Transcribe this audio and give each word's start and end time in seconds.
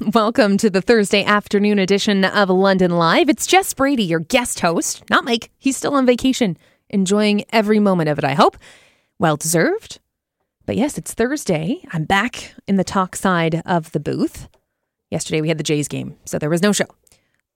Welcome 0.00 0.58
to 0.58 0.70
the 0.70 0.80
Thursday 0.80 1.24
afternoon 1.24 1.80
edition 1.80 2.24
of 2.24 2.50
London 2.50 2.92
Live. 2.92 3.28
It's 3.28 3.48
Jess 3.48 3.74
Brady, 3.74 4.04
your 4.04 4.20
guest 4.20 4.60
host, 4.60 5.02
not 5.10 5.24
Mike. 5.24 5.50
He's 5.58 5.76
still 5.76 5.94
on 5.94 6.06
vacation, 6.06 6.56
enjoying 6.88 7.44
every 7.52 7.80
moment 7.80 8.08
of 8.08 8.16
it, 8.16 8.24
I 8.24 8.34
hope. 8.34 8.56
Well 9.18 9.36
deserved. 9.36 9.98
But 10.66 10.76
yes, 10.76 10.98
it's 10.98 11.14
Thursday. 11.14 11.82
I'm 11.92 12.04
back 12.04 12.54
in 12.68 12.76
the 12.76 12.84
talk 12.84 13.16
side 13.16 13.60
of 13.66 13.90
the 13.90 13.98
booth. 13.98 14.48
Yesterday 15.10 15.40
we 15.40 15.48
had 15.48 15.58
the 15.58 15.64
Jays 15.64 15.88
game, 15.88 16.16
so 16.24 16.38
there 16.38 16.50
was 16.50 16.62
no 16.62 16.70
show. 16.70 16.86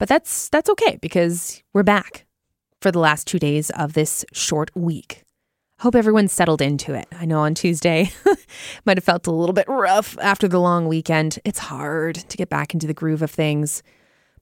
But 0.00 0.08
that's 0.08 0.48
that's 0.48 0.70
okay 0.70 0.98
because 1.00 1.62
we're 1.72 1.84
back 1.84 2.26
for 2.80 2.90
the 2.90 2.98
last 2.98 3.28
2 3.28 3.38
days 3.38 3.70
of 3.70 3.92
this 3.92 4.24
short 4.32 4.74
week. 4.74 5.22
Hope 5.82 5.96
everyone's 5.96 6.30
settled 6.30 6.62
into 6.62 6.94
it. 6.94 7.08
I 7.10 7.24
know 7.24 7.40
on 7.40 7.56
Tuesday 7.56 8.12
might 8.86 8.98
have 8.98 9.02
felt 9.02 9.26
a 9.26 9.32
little 9.32 9.52
bit 9.52 9.64
rough 9.66 10.16
after 10.20 10.46
the 10.46 10.60
long 10.60 10.86
weekend. 10.86 11.40
It's 11.44 11.58
hard 11.58 12.14
to 12.14 12.36
get 12.36 12.48
back 12.48 12.72
into 12.72 12.86
the 12.86 12.94
groove 12.94 13.20
of 13.20 13.32
things. 13.32 13.82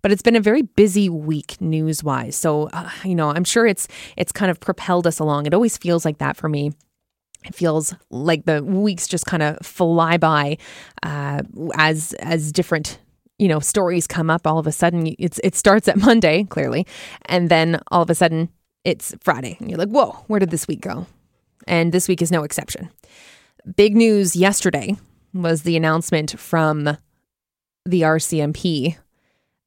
But 0.03 0.13
it's 0.13 0.21
been 0.21 0.37
a 0.37 0.41
very 0.41 0.61
busy 0.61 1.09
week 1.09 1.59
news 1.59 2.05
wise. 2.05 2.37
So, 2.37 2.69
uh, 2.75 2.91
you 3.05 3.15
know, 3.15 3.30
I'm 3.30 3.45
sure 3.45 3.66
it's 3.66 3.89
it's 4.19 4.33
kind 4.33 4.51
of 4.51 4.61
propelled 4.61 5.07
us 5.07 5.19
along. 5.19 5.47
It 5.47 5.55
always 5.55 5.79
feels 5.79 6.05
like 6.05 6.19
that 6.19 6.37
for 6.37 6.47
me. 6.47 6.73
It 7.47 7.55
feels 7.55 7.95
like 8.11 8.45
the 8.45 8.63
weeks 8.63 9.09
just 9.09 9.25
kind 9.25 9.43
of 9.43 9.65
fly 9.65 10.19
by 10.19 10.59
uh, 11.02 11.41
as 11.75 12.13
as 12.19 12.52
different 12.52 12.99
you 13.38 13.49
know 13.49 13.61
stories 13.61 14.07
come 14.07 14.29
up. 14.29 14.47
All 14.47 14.59
of 14.59 14.66
a 14.66 14.73
sudden, 14.73 15.15
it's 15.19 15.41
it 15.43 15.55
starts 15.55 15.88
at 15.88 15.97
Monday 15.97 16.45
clearly, 16.45 16.87
and 17.25 17.49
then 17.49 17.80
all 17.91 18.02
of 18.02 18.11
a 18.11 18.15
sudden 18.15 18.51
it's 18.85 19.15
Friday, 19.23 19.57
and 19.59 19.71
you're 19.71 19.79
like, 19.79 19.88
whoa, 19.88 20.23
where 20.27 20.38
did 20.38 20.51
this 20.51 20.69
week 20.69 20.83
go? 20.83 21.07
And 21.67 21.93
this 21.93 22.09
week 22.09 22.23
is 22.23 22.31
no 22.31 22.43
exception. 22.43 22.91
Big 23.77 23.97
news 23.97 24.35
yesterday 24.35 24.97
was 25.35 25.63
the 25.63 25.77
announcement 25.77 26.39
from 26.39 26.97
the 27.85 28.03
RCMP 28.03 28.97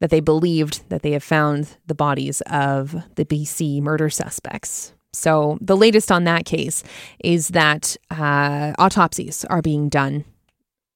that 0.01 0.09
they 0.09 0.19
believed 0.19 0.87
that 0.89 1.01
they 1.01 1.11
have 1.11 1.23
found 1.23 1.77
the 1.87 1.95
bodies 1.95 2.41
of 2.41 2.95
the 3.15 3.25
BC 3.25 3.81
murder 3.81 4.09
suspects. 4.09 4.93
So, 5.13 5.57
the 5.61 5.77
latest 5.77 6.11
on 6.11 6.23
that 6.23 6.45
case 6.45 6.83
is 7.23 7.49
that 7.49 7.95
uh, 8.09 8.73
autopsies 8.79 9.45
are 9.45 9.61
being 9.61 9.87
done 9.87 10.25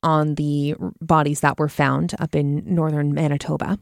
on 0.01 0.35
the 0.35 0.75
bodies 1.01 1.41
that 1.41 1.59
were 1.59 1.69
found 1.69 2.15
up 2.19 2.35
in 2.35 2.63
northern 2.65 3.13
Manitoba, 3.13 3.79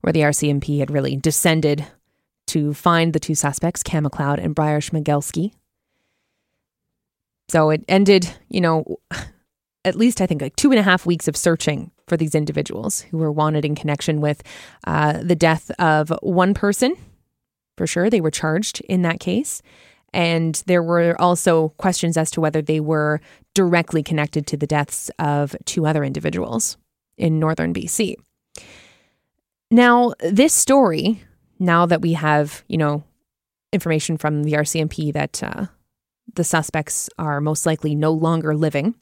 where 0.00 0.12
the 0.12 0.20
RCMP 0.20 0.78
had 0.78 0.90
really 0.90 1.16
descended 1.16 1.84
to 2.46 2.72
find 2.74 3.12
the 3.12 3.20
two 3.20 3.34
suspects, 3.34 3.82
Kam 3.82 4.04
McLeod 4.04 4.42
and 4.42 4.54
Bryer 4.54 4.80
Schmegelsky, 4.80 5.52
so 7.48 7.70
it 7.70 7.84
ended, 7.88 8.28
you 8.48 8.60
know, 8.60 8.98
at 9.84 9.94
least 9.94 10.20
I 10.20 10.26
think 10.26 10.42
like 10.42 10.56
two 10.56 10.70
and 10.70 10.80
a 10.80 10.82
half 10.82 11.06
weeks 11.06 11.28
of 11.28 11.36
searching 11.36 11.90
for 12.08 12.16
these 12.16 12.34
individuals 12.34 13.00
who 13.02 13.18
were 13.18 13.32
wanted 13.32 13.64
in 13.64 13.74
connection 13.74 14.20
with 14.20 14.42
uh, 14.86 15.22
the 15.22 15.36
death 15.36 15.70
of 15.78 16.12
one 16.22 16.54
person. 16.54 16.96
For 17.76 17.86
sure, 17.86 18.10
they 18.10 18.20
were 18.20 18.30
charged 18.30 18.80
in 18.88 19.02
that 19.02 19.20
case. 19.20 19.62
And 20.12 20.62
there 20.66 20.82
were 20.82 21.20
also 21.20 21.70
questions 21.76 22.16
as 22.16 22.30
to 22.32 22.40
whether 22.40 22.62
they 22.62 22.80
were 22.80 23.20
directly 23.54 24.02
connected 24.02 24.46
to 24.48 24.56
the 24.56 24.66
deaths 24.66 25.10
of 25.18 25.54
two 25.66 25.86
other 25.86 26.02
individuals 26.02 26.76
in 27.18 27.38
northern 27.38 27.74
BC. 27.74 28.16
Now, 29.70 30.12
this 30.20 30.54
story, 30.54 31.22
now 31.58 31.86
that 31.86 32.00
we 32.00 32.14
have, 32.14 32.64
you 32.68 32.78
know, 32.78 33.04
information 33.72 34.16
from 34.16 34.44
the 34.44 34.52
RCMP 34.52 35.12
that 35.12 35.42
uh, 35.42 35.66
the 36.36 36.44
suspects 36.44 37.10
are 37.18 37.40
most 37.40 37.66
likely 37.66 37.94
no 37.94 38.12
longer 38.12 38.54
living. 38.54 38.94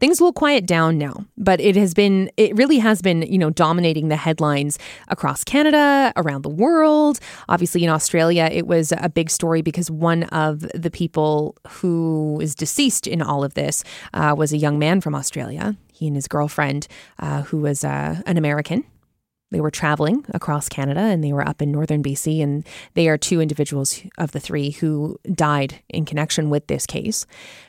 Things 0.00 0.20
will 0.20 0.32
quiet 0.32 0.66
down 0.66 0.98
now, 0.98 1.24
but 1.38 1.60
it 1.60 1.76
has 1.76 1.94
been, 1.94 2.28
it 2.36 2.54
really 2.56 2.78
has 2.78 3.00
been, 3.00 3.22
you 3.22 3.38
know, 3.38 3.50
dominating 3.50 4.08
the 4.08 4.16
headlines 4.16 4.76
across 5.08 5.44
Canada, 5.44 6.12
around 6.16 6.42
the 6.42 6.48
world. 6.48 7.20
Obviously, 7.48 7.84
in 7.84 7.90
Australia, 7.90 8.48
it 8.50 8.66
was 8.66 8.92
a 8.98 9.08
big 9.08 9.30
story 9.30 9.62
because 9.62 9.90
one 9.90 10.24
of 10.24 10.60
the 10.74 10.90
people 10.90 11.56
who 11.68 12.38
is 12.42 12.56
deceased 12.56 13.06
in 13.06 13.22
all 13.22 13.44
of 13.44 13.54
this 13.54 13.84
uh, 14.12 14.34
was 14.36 14.52
a 14.52 14.58
young 14.58 14.80
man 14.80 15.00
from 15.00 15.14
Australia. 15.14 15.76
He 15.92 16.08
and 16.08 16.16
his 16.16 16.26
girlfriend, 16.26 16.88
uh, 17.20 17.42
who 17.42 17.58
was 17.58 17.84
uh, 17.84 18.20
an 18.26 18.36
American, 18.36 18.84
they 19.54 19.60
were 19.60 19.70
traveling 19.70 20.26
across 20.34 20.68
Canada 20.68 20.98
and 20.98 21.22
they 21.22 21.32
were 21.32 21.46
up 21.46 21.62
in 21.62 21.70
northern 21.70 22.02
BC. 22.02 22.42
And 22.42 22.66
they 22.94 23.08
are 23.08 23.16
two 23.16 23.40
individuals 23.40 24.02
of 24.18 24.32
the 24.32 24.40
three 24.40 24.72
who 24.72 25.16
died 25.32 25.80
in 25.88 26.04
connection 26.04 26.50
with 26.50 26.66
this 26.66 26.86
case. 26.86 27.24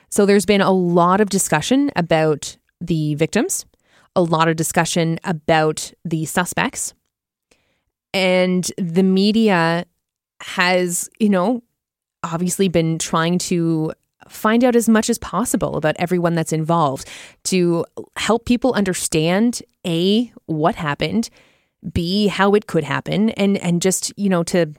So 0.10 0.26
there's 0.26 0.48
been 0.48 0.62
a 0.62 0.72
lot 0.72 1.22
of 1.22 1.30
discussion 1.30 1.92
about 1.96 2.58
the 2.82 3.14
victims, 3.14 3.68
a 4.16 4.24
lot 4.24 4.48
of 4.48 4.56
discussion 4.56 5.20
about 5.24 5.94
the 6.04 6.26
suspects. 6.26 6.96
And 8.16 8.68
the 8.80 9.04
media 9.04 9.86
has, 10.42 11.08
you 11.20 11.30
know, 11.30 11.62
obviously 12.24 12.68
been 12.68 12.98
trying 12.98 13.38
to 13.38 13.94
find 14.28 14.64
out 14.64 14.76
as 14.76 14.90
much 14.90 15.08
as 15.08 15.20
possible 15.20 15.76
about 15.78 15.96
everyone 16.00 16.34
that's 16.34 16.52
involved 16.52 17.08
to 17.44 17.86
help 18.18 18.46
people 18.46 18.74
understand 18.74 19.62
A, 19.86 20.32
what 20.48 20.74
happened, 20.74 21.30
B, 21.94 22.28
how 22.28 22.54
it 22.54 22.68
could 22.68 22.84
happen, 22.84 23.30
and 23.32 23.58
and 23.58 23.82
just 23.82 24.14
you 24.18 24.30
know 24.30 24.44
to 24.44 24.74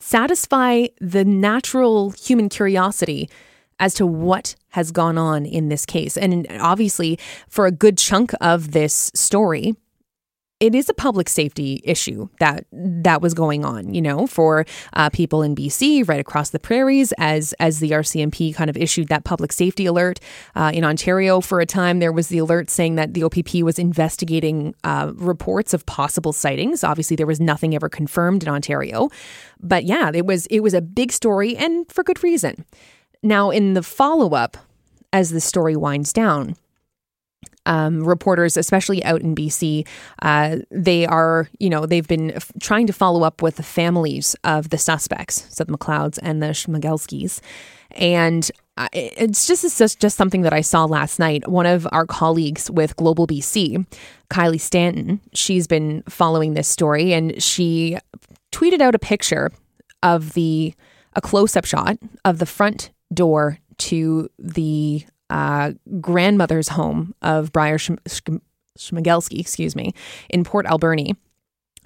satisfy 0.00 0.86
the 1.00 1.24
natural 1.24 2.10
human 2.10 2.48
curiosity 2.48 3.28
as 3.78 3.94
to 3.94 4.06
what 4.06 4.54
has 4.70 4.90
gone 4.90 5.18
on 5.18 5.44
in 5.44 5.68
this 5.68 5.84
case. 5.84 6.16
And 6.16 6.46
obviously, 6.60 7.18
for 7.48 7.66
a 7.66 7.72
good 7.72 7.98
chunk 7.98 8.32
of 8.40 8.72
this 8.72 9.10
story, 9.14 9.74
it 10.58 10.74
is 10.74 10.88
a 10.88 10.94
public 10.94 11.28
safety 11.28 11.82
issue 11.84 12.28
that 12.40 12.64
that 12.72 13.20
was 13.20 13.34
going 13.34 13.64
on, 13.64 13.92
you 13.92 14.00
know, 14.00 14.26
for 14.26 14.64
uh, 14.94 15.10
people 15.10 15.42
in 15.42 15.54
BC, 15.54 16.08
right 16.08 16.18
across 16.18 16.50
the 16.50 16.58
prairies, 16.58 17.12
as 17.18 17.52
as 17.54 17.80
the 17.80 17.90
RCMP 17.90 18.54
kind 18.54 18.70
of 18.70 18.76
issued 18.76 19.08
that 19.08 19.24
public 19.24 19.52
safety 19.52 19.84
alert. 19.84 20.18
Uh, 20.54 20.70
in 20.72 20.82
Ontario, 20.82 21.42
for 21.42 21.60
a 21.60 21.66
time, 21.66 21.98
there 21.98 22.12
was 22.12 22.28
the 22.28 22.38
alert 22.38 22.70
saying 22.70 22.94
that 22.94 23.12
the 23.12 23.22
OPP 23.22 23.56
was 23.56 23.78
investigating 23.78 24.74
uh, 24.82 25.12
reports 25.16 25.74
of 25.74 25.84
possible 25.84 26.32
sightings. 26.32 26.82
Obviously, 26.82 27.16
there 27.16 27.26
was 27.26 27.40
nothing 27.40 27.74
ever 27.74 27.90
confirmed 27.90 28.42
in 28.42 28.48
Ontario, 28.48 29.10
but 29.60 29.84
yeah, 29.84 30.10
it 30.14 30.24
was 30.24 30.46
it 30.46 30.60
was 30.60 30.72
a 30.72 30.80
big 30.80 31.12
story, 31.12 31.54
and 31.56 31.90
for 31.92 32.02
good 32.02 32.22
reason. 32.22 32.64
Now, 33.22 33.50
in 33.50 33.74
the 33.74 33.82
follow 33.82 34.34
up, 34.34 34.56
as 35.12 35.30
the 35.30 35.40
story 35.40 35.76
winds 35.76 36.12
down 36.12 36.56
um, 37.66 38.02
reporters, 38.02 38.56
especially 38.56 39.04
out 39.04 39.20
in 39.20 39.34
BC, 39.34 39.86
uh, 40.22 40.58
they 40.70 41.06
are, 41.06 41.48
you 41.58 41.68
know, 41.68 41.84
they've 41.84 42.06
been 42.06 42.30
f- 42.32 42.50
trying 42.60 42.86
to 42.86 42.92
follow 42.92 43.22
up 43.22 43.42
with 43.42 43.56
the 43.56 43.62
families 43.62 44.34
of 44.44 44.70
the 44.70 44.78
suspects, 44.78 45.46
so 45.50 45.64
the 45.64 45.76
McLeods 45.76 46.18
and 46.22 46.42
the 46.42 46.48
Schmegelskys. 46.48 47.40
And 47.92 48.50
uh, 48.76 48.88
it's 48.92 49.46
just 49.46 49.64
it's 49.64 49.78
just, 49.78 50.00
just 50.00 50.16
something 50.16 50.42
that 50.42 50.52
I 50.52 50.60
saw 50.60 50.84
last 50.84 51.18
night. 51.18 51.48
One 51.48 51.66
of 51.66 51.86
our 51.92 52.06
colleagues 52.06 52.70
with 52.70 52.96
Global 52.96 53.26
BC, 53.26 53.86
Kylie 54.30 54.60
Stanton, 54.60 55.20
she's 55.34 55.66
been 55.66 56.02
following 56.08 56.54
this 56.54 56.68
story 56.68 57.12
and 57.12 57.42
she 57.42 57.98
tweeted 58.52 58.80
out 58.80 58.94
a 58.94 58.98
picture 58.98 59.50
of 60.02 60.34
the 60.34 60.74
a 61.14 61.20
close 61.20 61.56
up 61.56 61.64
shot 61.64 61.96
of 62.24 62.38
the 62.38 62.46
front 62.46 62.90
door 63.12 63.58
to 63.78 64.28
the 64.38 65.04
uh, 65.30 65.72
grandmother's 66.00 66.68
home 66.68 67.14
of 67.22 67.52
Bryer 67.52 67.78
Schmegelsky, 67.78 69.40
excuse 69.40 69.74
me, 69.74 69.92
in 70.28 70.44
Port 70.44 70.66
Alberni. 70.66 71.14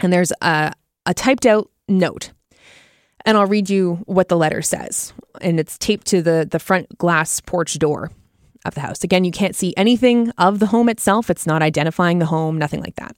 And 0.00 0.12
there's 0.12 0.32
a, 0.40 0.72
a 1.06 1.14
typed 1.14 1.46
out 1.46 1.70
note. 1.88 2.32
And 3.26 3.36
I'll 3.36 3.46
read 3.46 3.68
you 3.68 3.96
what 4.06 4.28
the 4.28 4.36
letter 4.36 4.62
says. 4.62 5.12
And 5.40 5.60
it's 5.60 5.76
taped 5.76 6.06
to 6.08 6.22
the, 6.22 6.48
the 6.50 6.58
front 6.58 6.96
glass 6.96 7.40
porch 7.40 7.78
door 7.78 8.10
of 8.64 8.74
the 8.74 8.80
house. 8.80 9.02
Again, 9.04 9.24
you 9.24 9.30
can't 9.30 9.56
see 9.56 9.74
anything 9.76 10.30
of 10.38 10.58
the 10.58 10.66
home 10.66 10.88
itself. 10.88 11.30
It's 11.30 11.46
not 11.46 11.62
identifying 11.62 12.18
the 12.18 12.26
home, 12.26 12.58
nothing 12.58 12.80
like 12.80 12.96
that. 12.96 13.16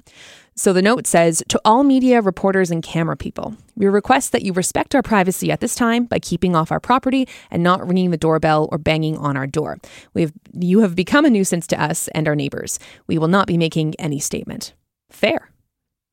So 0.55 0.73
the 0.73 0.83
note 0.83 1.07
says 1.07 1.43
To 1.49 1.61
all 1.65 1.83
media, 1.83 2.21
reporters, 2.21 2.71
and 2.71 2.83
camera 2.83 3.17
people, 3.17 3.57
we 3.75 3.87
request 3.87 4.33
that 4.33 4.43
you 4.43 4.53
respect 4.53 4.95
our 4.95 5.03
privacy 5.03 5.51
at 5.51 5.61
this 5.61 5.75
time 5.75 6.05
by 6.05 6.19
keeping 6.19 6.55
off 6.55 6.71
our 6.71 6.81
property 6.81 7.27
and 7.51 7.63
not 7.63 7.87
ringing 7.87 8.11
the 8.11 8.17
doorbell 8.17 8.69
or 8.71 8.79
banging 8.79 9.17
on 9.17 9.37
our 9.37 9.47
door. 9.47 9.79
We 10.15 10.23
have, 10.23 10.33
you 10.53 10.81
have 10.81 10.95
become 10.95 11.25
a 11.25 11.31
nuisance 11.31 11.67
to 11.69 11.83
us 11.83 12.09
and 12.09 12.29
our 12.29 12.37
neighbors. 12.37 12.79
We 13.07 13.19
will 13.19 13.29
not 13.29 13.47
be 13.47 13.57
making 13.57 13.95
any 13.99 14.19
statement. 14.19 14.75
Fair. 15.11 15.51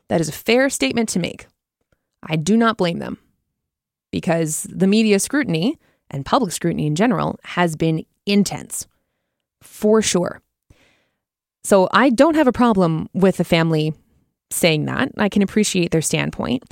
That 0.08 0.22
is 0.22 0.30
a 0.30 0.34
fair 0.34 0.70
statement 0.70 1.10
to 1.10 1.20
make. 1.20 1.48
I 2.24 2.36
do 2.36 2.58
not 2.58 2.78
blame 2.78 3.00
them 3.00 3.18
because 4.12 4.68
the 4.70 4.88
media 4.88 5.20
scrutiny 5.20 5.78
and 6.10 6.26
public 6.26 6.52
scrutiny 6.52 6.88
in 6.88 6.96
general 6.96 7.40
has 7.44 7.76
been 7.76 8.06
intense, 8.26 8.88
for 9.70 10.02
sure. 10.02 10.42
So 11.64 11.88
I 11.92 12.10
don't 12.10 12.36
have 12.36 12.48
a 12.48 12.52
problem 12.52 13.08
with 13.14 13.38
the 13.38 13.44
family 13.44 13.94
saying 14.50 14.86
that. 14.86 15.12
I 15.18 15.30
can 15.30 15.42
appreciate 15.42 15.92
their 15.92 16.02
standpoint. 16.02 16.64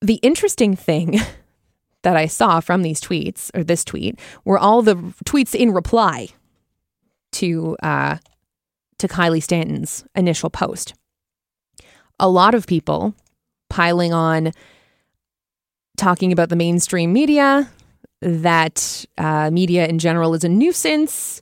The 0.00 0.16
interesting 0.16 0.74
thing 0.74 1.20
that 2.02 2.16
I 2.16 2.26
saw 2.26 2.60
from 2.60 2.82
these 2.82 3.00
tweets, 3.00 3.50
or 3.54 3.62
this 3.62 3.84
tweet, 3.84 4.18
were 4.44 4.58
all 4.58 4.82
the 4.82 4.96
tweets 5.24 5.54
in 5.54 5.72
reply 5.72 6.28
to 7.32 7.76
uh, 7.82 8.16
to 8.98 9.08
Kylie 9.08 9.42
Stanton's 9.42 10.04
initial 10.14 10.50
post. 10.50 10.94
A 12.18 12.28
lot 12.28 12.54
of 12.54 12.66
people 12.66 13.14
piling 13.70 14.12
on 14.12 14.52
talking 15.96 16.32
about 16.32 16.48
the 16.48 16.56
mainstream 16.56 17.12
media, 17.12 17.70
that 18.20 19.04
uh, 19.16 19.50
media 19.50 19.86
in 19.86 19.98
general 19.98 20.34
is 20.34 20.44
a 20.44 20.48
nuisance, 20.48 21.40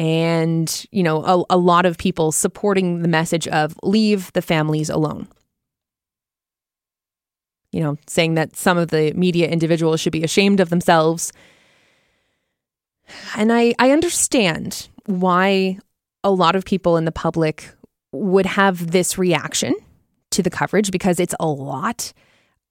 and 0.00 0.86
you 0.90 1.02
know 1.02 1.22
a, 1.22 1.54
a 1.54 1.58
lot 1.58 1.84
of 1.84 1.98
people 1.98 2.32
supporting 2.32 3.02
the 3.02 3.08
message 3.08 3.46
of 3.48 3.76
leave 3.82 4.32
the 4.32 4.40
families 4.42 4.88
alone. 4.88 5.28
You 7.70 7.80
know, 7.80 7.98
saying 8.08 8.34
that 8.34 8.56
some 8.56 8.78
of 8.78 8.88
the 8.88 9.12
media 9.12 9.48
individuals 9.48 10.00
should 10.00 10.12
be 10.12 10.24
ashamed 10.24 10.58
of 10.58 10.70
themselves. 10.70 11.32
And 13.36 13.52
I, 13.52 13.74
I 13.78 13.90
understand 13.92 14.88
why 15.06 15.78
a 16.24 16.30
lot 16.30 16.56
of 16.56 16.64
people 16.64 16.96
in 16.96 17.04
the 17.04 17.12
public 17.12 17.70
would 18.10 18.46
have 18.46 18.90
this 18.90 19.18
reaction 19.18 19.74
to 20.30 20.42
the 20.42 20.50
coverage 20.50 20.90
because 20.90 21.20
it's 21.20 21.34
a 21.38 21.46
lot. 21.46 22.12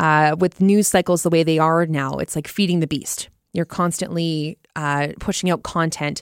Uh, 0.02 0.36
with 0.38 0.62
news 0.62 0.88
cycles 0.88 1.24
the 1.24 1.30
way 1.30 1.44
they 1.44 1.60
are 1.60 1.86
now, 1.86 2.14
it's 2.14 2.36
like 2.36 2.48
feeding 2.48 2.80
the 2.80 2.88
beast. 2.88 3.30
You're 3.54 3.66
constantly 3.66 4.58
uh, 4.76 5.10
pushing 5.20 5.50
out 5.50 5.64
content 5.64 6.22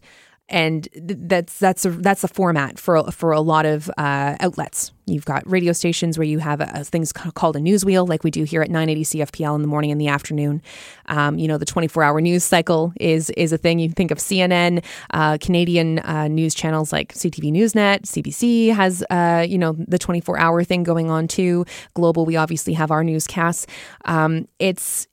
and 0.49 0.87
that's 0.95 1.59
that's 1.59 1.83
a, 1.85 1.89
that's 1.89 2.23
a 2.23 2.27
format 2.27 2.79
for 2.79 3.11
for 3.11 3.31
a 3.31 3.41
lot 3.41 3.65
of 3.65 3.89
uh, 3.97 4.35
outlets. 4.39 4.91
You've 5.05 5.25
got 5.25 5.49
radio 5.49 5.73
stations 5.73 6.17
where 6.17 6.25
you 6.25 6.39
have 6.39 6.61
a, 6.61 6.83
things 6.83 7.11
called 7.11 7.55
a 7.55 7.59
news 7.59 7.83
wheel, 7.83 8.05
like 8.05 8.23
we 8.23 8.31
do 8.31 8.43
here 8.43 8.61
at 8.61 8.69
980 8.69 9.03
CFPL 9.03 9.55
in 9.55 9.61
the 9.61 9.67
morning 9.67 9.91
and 9.91 9.99
the 9.99 10.07
afternoon. 10.07 10.61
Um, 11.07 11.37
you 11.37 11.47
know, 11.47 11.57
the 11.57 11.65
24 11.65 12.03
hour 12.03 12.21
news 12.21 12.45
cycle 12.45 12.93
is 12.99 13.29
is 13.31 13.51
a 13.51 13.57
thing. 13.57 13.79
You 13.79 13.89
think 13.89 14.11
of 14.11 14.19
CNN, 14.19 14.83
uh, 15.11 15.37
Canadian 15.41 15.99
uh, 15.99 16.29
news 16.29 16.53
channels 16.53 16.93
like 16.93 17.13
CTV 17.13 17.51
Newsnet, 17.51 18.03
CBC 18.03 18.73
has 18.73 19.03
uh, 19.09 19.45
you 19.47 19.57
know 19.57 19.75
the 19.77 19.99
24 19.99 20.39
hour 20.39 20.63
thing 20.63 20.83
going 20.83 21.09
on 21.09 21.27
too. 21.27 21.65
Global, 21.93 22.25
we 22.25 22.37
obviously 22.37 22.73
have 22.73 22.89
our 22.89 23.03
newscasts. 23.03 23.67
Um, 24.05 24.47
it's 24.59 25.07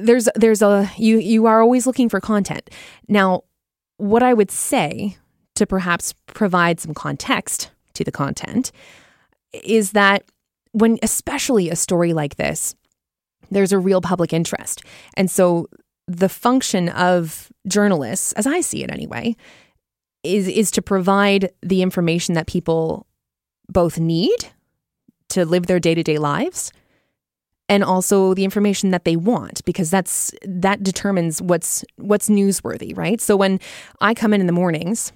there's 0.00 0.28
there's 0.36 0.62
a 0.62 0.90
you 0.96 1.18
you 1.18 1.46
are 1.46 1.60
always 1.60 1.86
looking 1.86 2.08
for 2.08 2.20
content 2.20 2.70
now 3.08 3.42
what 3.98 4.22
I 4.22 4.34
would 4.34 4.50
say 4.50 5.16
to 5.54 5.66
perhaps 5.66 6.14
provide 6.26 6.80
some 6.80 6.94
context 6.94 7.70
to 7.94 8.04
the 8.04 8.12
content 8.12 8.72
is 9.52 9.92
that 9.92 10.24
when, 10.72 10.98
especially 11.02 11.70
a 11.70 11.76
story 11.76 12.12
like 12.12 12.36
this, 12.36 12.74
there's 13.50 13.72
a 13.72 13.78
real 13.78 14.00
public 14.00 14.32
interest. 14.32 14.82
And 15.14 15.30
so 15.30 15.68
the 16.06 16.28
function 16.28 16.88
of 16.90 17.50
journalists, 17.66 18.32
as 18.32 18.46
I 18.46 18.60
see 18.60 18.84
it 18.84 18.90
anyway, 18.90 19.34
is, 20.22 20.48
is 20.48 20.70
to 20.72 20.82
provide 20.82 21.50
the 21.62 21.82
information 21.82 22.34
that 22.34 22.46
people 22.46 23.06
both 23.68 23.98
need 23.98 24.36
to 25.30 25.44
live 25.44 25.66
their 25.66 25.80
day 25.80 25.94
to 25.94 26.02
day 26.02 26.18
lives 26.18 26.72
and 27.68 27.82
also 27.82 28.34
the 28.34 28.44
information 28.44 28.90
that 28.90 29.04
they 29.04 29.16
want 29.16 29.64
because 29.64 29.90
that's 29.90 30.32
that 30.44 30.82
determines 30.82 31.42
what's 31.42 31.84
what's 31.96 32.28
newsworthy, 32.28 32.96
right? 32.96 33.20
So 33.20 33.36
when 33.36 33.60
I 34.00 34.14
come 34.14 34.32
in 34.32 34.40
in 34.40 34.46
the 34.46 34.52
mornings 34.52 35.12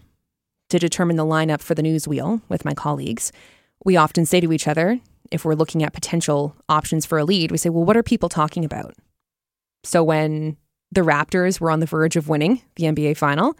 to 0.68 0.78
determine 0.78 1.16
the 1.16 1.24
lineup 1.24 1.60
for 1.60 1.74
the 1.74 1.82
news 1.82 2.08
wheel 2.08 2.42
with 2.48 2.64
my 2.64 2.74
colleagues, 2.74 3.32
we 3.84 3.96
often 3.96 4.26
say 4.26 4.40
to 4.40 4.52
each 4.52 4.68
other, 4.68 5.00
if 5.30 5.44
we're 5.44 5.54
looking 5.54 5.82
at 5.82 5.92
potential 5.92 6.56
options 6.68 7.06
for 7.06 7.18
a 7.18 7.24
lead, 7.24 7.50
we 7.50 7.58
say, 7.58 7.70
"Well, 7.70 7.84
what 7.84 7.96
are 7.96 8.02
people 8.02 8.28
talking 8.28 8.64
about?" 8.64 8.94
So 9.84 10.02
when 10.02 10.56
the 10.92 11.02
Raptors 11.02 11.60
were 11.60 11.70
on 11.70 11.80
the 11.80 11.86
verge 11.86 12.16
of 12.16 12.28
winning 12.28 12.62
the 12.74 12.84
NBA 12.84 13.16
final, 13.16 13.56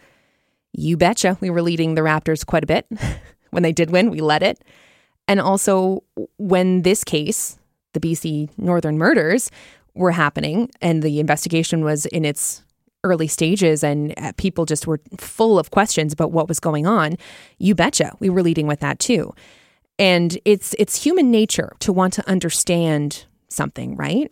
you 0.73 0.97
betcha 0.97 1.37
we 1.39 1.49
were 1.49 1.61
leading 1.61 1.95
the 1.95 2.01
Raptors 2.01 2.45
quite 2.45 2.63
a 2.63 2.67
bit. 2.67 2.85
when 3.51 3.63
they 3.63 3.71
did 3.71 3.89
win, 3.89 4.09
we 4.09 4.19
led 4.19 4.43
it. 4.43 4.61
And 5.27 5.39
also 5.39 6.03
when 6.37 6.81
this 6.81 7.03
case 7.05 7.57
the 7.93 7.99
BC 7.99 8.49
Northern 8.57 8.97
murders 8.97 9.51
were 9.93 10.11
happening 10.11 10.69
and 10.81 11.03
the 11.03 11.19
investigation 11.19 11.83
was 11.83 12.05
in 12.07 12.25
its 12.25 12.63
early 13.03 13.27
stages 13.27 13.83
and 13.83 14.13
uh, 14.17 14.31
people 14.37 14.65
just 14.65 14.85
were 14.87 15.01
full 15.17 15.57
of 15.57 15.71
questions 15.71 16.13
about 16.13 16.31
what 16.31 16.47
was 16.47 16.59
going 16.59 16.85
on, 16.85 17.17
you 17.57 17.73
betcha 17.73 18.15
we 18.19 18.29
were 18.29 18.43
leading 18.43 18.67
with 18.67 18.79
that 18.79 18.99
too. 18.99 19.33
And 19.97 20.37
it's 20.45 20.75
it's 20.79 21.03
human 21.03 21.31
nature 21.31 21.73
to 21.79 21.91
want 21.91 22.13
to 22.13 22.29
understand 22.29 23.25
something, 23.49 23.95
right? 23.95 24.31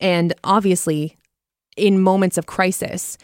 And 0.00 0.34
obviously 0.44 1.16
in 1.76 2.00
moments 2.00 2.38
of 2.38 2.46
crisis, 2.46 3.18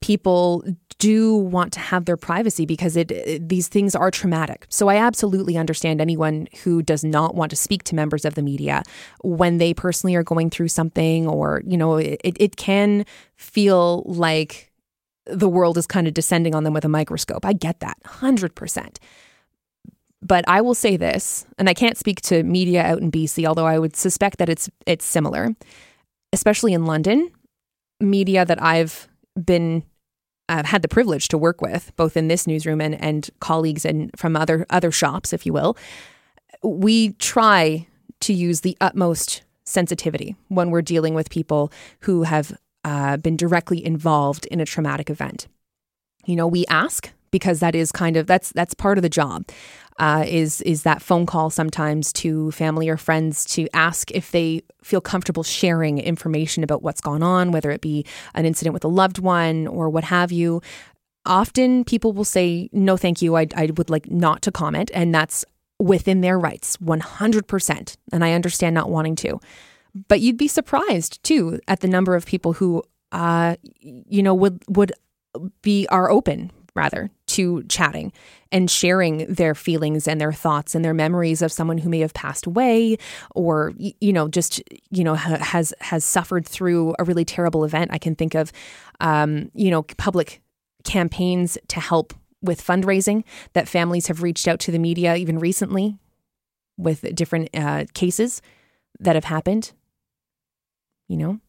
people 0.00 0.64
do 0.98 1.36
want 1.36 1.72
to 1.72 1.80
have 1.80 2.04
their 2.04 2.16
privacy 2.16 2.66
because 2.66 2.96
it, 2.96 3.10
it, 3.10 3.48
these 3.48 3.68
things 3.68 3.94
are 3.94 4.10
traumatic. 4.10 4.66
So 4.68 4.88
I 4.88 4.96
absolutely 4.96 5.56
understand 5.56 6.00
anyone 6.00 6.48
who 6.64 6.82
does 6.82 7.04
not 7.04 7.34
want 7.34 7.50
to 7.50 7.56
speak 7.56 7.84
to 7.84 7.94
members 7.94 8.24
of 8.24 8.34
the 8.34 8.42
media 8.42 8.82
when 9.22 9.58
they 9.58 9.72
personally 9.72 10.16
are 10.16 10.24
going 10.24 10.50
through 10.50 10.68
something 10.68 11.26
or 11.26 11.62
you 11.64 11.76
know 11.76 11.96
it, 11.96 12.20
it 12.22 12.56
can 12.56 13.06
feel 13.36 14.02
like 14.06 14.72
the 15.26 15.48
world 15.48 15.78
is 15.78 15.86
kind 15.86 16.08
of 16.08 16.14
descending 16.14 16.54
on 16.54 16.64
them 16.64 16.72
with 16.72 16.84
a 16.84 16.88
microscope. 16.88 17.44
I 17.44 17.52
get 17.52 17.80
that 17.80 17.98
100%. 18.04 18.96
But 20.20 20.44
I 20.48 20.60
will 20.62 20.74
say 20.74 20.96
this, 20.96 21.46
and 21.58 21.68
I 21.68 21.74
can't 21.74 21.96
speak 21.96 22.20
to 22.22 22.42
media 22.42 22.82
out 22.82 22.98
in 22.98 23.12
BC, 23.12 23.46
although 23.46 23.66
I 23.66 23.78
would 23.78 23.94
suspect 23.94 24.38
that 24.38 24.48
it's 24.48 24.68
it's 24.84 25.04
similar, 25.04 25.54
especially 26.32 26.72
in 26.72 26.86
London. 26.86 27.30
Media 28.00 28.44
that 28.44 28.60
I've 28.60 29.06
been 29.44 29.84
uh, 30.48 30.64
had 30.64 30.82
the 30.82 30.88
privilege 30.88 31.28
to 31.28 31.38
work 31.38 31.60
with, 31.60 31.92
both 31.96 32.16
in 32.16 32.28
this 32.28 32.46
newsroom 32.46 32.80
and, 32.80 33.00
and 33.00 33.30
colleagues 33.40 33.84
and 33.84 34.10
from 34.16 34.36
other 34.36 34.66
other 34.70 34.90
shops, 34.90 35.32
if 35.32 35.46
you 35.46 35.52
will, 35.52 35.76
we 36.62 37.12
try 37.14 37.86
to 38.20 38.32
use 38.32 38.62
the 38.62 38.76
utmost 38.80 39.42
sensitivity 39.64 40.34
when 40.48 40.70
we're 40.70 40.82
dealing 40.82 41.14
with 41.14 41.30
people 41.30 41.70
who 42.00 42.22
have 42.22 42.56
uh, 42.84 43.16
been 43.18 43.36
directly 43.36 43.84
involved 43.84 44.46
in 44.46 44.60
a 44.60 44.64
traumatic 44.64 45.10
event. 45.10 45.46
You 46.24 46.36
know, 46.36 46.46
we 46.46 46.64
ask 46.66 47.12
because 47.30 47.60
that 47.60 47.74
is 47.74 47.92
kind 47.92 48.16
of 48.16 48.26
that's 48.26 48.50
that's 48.52 48.74
part 48.74 48.98
of 48.98 49.02
the 49.02 49.08
job 49.08 49.44
uh, 49.98 50.24
is 50.26 50.60
is 50.62 50.82
that 50.84 51.02
phone 51.02 51.26
call 51.26 51.50
sometimes 51.50 52.12
to 52.12 52.50
family 52.52 52.88
or 52.88 52.96
friends 52.96 53.44
to 53.44 53.68
ask 53.74 54.10
if 54.12 54.30
they 54.30 54.62
feel 54.82 55.00
comfortable 55.00 55.42
sharing 55.42 55.98
information 55.98 56.62
about 56.62 56.82
what's 56.82 57.00
gone 57.00 57.22
on, 57.22 57.50
whether 57.50 57.70
it 57.70 57.80
be 57.80 58.04
an 58.34 58.46
incident 58.46 58.74
with 58.74 58.84
a 58.84 58.88
loved 58.88 59.18
one 59.18 59.66
or 59.66 59.90
what 59.90 60.04
have 60.04 60.30
you. 60.30 60.62
Often 61.26 61.84
people 61.84 62.12
will 62.12 62.24
say, 62.24 62.70
no, 62.72 62.96
thank 62.96 63.20
you. 63.20 63.36
I, 63.36 63.48
I 63.54 63.70
would 63.76 63.90
like 63.90 64.10
not 64.10 64.40
to 64.42 64.52
comment. 64.52 64.90
And 64.94 65.14
that's 65.14 65.44
within 65.78 66.22
their 66.22 66.38
rights, 66.38 66.76
100%. 66.78 67.96
And 68.12 68.24
I 68.24 68.32
understand 68.32 68.74
not 68.74 68.88
wanting 68.88 69.16
to. 69.16 69.40
But 70.06 70.20
you'd 70.20 70.38
be 70.38 70.48
surprised 70.48 71.22
too 71.22 71.60
at 71.68 71.80
the 71.80 71.88
number 71.88 72.14
of 72.14 72.24
people 72.24 72.54
who, 72.54 72.82
uh, 73.12 73.56
you 73.80 74.22
know, 74.22 74.34
would, 74.34 74.62
would 74.68 74.92
be, 75.60 75.86
are 75.88 76.10
open 76.10 76.50
rather 76.74 77.10
to 77.38 77.62
chatting 77.68 78.12
and 78.50 78.68
sharing 78.68 79.32
their 79.32 79.54
feelings 79.54 80.08
and 80.08 80.20
their 80.20 80.32
thoughts 80.32 80.74
and 80.74 80.84
their 80.84 80.92
memories 80.92 81.40
of 81.40 81.52
someone 81.52 81.78
who 81.78 81.88
may 81.88 82.00
have 82.00 82.12
passed 82.12 82.46
away 82.46 82.98
or 83.36 83.72
you 83.76 84.12
know 84.12 84.26
just 84.26 84.60
you 84.90 85.04
know 85.04 85.14
has 85.14 85.72
has 85.78 86.04
suffered 86.04 86.44
through 86.44 86.96
a 86.98 87.04
really 87.04 87.24
terrible 87.24 87.64
event. 87.64 87.92
I 87.92 87.98
can 87.98 88.16
think 88.16 88.34
of 88.34 88.50
um, 88.98 89.52
you 89.54 89.70
know 89.70 89.84
public 89.84 90.42
campaigns 90.82 91.56
to 91.68 91.78
help 91.78 92.12
with 92.42 92.60
fundraising 92.60 93.22
that 93.52 93.68
families 93.68 94.08
have 94.08 94.24
reached 94.24 94.48
out 94.48 94.58
to 94.60 94.72
the 94.72 94.78
media 94.80 95.14
even 95.14 95.38
recently 95.38 95.96
with 96.76 97.14
different 97.14 97.50
uh, 97.54 97.84
cases 97.94 98.42
that 98.98 99.14
have 99.14 99.24
happened. 99.24 99.72
You 101.06 101.18
know 101.18 101.40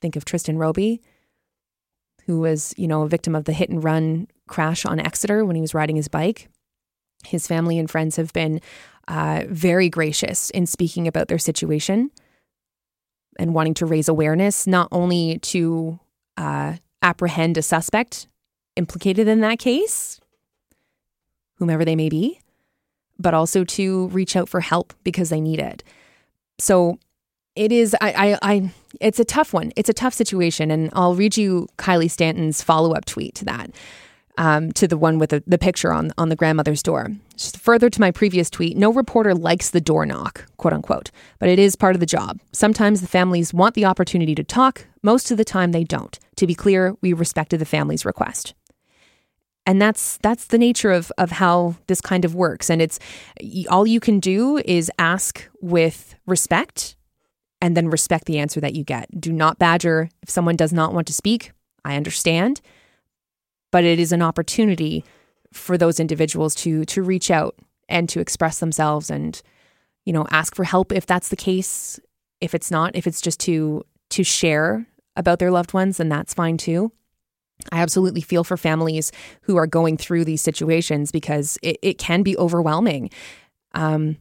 think 0.00 0.16
of 0.16 0.24
tristan 0.24 0.56
roby 0.56 1.02
who 2.26 2.40
was, 2.40 2.74
you 2.76 2.88
know, 2.88 3.02
a 3.02 3.08
victim 3.08 3.34
of 3.34 3.44
the 3.44 3.52
hit 3.52 3.70
and 3.70 3.84
run 3.84 4.28
crash 4.48 4.84
on 4.84 5.00
Exeter 5.00 5.44
when 5.44 5.56
he 5.56 5.62
was 5.62 5.74
riding 5.74 5.96
his 5.96 6.08
bike. 6.08 6.48
His 7.24 7.46
family 7.46 7.78
and 7.78 7.90
friends 7.90 8.16
have 8.16 8.32
been 8.32 8.60
uh, 9.08 9.44
very 9.48 9.88
gracious 9.88 10.50
in 10.50 10.66
speaking 10.66 11.06
about 11.06 11.28
their 11.28 11.38
situation 11.38 12.10
and 13.38 13.54
wanting 13.54 13.74
to 13.74 13.86
raise 13.86 14.08
awareness, 14.08 14.66
not 14.66 14.88
only 14.92 15.38
to 15.40 15.98
uh, 16.36 16.74
apprehend 17.02 17.56
a 17.58 17.62
suspect 17.62 18.28
implicated 18.76 19.28
in 19.28 19.40
that 19.40 19.58
case, 19.58 20.20
whomever 21.56 21.84
they 21.84 21.96
may 21.96 22.08
be, 22.08 22.40
but 23.18 23.34
also 23.34 23.64
to 23.64 24.08
reach 24.08 24.36
out 24.36 24.48
for 24.48 24.60
help 24.60 24.92
because 25.04 25.30
they 25.30 25.40
need 25.40 25.60
it. 25.60 25.82
So 26.58 26.98
it 27.56 27.70
is 27.70 27.94
I, 28.00 28.12
I, 28.12 28.38
I 28.42 28.70
it's 29.00 29.20
a 29.20 29.24
tough 29.24 29.52
one. 29.52 29.72
It's 29.76 29.88
a 29.88 29.94
tough 29.94 30.14
situation, 30.14 30.70
and 30.70 30.90
I'll 30.92 31.14
read 31.14 31.36
you 31.36 31.68
Kylie 31.78 32.10
Stanton's 32.10 32.62
follow 32.62 32.92
up 32.92 33.04
tweet 33.04 33.34
to 33.36 33.44
that. 33.46 33.70
Um, 34.36 34.72
to 34.72 34.88
the 34.88 34.96
one 34.98 35.20
with 35.20 35.30
the, 35.30 35.44
the 35.46 35.58
picture 35.58 35.92
on 35.92 36.12
on 36.18 36.28
the 36.28 36.34
grandmother's 36.34 36.82
door. 36.82 37.12
Just 37.36 37.56
further 37.56 37.88
to 37.88 38.00
my 38.00 38.10
previous 38.10 38.50
tweet, 38.50 38.76
no 38.76 38.92
reporter 38.92 39.32
likes 39.32 39.70
the 39.70 39.80
door 39.80 40.04
knock, 40.06 40.46
quote 40.56 40.72
unquote, 40.72 41.12
but 41.38 41.48
it 41.48 41.60
is 41.60 41.76
part 41.76 41.94
of 41.94 42.00
the 42.00 42.06
job. 42.06 42.40
Sometimes 42.52 43.00
the 43.00 43.06
families 43.06 43.54
want 43.54 43.76
the 43.76 43.84
opportunity 43.84 44.34
to 44.34 44.42
talk, 44.42 44.86
most 45.04 45.30
of 45.30 45.36
the 45.36 45.44
time 45.44 45.70
they 45.70 45.84
don't. 45.84 46.18
To 46.36 46.48
be 46.48 46.54
clear, 46.56 46.96
we 47.00 47.12
respected 47.12 47.60
the 47.60 47.64
family's 47.64 48.04
request. 48.04 48.54
and 49.66 49.80
that's 49.80 50.18
that's 50.18 50.46
the 50.46 50.58
nature 50.58 50.90
of 50.90 51.12
of 51.16 51.30
how 51.30 51.76
this 51.86 52.00
kind 52.00 52.24
of 52.24 52.34
works 52.34 52.68
and 52.70 52.82
it's 52.82 52.98
all 53.70 53.86
you 53.86 54.00
can 54.00 54.20
do 54.20 54.58
is 54.64 54.90
ask 54.98 55.48
with 55.60 56.14
respect 56.26 56.96
and 57.60 57.76
then 57.76 57.88
respect 57.88 58.24
the 58.26 58.38
answer 58.38 58.60
that 58.60 58.74
you 58.74 58.84
get 58.84 59.06
do 59.20 59.32
not 59.32 59.58
badger 59.58 60.08
if 60.22 60.28
someone 60.30 60.56
does 60.56 60.72
not 60.72 60.92
want 60.92 61.06
to 61.06 61.12
speak 61.12 61.52
i 61.84 61.96
understand 61.96 62.60
but 63.74 63.82
it 63.82 63.98
is 63.98 64.12
an 64.12 64.22
opportunity 64.22 65.04
for 65.52 65.76
those 65.76 65.98
individuals 65.98 66.54
to 66.54 66.84
to 66.84 67.02
reach 67.02 67.28
out 67.28 67.56
and 67.88 68.08
to 68.08 68.20
express 68.20 68.60
themselves 68.60 69.10
and 69.10 69.42
you 70.04 70.12
know 70.12 70.28
ask 70.30 70.54
for 70.54 70.62
help 70.62 70.92
if 70.92 71.06
that's 71.06 71.30
the 71.30 71.34
case 71.34 71.98
if 72.40 72.54
it's 72.54 72.70
not 72.70 72.94
if 72.94 73.04
it's 73.04 73.20
just 73.20 73.40
to 73.40 73.82
to 74.10 74.22
share 74.22 74.86
about 75.16 75.40
their 75.40 75.50
loved 75.50 75.74
ones 75.74 75.96
then 75.96 76.08
that's 76.08 76.32
fine 76.32 76.56
too 76.56 76.92
I 77.72 77.80
absolutely 77.80 78.20
feel 78.20 78.44
for 78.44 78.56
families 78.56 79.10
who 79.42 79.56
are 79.56 79.66
going 79.66 79.96
through 79.96 80.24
these 80.24 80.42
situations 80.42 81.10
because 81.10 81.58
it, 81.62 81.78
it 81.82 81.98
can 81.98 82.22
be 82.22 82.36
overwhelming. 82.36 83.10
Um, 83.72 84.18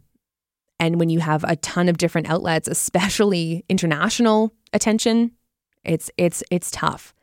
and 0.80 1.00
when 1.00 1.10
you 1.10 1.20
have 1.20 1.44
a 1.44 1.56
ton 1.58 1.90
of 1.90 1.98
different 1.98 2.30
outlets, 2.30 2.68
especially 2.68 3.66
international 3.70 4.54
attention, 4.72 5.32
it's 5.84 6.10
it's 6.18 6.44
it's 6.52 6.70
tough. 6.72 7.14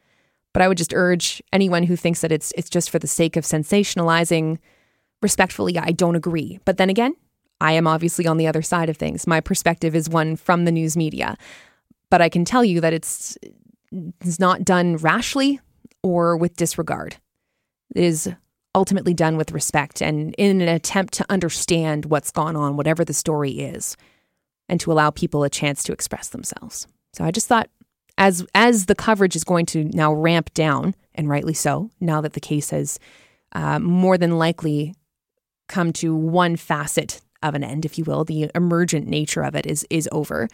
But 0.52 0.62
I 0.62 0.69
would 0.69 0.78
just 0.78 0.95
urge 0.95 1.42
anyone 1.52 1.85
who 1.85 1.97
thinks 1.97 2.21
that 2.23 2.33
it's 2.33 2.52
it's 2.57 2.71
just 2.71 2.90
for 2.90 2.99
the 2.99 3.07
sake 3.07 3.37
of 3.37 3.45
sensationalizing. 3.45 4.59
Respectfully, 5.23 5.78
I 5.78 5.92
don't 5.92 6.16
agree. 6.16 6.61
But 6.64 6.76
then 6.76 6.90
again, 6.90 7.14
I 7.61 7.73
am 7.73 7.87
obviously 7.87 8.26
on 8.26 8.37
the 8.37 8.47
other 8.47 8.62
side 8.62 8.88
of 8.88 8.97
things. 8.97 9.26
My 9.26 9.40
perspective 9.40 9.95
is 9.95 10.09
one 10.09 10.37
from 10.37 10.64
the 10.64 10.73
news 10.73 10.97
media. 10.97 11.37
But 12.11 12.21
I 12.21 12.28
can 12.28 12.45
tell 12.45 12.64
you 12.64 12.80
that 12.80 12.92
it's 12.92 13.38
it's 14.21 14.38
not 14.38 14.64
done 14.64 14.97
rashly 14.97 15.61
or 16.02 16.37
with 16.37 16.57
disregard. 16.57 17.16
It 17.95 18.04
is 18.04 18.33
ultimately 18.75 19.14
done 19.14 19.37
with 19.37 19.52
respect 19.52 20.00
and 20.00 20.35
in 20.38 20.61
an 20.61 20.69
attempt 20.69 21.12
to 21.14 21.26
understand 21.28 22.07
what's 22.07 22.30
gone 22.30 22.57
on, 22.57 22.76
whatever 22.76 23.04
the 23.04 23.12
story 23.12 23.50
is, 23.50 23.97
and 24.69 24.80
to 24.80 24.92
allow 24.92 25.11
people 25.11 25.42
a 25.42 25.50
chance 25.50 25.83
to 25.83 25.92
express 25.92 26.28
themselves. 26.28 26.87
So 27.12 27.25
I 27.25 27.33
just 27.33 27.49
thought 27.49 27.69
as 28.21 28.47
as 28.55 28.87
the 28.87 28.95
coverage 28.95 29.35
is 29.35 29.43
going 29.43 29.67
to 29.67 29.85
now 29.85 30.12
ramp 30.12 30.53
down, 30.55 30.95
and 31.15 31.29
rightly 31.29 31.55
so, 31.55 31.91
now 32.00 32.21
that 32.21 32.35
the 32.35 32.41
case 32.41 32.71
has 32.71 33.00
uh, 33.53 33.81
more 33.81 34.17
than 34.19 34.39
likely 34.39 34.95
come 35.67 35.93
to 35.95 36.15
one 36.15 36.55
facet 36.57 37.23
of 37.43 37.55
an 37.55 37.65
end, 37.65 37.87
if 37.87 37.97
you 37.97 38.05
will, 38.05 38.25
the 38.25 38.50
emergent 38.55 39.09
nature 39.09 39.43
of 39.43 39.57
it 39.57 39.67
is 39.67 39.87
is 39.89 40.09
over. 40.12 40.49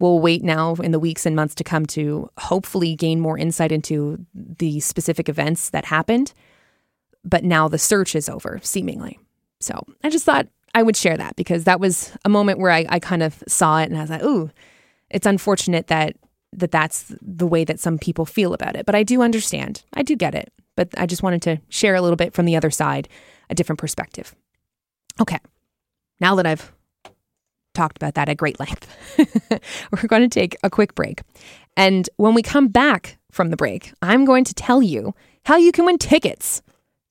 We'll 0.00 0.18
wait 0.18 0.42
now 0.42 0.74
in 0.74 0.90
the 0.90 0.98
weeks 0.98 1.24
and 1.24 1.34
months 1.34 1.54
to 1.54 1.64
come 1.64 1.86
to 1.86 2.28
hopefully 2.38 2.96
gain 2.96 3.20
more 3.20 3.38
insight 3.38 3.72
into 3.72 4.26
the 4.34 4.80
specific 4.80 5.28
events 5.28 5.70
that 5.70 5.86
happened. 5.86 6.34
But 7.24 7.44
now 7.44 7.68
the 7.68 7.78
search 7.78 8.14
is 8.14 8.28
over, 8.28 8.60
seemingly. 8.62 9.18
So 9.60 9.86
I 10.04 10.10
just 10.10 10.24
thought 10.24 10.48
I 10.74 10.82
would 10.82 10.96
share 10.96 11.16
that 11.16 11.36
because 11.36 11.64
that 11.64 11.80
was 11.80 12.12
a 12.24 12.28
moment 12.28 12.58
where 12.58 12.72
I, 12.72 12.84
I 12.88 12.98
kind 12.98 13.22
of 13.22 13.42
saw 13.48 13.80
it 13.80 13.88
and 13.88 13.96
I 13.96 14.02
was 14.02 14.10
like, 14.10 14.22
ooh, 14.22 14.50
it's 15.08 15.26
unfortunate 15.26 15.86
that 15.86 16.16
that 16.52 16.70
that's 16.70 17.12
the 17.20 17.46
way 17.46 17.64
that 17.64 17.80
some 17.80 17.98
people 17.98 18.24
feel 18.24 18.54
about 18.54 18.76
it. 18.76 18.86
But 18.86 18.94
I 18.94 19.02
do 19.02 19.22
understand. 19.22 19.82
I 19.94 20.02
do 20.02 20.16
get 20.16 20.34
it. 20.34 20.52
But 20.76 20.88
I 20.96 21.06
just 21.06 21.22
wanted 21.22 21.42
to 21.42 21.60
share 21.68 21.94
a 21.94 22.00
little 22.00 22.16
bit 22.16 22.34
from 22.34 22.46
the 22.46 22.56
other 22.56 22.70
side, 22.70 23.08
a 23.50 23.54
different 23.54 23.78
perspective. 23.78 24.34
Okay. 25.20 25.38
Now 26.20 26.34
that 26.36 26.46
I've 26.46 26.72
talked 27.74 27.96
about 27.96 28.14
that 28.14 28.28
at 28.28 28.36
great 28.36 28.58
length. 28.58 28.88
We're 29.92 30.08
going 30.08 30.22
to 30.22 30.28
take 30.28 30.56
a 30.64 30.70
quick 30.70 30.94
break. 30.94 31.20
And 31.76 32.08
when 32.16 32.34
we 32.34 32.42
come 32.42 32.68
back 32.68 33.18
from 33.30 33.50
the 33.50 33.56
break, 33.56 33.92
I'm 34.02 34.24
going 34.24 34.44
to 34.44 34.54
tell 34.54 34.82
you 34.82 35.14
how 35.44 35.56
you 35.56 35.72
can 35.72 35.84
win 35.84 35.98
tickets 35.98 36.62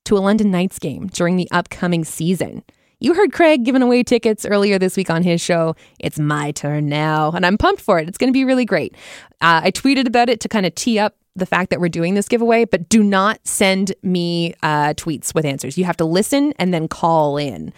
to 0.06 0.18
a 0.18 0.20
London 0.20 0.51
Knights 0.51 0.80
game 0.80 1.08
during 1.08 1.36
the 1.36 1.50
upcoming 1.51 2.04
season. 2.04 2.63
You 3.05 3.13
heard 3.13 3.33
Craig 3.33 3.63
giving 3.63 3.83
away 3.83 4.01
tickets 4.01 4.47
earlier 4.47 4.79
this 4.79 4.97
week 4.97 5.12
on 5.12 5.21
his 5.21 5.39
show. 5.39 5.75
It's 6.00 6.17
my 6.17 6.50
turn 6.50 6.89
now, 6.89 7.29
and 7.33 7.45
I'm 7.45 7.55
pumped 7.55 7.79
for 7.79 8.00
it. 8.00 8.07
It's 8.07 8.17
going 8.17 8.29
to 8.29 8.33
be 8.33 8.43
really 8.43 8.65
great. 8.65 8.95
Uh, 9.41 9.62
I 9.65 9.69
tweeted 9.69 10.07
about 10.07 10.27
it 10.27 10.39
to 10.39 10.50
kind 10.50 10.65
of 10.65 10.74
tee 10.74 10.97
up 10.97 11.15
the 11.35 11.45
fact 11.45 11.69
that 11.69 11.79
we're 11.79 11.88
doing 11.88 12.15
this 12.15 12.27
giveaway, 12.27 12.65
but 12.65 12.89
do 12.89 13.03
not 13.03 13.39
send 13.43 13.93
me 14.01 14.55
uh, 14.63 14.95
tweets 14.95 15.35
with 15.35 15.45
answers. 15.45 15.77
You 15.77 15.85
have 15.85 15.97
to 15.97 16.03
listen 16.03 16.51
and 16.57 16.74
then 16.74 16.88
call 16.88 17.38
in. 17.38 17.71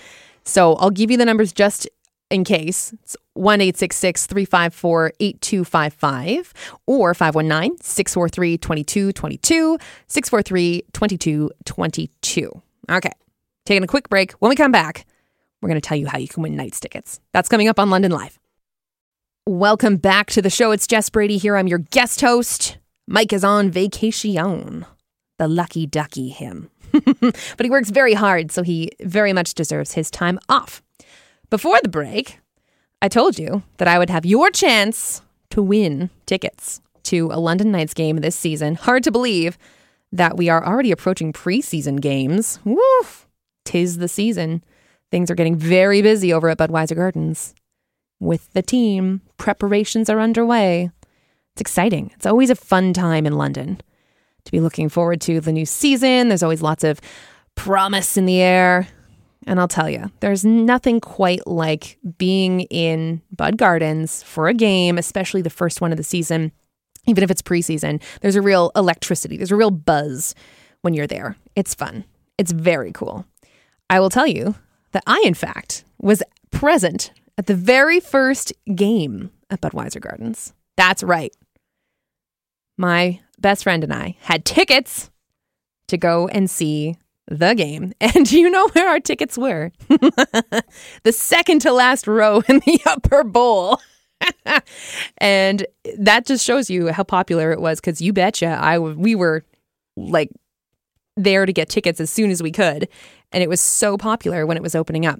So 0.46 0.76
I'll 0.76 0.92
give 0.92 1.12
you 1.12 1.18
the 1.18 1.26
numbers 1.26 1.52
just 1.52 1.90
in 2.30 2.46
case. 2.46 2.94
It's 2.94 3.18
1 3.34 3.60
354 3.60 5.12
8255 5.20 6.54
or 6.86 7.14
519 7.14 7.78
643 7.82 8.58
2222. 8.60 9.78
643 10.08 10.84
2222. 10.94 12.62
Okay, 12.90 13.12
taking 13.66 13.84
a 13.84 13.88
quick 13.88 14.08
break. 14.08 14.32
When 14.36 14.48
we 14.48 14.56
come 14.56 14.72
back, 14.72 15.06
we're 15.62 15.70
going 15.70 15.82
to 15.82 15.88
tell 15.88 15.98
you 15.98 16.08
how 16.08 16.18
you 16.18 16.28
can 16.28 16.44
win 16.44 16.56
Knights 16.56 16.80
tickets. 16.80 17.20
That's 17.34 17.50
coming 17.50 17.68
up 17.68 17.80
on 17.80 17.90
London 17.90 18.12
Live. 18.12 18.40
Welcome 19.46 19.98
back 19.98 20.28
to 20.32 20.42
the 20.42 20.50
show. 20.50 20.72
It's 20.72 20.88
Jess 20.88 21.10
Brady 21.10 21.38
here. 21.38 21.56
I'm 21.56 21.68
your 21.68 21.80
guest 21.80 22.22
host. 22.22 22.78
Mike 23.08 23.32
is 23.32 23.44
on 23.44 23.72
vacation. 23.72 24.86
The 25.40 25.48
lucky 25.48 25.86
ducky 25.86 26.30
him. 26.30 26.70
but 26.92 27.64
he 27.64 27.70
works 27.70 27.90
very 27.90 28.14
hard, 28.14 28.52
so 28.52 28.64
he 28.64 28.92
very 29.02 29.34
much 29.34 29.54
deserves 29.54 29.94
his 29.94 30.12
time 30.12 30.40
off. 30.50 30.82
Before 31.50 31.80
the 31.82 31.90
break, 31.90 32.40
I 33.02 33.08
told 33.08 33.40
you 33.40 33.64
that 33.78 33.88
I 33.88 34.00
would 34.00 34.10
have 34.10 34.26
your 34.26 34.50
chance 34.52 35.22
to 35.52 35.62
win 35.62 36.10
tickets 36.26 36.82
to 37.04 37.30
a 37.32 37.40
London 37.40 37.72
Knights 37.72 37.94
game 37.94 38.18
this 38.18 38.36
season. 38.36 38.76
Hard 38.76 39.04
to 39.04 39.12
believe 39.12 39.58
that 40.12 40.36
we 40.36 40.50
are 40.50 40.66
already 40.66 40.92
approaching 40.92 41.32
preseason 41.32 42.02
games. 42.02 42.60
Woof! 42.66 43.28
Tis 43.64 43.98
the 43.98 44.08
season. 44.08 44.64
Things 45.12 45.32
are 45.32 45.36
getting 45.36 45.56
very 45.56 46.02
busy 46.02 46.34
over 46.34 46.50
at 46.50 46.58
Budweiser 46.58 46.96
Gardens. 46.96 47.56
With 48.20 48.52
the 48.54 48.62
team, 48.62 49.22
preparations 49.38 50.10
are 50.10 50.20
underway. 50.20 50.92
It's 51.54 51.62
exciting. 51.62 52.12
It's 52.16 52.26
always 52.26 52.50
a 52.50 52.56
fun 52.56 52.94
time 52.94 53.26
in 53.26 53.38
London 53.38 53.82
to 54.44 54.52
be 54.52 54.60
looking 54.60 54.90
forward 54.90 55.22
to 55.22 55.40
the 55.40 55.52
new 55.52 55.66
season. 55.66 56.28
There's 56.28 56.44
always 56.44 56.62
lots 56.62 56.84
of 56.84 57.00
promise 57.56 58.18
in 58.18 58.26
the 58.26 58.42
air. 58.42 58.88
And 59.46 59.60
I'll 59.60 59.68
tell 59.68 59.90
you, 59.90 60.12
there's 60.20 60.44
nothing 60.44 61.00
quite 61.00 61.48
like 61.48 61.98
being 62.18 62.62
in 62.62 63.22
Bud 63.36 63.58
Gardens 63.58 64.24
for 64.24 64.48
a 64.48 64.54
game, 64.54 64.98
especially 64.98 65.42
the 65.42 65.50
first 65.50 65.80
one 65.80 65.92
of 65.92 65.98
the 65.98 66.04
season, 66.04 66.52
even 67.06 67.24
if 67.24 67.32
it's 67.32 67.42
preseason. 67.42 68.02
There's 68.20 68.36
a 68.36 68.42
real 68.42 68.72
electricity, 68.76 69.38
there's 69.38 69.52
a 69.52 69.56
real 69.56 69.72
buzz 69.72 70.36
when 70.82 70.94
you're 70.94 71.08
there. 71.08 71.38
It's 71.56 71.74
fun, 71.74 72.04
it's 72.38 72.52
very 72.52 72.92
cool. 72.92 73.26
I 73.90 74.02
will 74.02 74.10
tell 74.10 74.28
you 74.28 74.56
that 74.98 75.04
I, 75.06 75.22
in 75.24 75.36
fact, 75.36 75.84
was 76.02 76.24
present 76.50 77.12
at 77.38 77.46
the 77.46 77.54
very 77.54 78.00
first 78.00 78.52
game 78.74 79.30
at 79.52 79.62
Budweiser 79.62 80.02
Gardens. 80.02 80.54
That's 80.76 81.04
right. 81.04 81.32
My 82.80 83.20
best 83.40 83.62
friend 83.62 83.84
and 83.84 83.94
I 83.94 84.18
had 84.22 84.44
tickets 84.44 85.12
to 85.90 85.98
go 85.98 86.28
and 86.28 86.50
see 86.50 86.98
the 87.28 87.54
game. 87.54 87.94
And 88.02 88.32
you 88.32 88.50
know 88.50 88.68
where 88.70 88.90
our 88.90 89.00
tickets 89.00 89.38
were? 89.38 89.72
the 89.88 91.12
second 91.12 91.62
to 91.62 91.72
last 91.72 92.08
row 92.08 92.42
in 92.50 92.58
the 92.66 92.80
upper 92.88 93.24
bowl. 93.24 93.80
and 95.20 95.64
that 96.00 96.26
just 96.26 96.44
shows 96.44 96.72
you 96.72 96.88
how 96.88 97.04
popular 97.04 97.52
it 97.52 97.62
was 97.62 97.80
because 97.80 98.02
you 98.02 98.14
betcha 98.14 98.48
I 98.48 98.80
we 98.80 99.14
were 99.14 99.46
like 99.96 100.32
there 101.18 101.46
to 101.46 101.52
get 101.54 101.70
tickets 101.70 102.00
as 102.00 102.10
soon 102.10 102.32
as 102.32 102.42
we 102.42 102.52
could. 102.52 102.88
And 103.32 103.44
it 103.44 103.50
was 103.50 103.60
so 103.60 103.98
popular 103.98 104.46
when 104.46 104.56
it 104.56 104.64
was 104.64 104.76
opening 104.76 105.06
up. 105.06 105.20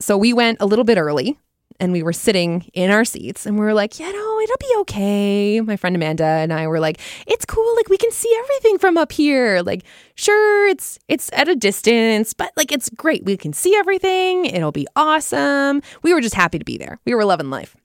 So 0.00 0.16
we 0.16 0.32
went 0.32 0.58
a 0.60 0.66
little 0.66 0.84
bit 0.84 0.98
early 0.98 1.38
and 1.80 1.92
we 1.92 2.02
were 2.02 2.12
sitting 2.12 2.68
in 2.72 2.90
our 2.90 3.04
seats 3.04 3.46
and 3.46 3.58
we 3.58 3.64
were 3.64 3.74
like, 3.74 4.00
you 4.00 4.12
know, 4.12 4.40
it'll 4.40 4.56
be 4.58 4.74
okay. 4.78 5.60
My 5.60 5.76
friend 5.76 5.94
Amanda 5.94 6.24
and 6.24 6.52
I 6.52 6.66
were 6.66 6.80
like, 6.80 7.00
it's 7.26 7.44
cool. 7.44 7.76
Like 7.76 7.88
we 7.88 7.98
can 7.98 8.10
see 8.10 8.34
everything 8.40 8.78
from 8.78 8.96
up 8.96 9.12
here. 9.12 9.60
Like, 9.62 9.84
sure, 10.14 10.68
it's 10.68 10.98
it's 11.08 11.30
at 11.32 11.48
a 11.48 11.54
distance, 11.54 12.34
but 12.34 12.52
like 12.56 12.72
it's 12.72 12.88
great. 12.90 13.24
We 13.24 13.36
can 13.36 13.52
see 13.52 13.76
everything. 13.76 14.46
It'll 14.46 14.72
be 14.72 14.86
awesome. 14.96 15.82
We 16.02 16.14
were 16.14 16.20
just 16.20 16.34
happy 16.34 16.58
to 16.58 16.64
be 16.64 16.78
there. 16.78 16.98
We 17.04 17.14
were 17.14 17.24
loving 17.24 17.50
life. 17.50 17.76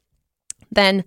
Then 0.71 1.03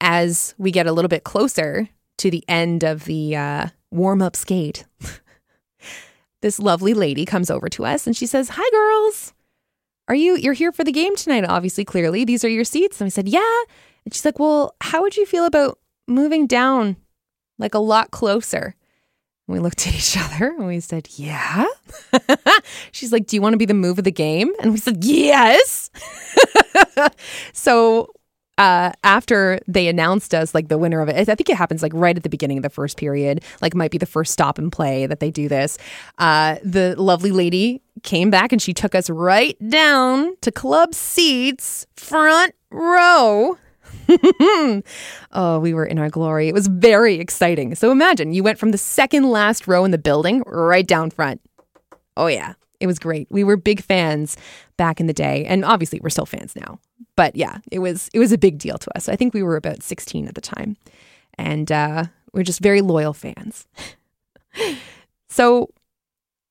as 0.00 0.54
we 0.58 0.70
get 0.70 0.86
a 0.86 0.92
little 0.92 1.08
bit 1.08 1.24
closer 1.24 1.88
to 2.18 2.30
the 2.30 2.44
end 2.48 2.84
of 2.84 3.04
the 3.04 3.36
uh, 3.36 3.66
warm 3.94 4.20
up 4.20 4.36
skate, 4.36 4.84
this 6.42 6.58
lovely 6.58 6.92
lady 6.92 7.24
comes 7.24 7.50
over 7.50 7.68
to 7.70 7.84
us 7.84 8.06
and 8.06 8.16
she 8.16 8.26
says, 8.26 8.50
Hi, 8.52 8.70
girls. 8.70 9.32
Are 10.06 10.14
you 10.14 10.36
you're 10.36 10.52
here 10.52 10.72
for 10.72 10.84
the 10.84 10.92
game 10.92 11.16
tonight 11.16 11.44
obviously 11.44 11.84
clearly. 11.84 12.24
These 12.24 12.44
are 12.44 12.48
your 12.48 12.64
seats. 12.64 13.00
And 13.00 13.06
i 13.06 13.08
said 13.08 13.28
yeah. 13.28 13.62
And 14.04 14.12
she's 14.12 14.24
like 14.24 14.38
well 14.38 14.74
how 14.82 15.00
would 15.00 15.16
you 15.16 15.24
feel 15.24 15.46
about 15.46 15.78
moving 16.06 16.46
down 16.46 16.96
like 17.58 17.74
a 17.74 17.78
lot 17.78 18.10
closer? 18.10 18.74
And 19.46 19.54
we 19.54 19.60
looked 19.60 19.86
at 19.86 19.94
each 19.94 20.16
other 20.18 20.48
and 20.48 20.66
we 20.66 20.80
said 20.80 21.08
yeah. 21.12 21.66
She's 22.92 23.12
like 23.12 23.26
do 23.26 23.36
you 23.36 23.40
want 23.40 23.54
to 23.54 23.58
be 23.58 23.64
the 23.64 23.72
move 23.72 23.96
of 23.96 24.04
the 24.04 24.10
game? 24.10 24.52
And 24.60 24.72
we 24.72 24.78
said 24.78 25.02
yes. 25.02 25.90
So 27.54 28.12
uh, 28.58 28.92
after 29.02 29.58
they 29.66 29.88
announced 29.88 30.34
us 30.34 30.54
like 30.54 30.68
the 30.68 30.78
winner 30.78 31.00
of 31.00 31.08
it, 31.08 31.28
I 31.28 31.34
think 31.34 31.50
it 31.50 31.56
happens 31.56 31.82
like 31.82 31.92
right 31.94 32.16
at 32.16 32.22
the 32.22 32.28
beginning 32.28 32.58
of 32.58 32.62
the 32.62 32.70
first 32.70 32.96
period, 32.96 33.42
like 33.60 33.74
might 33.74 33.90
be 33.90 33.98
the 33.98 34.06
first 34.06 34.32
stop 34.32 34.58
and 34.58 34.70
play 34.70 35.06
that 35.06 35.20
they 35.20 35.30
do 35.30 35.48
this. 35.48 35.78
Uh, 36.18 36.56
the 36.62 36.94
lovely 36.96 37.30
lady 37.32 37.82
came 38.02 38.30
back 38.30 38.52
and 38.52 38.62
she 38.62 38.72
took 38.72 38.94
us 38.94 39.10
right 39.10 39.56
down 39.68 40.36
to 40.40 40.52
club 40.52 40.94
seats, 40.94 41.86
front 41.96 42.54
row. 42.70 43.58
oh, 45.32 45.58
we 45.60 45.74
were 45.74 45.86
in 45.86 45.98
our 45.98 46.10
glory. 46.10 46.48
It 46.48 46.54
was 46.54 46.66
very 46.66 47.16
exciting. 47.16 47.74
So 47.74 47.90
imagine 47.90 48.32
you 48.32 48.42
went 48.42 48.58
from 48.58 48.70
the 48.70 48.78
second 48.78 49.30
last 49.30 49.66
row 49.66 49.84
in 49.84 49.90
the 49.90 49.98
building 49.98 50.42
right 50.46 50.86
down 50.86 51.10
front. 51.10 51.40
Oh, 52.16 52.26
yeah. 52.26 52.54
It 52.80 52.86
was 52.86 52.98
great. 52.98 53.28
We 53.30 53.44
were 53.44 53.56
big 53.56 53.82
fans 53.82 54.36
back 54.76 55.00
in 55.00 55.06
the 55.06 55.12
day, 55.12 55.46
and 55.46 55.64
obviously 55.64 56.00
we're 56.02 56.10
still 56.10 56.26
fans 56.26 56.54
now. 56.54 56.80
But 57.16 57.36
yeah, 57.36 57.58
it 57.70 57.78
was 57.78 58.10
it 58.12 58.18
was 58.18 58.32
a 58.32 58.38
big 58.38 58.58
deal 58.58 58.78
to 58.78 58.96
us. 58.96 59.08
I 59.08 59.16
think 59.16 59.34
we 59.34 59.42
were 59.42 59.56
about 59.56 59.82
16 59.82 60.26
at 60.26 60.34
the 60.34 60.40
time, 60.40 60.76
and 61.38 61.70
uh, 61.70 62.04
we're 62.32 62.42
just 62.42 62.60
very 62.60 62.80
loyal 62.80 63.12
fans. 63.12 63.66
so 65.28 65.70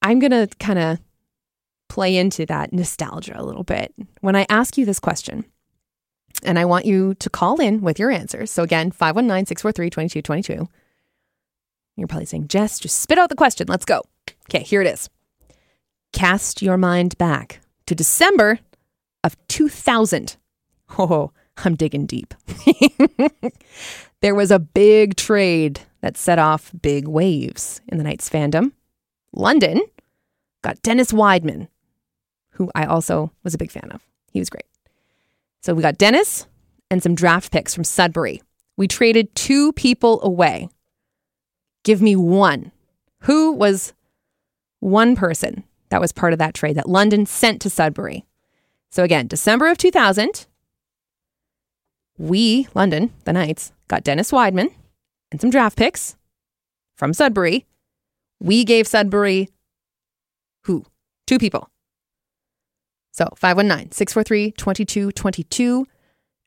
I'm 0.01 0.19
gonna 0.19 0.47
kind 0.59 0.79
of 0.79 0.99
play 1.89 2.17
into 2.17 2.45
that 2.45 2.73
nostalgia 2.73 3.39
a 3.39 3.43
little 3.43 3.63
bit 3.63 3.93
when 4.21 4.35
I 4.35 4.45
ask 4.49 4.77
you 4.77 4.85
this 4.85 4.99
question. 4.99 5.45
And 6.43 6.57
I 6.57 6.65
want 6.65 6.85
you 6.85 7.13
to 7.15 7.29
call 7.29 7.61
in 7.61 7.81
with 7.81 7.99
your 7.99 8.09
answers. 8.09 8.51
So 8.51 8.63
again, 8.63 8.91
519 8.91 9.45
643 9.45 9.89
2222. 9.89 10.67
You're 11.95 12.07
probably 12.07 12.25
saying, 12.25 12.47
Jess, 12.47 12.79
just 12.79 12.99
spit 12.99 13.19
out 13.19 13.29
the 13.29 13.35
question. 13.35 13.67
Let's 13.69 13.85
go. 13.85 14.01
Okay, 14.49 14.63
here 14.63 14.81
it 14.81 14.87
is. 14.87 15.09
Cast 16.11 16.61
your 16.61 16.77
mind 16.77 17.17
back 17.17 17.59
to 17.85 17.95
December 17.95 18.59
of 19.23 19.37
2000. 19.47 20.35
Oh, 20.97 21.31
I'm 21.57 21.75
digging 21.75 22.05
deep. 22.05 22.33
there 24.21 24.35
was 24.35 24.51
a 24.51 24.59
big 24.59 25.15
trade 25.15 25.81
that 26.01 26.17
set 26.17 26.39
off 26.39 26.71
big 26.81 27.07
waves 27.07 27.81
in 27.87 27.97
the 27.97 28.03
Knights 28.03 28.29
fandom. 28.29 28.71
London 29.33 29.81
got 30.61 30.81
Dennis 30.81 31.11
Wideman, 31.11 31.67
who 32.51 32.71
I 32.75 32.85
also 32.85 33.31
was 33.43 33.53
a 33.53 33.57
big 33.57 33.71
fan 33.71 33.91
of. 33.91 34.01
He 34.31 34.39
was 34.39 34.49
great. 34.49 34.65
So 35.61 35.73
we 35.73 35.81
got 35.81 35.97
Dennis 35.97 36.47
and 36.91 37.01
some 37.01 37.15
draft 37.15 37.51
picks 37.51 37.73
from 37.73 37.83
Sudbury. 37.83 38.41
We 38.77 38.87
traded 38.87 39.33
two 39.35 39.73
people 39.73 40.21
away. 40.23 40.69
Give 41.83 42.01
me 42.01 42.15
one. 42.15 42.71
Who 43.21 43.53
was 43.53 43.93
one 44.79 45.15
person 45.15 45.63
that 45.89 46.01
was 46.01 46.11
part 46.11 46.33
of 46.33 46.39
that 46.39 46.53
trade 46.53 46.75
that 46.75 46.89
London 46.89 47.25
sent 47.25 47.61
to 47.61 47.69
Sudbury. 47.69 48.25
So 48.89 49.03
again, 49.03 49.27
December 49.27 49.69
of 49.69 49.77
2000, 49.77 50.47
we, 52.17 52.67
London, 52.73 53.11
the 53.25 53.33
Knights, 53.33 53.71
got 53.87 54.03
Dennis 54.03 54.31
Wideman 54.31 54.73
and 55.31 55.41
some 55.41 55.49
draft 55.49 55.77
picks 55.77 56.15
from 56.95 57.13
Sudbury. 57.13 57.65
We 58.39 58.63
gave 58.63 58.87
Sudbury 58.87 59.49
who? 60.63 60.85
Two 61.27 61.39
people. 61.39 61.69
So 63.11 63.29
519 63.35 63.91
643 63.91 64.51
2222. 64.51 65.85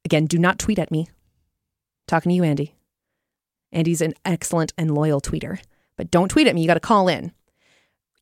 Again, 0.05 0.27
do 0.27 0.39
not 0.39 0.59
tweet 0.59 0.79
at 0.79 0.91
me. 0.91 1.09
Talking 2.09 2.31
to 2.31 2.37
you, 2.37 2.45
Andy. 2.45 2.75
Andy's 3.73 4.01
an 4.01 4.15
excellent 4.25 4.73
and 4.79 4.95
loyal 4.95 5.21
tweeter, 5.21 5.61
but 5.97 6.11
don't 6.11 6.29
tweet 6.29 6.47
at 6.47 6.55
me. 6.55 6.63
You 6.63 6.67
got 6.67 6.75
to 6.75 6.81
call 6.81 7.09
in. 7.09 7.33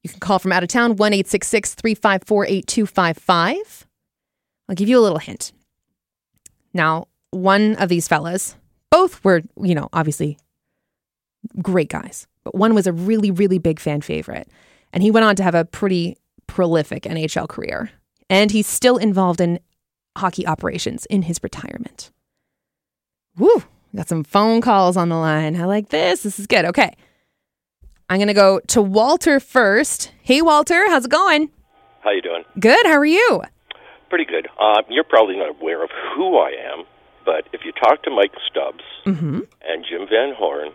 You 0.03 0.11
can 0.11 0.21
call 0.21 0.39
from 0.39 0.53
out 0.53 0.63
of 0.63 0.69
town, 0.69 0.97
1 0.97 1.13
354 1.13 2.47
8255. 2.47 3.87
I'll 4.69 4.75
give 4.75 4.89
you 4.89 4.99
a 4.99 5.03
little 5.03 5.19
hint. 5.19 5.53
Now, 6.73 7.09
one 7.35 7.77
of 7.77 7.89
these 7.89 8.09
fellas, 8.09 8.57
both 8.91 9.23
were, 9.25 9.43
you 9.61 9.75
know, 9.75 9.89
obviously 9.93 10.39
great 11.61 11.89
guys, 11.89 12.27
but 12.45 12.55
one 12.55 12.75
was 12.75 12.87
a 12.87 12.93
really, 12.93 13.31
really 13.31 13.59
big 13.59 13.81
fan 13.81 14.01
favorite. 14.01 14.49
And 14.93 15.03
he 15.03 15.11
went 15.11 15.27
on 15.27 15.37
to 15.37 15.43
have 15.43 15.55
a 15.55 15.65
pretty 15.65 16.17
prolific 16.47 17.03
NHL 17.03 17.49
career. 17.49 17.91
And 18.31 18.51
he's 18.51 18.67
still 18.67 18.97
involved 18.97 19.41
in 19.41 19.59
hockey 20.17 20.47
operations 20.47 21.07
in 21.07 21.23
his 21.23 21.41
retirement. 21.43 22.11
Woo! 23.37 23.65
Got 23.95 24.09
some 24.09 24.25
phone 24.25 24.61
calls 24.61 24.97
on 24.97 25.09
the 25.09 25.17
line. 25.17 25.61
I 25.61 25.65
like 25.65 25.91
this. 25.91 26.23
This 26.23 26.39
is 26.39 26.47
good. 26.47 26.65
Okay. 26.65 26.95
I'm 28.09 28.19
going 28.19 28.29
to 28.29 28.35
go 28.35 28.61
to 28.69 28.83
Walter 28.83 29.41
first. 29.41 30.13
Hey, 30.23 30.43
Walter, 30.43 30.89
how's 30.89 31.05
it 31.07 31.11
going? 31.11 31.51
How 32.03 32.11
you 32.11 32.23
doing? 32.23 32.45
Good. 32.59 32.85
How 32.87 32.97
are 32.97 33.05
you? 33.05 33.43
Pretty 34.09 34.25
good. 34.25 34.49
Uh, 34.61 34.83
you're 34.89 35.05
probably 35.05 35.37
not 35.37 35.51
aware 35.61 35.83
of 35.83 35.91
who 36.15 36.37
I 36.39 36.51
am, 36.73 36.85
but 37.25 37.49
if 37.53 37.65
you 37.65 37.73
talk 37.73 38.03
to 38.03 38.11
Mike 38.11 38.35
Stubbs 38.51 38.85
mm-hmm. 39.07 39.41
and 39.67 39.85
Jim 39.89 40.07
Van 40.09 40.35
Horne, 40.37 40.73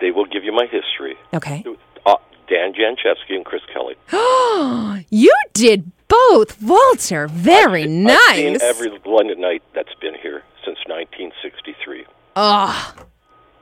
they 0.00 0.10
will 0.10 0.26
give 0.26 0.44
you 0.44 0.52
my 0.52 0.66
history. 0.66 1.16
Okay. 1.34 1.64
Uh, 2.06 2.16
Dan 2.48 2.72
Jancevski 2.72 3.36
and 3.36 3.44
Chris 3.44 3.62
Kelly. 3.72 3.94
you 5.10 5.34
did 5.52 5.90
both, 6.08 6.60
Walter. 6.62 7.28
Very 7.28 7.84
I've, 7.84 7.90
nice. 7.90 8.16
I've 8.28 8.36
seen 8.36 8.58
every 8.62 9.00
London 9.04 9.40
Knight 9.40 9.62
that's 9.74 9.94
been 10.00 10.14
here 10.14 10.42
since 10.64 10.78
1963. 10.86 12.06
Oh, 12.36 12.94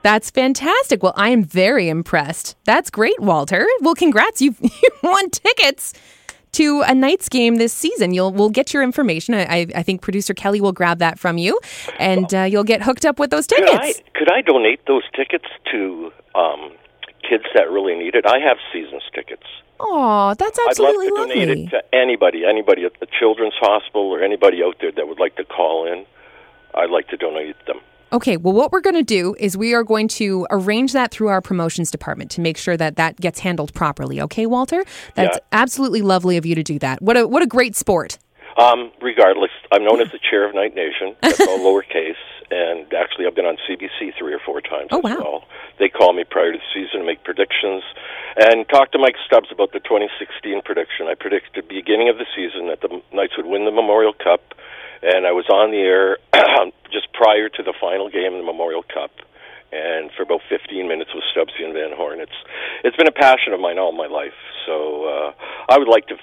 that's 0.01 0.31
fantastic. 0.31 1.03
Well, 1.03 1.13
I 1.15 1.29
am 1.29 1.43
very 1.43 1.89
impressed. 1.89 2.55
That's 2.65 2.89
great, 2.89 3.19
Walter. 3.19 3.67
Well, 3.81 3.95
congrats. 3.95 4.41
You've 4.41 4.59
you 4.61 4.89
won 5.03 5.29
tickets 5.29 5.93
to 6.53 6.81
a 6.81 6.93
Knights 6.93 7.29
game 7.29 7.55
this 7.55 7.73
season. 7.73 8.13
You'll 8.13 8.31
we'll 8.31 8.49
get 8.49 8.73
your 8.73 8.83
information. 8.83 9.33
I, 9.33 9.67
I 9.75 9.83
think 9.83 10.01
producer 10.01 10.33
Kelly 10.33 10.61
will 10.61 10.71
grab 10.71 10.99
that 10.99 11.19
from 11.19 11.37
you, 11.37 11.59
and 11.99 12.33
uh, 12.33 12.43
you'll 12.43 12.63
get 12.63 12.81
hooked 12.81 13.05
up 13.05 13.19
with 13.19 13.29
those 13.29 13.47
tickets. 13.47 13.71
Could 13.71 13.81
I, 13.81 13.93
could 14.15 14.31
I 14.31 14.41
donate 14.41 14.85
those 14.87 15.03
tickets 15.15 15.45
to 15.71 16.11
um, 16.35 16.71
kids 17.27 17.45
that 17.55 17.69
really 17.69 17.95
need 17.95 18.15
it? 18.15 18.25
I 18.25 18.39
have 18.39 18.57
seasons 18.73 19.03
tickets. 19.13 19.45
Oh, 19.79 20.33
that's 20.37 20.59
absolutely 20.67 21.07
I'd 21.07 21.13
love 21.13 21.29
to 21.29 21.35
lovely. 21.35 21.45
donate 21.45 21.67
it 21.67 21.69
to 21.69 21.95
anybody, 21.95 22.43
anybody 22.45 22.83
at 22.83 22.99
the 22.99 23.07
Children's 23.17 23.53
Hospital 23.59 24.11
or 24.11 24.21
anybody 24.21 24.61
out 24.63 24.75
there 24.81 24.91
that 24.91 25.07
would 25.07 25.19
like 25.19 25.35
to 25.37 25.45
call 25.45 25.87
in. 25.87 26.05
I'd 26.73 26.89
like 26.89 27.07
to 27.09 27.17
donate 27.17 27.55
them. 27.65 27.79
Okay, 28.11 28.37
well, 28.37 28.53
what 28.53 28.71
we're 28.71 28.81
going 28.81 28.95
to 28.95 29.03
do 29.03 29.35
is 29.39 29.55
we 29.55 29.73
are 29.73 29.83
going 29.83 30.07
to 30.09 30.47
arrange 30.49 30.93
that 30.93 31.11
through 31.11 31.27
our 31.27 31.41
promotions 31.41 31.91
department 31.91 32.31
to 32.31 32.41
make 32.41 32.57
sure 32.57 32.75
that 32.75 32.95
that 32.95 33.17
gets 33.17 33.39
handled 33.39 33.73
properly. 33.73 34.19
Okay, 34.21 34.45
Walter? 34.45 34.83
That's 35.15 35.37
yeah. 35.37 35.43
absolutely 35.51 36.01
lovely 36.01 36.37
of 36.37 36.45
you 36.45 36.55
to 36.55 36.63
do 36.63 36.79
that. 36.79 37.01
What 37.01 37.17
a 37.17 37.27
what 37.27 37.43
a 37.43 37.47
great 37.47 37.75
sport. 37.75 38.17
Um, 38.57 38.91
regardless, 39.01 39.51
I'm 39.71 39.85
known 39.85 40.01
as 40.01 40.11
the 40.11 40.19
chair 40.19 40.47
of 40.47 40.55
Knight 40.55 40.75
Nation. 40.75 41.15
That's 41.21 41.39
all 41.41 41.59
lowercase. 41.59 42.15
And 42.51 42.91
actually, 42.97 43.27
I've 43.27 43.35
been 43.35 43.45
on 43.45 43.57
CBC 43.69 44.17
three 44.17 44.33
or 44.33 44.39
four 44.43 44.59
times 44.59 44.89
oh, 44.89 44.97
as 44.97 45.03
wow. 45.03 45.17
well. 45.21 45.43
They 45.77 45.87
call 45.87 46.13
me 46.13 46.23
prior 46.23 46.51
to 46.51 46.57
the 46.57 46.63
season 46.73 47.01
to 47.01 47.05
make 47.05 47.23
predictions 47.23 47.83
and 48.37 48.67
talk 48.67 48.91
to 48.93 48.97
Mike 48.97 49.17
Stubbs 49.27 49.49
about 49.51 49.71
the 49.71 49.79
2016 49.81 50.63
prediction. 50.65 51.05
I 51.05 51.13
predicted 51.13 51.53
the 51.53 51.61
beginning 51.61 52.09
of 52.09 52.17
the 52.17 52.25
season 52.35 52.65
that 52.73 52.81
the 52.81 52.89
Knights 53.13 53.37
would 53.37 53.45
win 53.45 53.65
the 53.65 53.71
Memorial 53.71 54.13
Cup, 54.13 54.41
and 55.01 55.25
I 55.25 55.31
was 55.31 55.47
on 55.49 55.71
the 55.71 55.79
air 55.79 56.17
just 56.91 57.11
prior 57.13 57.49
to 57.49 57.63
the 57.63 57.73
final 57.79 58.09
game 58.09 58.33
of 58.33 58.39
the 58.39 58.45
Memorial 58.45 58.83
Cup 58.83 59.11
and 59.71 60.09
for 60.17 60.23
about 60.23 60.41
15 60.49 60.87
minutes 60.87 61.11
with 61.13 61.23
Stubbsy 61.29 61.63
and 61.63 61.73
Van 61.73 61.91
Horne. 61.95 62.19
It's 62.19 62.39
it's 62.83 62.97
been 62.97 63.07
a 63.07 63.13
passion 63.13 63.53
of 63.53 63.59
mine 63.59 63.77
all 63.77 63.91
my 63.91 64.07
life. 64.07 64.37
So 64.65 65.05
uh, 65.05 65.31
I 65.69 65.77
would 65.77 65.87
like 65.87 66.07
to 66.07 66.15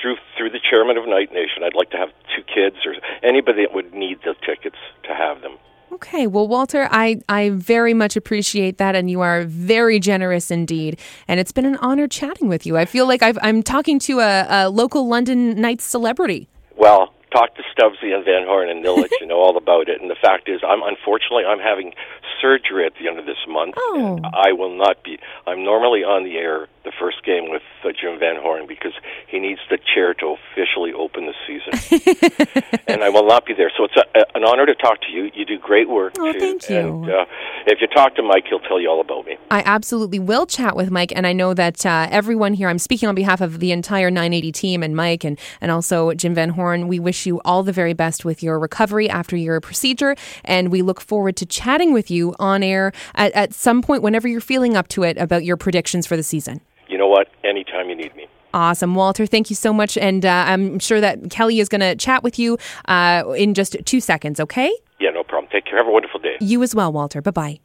through 0.00 0.16
through 0.36 0.50
the 0.50 0.60
chairman 0.60 0.96
of 0.96 1.06
Knight 1.06 1.32
Nation, 1.32 1.62
I'd 1.62 1.74
like 1.74 1.90
to 1.90 1.96
have 1.96 2.10
two 2.34 2.42
kids 2.42 2.76
or 2.84 2.94
anybody 3.22 3.62
that 3.62 3.74
would 3.74 3.94
need 3.94 4.18
the 4.24 4.34
tickets 4.44 4.76
to 5.04 5.14
have 5.14 5.40
them. 5.42 5.58
Okay, 5.92 6.26
well, 6.26 6.48
Walter, 6.48 6.88
I, 6.90 7.20
I 7.28 7.50
very 7.50 7.92
much 7.92 8.16
appreciate 8.16 8.78
that, 8.78 8.94
and 8.94 9.10
you 9.10 9.20
are 9.20 9.44
very 9.44 10.00
generous 10.00 10.50
indeed. 10.50 10.98
And 11.28 11.38
it's 11.38 11.52
been 11.52 11.66
an 11.66 11.76
honor 11.76 12.08
chatting 12.08 12.48
with 12.48 12.64
you. 12.64 12.78
I 12.78 12.86
feel 12.86 13.06
like 13.06 13.22
i 13.22 13.34
am 13.42 13.62
talking 13.62 13.98
to 14.00 14.20
a, 14.20 14.46
a 14.48 14.70
local 14.70 15.06
London 15.06 15.60
Knights 15.60 15.84
celebrity. 15.84 16.48
Well, 16.78 17.12
talk 17.32 17.54
to 17.56 17.62
Stubbsy 17.74 18.14
and 18.14 18.24
Van 18.24 18.44
Horne, 18.46 18.68
and 18.68 18.84
they'll 18.84 18.98
let 18.98 19.10
you 19.20 19.26
know 19.26 19.40
all 19.40 19.56
about 19.56 19.88
it. 19.88 20.00
And 20.00 20.10
the 20.10 20.20
fact 20.20 20.48
is, 20.48 20.60
I'm 20.66 20.82
unfortunately 20.82 21.44
I'm 21.44 21.58
having 21.58 21.92
surgery 22.40 22.84
at 22.84 22.92
the 23.00 23.08
end 23.08 23.18
of 23.18 23.26
this 23.26 23.40
month. 23.48 23.74
Oh. 23.78 24.16
And 24.16 24.26
I 24.26 24.52
will 24.52 24.76
not 24.76 25.02
be. 25.02 25.18
I'm 25.46 25.64
normally 25.64 26.02
on 26.04 26.24
the 26.24 26.36
air 26.36 26.68
the 26.84 26.92
first 26.98 27.24
game 27.24 27.48
with 27.48 27.62
uh, 27.84 27.88
Jim 27.98 28.18
Van 28.18 28.36
Horne 28.40 28.66
because 28.66 28.92
he 29.28 29.38
needs 29.38 29.60
the 29.70 29.78
chair 29.94 30.14
to 30.14 30.34
officially 30.34 30.92
open 30.92 31.26
the 31.26 31.34
season, 31.46 32.82
and 32.88 33.04
I 33.04 33.08
will 33.08 33.26
not 33.26 33.46
be 33.46 33.54
there. 33.54 33.70
So 33.76 33.84
it's 33.84 33.96
a, 33.96 34.18
a, 34.18 34.24
an 34.34 34.44
honor 34.44 34.66
to 34.66 34.74
talk 34.74 35.00
to 35.02 35.10
you. 35.10 35.30
You 35.34 35.44
do 35.44 35.58
great 35.58 35.88
work. 35.88 36.14
Oh, 36.18 36.32
too. 36.32 36.40
thank 36.40 36.68
you. 36.68 36.76
And, 36.76 37.10
uh, 37.10 37.24
if 37.66 37.80
you 37.80 37.86
talk 37.86 38.16
to 38.16 38.22
Mike, 38.22 38.46
he'll 38.48 38.60
tell 38.60 38.80
you 38.80 38.90
all 38.90 39.00
about 39.00 39.26
me. 39.26 39.36
I 39.50 39.62
absolutely 39.64 40.18
will 40.18 40.46
chat 40.46 40.74
with 40.74 40.90
Mike, 40.90 41.12
and 41.14 41.26
I 41.26 41.32
know 41.32 41.54
that 41.54 41.86
uh, 41.86 42.08
everyone 42.10 42.54
here. 42.54 42.68
I'm 42.68 42.78
speaking 42.78 43.08
on 43.08 43.14
behalf 43.14 43.40
of 43.40 43.60
the 43.60 43.70
entire 43.70 44.10
980 44.10 44.52
team 44.52 44.82
and 44.82 44.96
Mike, 44.96 45.22
and 45.24 45.38
and 45.60 45.70
also 45.70 46.12
Jim 46.14 46.34
Van 46.34 46.50
Horne. 46.50 46.88
We 46.88 46.98
wish 46.98 47.21
you 47.26 47.40
all 47.44 47.62
the 47.62 47.72
very 47.72 47.92
best 47.92 48.24
with 48.24 48.42
your 48.42 48.58
recovery 48.58 49.08
after 49.08 49.36
your 49.36 49.60
procedure, 49.60 50.16
and 50.44 50.70
we 50.70 50.82
look 50.82 51.00
forward 51.00 51.36
to 51.36 51.46
chatting 51.46 51.92
with 51.92 52.10
you 52.10 52.34
on 52.38 52.62
air 52.62 52.92
at, 53.14 53.32
at 53.32 53.54
some 53.54 53.82
point 53.82 54.02
whenever 54.02 54.28
you're 54.28 54.40
feeling 54.40 54.76
up 54.76 54.88
to 54.88 55.02
it 55.02 55.16
about 55.18 55.44
your 55.44 55.56
predictions 55.56 56.06
for 56.06 56.16
the 56.16 56.22
season. 56.22 56.60
You 56.88 56.98
know 56.98 57.08
what? 57.08 57.28
Anytime 57.44 57.88
you 57.88 57.96
need 57.96 58.14
me. 58.16 58.26
Awesome. 58.54 58.94
Walter, 58.94 59.24
thank 59.24 59.48
you 59.48 59.56
so 59.56 59.72
much. 59.72 59.96
And 59.96 60.26
uh, 60.26 60.44
I'm 60.46 60.78
sure 60.78 61.00
that 61.00 61.30
Kelly 61.30 61.58
is 61.58 61.68
going 61.68 61.80
to 61.80 61.96
chat 61.96 62.22
with 62.22 62.38
you 62.38 62.58
uh, 62.86 63.24
in 63.36 63.54
just 63.54 63.76
two 63.86 64.00
seconds, 64.00 64.38
okay? 64.40 64.70
Yeah, 65.00 65.10
no 65.10 65.22
problem. 65.24 65.50
Take 65.50 65.64
care. 65.64 65.78
Have 65.78 65.88
a 65.88 65.90
wonderful 65.90 66.20
day. 66.20 66.36
You 66.40 66.62
as 66.62 66.74
well, 66.74 66.92
Walter. 66.92 67.22
Bye 67.22 67.30
bye. 67.30 67.60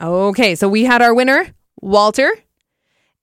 Okay, 0.00 0.54
so 0.54 0.68
we 0.68 0.84
had 0.84 1.02
our 1.02 1.14
winner, 1.14 1.54
Walter. 1.84 2.32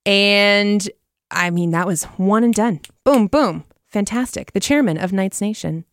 And 0.06 0.90
I 1.30 1.50
mean, 1.50 1.72
that 1.72 1.88
was 1.88 2.04
one 2.04 2.44
and 2.44 2.54
done. 2.54 2.82
Boom, 3.04 3.28
boom. 3.28 3.66
Fantastic. 3.88 4.54
The 4.54 4.60
chairman 4.60 4.98
of 4.98 5.12
Knights 5.12 5.42
Nation. 5.42 5.86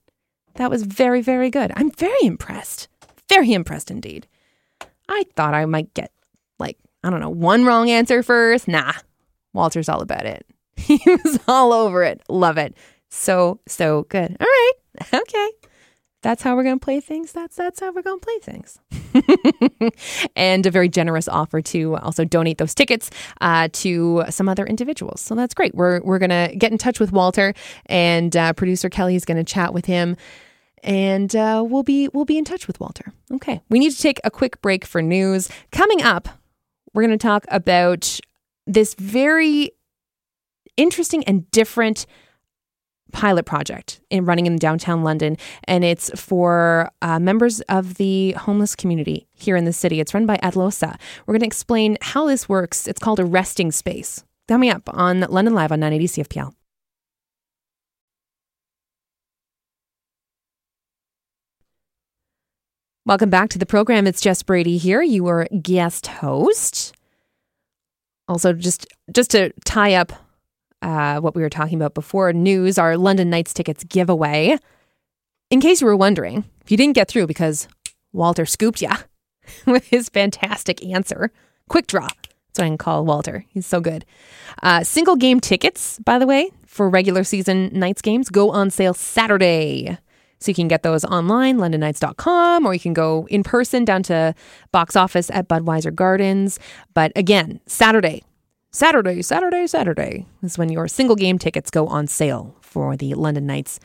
That 0.54 0.70
was 0.70 0.82
very, 0.82 1.20
very 1.20 1.50
good. 1.50 1.72
I'm 1.76 1.90
very 1.90 2.22
impressed. 2.22 2.88
Very 3.28 3.52
impressed 3.52 3.90
indeed. 3.90 4.26
I 5.08 5.24
thought 5.36 5.54
I 5.54 5.64
might 5.66 5.94
get, 5.94 6.12
like, 6.58 6.78
I 7.02 7.10
don't 7.10 7.20
know, 7.20 7.30
one 7.30 7.64
wrong 7.64 7.90
answer 7.90 8.22
first. 8.22 8.68
Nah, 8.68 8.92
Walter's 9.52 9.88
all 9.88 10.00
about 10.00 10.26
it. 10.26 10.46
He 10.78 11.00
was 11.04 11.38
all 11.48 11.72
over 11.72 12.04
it. 12.04 12.22
Love 12.28 12.56
it. 12.56 12.74
So, 13.08 13.60
so 13.66 14.04
good. 14.08 14.36
All 14.40 14.46
right. 14.46 14.72
Okay 15.12 15.48
that's 16.22 16.42
how 16.42 16.56
we're 16.56 16.64
going 16.64 16.78
to 16.78 16.84
play 16.84 17.00
things. 17.00 17.32
That's 17.32 17.56
that's 17.56 17.80
how 17.80 17.92
we're 17.92 18.02
going 18.02 18.20
to 18.20 18.26
play 18.26 18.38
things. 18.40 18.78
and 20.36 20.66
a 20.66 20.70
very 20.70 20.88
generous 20.88 21.28
offer 21.28 21.60
to 21.62 21.96
also 21.96 22.24
donate 22.24 22.58
those 22.58 22.74
tickets 22.74 23.10
uh, 23.40 23.68
to 23.72 24.24
some 24.30 24.48
other 24.48 24.66
individuals. 24.66 25.20
So 25.20 25.34
that's 25.34 25.54
great. 25.54 25.74
We're 25.74 26.00
we're 26.02 26.18
going 26.18 26.30
to 26.30 26.54
get 26.56 26.72
in 26.72 26.78
touch 26.78 27.00
with 27.00 27.12
Walter, 27.12 27.54
and 27.86 28.36
uh, 28.36 28.52
producer 28.52 28.88
Kelly 28.88 29.16
is 29.16 29.24
going 29.24 29.36
to 29.36 29.44
chat 29.44 29.72
with 29.74 29.86
him, 29.86 30.16
and 30.82 31.34
uh, 31.34 31.64
we'll 31.66 31.82
be 31.82 32.08
we'll 32.12 32.24
be 32.24 32.38
in 32.38 32.44
touch 32.44 32.66
with 32.66 32.80
Walter. 32.80 33.12
Okay, 33.32 33.60
we 33.68 33.78
need 33.78 33.92
to 33.92 34.02
take 34.02 34.20
a 34.24 34.30
quick 34.30 34.60
break 34.62 34.84
for 34.84 35.02
news. 35.02 35.48
Coming 35.72 36.02
up, 36.02 36.28
we're 36.94 37.02
going 37.02 37.18
to 37.18 37.22
talk 37.22 37.44
about 37.48 38.20
this 38.66 38.94
very 38.94 39.72
interesting 40.76 41.24
and 41.24 41.50
different 41.50 42.06
pilot 43.12 43.44
project 43.44 44.00
in 44.10 44.24
running 44.24 44.46
in 44.46 44.56
downtown 44.56 45.02
London, 45.02 45.36
and 45.64 45.84
it's 45.84 46.10
for 46.20 46.90
uh, 47.02 47.18
members 47.18 47.60
of 47.62 47.94
the 47.94 48.32
homeless 48.32 48.74
community 48.76 49.26
here 49.32 49.56
in 49.56 49.64
the 49.64 49.72
city. 49.72 50.00
It's 50.00 50.14
run 50.14 50.26
by 50.26 50.36
Atlohsa. 50.38 50.98
We're 51.26 51.34
going 51.34 51.40
to 51.40 51.46
explain 51.46 51.96
how 52.00 52.26
this 52.26 52.48
works. 52.48 52.86
It's 52.86 53.00
called 53.00 53.20
a 53.20 53.24
resting 53.24 53.72
space. 53.72 54.24
Coming 54.46 54.70
up 54.70 54.82
on 54.88 55.20
London 55.20 55.54
Live 55.54 55.72
on 55.72 55.80
980 55.80 56.22
CFPL. 56.22 56.54
Welcome 63.08 63.30
back 63.30 63.48
to 63.50 63.58
the 63.58 63.64
program. 63.64 64.06
It's 64.06 64.20
Jess 64.20 64.42
Brady 64.42 64.76
here, 64.76 65.00
your 65.00 65.46
guest 65.62 66.06
host. 66.08 66.94
Also, 68.28 68.52
just 68.52 68.86
just 69.10 69.30
to 69.30 69.50
tie 69.64 69.94
up 69.94 70.12
uh, 70.82 71.20
what 71.20 71.34
we 71.34 71.42
were 71.42 71.50
talking 71.50 71.76
about 71.76 71.94
before 71.94 72.32
news, 72.32 72.78
our 72.78 72.96
London 72.96 73.30
Knights 73.30 73.52
tickets 73.52 73.84
giveaway. 73.84 74.58
In 75.50 75.60
case 75.60 75.80
you 75.80 75.86
were 75.86 75.96
wondering, 75.96 76.44
if 76.62 76.70
you 76.70 76.76
didn't 76.76 76.94
get 76.94 77.08
through 77.08 77.26
because 77.26 77.68
Walter 78.12 78.46
scooped 78.46 78.82
you 78.82 78.90
with 79.66 79.86
his 79.86 80.08
fantastic 80.08 80.84
answer, 80.84 81.30
quick 81.68 81.86
draw. 81.86 82.08
What 82.58 82.64
I 82.64 82.68
can 82.68 82.78
call 82.78 83.04
Walter. 83.04 83.44
He's 83.50 83.66
so 83.66 83.80
good. 83.80 84.04
Uh, 84.64 84.82
single 84.82 85.14
game 85.14 85.38
tickets, 85.38 86.00
by 86.00 86.18
the 86.18 86.26
way, 86.26 86.50
for 86.66 86.90
regular 86.90 87.22
season 87.22 87.70
Knights 87.72 88.02
games 88.02 88.28
go 88.30 88.50
on 88.50 88.70
sale 88.70 88.94
Saturday. 88.94 89.96
So 90.40 90.50
you 90.50 90.54
can 90.54 90.68
get 90.68 90.82
those 90.82 91.04
online, 91.04 91.58
londonknights.com, 91.58 92.66
or 92.66 92.74
you 92.74 92.80
can 92.80 92.94
go 92.94 93.26
in 93.30 93.42
person 93.42 93.84
down 93.84 94.02
to 94.04 94.34
box 94.72 94.96
office 94.96 95.30
at 95.30 95.48
Budweiser 95.48 95.94
Gardens. 95.94 96.58
But 96.94 97.12
again, 97.16 97.60
Saturday, 97.66 98.22
Saturday, 98.70 99.22
Saturday, 99.22 99.66
Saturday 99.66 100.26
is 100.42 100.58
when 100.58 100.68
your 100.68 100.88
single 100.88 101.16
game 101.16 101.38
tickets 101.38 101.70
go 101.70 101.86
on 101.86 102.06
sale 102.06 102.54
for 102.60 102.96
the 102.96 103.14
London 103.14 103.46
Knights 103.46 103.80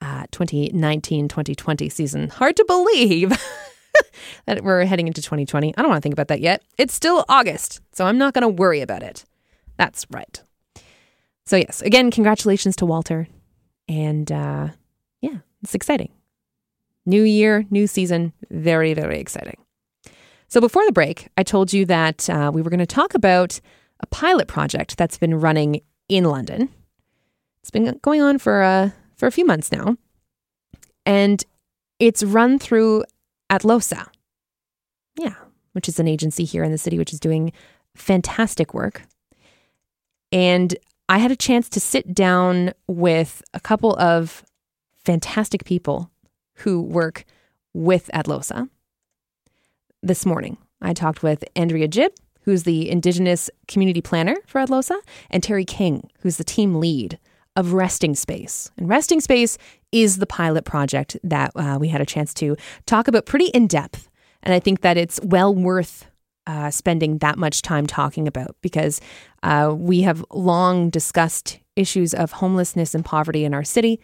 2019 0.00 1.28
2020 1.28 1.88
season. 1.88 2.28
Hard 2.30 2.56
to 2.56 2.64
believe 2.64 3.30
that 4.46 4.64
we're 4.64 4.84
heading 4.84 5.06
into 5.06 5.22
2020. 5.22 5.74
I 5.76 5.80
don't 5.80 5.88
want 5.90 5.98
to 5.98 6.02
think 6.02 6.12
about 6.12 6.28
that 6.28 6.40
yet. 6.40 6.62
It's 6.76 6.92
still 6.92 7.24
August, 7.28 7.80
so 7.92 8.04
I'm 8.04 8.18
not 8.18 8.34
going 8.34 8.42
to 8.42 8.48
worry 8.48 8.80
about 8.80 9.02
it. 9.02 9.24
That's 9.76 10.06
right. 10.10 10.42
So, 11.44 11.56
yes, 11.56 11.80
again, 11.82 12.10
congratulations 12.10 12.74
to 12.76 12.86
Walter. 12.86 13.28
And 13.88 14.30
uh, 14.32 14.70
yeah, 15.20 15.38
it's 15.62 15.74
exciting. 15.76 16.10
New 17.04 17.22
year, 17.22 17.64
new 17.70 17.86
season, 17.86 18.32
very, 18.50 18.92
very 18.92 19.20
exciting. 19.20 19.58
So, 20.48 20.60
before 20.60 20.84
the 20.84 20.92
break, 20.92 21.28
I 21.36 21.44
told 21.44 21.72
you 21.72 21.84
that 21.86 22.28
uh, 22.28 22.50
we 22.52 22.62
were 22.62 22.70
going 22.70 22.80
to 22.80 22.86
talk 22.86 23.14
about 23.14 23.60
a 24.00 24.06
pilot 24.06 24.48
project 24.48 24.96
that's 24.96 25.18
been 25.18 25.34
running 25.34 25.80
in 26.08 26.24
London. 26.24 26.68
It's 27.60 27.70
been 27.70 27.98
going 28.02 28.22
on 28.22 28.38
for 28.38 28.62
a, 28.62 28.68
uh, 28.68 28.90
for 29.16 29.26
a 29.26 29.32
few 29.32 29.44
months 29.44 29.72
now. 29.72 29.96
And 31.04 31.44
it's 31.98 32.22
run 32.22 32.58
through 32.58 33.04
Atlohsa. 33.50 34.06
Yeah, 35.18 35.34
which 35.72 35.88
is 35.88 35.98
an 35.98 36.08
agency 36.08 36.44
here 36.44 36.62
in 36.62 36.72
the 36.72 36.78
city 36.78 36.98
which 36.98 37.12
is 37.12 37.20
doing 37.20 37.52
fantastic 37.94 38.74
work. 38.74 39.02
And 40.32 40.76
I 41.08 41.18
had 41.18 41.30
a 41.30 41.36
chance 41.36 41.68
to 41.70 41.80
sit 41.80 42.14
down 42.14 42.72
with 42.86 43.42
a 43.54 43.60
couple 43.60 43.96
of 43.98 44.44
fantastic 45.04 45.64
people 45.64 46.10
who 46.56 46.82
work 46.82 47.24
with 47.72 48.10
Atlohsa 48.12 48.68
this 50.02 50.26
morning. 50.26 50.58
I 50.80 50.92
talked 50.92 51.22
with 51.22 51.44
Andrea 51.54 51.88
Jibb, 51.88 52.12
who's 52.46 52.62
the 52.62 52.88
Indigenous 52.88 53.50
community 53.68 54.00
planner 54.00 54.36
for 54.46 54.60
Atlohsa, 54.60 54.96
and 55.30 55.42
Terry 55.42 55.64
King, 55.66 56.08
who's 56.20 56.38
the 56.38 56.44
team 56.44 56.76
lead 56.76 57.18
of 57.56 57.72
Resting 57.72 58.14
Space. 58.14 58.70
And 58.78 58.88
Resting 58.88 59.20
Space 59.20 59.58
is 59.92 60.18
the 60.18 60.26
pilot 60.26 60.64
project 60.64 61.16
that 61.24 61.50
uh, 61.56 61.76
we 61.80 61.88
had 61.88 62.00
a 62.00 62.06
chance 62.06 62.32
to 62.34 62.56
talk 62.86 63.08
about 63.08 63.26
pretty 63.26 63.46
in 63.46 63.66
depth. 63.66 64.08
And 64.42 64.54
I 64.54 64.60
think 64.60 64.82
that 64.82 64.96
it's 64.96 65.18
well 65.22 65.54
worth 65.54 66.06
uh, 66.46 66.70
spending 66.70 67.18
that 67.18 67.36
much 67.36 67.62
time 67.62 67.86
talking 67.86 68.28
about 68.28 68.54
because 68.62 69.00
uh, 69.42 69.74
we 69.76 70.02
have 70.02 70.24
long 70.30 70.88
discussed 70.90 71.58
issues 71.74 72.14
of 72.14 72.30
homelessness 72.30 72.94
and 72.94 73.04
poverty 73.04 73.44
in 73.44 73.52
our 73.52 73.64
city. 73.64 74.00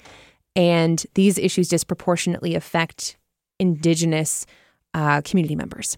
And 0.57 1.05
these 1.15 1.39
issues 1.39 1.69
disproportionately 1.69 2.57
affect 2.57 3.17
Indigenous 3.61 4.47
uh, 4.95 5.21
community 5.21 5.55
members. 5.55 5.97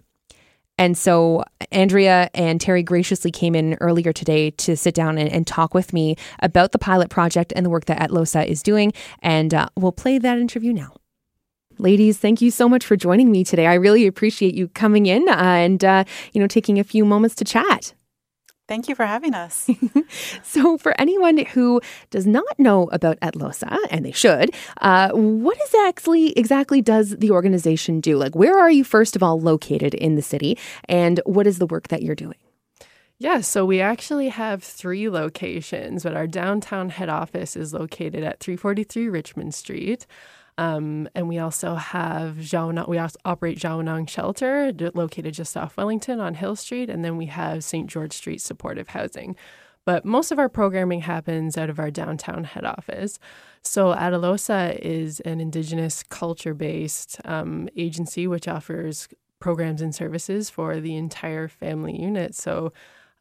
And 0.76 0.98
so 0.98 1.44
Andrea 1.70 2.30
and 2.34 2.60
Terry 2.60 2.82
graciously 2.82 3.30
came 3.30 3.54
in 3.54 3.74
earlier 3.80 4.12
today 4.12 4.50
to 4.52 4.76
sit 4.76 4.94
down 4.94 5.18
and, 5.18 5.30
and, 5.30 5.46
talk 5.46 5.74
with 5.74 5.92
me 5.92 6.16
about 6.40 6.72
the 6.72 6.78
pilot 6.78 7.10
project 7.10 7.52
and 7.54 7.64
the 7.64 7.70
work 7.70 7.84
that 7.84 8.00
Atlohsa 8.00 8.46
is 8.46 8.62
doing. 8.62 8.92
And 9.20 9.54
uh, 9.54 9.68
we'll 9.76 9.92
play 9.92 10.18
that 10.18 10.38
interview 10.38 10.72
now. 10.72 10.94
Ladies, 11.78 12.18
thank 12.18 12.40
you 12.40 12.50
so 12.50 12.68
much 12.68 12.84
for 12.84 12.96
joining 12.96 13.30
me 13.30 13.44
today. 13.44 13.66
I 13.66 13.74
really 13.74 14.06
appreciate 14.06 14.54
you 14.54 14.68
coming 14.68 15.06
in 15.06 15.28
uh, 15.28 15.34
and 15.34 15.84
uh, 15.84 16.04
you 16.32 16.40
know 16.40 16.46
taking 16.46 16.78
a 16.78 16.84
few 16.84 17.04
moments 17.04 17.34
to 17.37 17.44
chat. 17.44 17.94
Thank 18.66 18.88
you 18.88 18.94
for 18.94 19.05
having 19.05 19.35
us. 19.35 19.68
so, 20.42 20.79
for 20.79 20.98
anyone 20.98 21.38
who 21.38 21.83
does 22.11 22.27
not 22.27 22.59
know 22.59 22.88
about 22.92 23.20
Atlohsa, 23.20 23.77
and 23.90 24.07
they 24.07 24.12
should, 24.12 24.55
uh, 24.81 25.11
what 25.11 25.59
exactly 25.66 26.33
exactly 26.33 26.81
does 26.81 27.11
the 27.11 27.31
organization 27.31 28.00
do? 28.00 28.16
Like, 28.16 28.35
where 28.35 28.59
are 28.59 28.70
you 28.70 28.83
first 28.83 29.16
of 29.16 29.22
all 29.22 29.38
located 29.38 29.92
in 29.92 30.14
the 30.14 30.22
city, 30.22 30.59
and 30.88 31.20
what 31.27 31.46
is 31.46 31.59
the 31.59 31.66
work 31.66 31.88
that 31.88 32.03
you're 32.03 32.14
doing? 32.14 32.38
Yeah, 33.18 33.42
so 33.42 33.64
we 33.64 33.81
actually 33.81 34.31
have 34.31 34.64
three 34.64 35.09
locations, 35.09 36.03
but 36.03 36.16
our 36.16 36.27
downtown 36.27 36.88
head 36.88 37.09
office 37.09 37.57
is 37.57 37.72
located 37.72 38.24
at 38.24 38.40
343 38.40 39.09
Richmond 39.09 39.55
Street. 39.55 40.07
Um, 40.56 41.08
and 41.14 41.28
we 41.28 41.38
also 41.38 41.74
have 41.74 42.36
Zhao, 42.36 42.88
we 42.88 42.98
operate 43.24 43.58
Zhao 43.58 44.08
Shelter, 44.08 44.72
located 44.94 45.34
just 45.34 45.56
off 45.56 45.76
Wellington 45.76 46.20
on 46.20 46.34
Hill 46.34 46.56
Street, 46.56 46.88
and 46.88 47.04
then 47.04 47.16
we 47.16 47.26
have 47.26 47.64
St. 47.64 47.88
George 47.88 48.12
Street 48.12 48.40
Supportive 48.40 48.88
Housing. 48.88 49.36
But 49.84 50.04
most 50.04 50.30
of 50.30 50.38
our 50.38 50.48
programming 50.48 51.02
happens 51.02 51.58
out 51.58 51.68
of 51.68 51.78
our 51.78 51.90
downtown 51.90 52.44
head 52.44 52.64
office. 52.64 53.18
So 53.62 53.94
Atlohsa 53.94 54.78
is 54.78 55.20
an 55.20 55.40
Indigenous 55.40 56.02
culture-based 56.02 57.20
um, 57.24 57.68
agency 57.76 58.26
which 58.26 58.48
offers 58.48 59.08
programs 59.40 59.82
and 59.82 59.94
services 59.94 60.48
for 60.48 60.80
the 60.80 60.96
entire 60.96 61.48
family 61.48 62.00
unit. 62.00 62.34
So 62.34 62.72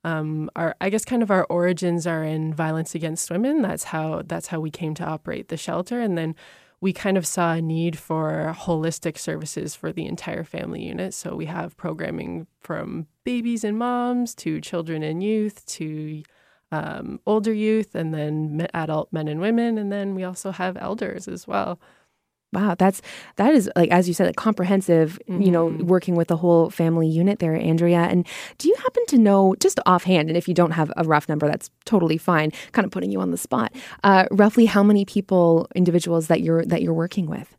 um, 0.06 0.50
our 0.56 0.76
I 0.82 0.90
guess 0.90 1.06
kind 1.06 1.24
of 1.24 1.32
our 1.32 1.46
origins 1.46 2.06
are 2.06 2.24
in 2.24 2.54
violence 2.54 2.94
against 2.96 3.32
women. 3.32 3.62
That's 3.62 3.86
how 3.86 4.24
that's 4.26 4.48
how 4.48 4.60
we 4.60 4.70
came 4.70 4.94
to 4.96 5.06
operate 5.06 5.48
the 5.48 5.58
shelter, 5.58 6.00
and 6.02 6.18
then 6.18 6.36
we 6.84 6.92
kind 6.92 7.18
of 7.18 7.26
saw 7.26 7.54
a 7.54 7.62
need 7.62 7.98
for 7.98 8.54
holistic 8.58 9.18
services 9.18 9.74
for 9.74 9.94
the 9.94 10.06
entire 10.06 10.44
family 10.44 10.84
unit. 10.84 11.14
So 11.14 11.34
we 11.34 11.46
have 11.46 11.78
programming 11.78 12.46
from 12.60 13.08
babies 13.24 13.64
and 13.64 13.78
moms 13.78 14.36
to 14.36 14.60
children 14.60 15.02
and 15.02 15.24
youth 15.24 15.66
to 15.78 16.24
um, 16.74 17.22
older 17.26 17.54
youth, 17.54 17.96
and 17.96 18.14
then 18.14 18.68
adult 18.74 19.14
men 19.14 19.30
and 19.30 19.40
women, 19.40 19.78
and 19.78 19.94
then 19.94 20.14
we 20.14 20.26
also 20.26 20.52
have 20.52 20.76
elders 20.76 21.30
as 21.30 21.48
well. 21.48 21.80
Wow, 22.54 22.76
that's 22.78 23.02
that 23.36 23.54
is 23.54 23.70
like 23.76 23.90
as 23.90 24.08
you 24.08 24.14
said, 24.14 24.28
like 24.28 24.36
comprehensive. 24.36 25.20
Mm-hmm. 25.28 25.42
You 25.42 25.52
know, 25.52 25.70
mm-hmm. 25.70 25.88
working 25.88 26.16
with 26.16 26.28
the 26.28 26.38
whole 26.38 26.70
family 26.70 27.08
unit 27.08 27.40
there, 27.40 27.56
Andrea. 27.56 28.02
And 28.02 28.28
do 28.58 28.68
you 28.70 28.76
happen 28.76 29.06
to 29.08 29.18
know, 29.18 29.56
just 29.60 29.80
offhand, 29.86 30.30
and 30.30 30.38
if 30.38 30.48
you 30.48 30.54
don't 30.54 30.72
have 30.72 30.92
a 30.96 31.04
rough 31.04 31.28
number, 31.28 31.48
that's 31.48 31.70
totally 31.86 32.18
fine. 32.18 32.52
Kind 32.72 32.86
of 32.86 32.92
putting 32.92 33.12
you 33.12 33.20
on 33.20 33.32
the 33.32 33.38
spot. 33.38 33.74
Uh, 34.04 34.26
roughly, 34.32 34.66
how 34.66 34.84
many 34.84 35.06
people, 35.06 35.68
individuals 35.76 36.28
that 36.28 36.42
you're 36.42 36.66
that 36.66 36.82
you're 36.82 36.94
working 36.94 37.26
with? 37.28 37.58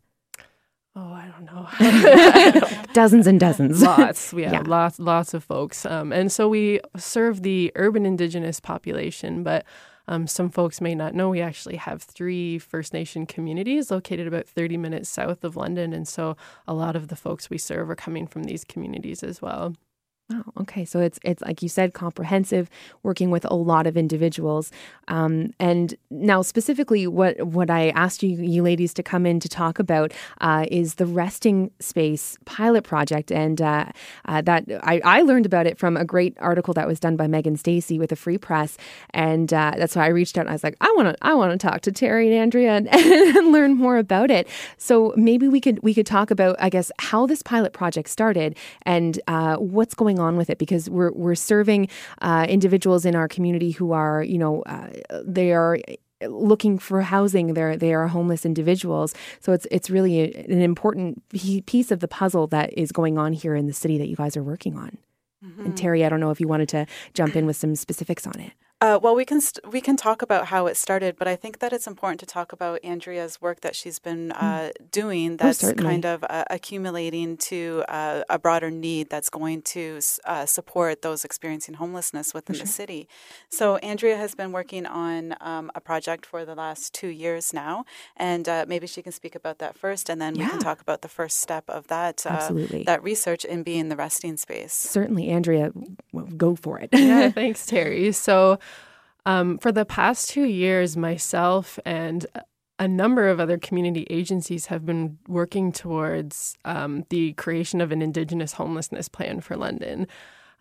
Oh, 0.97 1.11
I 1.11 1.27
don't 1.27 1.45
know. 1.45 2.83
dozens 2.93 3.27
and 3.27 3.39
dozens. 3.39 3.81
Lots. 3.81 4.33
Yeah, 4.35 4.51
yeah, 4.51 4.63
lots, 4.65 4.99
lots 4.99 5.33
of 5.33 5.43
folks. 5.43 5.85
Um, 5.85 6.11
and 6.11 6.31
so 6.31 6.49
we 6.49 6.81
serve 6.97 7.41
the 7.41 7.71
urban 7.75 8.05
Indigenous 8.05 8.59
population, 8.59 9.43
but 9.43 9.65
um, 10.07 10.27
some 10.27 10.49
folks 10.49 10.81
may 10.81 10.95
not 10.95 11.13
know 11.13 11.29
we 11.29 11.41
actually 11.41 11.77
have 11.77 12.01
three 12.01 12.59
First 12.59 12.93
Nation 12.93 13.25
communities 13.25 13.91
located 13.91 14.27
about 14.27 14.47
30 14.47 14.77
minutes 14.77 15.09
south 15.09 15.43
of 15.43 15.55
London. 15.55 15.93
And 15.93 16.07
so 16.07 16.37
a 16.67 16.73
lot 16.73 16.95
of 16.95 17.07
the 17.07 17.15
folks 17.15 17.49
we 17.49 17.57
serve 17.57 17.89
are 17.89 17.95
coming 17.95 18.27
from 18.27 18.43
these 18.43 18.63
communities 18.63 19.23
as 19.23 19.41
well. 19.41 19.75
Oh, 20.31 20.41
okay. 20.61 20.85
So 20.85 21.01
it's 21.01 21.19
it's 21.23 21.43
like 21.43 21.61
you 21.61 21.69
said, 21.69 21.93
comprehensive, 21.93 22.67
working 23.03 23.29
with 23.29 23.45
a 23.45 23.53
lot 23.53 23.85
of 23.85 23.95
individuals. 23.95 24.71
Um, 25.07 25.53
and 25.59 25.93
now, 26.09 26.41
specifically, 26.41 27.05
what 27.05 27.45
what 27.45 27.69
I 27.69 27.89
asked 27.89 28.23
you, 28.23 28.29
you 28.29 28.63
ladies, 28.63 28.91
to 28.95 29.03
come 29.03 29.27
in 29.27 29.39
to 29.41 29.47
talk 29.47 29.77
about 29.77 30.13
uh, 30.41 30.65
is 30.71 30.95
the 30.95 31.05
resting 31.05 31.69
space 31.79 32.39
pilot 32.45 32.83
project, 32.83 33.31
and 33.31 33.61
uh, 33.61 33.85
uh, 34.25 34.41
that 34.41 34.63
I, 34.81 34.99
I 35.05 35.21
learned 35.21 35.45
about 35.45 35.67
it 35.67 35.77
from 35.77 35.95
a 35.95 36.03
great 36.03 36.35
article 36.39 36.73
that 36.73 36.87
was 36.87 36.99
done 36.99 37.15
by 37.15 37.27
Megan 37.27 37.55
Stacey 37.55 37.99
with 37.99 38.09
the 38.09 38.15
Free 38.15 38.39
Press, 38.39 38.77
and 39.11 39.53
uh, 39.53 39.73
that's 39.77 39.95
why 39.95 40.05
I 40.05 40.09
reached 40.09 40.39
out. 40.39 40.41
and 40.41 40.49
I 40.49 40.53
was 40.53 40.63
like, 40.63 40.75
I 40.81 40.91
want 40.95 41.09
to 41.09 41.15
I 41.21 41.35
want 41.35 41.51
to 41.51 41.67
talk 41.67 41.81
to 41.81 41.91
Terry 41.91 42.29
and 42.29 42.35
Andrea 42.35 42.71
and, 42.77 42.87
and 42.91 43.51
learn 43.51 43.75
more 43.75 43.97
about 43.97 44.31
it. 44.31 44.47
So 44.79 45.13
maybe 45.15 45.47
we 45.47 45.61
could 45.61 45.83
we 45.83 45.93
could 45.93 46.07
talk 46.07 46.31
about, 46.31 46.55
I 46.57 46.69
guess, 46.71 46.91
how 46.97 47.27
this 47.27 47.43
pilot 47.43 47.73
project 47.73 48.09
started 48.09 48.57
and 48.87 49.19
uh, 49.27 49.57
what's 49.57 49.93
going 49.93 50.14
going 50.15 50.27
on 50.27 50.37
with 50.37 50.49
it 50.49 50.57
because 50.57 50.89
we're 50.89 51.11
we're 51.11 51.35
serving 51.35 51.89
uh, 52.21 52.45
individuals 52.49 53.05
in 53.05 53.15
our 53.15 53.27
community 53.27 53.71
who 53.71 53.91
are 53.91 54.23
you 54.23 54.37
know 54.37 54.61
uh, 54.63 54.89
they 55.23 55.51
are 55.51 55.77
looking 56.21 56.79
for 56.79 57.01
housing. 57.01 57.53
They're 57.53 57.77
they 57.77 57.93
are 57.93 58.07
homeless 58.07 58.45
individuals. 58.45 59.13
So 59.39 59.53
it's 59.53 59.67
it's 59.71 59.89
really 59.89 60.21
a, 60.21 60.45
an 60.49 60.61
important 60.61 61.21
piece 61.65 61.91
of 61.91 61.99
the 61.99 62.07
puzzle 62.07 62.47
that 62.47 62.73
is 62.77 62.91
going 62.91 63.17
on 63.17 63.33
here 63.33 63.55
in 63.55 63.67
the 63.67 63.73
city 63.73 63.97
that 63.97 64.07
you 64.07 64.15
guys 64.15 64.37
are 64.37 64.43
working 64.43 64.77
on. 64.77 64.97
Mm-hmm. 65.43 65.65
and 65.65 65.77
terry 65.77 66.03
i 66.05 66.09
don't 66.09 66.21
know 66.21 66.31
if 66.31 66.39
you 66.39 66.47
wanted 66.47 66.69
to 66.69 66.87
jump 67.13 67.35
in 67.35 67.45
with 67.45 67.57
some 67.57 67.75
specifics 67.75 68.25
on 68.25 68.39
it 68.39 68.53
uh, 68.81 68.99
well, 69.01 69.15
we 69.15 69.23
can 69.23 69.39
st- 69.39 69.71
we 69.71 69.79
can 69.79 69.95
talk 69.95 70.21
about 70.21 70.47
how 70.47 70.67
it 70.67 70.75
started, 70.75 71.15
but 71.17 71.29
I 71.29 71.37
think 71.37 71.59
that 71.59 71.71
it's 71.71 71.87
important 71.87 72.19
to 72.19 72.25
talk 72.25 72.51
about 72.51 72.83
Andrea's 72.83 73.39
work 73.41 73.61
that 73.61 73.73
she's 73.73 73.99
been 73.99 74.31
hmm. 74.35 74.45
uh, 74.45 74.69
doing. 74.91 75.33
Oh, 75.33 75.37
that's 75.37 75.63
oh, 75.63 75.73
kind 75.73 76.05
of 76.05 76.25
uh, 76.29 76.43
accumulating 76.49 77.37
to 77.37 77.85
uh, 77.87 78.23
a 78.29 78.37
broader 78.37 78.69
need 78.69 79.09
that's 79.09 79.29
going 79.29 79.61
to 79.61 80.01
uh, 80.25 80.45
support 80.45 81.03
those 81.03 81.23
experiencing 81.23 81.75
homelessness 81.75 82.33
within 82.33 82.57
sure. 82.57 82.65
the 82.65 82.71
city. 82.71 83.07
So 83.49 83.77
Andrea 83.77 84.17
has 84.17 84.35
been 84.35 84.51
working 84.51 84.85
on 84.85 85.35
um, 85.39 85.71
a 85.73 85.79
project 85.79 86.25
for 86.25 86.43
the 86.43 86.53
last 86.53 86.93
two 86.93 87.07
years 87.07 87.53
now, 87.53 87.85
and 88.17 88.47
uh, 88.49 88.65
maybe 88.67 88.87
she 88.87 89.01
can 89.01 89.13
speak 89.13 89.35
about 89.35 89.59
that 89.59 89.77
first, 89.77 90.09
and 90.09 90.21
then 90.21 90.35
yeah. 90.35 90.45
we 90.45 90.51
can 90.51 90.59
talk 90.59 90.81
about 90.81 91.01
the 91.01 91.07
first 91.07 91.39
step 91.39 91.63
of 91.69 91.87
that 91.87 92.25
Absolutely. 92.25 92.83
that 92.83 93.01
research 93.01 93.45
in 93.45 93.63
being 93.63 93.87
the 93.87 93.95
resting 93.95 94.35
space. 94.35 94.73
Certainly, 94.73 95.29
Andrea, 95.29 95.71
well, 96.11 96.25
go 96.25 96.57
for 96.57 96.77
it. 96.77 96.89
yeah, 96.91 97.29
thanks, 97.31 97.65
Terry. 97.65 98.11
So. 98.11 98.59
Um, 99.25 99.57
for 99.57 99.71
the 99.71 99.85
past 99.85 100.29
two 100.29 100.45
years, 100.45 100.95
myself 100.95 101.79
and 101.85 102.25
a 102.77 102.87
number 102.87 103.29
of 103.29 103.39
other 103.39 103.57
community 103.57 104.05
agencies 104.09 104.67
have 104.67 104.85
been 104.85 105.17
working 105.27 105.71
towards 105.71 106.57
um, 106.65 107.05
the 107.09 107.33
creation 107.33 107.81
of 107.81 107.91
an 107.91 108.01
Indigenous 108.01 108.53
homelessness 108.53 109.07
plan 109.07 109.39
for 109.39 109.55
London. 109.55 110.07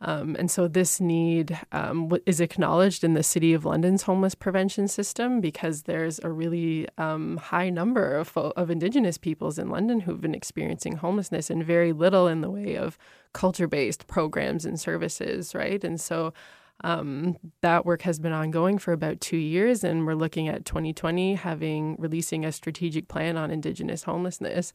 Um, 0.01 0.37
and 0.39 0.51
so 0.51 0.69
this 0.69 1.01
need 1.01 1.59
um, 1.73 2.13
is 2.27 2.41
acknowledged 2.41 3.05
in 3.05 3.15
the 3.15 3.23
City 3.23 3.55
of 3.55 3.65
London's 3.65 4.03
homeless 4.03 4.35
prevention 4.35 4.87
system 4.87 5.41
because 5.41 5.83
there's 5.83 6.21
a 6.23 6.31
really 6.31 6.87
um, 6.99 7.39
high 7.39 7.71
number 7.71 8.17
of, 8.17 8.37
of 8.37 8.71
Indigenous 8.71 9.19
peoples 9.19 9.59
in 9.59 9.71
London 9.71 10.01
who've 10.01 10.21
been 10.21 10.35
experiencing 10.35 10.97
homelessness 10.97 11.49
and 11.49 11.65
very 11.65 11.93
little 11.93 12.29
in 12.29 12.43
the 12.43 12.51
way 12.51 12.77
of 12.77 12.99
culture 13.33 13.69
based 13.69 14.07
programs 14.07 14.65
and 14.65 14.79
services, 14.79 15.55
right? 15.55 15.83
And 15.83 16.01
so 16.01 16.33
um, 16.83 17.37
that 17.61 17.87
work 17.87 18.03
has 18.03 18.19
been 18.19 18.33
ongoing 18.33 18.79
for 18.79 18.93
about 18.93 19.21
two 19.21 19.37
years, 19.37 19.85
and 19.85 20.07
we're 20.07 20.15
looking 20.15 20.49
at 20.49 20.65
2020 20.65 21.35
having 21.35 21.97
releasing 21.99 22.45
a 22.45 22.53
strategic 22.53 23.09
plan 23.09 23.37
on 23.37 23.51
Indigenous 23.51 24.03
homelessness. 24.03 24.73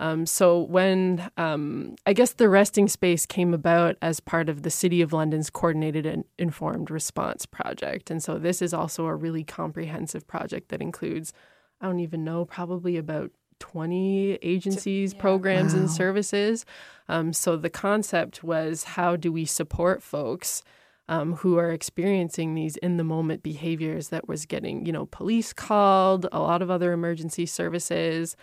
Um, 0.00 0.26
so 0.26 0.60
when 0.60 1.28
um, 1.36 1.96
I 2.06 2.12
guess 2.12 2.32
the 2.32 2.48
resting 2.48 2.86
space 2.86 3.26
came 3.26 3.52
about 3.52 3.96
as 4.00 4.20
part 4.20 4.48
of 4.48 4.62
the 4.62 4.70
City 4.70 5.02
of 5.02 5.12
London's 5.12 5.50
coordinated 5.50 6.06
and 6.06 6.24
informed 6.38 6.90
response 6.90 7.46
project, 7.46 8.10
and 8.10 8.22
so 8.22 8.38
this 8.38 8.62
is 8.62 8.72
also 8.72 9.06
a 9.06 9.14
really 9.14 9.42
comprehensive 9.42 10.26
project 10.26 10.68
that 10.68 10.80
includes 10.80 11.32
I 11.80 11.86
don't 11.86 12.00
even 12.00 12.24
know 12.24 12.44
probably 12.44 12.96
about 12.96 13.32
20 13.58 14.38
agencies, 14.42 15.12
yeah. 15.12 15.20
programs, 15.20 15.74
wow. 15.74 15.80
and 15.80 15.90
services. 15.90 16.64
Um, 17.08 17.32
so 17.32 17.56
the 17.56 17.70
concept 17.70 18.44
was 18.44 18.84
how 18.84 19.16
do 19.16 19.32
we 19.32 19.44
support 19.44 20.02
folks 20.02 20.62
um, 21.08 21.34
who 21.34 21.58
are 21.58 21.70
experiencing 21.70 22.54
these 22.54 22.76
in 22.76 22.96
the 22.96 23.04
moment 23.04 23.42
behaviors 23.42 24.08
that 24.08 24.28
was 24.28 24.44
getting, 24.46 24.84
you 24.84 24.92
know, 24.92 25.06
police 25.06 25.52
called, 25.52 26.26
a 26.32 26.40
lot 26.40 26.62
of 26.62 26.70
other 26.70 26.92
emergency 26.92 27.46
services, 27.46 28.36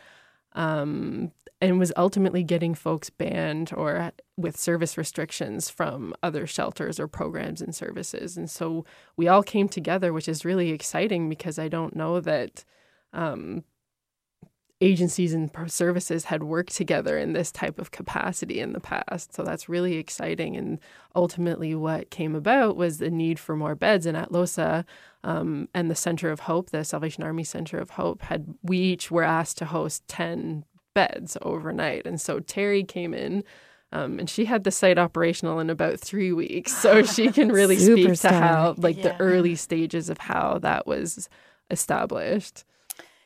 um, 0.53 1.31
and 1.61 1.79
was 1.79 1.93
ultimately 1.95 2.43
getting 2.43 2.73
folks 2.73 3.09
banned 3.09 3.71
or 3.75 4.11
with 4.37 4.57
service 4.57 4.97
restrictions 4.97 5.69
from 5.69 6.13
other 6.23 6.47
shelters 6.47 6.99
or 6.99 7.07
programs 7.07 7.61
and 7.61 7.75
services. 7.75 8.35
And 8.35 8.49
so 8.49 8.85
we 9.15 9.27
all 9.27 9.43
came 9.43 9.69
together, 9.69 10.11
which 10.11 10.27
is 10.27 10.43
really 10.43 10.71
exciting 10.71 11.29
because 11.29 11.59
I 11.59 11.67
don't 11.67 11.95
know 11.95 12.19
that. 12.19 12.65
Um, 13.13 13.63
agencies 14.85 15.33
and 15.33 15.49
services 15.65 16.25
had 16.25 16.43
worked 16.43 16.75
together 16.75 17.17
in 17.17 17.33
this 17.33 17.51
type 17.51 17.79
of 17.79 17.89
capacity 17.89 18.59
in 18.59 18.73
the 18.73 18.79
past. 18.79 19.33
So 19.33 19.43
that's 19.43 19.67
really 19.67 19.95
exciting. 19.95 20.55
And 20.55 20.79
ultimately, 21.15 21.73
what 21.73 22.11
came 22.11 22.35
about 22.35 22.77
was 22.77 22.99
the 22.99 23.09
need 23.09 23.39
for 23.39 23.55
more 23.55 23.73
beds. 23.73 24.05
And 24.05 24.15
Atlohsa 24.15 24.85
um, 25.23 25.67
and 25.73 25.89
the 25.89 25.95
Center 25.95 26.29
of 26.29 26.41
Hope, 26.41 26.69
the 26.69 26.83
Salvation 26.83 27.23
Army 27.23 27.43
Center 27.43 27.79
of 27.79 27.91
Hope, 27.91 28.21
had 28.21 28.53
we 28.61 28.77
each 28.77 29.09
were 29.09 29.23
asked 29.23 29.57
to 29.57 29.65
host 29.65 30.07
10 30.07 30.65
beds 30.93 31.35
overnight. 31.41 32.05
And 32.05 32.21
so 32.21 32.39
Terry 32.39 32.83
came 32.83 33.13
in. 33.13 33.43
Um, 33.91 34.19
and 34.19 34.29
she 34.29 34.45
had 34.45 34.65
the 34.65 34.71
site 34.71 34.97
operational 34.97 35.59
in 35.59 35.69
about 35.69 35.99
three 36.01 36.33
weeks, 36.33 36.75
so 36.75 37.03
she 37.15 37.31
can 37.31 37.49
really 37.49 37.77
speak 37.77 38.13
to 38.21 38.29
how, 38.29 38.75
like, 38.77 38.97
yeah. 38.97 39.03
the 39.03 39.19
early 39.21 39.55
stages 39.55 40.09
of 40.09 40.17
how 40.17 40.57
that 40.59 40.85
was 40.85 41.29
established. 41.71 42.65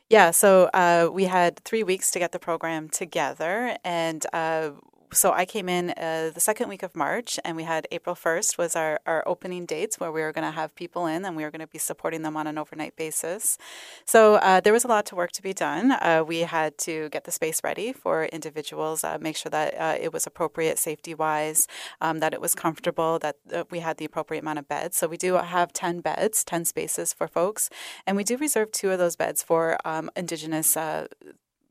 Yeah, 0.10 0.32
so 0.32 0.70
uh, 0.74 1.10
we 1.12 1.26
had 1.26 1.60
three 1.66 1.84
weeks 1.84 2.10
to 2.12 2.20
get 2.20 2.32
the 2.32 2.40
program 2.40 2.90
together, 2.90 3.78
and 3.84 4.26
uh, 4.34 4.72
so 5.12 5.32
I 5.32 5.46
came 5.46 5.68
in 5.68 5.90
uh, 5.92 6.30
the 6.34 6.40
second 6.40 6.70
week 6.70 6.84
of 6.84 6.96
March, 6.96 7.40
and 7.44 7.58
we 7.58 7.64
had 7.64 7.88
April 7.92 8.16
1st 8.16 8.58
was 8.58 8.76
our, 8.76 9.00
our 9.06 9.28
opening 9.28 9.66
dates 9.66 10.00
where 10.00 10.12
we 10.12 10.22
were 10.22 10.32
going 10.32 10.46
to 10.46 10.52
have 10.52 10.76
people 10.76 11.08
in 11.08 11.26
and 11.26 11.36
we 11.36 11.44
were 11.44 11.50
going 11.50 11.62
to 11.62 11.68
be 11.68 11.80
supporting 11.80 12.22
them 12.22 12.38
on 12.38 12.46
an 12.46 12.58
overnight 12.58 12.96
basis. 12.96 13.58
So 14.06 14.36
uh, 14.36 14.60
there 14.60 14.74
was 14.74 14.84
a 14.84 14.88
lot 14.88 15.06
to 15.08 15.16
work 15.16 15.32
to 15.32 15.42
be 15.42 15.54
done. 15.54 15.92
Uh, 15.92 16.24
we 16.26 16.42
had 16.42 16.78
to 16.80 17.10
get 17.10 17.24
the 17.24 17.32
space 17.32 17.62
ready 17.64 17.92
for 17.92 18.26
individuals, 18.26 19.04
uh, 19.04 19.18
make 19.20 19.36
sure 19.36 19.50
that 19.50 19.74
uh, 19.80 19.98
it 20.00 20.14
was 20.14 20.28
appropriate 20.28 20.78
safety 20.78 21.16
wise, 21.16 21.68
um, 22.02 22.20
that 22.20 22.34
it 22.34 22.42
was 22.42 22.54
comfortable, 22.54 23.18
that 23.20 23.38
uh, 23.52 23.64
we 23.72 23.80
had 23.80 23.98
the 23.98 24.06
appropriate 24.06 24.42
amount 24.42 24.60
of 24.60 24.68
beds. 24.68 24.98
So 24.98 25.08
we 25.08 25.18
do 25.18 25.34
have 25.34 25.74
10 25.74 26.02
beds, 26.02 26.44
10 26.44 26.66
spaces 26.66 27.14
for 27.14 27.28
folks, 27.28 27.70
and 28.06 28.16
we 28.16 28.24
do 28.24 28.38
reserve 28.38 28.72
two 28.72 28.92
of 28.92 29.00
those 29.00 29.16
beds 29.16 29.42
for 29.42 29.78
um, 29.86 30.12
Indigenous 30.16 30.78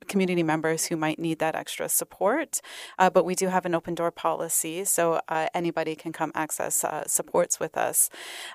community 0.09 0.43
members 0.43 0.87
who 0.87 0.97
might 0.97 1.19
need 1.19 1.39
that 1.39 1.55
extra 1.55 1.89
support. 1.89 2.61
Uh, 2.99 3.11
but 3.11 3.25
we 3.25 3.35
do 3.35 3.49
have 3.49 3.67
an 3.67 3.75
open 3.75 3.95
door 3.95 4.11
policy, 4.11 4.85
so 4.85 5.21
uh, 5.29 5.49
anybody 5.55 5.95
can 5.95 6.13
come 6.13 6.33
access 6.35 6.85
uh, 6.85 7.05
supports 7.07 7.61
with 7.61 7.77
us. 7.77 8.11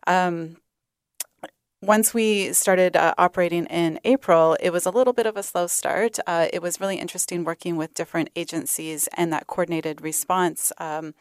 Um, 0.07 0.57
once 1.83 2.13
we 2.13 2.53
started 2.53 2.95
uh, 2.95 3.13
operating 3.17 3.65
in 3.65 3.99
April, 4.05 4.55
it 4.61 4.71
was 4.71 4.85
a 4.85 4.89
little 4.89 5.11
bit 5.11 5.25
of 5.25 5.35
a 5.35 5.43
slow 5.43 5.67
start. 5.67 6.17
Uh, 6.25 6.47
it 6.53 6.61
was 6.61 6.79
really 6.79 6.95
interesting 6.97 7.43
working 7.43 7.75
with 7.75 7.93
different 7.93 8.29
agencies 8.37 9.09
and 9.17 9.33
that 9.33 9.47
coordinated 9.47 10.01
response. 10.01 10.71
Um, 10.77 11.13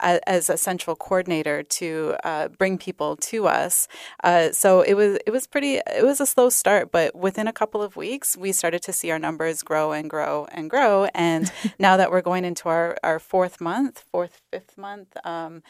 as, 0.00 0.48
a 0.48 0.56
central 0.56 0.94
coordinator 0.94 1.62
to 1.62 2.14
uh, 2.22 2.48
bring 2.48 2.78
people 2.78 3.16
to 3.16 3.46
us. 3.46 3.88
Uh, 4.22 4.52
so 4.52 4.82
it 4.82 4.94
was 4.94 5.18
it 5.26 5.30
was 5.30 5.46
pretty 5.46 5.76
it 5.76 6.04
was 6.04 6.20
a 6.20 6.26
slow 6.26 6.48
start, 6.48 6.92
but 6.92 7.14
within 7.14 7.48
a 7.48 7.52
couple 7.52 7.82
of 7.82 7.96
weeks 7.96 8.36
we 8.36 8.52
started 8.52 8.82
to 8.82 8.92
see 8.92 9.10
our 9.10 9.18
numbers 9.18 9.62
grow 9.62 9.92
and 9.92 10.08
grow 10.08 10.46
and 10.52 10.70
grow. 10.70 11.06
And 11.14 11.50
now 11.78 11.96
that 11.96 12.10
we're 12.10 12.22
going 12.22 12.44
into 12.44 12.68
our, 12.68 12.96
our 13.02 13.18
fourth 13.18 13.60
month, 13.60 14.04
fourth 14.10 14.42
fifth 14.52 14.78
month, 14.78 15.16
um, 15.24 15.62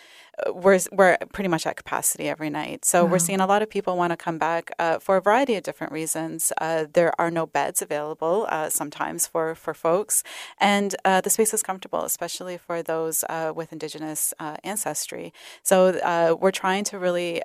we're 0.52 0.80
we're 0.92 1.16
pretty 1.32 1.48
much 1.48 1.66
at 1.66 1.76
capacity 1.76 2.28
every 2.28 2.50
night. 2.50 2.84
So 2.84 3.04
wow. 3.04 3.12
we're 3.12 3.18
seeing 3.18 3.40
a 3.40 3.46
lot 3.46 3.62
of 3.62 3.70
people 3.70 3.96
want 3.96 4.12
to 4.12 4.16
come 4.16 4.38
back 4.38 4.70
uh, 4.78 4.98
for 4.98 5.16
a 5.16 5.20
variety 5.20 5.54
of 5.54 5.62
different 5.62 5.92
reasons. 5.92 6.52
Uh, 6.58 6.84
there 6.92 7.12
are 7.20 7.30
no 7.30 7.46
beds 7.46 7.80
available 7.80 8.46
uh, 8.48 8.68
sometimes 8.68 9.26
for 9.26 9.54
for 9.54 9.74
folks, 9.74 10.22
and 10.58 10.94
uh, 11.04 11.20
the 11.20 11.30
space 11.30 11.54
is 11.54 11.62
comfortable, 11.62 12.02
especially 12.04 12.58
for 12.58 12.82
those 12.82 13.24
uh, 13.28 13.52
with 13.54 13.72
Indigenous 13.72 14.15
uh, 14.38 14.56
ancestry. 14.64 15.32
So 15.62 16.36
we're 16.40 16.50
trying 16.50 16.84
to 16.84 16.98
really 16.98 17.42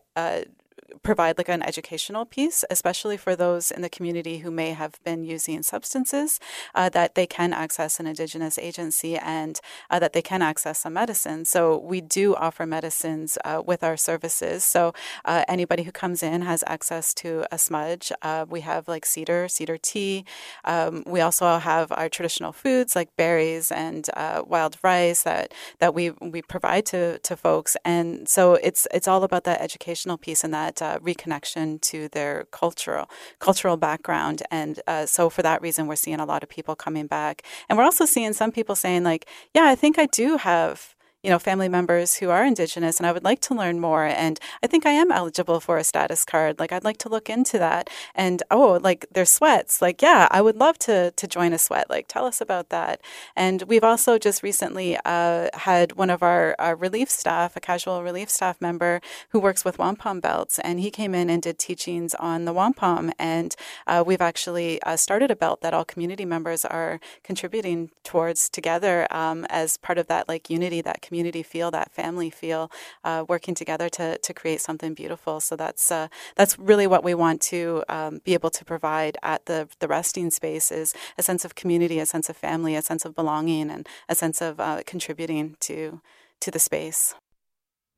provide 1.04 1.38
like 1.38 1.50
an 1.50 1.64
educational 1.64 2.26
piece, 2.26 2.64
especially 2.70 3.18
for 3.18 3.36
those 3.36 3.72
in 3.72 3.82
the 3.82 3.90
community 3.90 4.40
who 4.40 4.52
may 4.52 4.72
have 4.72 5.02
been 5.04 5.24
using 5.24 5.64
substances, 5.64 6.40
uh, 6.76 6.90
that 6.90 7.16
they 7.16 7.26
can 7.26 7.54
access 7.54 8.00
an 8.00 8.08
Indigenous 8.08 8.58
agency 8.58 9.18
and 9.18 9.60
uh, 9.90 10.00
that 10.00 10.14
they 10.14 10.22
can 10.22 10.42
access 10.42 10.80
some 10.80 10.94
medicine. 10.94 11.46
So 11.46 11.78
we 11.78 12.02
do 12.02 12.36
offer 12.36 12.66
medicines 12.66 13.38
uh, 13.44 13.62
with 13.66 13.84
our 13.84 13.98
services. 13.98 14.64
So 14.64 14.94
uh, 15.26 15.44
anybody 15.48 15.84
who 15.84 15.92
comes 15.92 16.24
in 16.24 16.42
has 16.42 16.64
access 16.68 17.14
to 17.16 17.46
a 17.52 17.58
smudge. 17.58 18.12
Uh, 18.22 18.46
we 18.50 18.62
have 18.62 18.88
like 18.88 19.06
cedar, 19.06 19.48
cedar 19.48 19.78
tea. 19.78 20.26
Um, 20.66 21.04
we 21.06 21.22
also 21.22 21.58
have 21.58 21.92
our 21.92 22.10
traditional 22.10 22.52
foods 22.52 22.96
like 22.96 23.16
berries 23.16 23.72
and 23.72 24.08
uh, 24.16 24.44
wild 24.46 24.78
rice 24.84 25.24
that 25.24 25.54
that 25.80 25.94
we 25.94 26.12
we 26.22 26.42
provide 26.42 26.86
to 26.88 27.20
to 27.20 27.36
folks. 27.36 27.76
And 27.84 28.28
so 28.28 28.56
it's 28.56 28.88
it's 28.94 29.08
all 29.08 29.24
about 29.24 29.44
that 29.46 29.62
educational 29.62 30.18
piece 30.18 30.44
and 30.44 30.54
that 30.54 30.71
uh, 30.80 31.00
reconnection 31.00 31.82
to 31.82 32.08
their 32.10 32.46
cultural 32.52 33.10
cultural 33.40 33.78
background. 33.78 34.44
And 34.52 34.80
uh, 34.86 35.08
so 35.08 35.30
for 35.30 35.42
that 35.42 35.62
reason, 35.62 35.88
we're 35.88 35.96
seeing 35.96 36.20
a 36.20 36.26
lot 36.26 36.44
of 36.44 36.50
people 36.50 36.76
coming 36.76 37.08
back, 37.08 37.42
and 37.68 37.78
we're 37.78 37.86
also 37.86 38.06
seeing 38.06 38.34
some 38.34 38.52
people 38.52 38.76
saying 38.76 39.04
like, 39.04 39.26
"Yeah, 39.56 39.66
I 39.66 39.76
think 39.76 39.98
I 39.98 40.06
do 40.06 40.38
have." 40.38 40.96
You 41.24 41.30
know, 41.30 41.40
family 41.40 41.70
members 41.70 42.16
who 42.16 42.30
are 42.30 42.44
Indigenous, 42.44 42.98
and 42.98 43.06
I 43.06 43.12
would 43.12 43.24
like 43.24 43.42
to 43.42 43.54
learn 43.54 43.80
more. 43.80 44.06
And 44.06 44.40
I 44.64 44.68
think 44.68 44.86
I 44.86 44.92
am 44.92 45.12
eligible 45.12 45.60
for 45.60 45.78
a 45.78 45.84
status 45.84 46.26
card. 46.26 46.60
Like, 46.60 46.72
I'd 46.72 46.84
like 46.84 46.98
to 47.00 47.10
look 47.10 47.30
into 47.30 47.60
that. 47.60 47.90
And 48.16 48.42
oh, 48.50 48.80
like 48.82 49.06
there's 49.12 49.30
sweats. 49.30 49.82
Like, 49.82 50.02
yeah, 50.02 50.28
I 50.32 50.42
would 50.42 50.58
love 50.58 50.80
to 50.80 51.12
to 51.12 51.28
join 51.28 51.54
a 51.54 51.58
sweat. 51.58 51.90
Like, 51.90 52.08
tell 52.08 52.26
us 52.26 52.42
about 52.42 52.70
that. 52.70 53.02
And 53.36 53.64
we've 53.64 53.84
also 53.84 54.18
just 54.18 54.42
recently 54.42 54.98
uh, 55.06 55.50
had 55.54 55.94
one 55.94 56.10
of 56.10 56.24
our, 56.24 56.56
our 56.58 56.76
relief 56.76 57.10
staff, 57.10 57.56
a 57.56 57.60
casual 57.60 58.04
relief 58.04 58.30
staff 58.30 58.60
member 58.60 59.00
who 59.30 59.40
works 59.40 59.64
with 59.64 59.78
wampum 59.78 60.20
belts, 60.20 60.58
and 60.60 60.80
he 60.80 60.90
came 60.90 61.14
in 61.14 61.30
and 61.30 61.42
did 61.42 61.60
teachings 61.60 62.16
on 62.16 62.46
the 62.46 62.54
wampum. 62.54 63.12
And 63.20 63.56
uh, 63.86 64.04
we've 64.06 64.22
actually 64.22 64.82
uh, 64.84 64.98
started 64.98 65.30
a 65.30 65.36
belt 65.36 65.62
that 65.62 65.74
all 65.74 65.86
community 65.86 66.26
members 66.26 66.66
are 66.66 67.00
contributing 67.24 67.92
towards 68.04 68.50
together 68.50 69.08
um, 69.12 69.46
as 69.50 69.78
part 69.78 69.98
of 70.00 70.08
that 70.08 70.28
like 70.28 70.50
unity 70.50 70.82
that 70.82 71.02
community 71.12 71.44
feel, 71.44 71.72
that 71.72 71.92
family 71.92 72.30
feel, 72.30 72.72
uh, 73.04 73.26
working 73.28 73.54
together 73.54 73.90
to 73.90 74.18
to 74.18 74.34
create 74.34 74.62
something 74.62 74.94
beautiful. 74.94 75.42
So 75.42 75.58
that's 75.58 75.92
uh, 75.92 76.08
that's 76.38 76.58
really 76.58 76.88
what 76.88 77.04
we 77.04 77.14
want 77.14 77.42
to 77.54 77.84
um, 77.90 78.22
be 78.24 78.34
able 78.34 78.50
to 78.52 78.64
provide 78.64 79.18
at 79.22 79.46
the 79.46 79.68
the 79.80 79.90
resting 79.90 80.32
space 80.32 80.72
is 80.72 80.94
a 81.18 81.24
sense 81.30 81.44
of 81.44 81.54
community, 81.54 82.00
a 82.00 82.06
sense 82.06 82.30
of 82.30 82.38
family, 82.38 82.76
a 82.76 82.82
sense 82.82 83.04
of 83.08 83.14
belonging, 83.14 83.70
and 83.70 83.84
a 84.08 84.16
sense 84.16 84.42
of 84.42 84.60
uh, 84.60 84.82
contributing 84.86 85.58
to 85.68 86.00
to 86.40 86.50
the 86.50 86.60
space. 86.60 87.14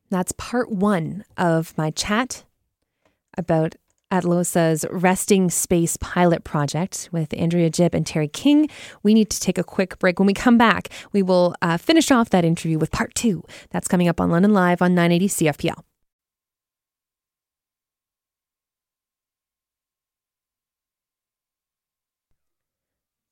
That's 0.10 0.32
part 0.32 0.72
one 0.72 1.24
of 1.38 1.78
my 1.78 1.92
chat 1.92 2.46
about 3.38 3.76
Atlohsa's 4.14 4.86
Resting 4.92 5.50
Space 5.50 5.98
Pilot 5.98 6.44
Project 6.44 7.10
with 7.12 7.34
Andrea 7.34 7.72
Jibb 7.72 7.96
and 7.96 8.06
Terry 8.06 8.28
King. 8.28 8.70
We 9.02 9.16
need 9.16 9.32
to 9.32 9.40
take 9.40 9.58
a 9.58 9.64
quick 9.64 9.98
break. 9.98 10.20
When 10.20 10.28
we 10.28 10.36
come 10.36 10.58
back, 10.58 10.90
we 11.14 11.24
will 11.24 11.56
uh, 11.64 11.78
finish 11.78 12.12
off 12.12 12.30
that 12.30 12.46
interview 12.46 12.78
with 12.78 12.92
part 12.92 13.16
two. 13.16 13.44
That's 13.72 13.88
coming 13.88 14.08
up 14.08 14.22
on 14.22 14.30
London 14.30 14.54
Live 14.54 14.84
on 14.84 14.94
980 14.94 15.28
CFPL. 15.30 15.93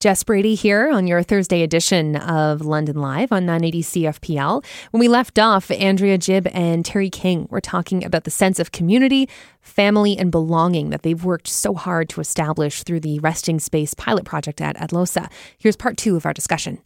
Jess 0.01 0.23
Brady 0.23 0.55
here 0.55 0.89
on 0.89 1.05
your 1.05 1.21
Thursday 1.21 1.61
edition 1.61 2.15
of 2.15 2.61
London 2.61 2.95
Live 2.95 3.31
on 3.31 3.45
980 3.45 3.83
CFPL. 3.83 4.65
When 4.89 4.99
we 4.99 5.07
left 5.07 5.37
off, 5.37 5.69
Andrea 5.69 6.17
Jibb 6.17 6.47
and 6.53 6.83
Terry 6.83 7.11
King 7.11 7.45
were 7.51 7.61
talking 7.61 8.03
about 8.03 8.23
the 8.23 8.31
sense 8.31 8.57
of 8.57 8.71
community, 8.71 9.29
family, 9.61 10.17
and 10.17 10.31
belonging 10.31 10.89
that 10.89 11.03
they've 11.03 11.23
worked 11.23 11.47
so 11.47 11.75
hard 11.75 12.09
to 12.09 12.19
establish 12.19 12.81
through 12.81 13.01
the 13.01 13.19
Resting 13.19 13.59
Space 13.59 13.93
pilot 13.93 14.25
project 14.25 14.59
at 14.59 14.75
Atlohsa. 14.77 15.31
Here's 15.59 15.75
part 15.75 15.97
two 15.97 16.15
of 16.15 16.25
our 16.25 16.33
discussion. 16.33 16.79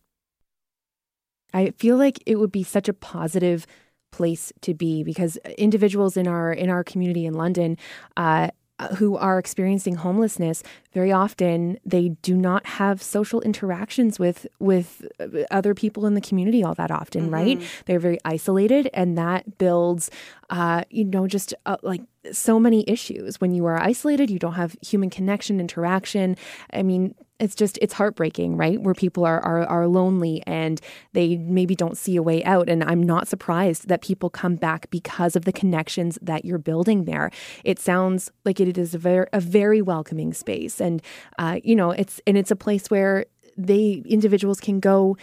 I 1.53 1.71
feel 1.77 1.95
like 1.95 2.21
it 2.25 2.35
would 2.35 2.51
be 2.51 2.63
such 2.63 2.89
a 2.89 2.93
positive 2.93 3.65
place 4.11 4.51
to 4.59 4.73
be 4.73 5.05
because 5.05 5.37
individuals 5.57 6.17
in 6.17 6.27
our 6.27 6.51
in 6.51 6.69
our 6.69 6.83
community 6.83 7.25
in 7.25 7.33
London 7.33 7.77
uh, 8.17 8.49
who 8.97 9.15
are 9.15 9.39
experiencing 9.39 9.95
homelessness 9.95 10.61
very 10.93 11.11
often 11.11 11.77
they 11.85 12.09
do 12.21 12.35
not 12.35 12.65
have 12.65 13.01
social 13.01 13.41
interactions 13.41 14.19
with 14.19 14.47
with 14.59 15.05
other 15.51 15.73
people 15.73 16.05
in 16.05 16.13
the 16.13 16.21
community 16.21 16.63
all 16.63 16.73
that 16.73 16.91
often 16.91 17.23
mm-hmm. 17.23 17.33
right? 17.33 17.61
They're 17.85 17.99
very 17.99 18.19
isolated 18.25 18.89
and 18.93 19.17
that 19.17 19.57
builds 19.57 20.09
uh, 20.49 20.83
you 20.89 21.05
know 21.05 21.27
just 21.27 21.53
uh, 21.65 21.77
like 21.83 22.01
so 22.31 22.59
many 22.59 22.83
issues. 22.87 23.39
When 23.39 23.53
you 23.53 23.65
are 23.65 23.77
isolated 23.77 24.29
you 24.29 24.39
don't 24.39 24.53
have 24.53 24.75
human 24.81 25.09
connection 25.09 25.59
interaction. 25.59 26.37
I 26.73 26.83
mean 26.83 27.15
it's 27.39 27.55
just 27.55 27.77
it's 27.81 27.93
heartbreaking 27.93 28.55
right? 28.55 28.81
Where 28.81 28.93
people 28.93 29.25
are, 29.25 29.39
are 29.41 29.65
are 29.65 29.87
lonely 29.87 30.41
and 30.47 30.79
they 31.13 31.37
maybe 31.37 31.75
don't 31.75 31.97
see 31.97 32.15
a 32.15 32.23
way 32.23 32.43
out. 32.43 32.69
And 32.69 32.83
i'm 32.83 33.03
not 33.03 33.27
surprised 33.27 33.87
that 33.87 34.01
people 34.01 34.29
come 34.29 34.55
back 34.55 34.89
because 34.89 35.35
of 35.35 35.45
the 35.45 35.51
connections 35.51 36.17
that 36.21 36.45
you're 36.45 36.57
building 36.57 37.05
there. 37.05 37.31
It 37.63 37.79
sounds 37.79 38.31
like 38.45 38.59
it 38.59 38.77
is 38.77 38.93
a 38.93 38.97
very 38.97 39.27
a 39.33 39.39
very 39.39 39.81
welcoming 39.81 40.33
space. 40.33 40.79
And 40.79 41.01
uh, 41.37 41.59
you 41.63 41.75
know 41.75 41.91
it's 41.91 42.21
and 42.25 42.37
it's 42.37 42.51
a 42.51 42.55
place 42.55 42.89
where 42.89 43.25
they 43.57 44.03
individuals 44.05 44.59
can 44.59 44.79
go 44.79 45.17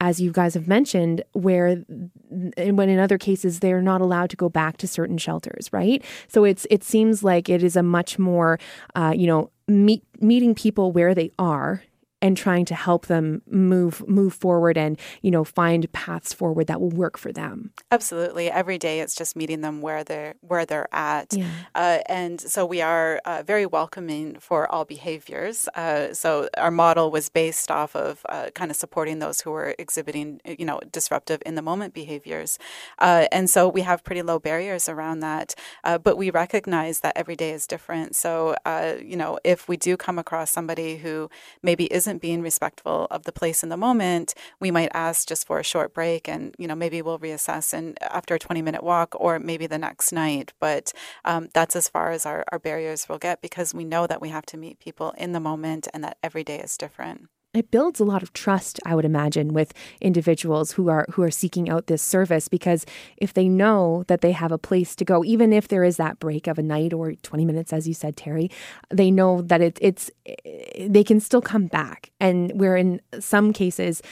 as 0.00 0.20
you 0.20 0.32
guys 0.32 0.54
have 0.54 0.68
mentioned, 0.68 1.22
where 1.32 1.76
when 2.28 2.88
in 2.88 2.98
other 2.98 3.16
cases 3.16 3.60
they're 3.60 3.80
not 3.80 4.00
allowed 4.00 4.28
to 4.28 4.36
go 4.36 4.48
back 4.48 4.76
to 4.76 4.86
certain 4.86 5.16
shelters, 5.16 5.72
right? 5.72 6.04
So 6.28 6.44
it's 6.44 6.66
it 6.68 6.84
seems 6.84 7.22
like 7.22 7.48
it 7.48 7.62
is 7.62 7.76
a 7.76 7.82
much 7.82 8.18
more, 8.18 8.58
uh, 8.94 9.14
you 9.16 9.26
know, 9.26 9.50
meet, 9.68 10.02
meeting 10.20 10.54
people 10.54 10.92
where 10.92 11.14
they 11.14 11.32
are 11.38 11.82
and 12.24 12.38
trying 12.38 12.64
to 12.64 12.74
help 12.74 13.04
them 13.06 13.42
move 13.46 14.02
move 14.08 14.32
forward 14.32 14.78
and 14.78 14.98
you 15.20 15.30
know 15.30 15.44
find 15.44 15.92
paths 15.92 16.32
forward 16.32 16.66
that 16.68 16.80
will 16.80 16.88
work 16.88 17.18
for 17.18 17.30
them. 17.30 17.70
Absolutely. 17.92 18.50
Every 18.50 18.78
day 18.78 19.00
it's 19.00 19.14
just 19.14 19.36
meeting 19.36 19.60
them 19.60 19.82
where 19.82 20.02
they're 20.02 20.34
where 20.40 20.64
they're 20.64 20.88
at. 20.90 21.34
Yeah. 21.34 21.50
uh, 21.74 21.98
and 22.06 22.40
so 22.40 22.64
we 22.64 22.80
are 22.80 23.20
uh, 23.26 23.42
very 23.46 23.66
welcoming 23.66 24.38
for 24.40 24.66
all 24.72 24.86
behaviors. 24.86 25.68
Uh, 25.74 26.14
so 26.14 26.48
our 26.56 26.70
model 26.70 27.10
was 27.10 27.28
based 27.28 27.70
off 27.70 27.94
of 27.94 28.24
uh, 28.30 28.48
kind 28.54 28.70
of 28.70 28.76
supporting 28.78 29.18
those 29.18 29.42
who 29.42 29.52
are 29.52 29.74
exhibiting 29.78 30.40
you 30.46 30.64
know 30.64 30.80
disruptive 30.90 31.42
in 31.44 31.56
the 31.56 31.62
moment 31.62 31.92
behaviors. 31.92 32.58
Uh, 33.00 33.26
and 33.32 33.50
so 33.50 33.68
we 33.68 33.82
have 33.82 34.02
pretty 34.02 34.22
low 34.22 34.38
barriers 34.38 34.88
around 34.88 35.20
that. 35.20 35.54
Uh, 35.84 35.98
but 35.98 36.16
we 36.16 36.30
recognize 36.30 37.00
that 37.00 37.12
every 37.16 37.36
day 37.36 37.50
is 37.50 37.66
different. 37.66 38.16
So 38.16 38.56
you 38.98 39.16
know 39.16 39.38
if 39.44 39.68
we 39.68 39.76
do 39.76 39.98
come 39.98 40.18
across 40.18 40.50
somebody 40.50 40.96
who 40.96 41.28
maybe 41.62 41.84
isn't 41.92 42.13
isn't 42.14 42.22
being 42.22 42.42
respectful 42.42 43.06
of 43.10 43.24
the 43.24 43.32
place 43.32 43.62
in 43.62 43.68
the 43.68 43.76
moment, 43.76 44.34
we 44.60 44.70
might 44.70 44.90
ask 44.94 45.26
just 45.28 45.46
for 45.46 45.58
a 45.58 45.64
short 45.64 45.92
break 45.92 46.28
and, 46.28 46.54
you 46.58 46.68
know, 46.68 46.74
maybe 46.74 47.02
we'll 47.02 47.18
reassess 47.18 47.72
and 47.72 47.98
after 48.02 48.34
a 48.34 48.38
20 48.38 48.62
minute 48.62 48.82
walk 48.82 49.14
or 49.18 49.38
maybe 49.38 49.66
the 49.66 49.78
next 49.78 50.12
night. 50.12 50.52
But 50.60 50.92
um, 51.24 51.48
that's 51.52 51.76
as 51.76 51.88
far 51.88 52.12
as 52.12 52.26
our, 52.26 52.44
our 52.52 52.58
barriers 52.58 53.08
will 53.08 53.18
get 53.18 53.42
because 53.42 53.74
we 53.74 53.84
know 53.84 54.06
that 54.06 54.20
we 54.20 54.28
have 54.30 54.46
to 54.46 54.56
meet 54.56 54.78
people 54.78 55.12
in 55.18 55.32
the 55.32 55.40
moment 55.40 55.88
and 55.92 56.04
that 56.04 56.18
every 56.22 56.44
day 56.44 56.60
is 56.60 56.76
different 56.76 57.28
it 57.54 57.70
builds 57.70 58.00
a 58.00 58.04
lot 58.04 58.22
of 58.22 58.32
trust 58.32 58.80
i 58.84 58.94
would 58.94 59.04
imagine 59.04 59.52
with 59.52 59.72
individuals 60.00 60.72
who 60.72 60.88
are 60.88 61.06
who 61.10 61.22
are 61.22 61.30
seeking 61.30 61.70
out 61.70 61.86
this 61.86 62.02
service 62.02 62.48
because 62.48 62.84
if 63.16 63.34
they 63.34 63.48
know 63.48 64.04
that 64.08 64.20
they 64.20 64.32
have 64.32 64.52
a 64.52 64.58
place 64.58 64.94
to 64.94 65.04
go 65.04 65.24
even 65.24 65.52
if 65.52 65.68
there 65.68 65.84
is 65.84 65.96
that 65.96 66.18
break 66.18 66.46
of 66.46 66.58
a 66.58 66.62
night 66.62 66.92
or 66.92 67.12
20 67.14 67.44
minutes 67.44 67.72
as 67.72 67.86
you 67.86 67.94
said 67.94 68.16
terry 68.16 68.50
they 68.90 69.10
know 69.10 69.40
that 69.42 69.60
it, 69.60 69.78
it's 69.80 70.10
they 70.78 71.04
can 71.04 71.20
still 71.20 71.42
come 71.42 71.66
back 71.66 72.10
and 72.20 72.58
where 72.58 72.76
in 72.76 73.00
some 73.20 73.52
cases 73.52 74.02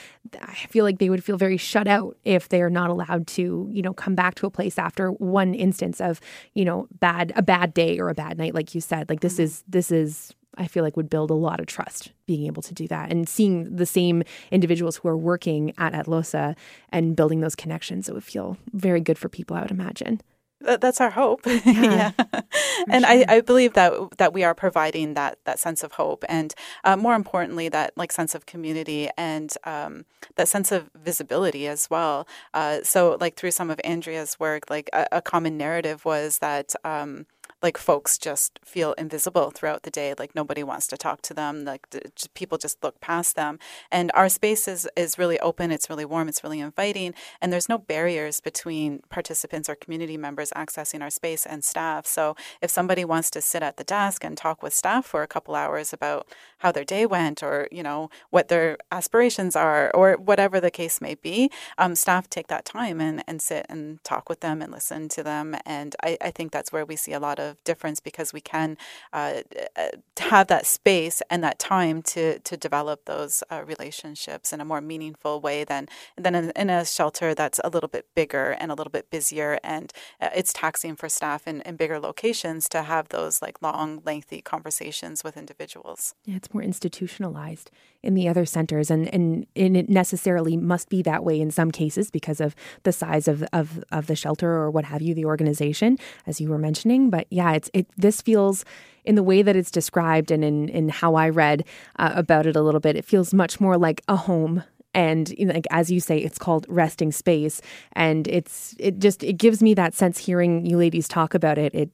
i 0.41 0.55
feel 0.55 0.85
like 0.85 0.99
they 0.99 1.11
would 1.11 1.25
feel 1.25 1.37
very 1.37 1.57
shut 1.57 1.89
out 1.89 2.17
if 2.25 2.49
they 2.49 2.63
are 2.63 2.71
not 2.71 2.91
allowed 2.91 3.27
to 3.27 3.69
you 3.71 3.83
know 3.83 3.93
come 3.93 4.15
back 4.15 4.35
to 4.35 4.47
a 4.47 4.51
place 4.51 4.79
after 4.79 5.11
one 5.11 5.55
instance 5.55 6.01
of 6.01 6.21
you 6.55 6.65
know 6.65 6.87
bad 7.01 7.33
a 7.37 7.43
bad 7.43 7.75
day 7.75 7.99
or 7.99 8.09
a 8.09 8.15
bad 8.15 8.39
night 8.39 8.55
like 8.55 8.75
you 8.75 8.81
said 8.81 9.09
like 9.09 9.21
this 9.21 9.35
mm-hmm. 9.35 9.43
is 9.43 9.65
this 9.69 9.91
is 9.91 10.35
I 10.59 10.67
feel 10.67 10.83
like 10.83 10.97
would 10.97 11.11
build 11.11 11.31
a 11.31 11.35
lot 11.35 11.61
of 11.61 11.67
trust 11.67 12.13
being 12.27 12.47
able 12.47 12.63
to 12.63 12.75
do 12.75 12.87
that 12.89 13.11
and 13.11 13.29
seeing 13.29 13.75
the 13.75 13.87
same 13.87 14.23
individuals 14.51 14.97
who 14.97 15.09
are 15.09 15.17
working 15.17 15.73
at 15.79 15.93
Atlohsa 15.93 16.57
and 16.91 17.17
building 17.17 17.41
those 17.41 17.55
connections. 17.55 18.09
It 18.09 18.15
would 18.15 18.25
feel 18.25 18.57
very 18.73 19.01
good 19.01 19.19
for 19.19 19.29
people, 19.29 19.57
I 19.57 19.63
would 19.63 19.71
imagine. 19.71 20.21
That's 20.63 21.01
our 21.01 21.11
hope. 21.11 21.47
Yeah. 21.65 22.13
yeah. 22.23 22.41
And 22.89 23.05
sure. 23.05 23.13
I, 23.13 23.25
I 23.37 23.41
believe 23.41 23.75
that 23.75 23.93
that 24.19 24.33
we 24.33 24.43
are 24.45 24.55
providing 24.55 25.15
that 25.15 25.39
that 25.45 25.59
sense 25.59 25.83
of 25.85 25.93
hope 25.93 26.25
and 26.29 26.55
uh, 26.85 26.97
more 26.97 27.15
importantly 27.15 27.69
that 27.69 27.93
like 27.97 28.11
sense 28.11 28.35
of 28.35 28.47
community 28.47 29.09
and 29.17 29.53
um, 29.65 30.05
that 30.37 30.49
sense 30.49 30.73
of 30.73 30.91
visibility 30.95 31.67
as 31.67 31.89
well. 31.89 32.27
Uh, 32.53 32.81
so 32.83 33.17
like 33.21 33.37
through 33.37 33.53
some 33.53 33.71
of 33.71 33.81
Andrea's 33.85 34.39
work, 34.41 34.69
like 34.71 34.91
a, 34.93 35.07
a 35.13 35.23
common 35.23 35.57
narrative 35.57 36.05
was 36.05 36.39
that 36.39 36.75
um, 36.85 37.27
like 37.63 37.79
folks 37.79 38.19
just 38.19 38.59
feel 38.65 38.93
invisible 38.95 39.51
throughout 39.51 39.83
the 39.83 39.91
day 39.91 40.15
like 40.19 40.35
nobody 40.35 40.63
wants 40.63 40.87
to 40.89 40.97
talk 40.97 41.23
to 41.23 41.35
them 41.35 41.65
like 41.65 41.87
people 42.35 42.59
just 42.59 42.83
look 42.83 43.01
past 43.01 43.37
them. 43.37 43.59
And 43.91 44.11
our 44.15 44.29
space 44.29 44.67
is 44.69 44.89
is 44.97 45.19
really 45.19 45.39
open 45.41 45.71
it's 45.71 45.89
really 45.89 46.05
warm 46.05 46.29
it's 46.29 46.43
really 46.43 46.61
inviting 46.61 47.15
and 47.41 47.53
there's 47.53 47.69
no 47.69 47.79
barriers 47.79 48.41
between 48.41 49.01
participants 49.09 49.69
or 49.69 49.75
community 49.75 50.17
members 50.17 50.51
accessing 50.57 51.03
our 51.03 51.11
space 51.11 51.47
and 51.47 51.65
staff. 51.65 52.07
So 52.07 52.37
if 52.61 52.71
somebody 52.71 53.05
wants 53.05 53.31
to 53.31 53.41
sit 53.41 53.63
at 53.63 53.77
the 53.77 53.85
desk 53.85 54.25
and 54.25 54.37
talk 54.37 54.63
with 54.63 54.75
staff 54.75 55.07
for 55.07 55.23
a 55.23 55.29
couple 55.29 55.55
hours 55.55 55.93
about 55.93 56.27
how 56.59 56.73
their 56.73 56.85
day 56.85 57.07
went 57.07 57.43
or 57.43 57.69
you 57.71 57.83
know 57.83 58.11
what 58.31 58.49
their 58.49 58.77
aspirations 58.91 59.57
are 59.57 59.91
or 59.95 60.15
whatever 60.15 60.61
the 60.61 60.71
case 60.71 61.01
may 61.01 61.15
be 61.15 61.51
um, 61.79 61.95
staff 61.95 62.29
take 62.29 62.49
that 62.49 62.65
time 62.65 63.01
and, 63.01 63.23
and 63.27 63.41
sit 63.41 63.67
and 63.69 64.03
talk 64.05 64.29
with 64.29 64.41
them 64.41 64.63
and 64.63 64.73
listen 64.73 65.09
to 65.11 65.23
them. 65.23 65.57
And 65.65 65.95
I, 66.03 66.19
I 66.21 66.31
think 66.31 66.53
that's 66.53 66.73
where 66.73 66.85
we 66.85 66.97
see 66.97 67.13
a 67.13 67.21
lot 67.21 67.39
of 67.39 67.52
of 67.53 67.63
difference 67.65 68.01
because 68.01 68.33
we 68.33 68.41
can 68.41 68.77
uh, 69.13 69.43
uh, 69.77 69.89
have 70.19 70.49
that 70.49 70.67
space 70.67 71.23
and 71.31 71.43
that 71.43 71.59
time 71.59 72.03
to 72.03 72.39
to 72.41 72.57
develop 72.57 73.05
those 73.05 73.43
uh, 73.51 73.63
relationships 73.65 74.53
in 74.53 74.61
a 74.61 74.65
more 74.65 74.81
meaningful 74.81 75.41
way 75.41 75.65
than 75.65 75.89
than 76.17 76.35
in, 76.35 76.51
in, 76.57 76.71
a 76.71 76.85
shelter 76.85 77.35
that's 77.35 77.61
a 77.65 77.69
little 77.69 77.89
bit 77.89 78.07
bigger 78.15 78.51
and 78.61 78.71
a 78.71 78.75
little 78.75 78.91
bit 78.91 79.11
busier. 79.11 79.59
And 79.63 79.93
uh, 80.21 80.31
it's 80.35 80.53
taxing 80.53 80.97
for 80.97 81.09
staff 81.09 81.47
in, 81.47 81.61
in 81.63 81.77
bigger 81.77 81.99
locations 81.99 82.69
to 82.71 82.83
have 82.83 83.09
those 83.09 83.41
like 83.41 83.63
long 83.63 84.03
lengthy 84.05 84.41
conversations 84.43 85.23
with 85.25 85.37
individuals. 85.37 86.15
Yeah 86.25 86.37
it's 86.43 86.53
more 86.53 86.63
institutionalized 86.63 87.71
in 88.03 88.15
the 88.15 88.27
other 88.29 88.45
centers 88.45 88.91
and 88.91 89.13
and, 89.15 89.47
and 89.55 89.77
it 89.77 89.89
necessarily 89.89 90.57
must 90.57 90.89
be 90.89 91.03
that 91.03 91.25
way 91.25 91.41
in 91.41 91.51
some 91.51 91.71
cases 91.71 92.11
because 92.11 92.41
of 92.41 92.57
the 92.83 92.93
size 92.93 93.29
of, 93.29 93.45
of 93.53 93.85
of 93.93 94.09
the 94.09 94.17
shelter 94.17 94.51
or 94.51 94.71
what 94.71 94.85
have 94.85 95.03
you 95.03 95.15
the 95.15 95.25
organization 95.25 95.97
as 96.27 96.41
you 96.41 96.49
were 96.49 96.59
mentioning. 96.59 97.11
But 97.11 97.27
yeah 97.31 97.42
yeah, 97.43 97.53
it's 97.53 97.71
it. 97.73 97.87
This 97.97 98.23
feels 98.23 98.65
in 99.05 99.17
the 99.17 99.23
way 99.23 99.43
that 99.43 99.57
it's 99.57 99.71
described 99.71 100.31
and 100.31 100.45
in 100.45 100.69
in 100.69 100.89
how 100.89 101.15
I 101.15 101.29
read 101.29 101.65
uh, 101.99 102.13
about 102.15 102.47
it 102.47 102.57
a 102.57 102.63
little 102.63 102.81
bit. 102.81 102.97
It 102.97 103.05
feels 103.05 103.35
much 103.35 103.61
more 103.61 103.77
like 103.77 104.03
a 104.09 104.17
home 104.17 104.63
and 104.95 105.31
you 105.39 105.47
know, 105.47 105.55
like 105.55 105.67
as 105.71 105.91
you 105.91 106.01
say 106.01 106.19
it's 106.19 106.39
called 106.39 106.67
resting 106.69 107.13
space 107.13 107.61
and 107.95 108.29
it's 108.29 108.77
it 108.79 108.99
just 108.99 109.25
it 109.25 109.39
gives 109.39 109.63
me 109.63 109.75
that 109.75 109.95
sense 109.95 110.19
hearing 110.19 110.67
you 110.67 110.77
ladies 110.77 111.09
talk 111.09 111.33
about 111.35 111.57
it 111.57 111.75
it 111.75 111.91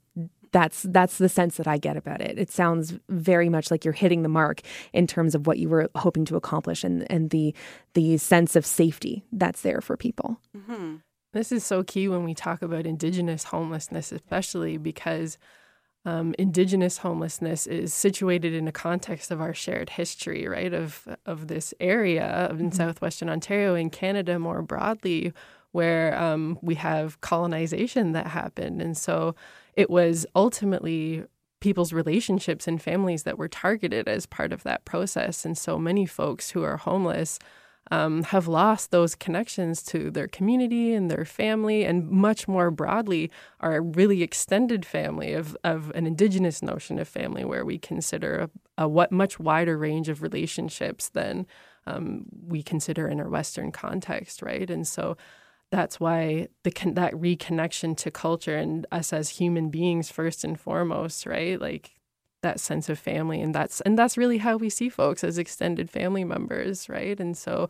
that's 0.51 0.83
that's 0.89 1.19
the 1.19 1.29
sense 1.29 1.57
that 1.59 1.67
I 1.67 1.77
get 1.77 1.97
about 1.97 2.23
it. 2.23 2.39
It 2.39 2.51
sounds 2.51 2.95
very 3.11 3.49
much 3.49 3.71
like 3.71 3.85
you're 3.85 3.93
hitting 3.93 4.23
the 4.23 4.29
mark 4.29 4.63
in 4.93 5.07
terms 5.07 5.35
of 5.35 5.47
what 5.47 5.59
you 5.59 5.69
were 5.69 5.91
hoping 5.95 6.25
to 6.27 6.37
accomplish 6.37 6.85
and 6.85 7.11
and 7.11 7.31
the 7.31 7.55
the 7.95 8.17
sense 8.17 8.57
of 8.57 8.65
safety 8.65 9.25
that's 9.33 9.61
there 9.63 9.81
for 9.81 9.97
people. 9.97 10.41
Mm-hmm. 10.57 10.97
This 11.33 11.53
is 11.53 11.65
so 11.65 11.83
key 11.83 12.09
when 12.09 12.25
we 12.25 12.35
talk 12.35 12.63
about 12.63 12.87
Indigenous 12.87 13.45
homelessness, 13.45 14.13
especially 14.13 14.79
because 14.79 15.39
um, 16.05 16.35
Indigenous 16.39 16.99
homelessness 16.99 17.67
is 17.67 17.93
situated 17.93 18.55
in 18.55 18.67
a 18.67 18.73
context 18.73 19.31
of 19.31 19.41
our 19.41 19.53
shared 19.53 19.91
history, 19.91 20.49
right? 20.49 20.73
Of 20.73 21.07
of 21.27 21.49
this 21.49 21.75
area 21.81 22.49
in 22.51 22.57
mm-hmm. 22.57 22.71
southwestern 22.71 23.29
Ontario 23.29 23.75
and 23.75 23.93
Canada 23.93 24.39
more 24.39 24.63
broadly, 24.63 25.33
where 25.73 26.19
um, 26.19 26.59
we 26.63 26.77
have 26.77 27.21
colonization 27.21 28.13
that 28.13 28.29
happened, 28.29 28.81
and 28.81 28.97
so 28.97 29.35
it 29.75 29.91
was 29.91 30.25
ultimately 30.35 31.25
people's 31.61 31.93
relationships 31.93 32.69
and 32.69 32.81
families 32.81 33.25
that 33.25 33.37
were 33.37 33.49
targeted 33.49 34.09
as 34.09 34.27
part 34.27 34.53
of 34.53 34.63
that 34.63 34.85
process. 34.85 35.45
And 35.45 35.59
so 35.59 35.77
many 35.77 36.07
folks 36.07 36.51
who 36.51 36.63
are 36.63 36.77
homeless 36.77 37.39
um, 37.91 38.23
have 38.25 38.47
lost 38.47 38.91
those 38.91 39.15
connections 39.15 39.83
to 39.85 40.11
their 40.11 40.29
community 40.29 40.93
and 40.95 41.11
their 41.11 41.25
family, 41.25 41.85
and 41.85 42.11
much 42.11 42.47
more 42.47 42.71
broadly, 42.71 43.31
our 43.61 43.81
really 43.81 44.23
extended 44.23 44.85
family 44.85 45.33
of, 45.33 45.57
of 45.65 45.91
an 45.95 46.07
indigenous 46.07 46.63
notion 46.63 46.99
of 46.99 47.09
family, 47.09 47.45
where 47.45 47.65
we 47.65 47.79
consider 47.79 48.49
a, 48.77 48.85
a 48.85 48.89
what 48.89 49.13
much 49.13 49.39
wider 49.39 49.79
range 49.79 50.09
of 50.09 50.23
relationships 50.23 51.09
than 51.09 51.47
um, 51.87 52.27
we 52.47 52.63
consider 52.63 53.09
in 53.09 53.21
our 53.21 53.29
Western 53.29 53.73
context, 53.73 54.43
right? 54.43 54.69
And 54.69 54.87
so 54.87 55.17
that's 55.71 56.01
why 56.01 56.49
the 56.63 56.73
that 56.93 57.13
reconnection 57.15 57.97
to 57.99 58.11
culture 58.11 58.57
and 58.57 58.87
us 58.91 59.13
as 59.13 59.31
human 59.31 59.71
beings 59.71 60.11
first 60.11 60.45
and 60.45 60.59
foremost, 60.59 61.27
right? 61.27 61.61
Like 61.61 61.98
that 62.43 62.61
sense 62.61 62.89
of 62.89 62.99
family 62.99 63.41
and 63.41 63.55
that's 63.55 63.81
and 63.83 63.99
that's 63.99 64.17
really 64.17 64.39
how 64.39 64.57
we 64.57 64.71
see 64.71 64.89
folks 64.89 65.25
as 65.25 65.39
extended 65.39 65.91
family 65.91 66.25
members 66.25 66.89
right? 66.89 67.19
And 67.19 67.37
so 67.37 67.69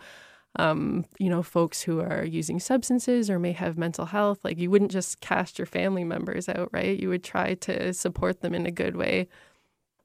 um, 0.56 1.04
you 1.18 1.28
know 1.30 1.42
folks 1.42 1.82
who 1.82 2.00
are 2.00 2.24
using 2.24 2.58
substances 2.58 3.30
or 3.30 3.38
may 3.38 3.52
have 3.52 3.78
mental 3.78 4.06
health 4.06 4.40
like 4.44 4.58
you 4.58 4.70
wouldn't 4.70 4.90
just 4.90 5.20
cast 5.20 5.58
your 5.58 5.66
family 5.66 6.04
members 6.04 6.48
out 6.48 6.68
right? 6.72 6.98
You 6.98 7.08
would 7.08 7.24
try 7.24 7.54
to 7.54 7.92
support 7.92 8.40
them 8.40 8.54
in 8.54 8.66
a 8.66 8.70
good 8.70 8.96
way. 8.96 9.28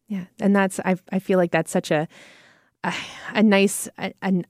Yeah 0.07 0.26
and 0.39 0.55
that's 0.55 0.80
i, 0.82 0.95
I 1.11 1.20
feel 1.20 1.38
like 1.39 1.51
that's 1.51 1.72
such 1.72 1.91
a 1.91 2.07
a, 2.84 2.93
a 3.34 3.43
nice 3.43 3.88
and 4.22 4.45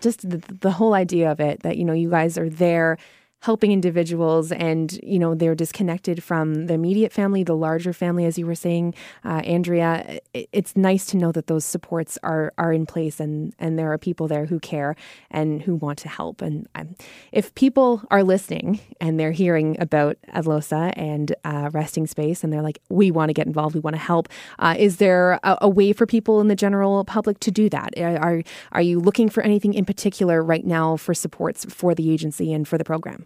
just 0.00 0.28
the, 0.28 0.38
the 0.60 0.72
whole 0.72 0.94
idea 0.94 1.30
of 1.30 1.40
it 1.40 1.62
that 1.62 1.76
you 1.76 1.84
know 1.84 1.92
you 1.92 2.10
guys 2.10 2.36
are 2.36 2.50
there 2.50 2.98
helping 3.40 3.72
individuals 3.72 4.52
and 4.52 4.98
you 5.02 5.18
know 5.18 5.34
they're 5.34 5.54
disconnected 5.54 6.22
from 6.22 6.66
the 6.66 6.74
immediate 6.74 7.12
family 7.12 7.42
the 7.42 7.56
larger 7.56 7.92
family 7.92 8.24
as 8.24 8.38
you 8.38 8.46
were 8.46 8.54
saying 8.54 8.94
uh, 9.24 9.40
andrea 9.44 10.20
it's 10.32 10.76
nice 10.76 11.06
to 11.06 11.16
know 11.16 11.32
that 11.32 11.46
those 11.46 11.64
supports 11.64 12.18
are 12.22 12.52
are 12.58 12.72
in 12.72 12.86
place 12.86 13.20
and 13.20 13.54
and 13.58 13.78
there 13.78 13.92
are 13.92 13.98
people 13.98 14.28
there 14.28 14.46
who 14.46 14.58
care 14.60 14.96
and 15.30 15.62
who 15.62 15.74
want 15.74 15.98
to 15.98 16.08
help. 16.08 16.42
And 16.42 16.68
um, 16.74 16.96
if 17.32 17.54
people 17.54 18.02
are 18.10 18.22
listening 18.22 18.80
and 19.00 19.18
they're 19.18 19.32
hearing 19.32 19.76
about 19.80 20.16
Atlohsa 20.34 20.92
and 20.96 21.34
uh, 21.44 21.70
resting 21.72 22.06
space 22.06 22.42
and 22.42 22.52
they're 22.52 22.62
like 22.62 22.80
we 22.88 23.10
want 23.10 23.28
to 23.28 23.34
get 23.34 23.46
involved 23.46 23.74
we 23.74 23.80
want 23.80 23.94
to 23.94 24.00
help 24.02 24.28
uh, 24.58 24.74
is 24.78 24.96
there 24.96 25.38
a, 25.42 25.58
a, 25.62 25.68
way 25.68 25.92
for 25.92 26.06
people 26.06 26.40
in 26.40 26.48
the 26.48 26.56
general 26.56 27.04
public 27.04 27.38
to 27.40 27.50
do 27.50 27.68
that? 27.68 27.98
Are 27.98 28.42
are 28.72 28.82
you 28.82 28.98
looking 28.98 29.28
for 29.28 29.42
anything 29.42 29.74
in 29.74 29.84
particular 29.84 30.42
right 30.42 30.64
now 30.64 30.96
for 30.96 31.14
supports 31.14 31.66
for 31.66 31.94
the 31.94 32.10
agency 32.10 32.52
and 32.52 32.66
for 32.66 32.78
the 32.78 32.84
program 32.84 33.25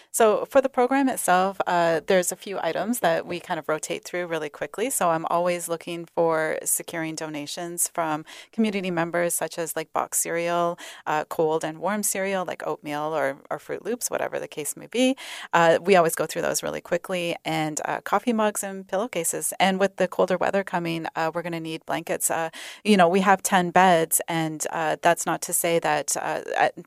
so 0.13 0.45
for 0.49 0.59
the 0.59 0.67
program 0.67 1.07
itself, 1.07 1.61
uh, 1.65 2.01
there's 2.05 2.33
a 2.33 2.35
few 2.35 2.59
items 2.61 2.99
that 2.99 3.25
we 3.25 3.39
kind 3.39 3.57
of 3.57 3.69
rotate 3.69 4.03
through 4.03 4.27
really 4.27 4.49
quickly. 4.49 4.89
So 4.89 5.09
I'm 5.09 5.25
always 5.27 5.69
looking 5.69 6.05
for 6.05 6.57
securing 6.65 7.15
donations 7.15 7.87
from 7.87 8.25
community 8.51 8.91
members, 8.91 9.33
such 9.33 9.57
as 9.57 9.73
like 9.73 9.93
box 9.93 10.17
cereal, 10.19 10.77
uh, 11.07 11.23
cold 11.25 11.63
and 11.63 11.79
warm 11.79 12.03
cereal, 12.03 12.43
like 12.43 12.61
oatmeal 12.67 13.15
or, 13.15 13.37
or 13.49 13.57
Froot 13.57 13.85
Loops, 13.85 14.11
whatever 14.11 14.37
the 14.37 14.49
case 14.49 14.75
may 14.75 14.87
be. 14.87 15.15
Uh, 15.53 15.79
we 15.81 15.95
always 15.95 16.13
go 16.13 16.25
through 16.25 16.41
those 16.41 16.61
really 16.61 16.81
quickly, 16.81 17.37
and 17.45 17.79
uh, 17.85 18.01
coffee 18.01 18.33
mugs 18.33 18.63
and 18.63 18.87
pillowcases. 18.89 19.53
And 19.61 19.79
with 19.79 19.95
the 19.95 20.09
colder 20.09 20.37
weather 20.37 20.63
coming, 20.65 21.05
uh, 21.15 21.31
we're 21.33 21.41
going 21.41 21.53
to 21.53 21.61
need 21.61 21.85
blankets. 21.85 22.29
Uh, 22.29 22.49
you 22.83 22.97
know, 22.97 23.07
we 23.07 23.21
have 23.21 23.41
10 23.41 23.71
beds, 23.71 24.19
and 24.27 24.67
that's 25.01 25.25
not 25.25 25.41
to 25.43 25.53
say 25.53 25.79
that 25.79 26.15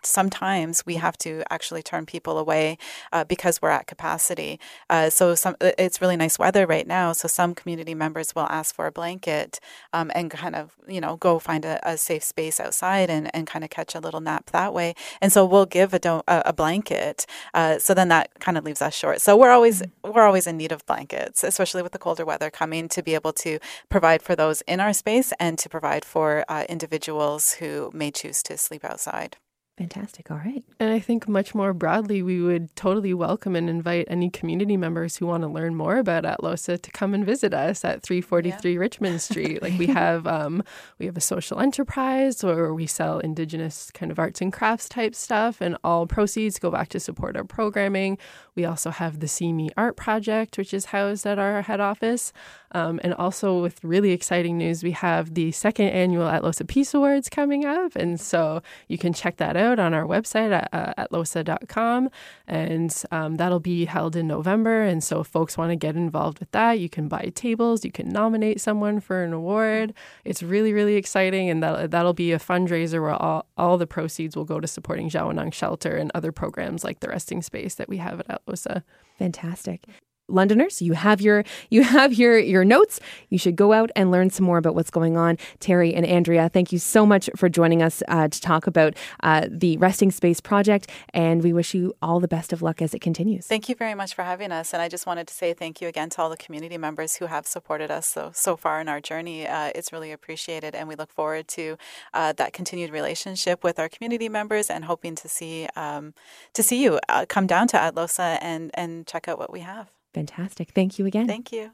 sometimes 0.03 0.85
we 0.85 0.97
have 0.97 1.17
to 1.19 1.43
actually 1.51 1.83
turn 1.83 2.05
people 2.05 2.39
away 2.39 2.77
uh, 3.15 3.25
because 3.25 3.63
we're 3.63 3.71
at 3.71 3.87
capacity. 3.87 4.61
Uh, 4.91 5.09
so 5.09 5.35
some, 5.35 5.57
it's 5.61 6.01
really 6.01 6.17
nice 6.17 6.39
weather 6.39 6.67
right 6.67 6.87
now. 6.87 7.13
So 7.13 7.29
some 7.29 7.55
community 7.55 7.95
members 7.95 8.35
will 8.35 8.49
ask 8.51 8.75
for 8.75 8.87
a 8.87 8.93
blanket 8.93 9.61
um, 9.93 10.11
and 10.15 10.31
kind 10.31 10.57
of 10.57 10.77
you 10.87 11.01
know 11.01 11.17
go 11.17 11.39
find 11.39 11.65
a, 11.65 11.79
a, 11.89 11.97
safe 11.97 12.25
space 12.25 12.59
outside 12.61 13.09
and, 13.09 13.35
and 13.35 13.47
kind 13.47 13.65
of 13.65 13.71
catch 13.71 13.95
a 13.95 14.01
little 14.01 14.21
nap 14.21 14.51
that 14.51 14.75
way. 14.75 14.95
And 15.23 15.33
so 15.33 15.45
we'll 15.47 15.65
give 15.65 15.95
a, 15.95 15.99
do- 15.99 16.23
a 16.27 16.53
blanket. 16.53 17.25
Uh, 17.55 17.79
so 17.79 17.95
then 17.95 18.09
that 18.09 18.29
kind 18.41 18.59
of 18.59 18.65
leaves 18.65 18.83
us 18.83 18.95
short. 18.95 19.21
So 19.21 19.37
we're 19.37 19.53
always 19.53 19.81
mm-hmm. 19.81 20.13
we're 20.13 20.27
always 20.27 20.47
in 20.47 20.57
need 20.57 20.73
of 20.73 20.85
blankets, 20.85 21.45
especially 21.45 21.83
with 21.83 21.93
the 21.93 21.99
colder 21.99 22.25
weather 22.25 22.51
coming, 22.51 22.89
to 22.89 23.03
be 23.03 23.15
able 23.15 23.33
to 23.35 23.59
provide 23.89 24.23
for 24.23 24.35
those 24.35 24.61
in 24.63 24.81
our 24.81 24.93
space 24.93 25.33
and 25.39 25.57
to 25.59 25.69
provide 25.69 26.05
for 26.05 26.45
uh, 26.49 26.65
individuals 26.69 27.55
who 27.55 27.91
may 27.95 28.11
choose 28.11 28.43
to 28.43 28.59
sleep 28.59 28.85
outside. 28.85 29.37
Fantastic. 29.77 30.31
All 30.31 30.37
right. 30.37 30.63
And 30.79 30.93
I 30.93 31.01
think 31.01 31.27
much 31.27 31.53
more 31.53 31.73
broadly, 31.73 32.23
we 32.23 32.41
would 32.41 32.75
totally 32.77 33.13
welcome 33.13 33.57
and 33.57 33.69
invite 33.69 34.07
any 34.09 34.31
community 34.31 34.77
members 34.77 35.17
who 35.17 35.27
want 35.27 35.43
to 35.43 35.49
learn 35.49 35.75
more 35.75 35.97
about 35.97 36.23
Atlohsa 36.23 36.81
to 36.81 36.91
come 36.93 37.13
and 37.13 37.27
visit 37.27 37.53
us 37.53 37.85
at 37.85 38.01
343 38.01 38.73
yeah. 38.73 38.79
Richmond 38.79 39.21
Street. 39.21 39.63
like 39.63 39.77
we 39.77 39.89
have, 39.89 40.29
um, 40.29 40.63
we 41.01 41.07
have 41.07 41.17
a 41.17 41.21
social 41.21 41.59
enterprise 41.59 42.45
where 42.45 42.73
we 42.73 42.87
sell 42.87 43.19
Indigenous 43.19 43.91
kind 43.91 44.13
of 44.13 44.19
arts 44.21 44.41
and 44.41 44.53
crafts 44.53 44.89
type 44.89 45.13
stuff, 45.13 45.61
and 45.61 45.77
all 45.83 46.07
proceeds 46.07 46.61
go 46.61 46.71
back 46.71 46.89
to 46.91 47.01
support 47.01 47.37
our 47.37 47.45
programming. 47.45 48.17
We 48.55 48.65
also 48.65 48.91
have 48.91 49.19
the 49.19 49.27
See 49.27 49.53
Me 49.53 49.71
Art 49.77 49.97
Project, 49.97 50.57
which 50.57 50.73
is 50.73 50.87
housed 50.87 51.27
at 51.27 51.41
our 51.41 51.63
head 51.63 51.81
office. 51.81 52.33
Um, 52.75 53.01
and 53.05 53.15
also, 53.15 53.63
with 53.63 53.83
really 53.85 54.11
exciting 54.11 54.59
news, 54.59 54.83
we 54.83 54.91
have 54.91 55.35
the 55.35 55.53
second 55.53 55.89
annual 55.89 56.27
Atlohsa 56.27 56.67
Peace 56.67 56.93
Awards 56.93 57.29
coming 57.29 57.65
up. 57.65 57.95
And 57.95 58.21
so 58.21 58.63
you 58.89 58.99
can 58.99 59.13
check 59.13 59.37
that 59.37 59.57
out 59.57 59.79
on 59.79 59.95
our 59.95 60.05
website 60.05 60.53
at 60.53 60.69
uh, 60.73 61.07
atlohsa.com. 61.07 62.11
And 62.49 63.03
um, 63.13 63.37
that'll 63.37 63.61
be 63.61 63.85
held 63.85 64.17
in 64.17 64.27
November. 64.27 64.83
And 64.83 65.03
so, 65.03 65.21
if 65.21 65.29
folks 65.29 65.57
want 65.57 65.71
to 65.71 65.77
get 65.77 65.95
involved 65.95 66.41
with 66.41 66.51
that, 66.51 66.81
you 66.81 66.89
can 66.89 67.07
buy 67.07 67.31
tables, 67.35 67.85
you 67.85 67.93
can 67.93 68.09
nominate 68.09 68.61
someone 68.61 68.99
for 68.99 69.23
an 69.23 69.33
award. 69.33 69.95
It's 70.25 70.43
really, 70.43 70.73
really 70.73 70.97
exciting. 70.97 71.49
And 71.49 71.63
that, 71.63 71.93
that'll 71.93 72.13
be 72.13 72.33
a 72.33 72.39
fundraiser 72.39 73.01
where 73.01 73.15
all, 73.15 73.47
all 73.57 73.79
the 73.79 73.87
proceeds 73.87 74.37
will 74.37 74.45
go 74.45 74.59
to 74.59 74.67
supporting 74.67 75.09
Zhaawanong 75.09 75.55
Shelter 75.55 75.97
and 75.97 76.11
other 76.15 76.33
programs 76.33 76.83
like 76.83 77.01
the 77.01 77.09
resting 77.09 77.41
space 77.41 77.77
that 77.77 77.89
we 77.89 77.99
have 77.99 78.21
at 78.21 78.29
Atlohsa. 78.29 78.83
Fantastic. 79.19 79.87
Londoners, 80.29 80.81
you 80.81 80.95
have 80.95 81.21
your 81.21 81.45
you 81.69 81.83
have 81.83 82.15
your 82.15 82.39
your 82.39 82.65
notes. 82.65 82.99
You 83.29 83.37
should 83.37 83.57
go 83.57 83.73
out 83.75 83.91
and 83.95 84.11
learn 84.11 84.31
some 84.31 84.47
more 84.47 84.57
about 84.57 84.75
what's 84.75 84.91
going 84.91 85.17
on. 85.17 85.37
Terry 85.61 85.95
and 85.95 86.07
Andrea, 86.07 86.49
thank 86.49 86.73
you 86.73 86.79
so 86.79 87.05
much 87.05 87.29
for 87.37 87.51
joining 87.51 87.83
us 87.83 88.03
uh, 88.09 88.29
to 88.29 88.41
talk 88.41 88.67
about 88.67 88.97
uh, 89.23 89.47
the 89.51 89.77
Resting 89.77 90.11
Space 90.11 90.41
project, 90.41 90.91
and 91.13 91.43
we 91.43 91.53
wish 91.53 91.75
you 91.75 91.95
all 92.01 92.21
the 92.21 92.29
best 92.29 92.55
of 92.55 92.63
luck 92.63 92.81
as 92.81 92.95
it 92.95 93.01
continues. 93.01 93.47
Thank 93.47 93.69
you 93.69 93.75
very 93.75 93.95
much 93.95 94.15
for 94.15 94.23
having 94.23 94.51
us, 94.51 94.73
and 94.73 94.81
I 94.81 94.89
just 94.89 95.07
wanted 95.07 95.27
to 95.29 95.35
say 95.35 95.53
thank 95.53 95.83
you 95.83 95.89
again 95.89 96.09
to 96.11 96.23
all 96.23 96.31
the 96.31 96.39
community 96.39 96.79
members 96.79 97.17
who 97.17 97.27
have 97.27 97.47
supported 97.47 97.91
us 97.91 98.07
so 98.07 98.31
so 98.35 98.57
far 98.57 98.81
in 98.81 98.89
our 98.89 99.01
journey. 99.01 99.47
Uh, 99.47 99.73
it's 99.75 99.93
really 99.93 100.11
appreciated, 100.11 100.75
and 100.75 100.89
we 100.89 100.95
look 100.95 101.13
forward 101.13 101.49
to 101.49 101.77
uh, 102.15 102.33
that 102.33 102.55
continued 102.55 102.91
relationship 102.91 103.63
with 103.63 103.79
our 103.79 103.91
community 103.91 104.31
members, 104.31 104.71
and 104.71 104.87
hoping 104.87 105.15
to 105.17 105.29
see 105.29 105.69
um, 105.77 106.15
to 106.55 106.63
see 106.63 106.83
you 106.83 106.99
uh, 107.11 107.27
come 107.29 107.47
down 107.47 107.69
to 107.69 107.77
Atlohsa 107.77 108.39
and 108.41 108.71
and 108.73 109.07
check 109.07 109.29
out 109.29 109.39
what 109.39 109.53
we 109.53 109.61
have. 109.61 109.91
Fantastic. 110.15 110.71
Thank 110.71 110.99
you 110.99 111.07
again. 111.07 111.27
Thank 111.27 111.53
you. 111.53 111.73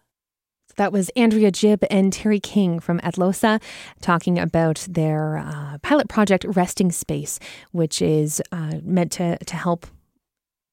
That 0.76 0.92
was 0.92 1.10
Andrea 1.10 1.50
Jibb 1.50 1.84
and 1.90 2.12
Terry 2.12 2.40
King 2.40 2.80
from 2.80 3.00
Atlohsa 3.00 3.60
talking 4.00 4.38
about 4.38 4.86
their 4.88 5.38
uh, 5.38 5.78
pilot 5.82 6.08
project 6.08 6.44
Resting 6.48 6.92
Space, 6.92 7.38
which 7.72 8.00
is 8.00 8.40
uh, 8.52 8.74
meant 8.82 9.12
to, 9.12 9.36
to 9.38 9.56
help 9.56 9.86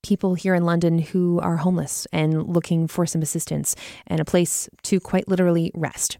people 0.02 0.34
here 0.34 0.54
in 0.54 0.64
London 0.64 0.98
who 0.98 1.40
are 1.40 1.56
homeless 1.56 2.06
and 2.12 2.46
looking 2.46 2.86
for 2.86 3.06
some 3.06 3.22
assistance 3.22 3.74
and 4.06 4.20
a 4.20 4.24
place 4.24 4.68
to 4.84 5.00
quite 5.00 5.28
literally 5.28 5.72
rest. 5.74 6.18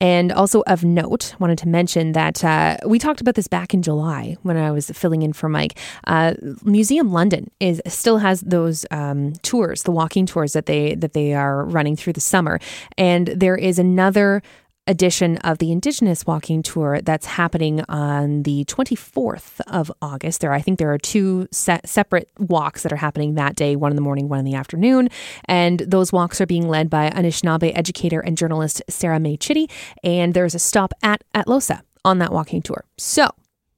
And 0.00 0.32
also 0.32 0.62
of 0.66 0.84
note, 0.84 1.34
wanted 1.38 1.58
to 1.58 1.68
mention 1.68 2.12
that 2.12 2.44
uh, 2.44 2.76
we 2.86 2.98
talked 2.98 3.20
about 3.20 3.36
this 3.36 3.46
back 3.46 3.72
in 3.72 3.80
July 3.80 4.36
when 4.42 4.56
I 4.56 4.70
was 4.70 4.90
filling 4.90 5.22
in 5.22 5.32
for 5.32 5.48
Mike. 5.48 5.78
Uh, 6.06 6.34
Museum 6.62 7.12
London 7.12 7.50
is 7.60 7.80
still 7.86 8.18
has 8.18 8.40
those 8.40 8.84
um, 8.90 9.34
tours, 9.42 9.84
the 9.84 9.92
walking 9.92 10.26
tours 10.26 10.52
that 10.52 10.66
they 10.66 10.94
that 10.96 11.12
they 11.12 11.32
are 11.32 11.64
running 11.64 11.96
through 11.96 12.14
the 12.14 12.20
summer, 12.20 12.58
and 12.98 13.28
there 13.28 13.56
is 13.56 13.78
another 13.78 14.42
edition 14.86 15.38
of 15.38 15.58
the 15.58 15.72
Indigenous 15.72 16.26
Walking 16.26 16.62
Tour 16.62 17.00
that's 17.00 17.26
happening 17.26 17.82
on 17.88 18.42
the 18.42 18.64
24th 18.66 19.60
of 19.66 19.90
August. 20.02 20.40
There, 20.40 20.52
I 20.52 20.60
think 20.60 20.78
there 20.78 20.92
are 20.92 20.98
two 20.98 21.48
se- 21.50 21.80
separate 21.84 22.28
walks 22.38 22.82
that 22.82 22.92
are 22.92 22.96
happening 22.96 23.34
that 23.34 23.56
day, 23.56 23.76
one 23.76 23.92
in 23.92 23.96
the 23.96 24.02
morning, 24.02 24.28
one 24.28 24.38
in 24.38 24.44
the 24.44 24.54
afternoon. 24.54 25.08
And 25.46 25.80
those 25.80 26.12
walks 26.12 26.40
are 26.40 26.46
being 26.46 26.68
led 26.68 26.90
by 26.90 27.10
Anishinaabe 27.10 27.72
educator 27.76 28.20
and 28.20 28.36
journalist 28.36 28.82
Sara 28.88 29.18
Mai 29.18 29.36
Chitty. 29.36 29.68
And 30.02 30.34
there's 30.34 30.54
a 30.54 30.58
stop 30.58 30.92
at 31.02 31.22
Atlohsa 31.34 31.80
on 32.04 32.18
that 32.18 32.32
walking 32.32 32.62
tour. 32.62 32.84
So 32.98 33.28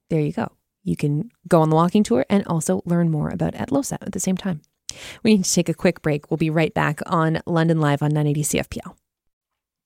there 0.09 0.21
you 0.21 0.33
go. 0.33 0.51
You 0.83 0.95
can 0.95 1.31
go 1.47 1.61
on 1.61 1.69
the 1.69 1.75
walking 1.75 2.03
tour 2.03 2.25
and 2.29 2.45
also 2.47 2.81
learn 2.85 3.11
more 3.11 3.29
about 3.29 3.53
Atlohsa 3.53 3.97
at 4.01 4.11
the 4.11 4.19
same 4.19 4.37
time. 4.37 4.61
We 5.23 5.35
need 5.35 5.45
to 5.45 5.53
take 5.53 5.69
a 5.69 5.73
quick 5.73 6.01
break. 6.01 6.31
We'll 6.31 6.37
be 6.37 6.49
right 6.49 6.73
back 6.73 7.01
on 7.05 7.41
London 7.45 7.79
Live 7.79 8.01
on 8.01 8.09
980 8.09 8.43
CFPL. 8.43 8.95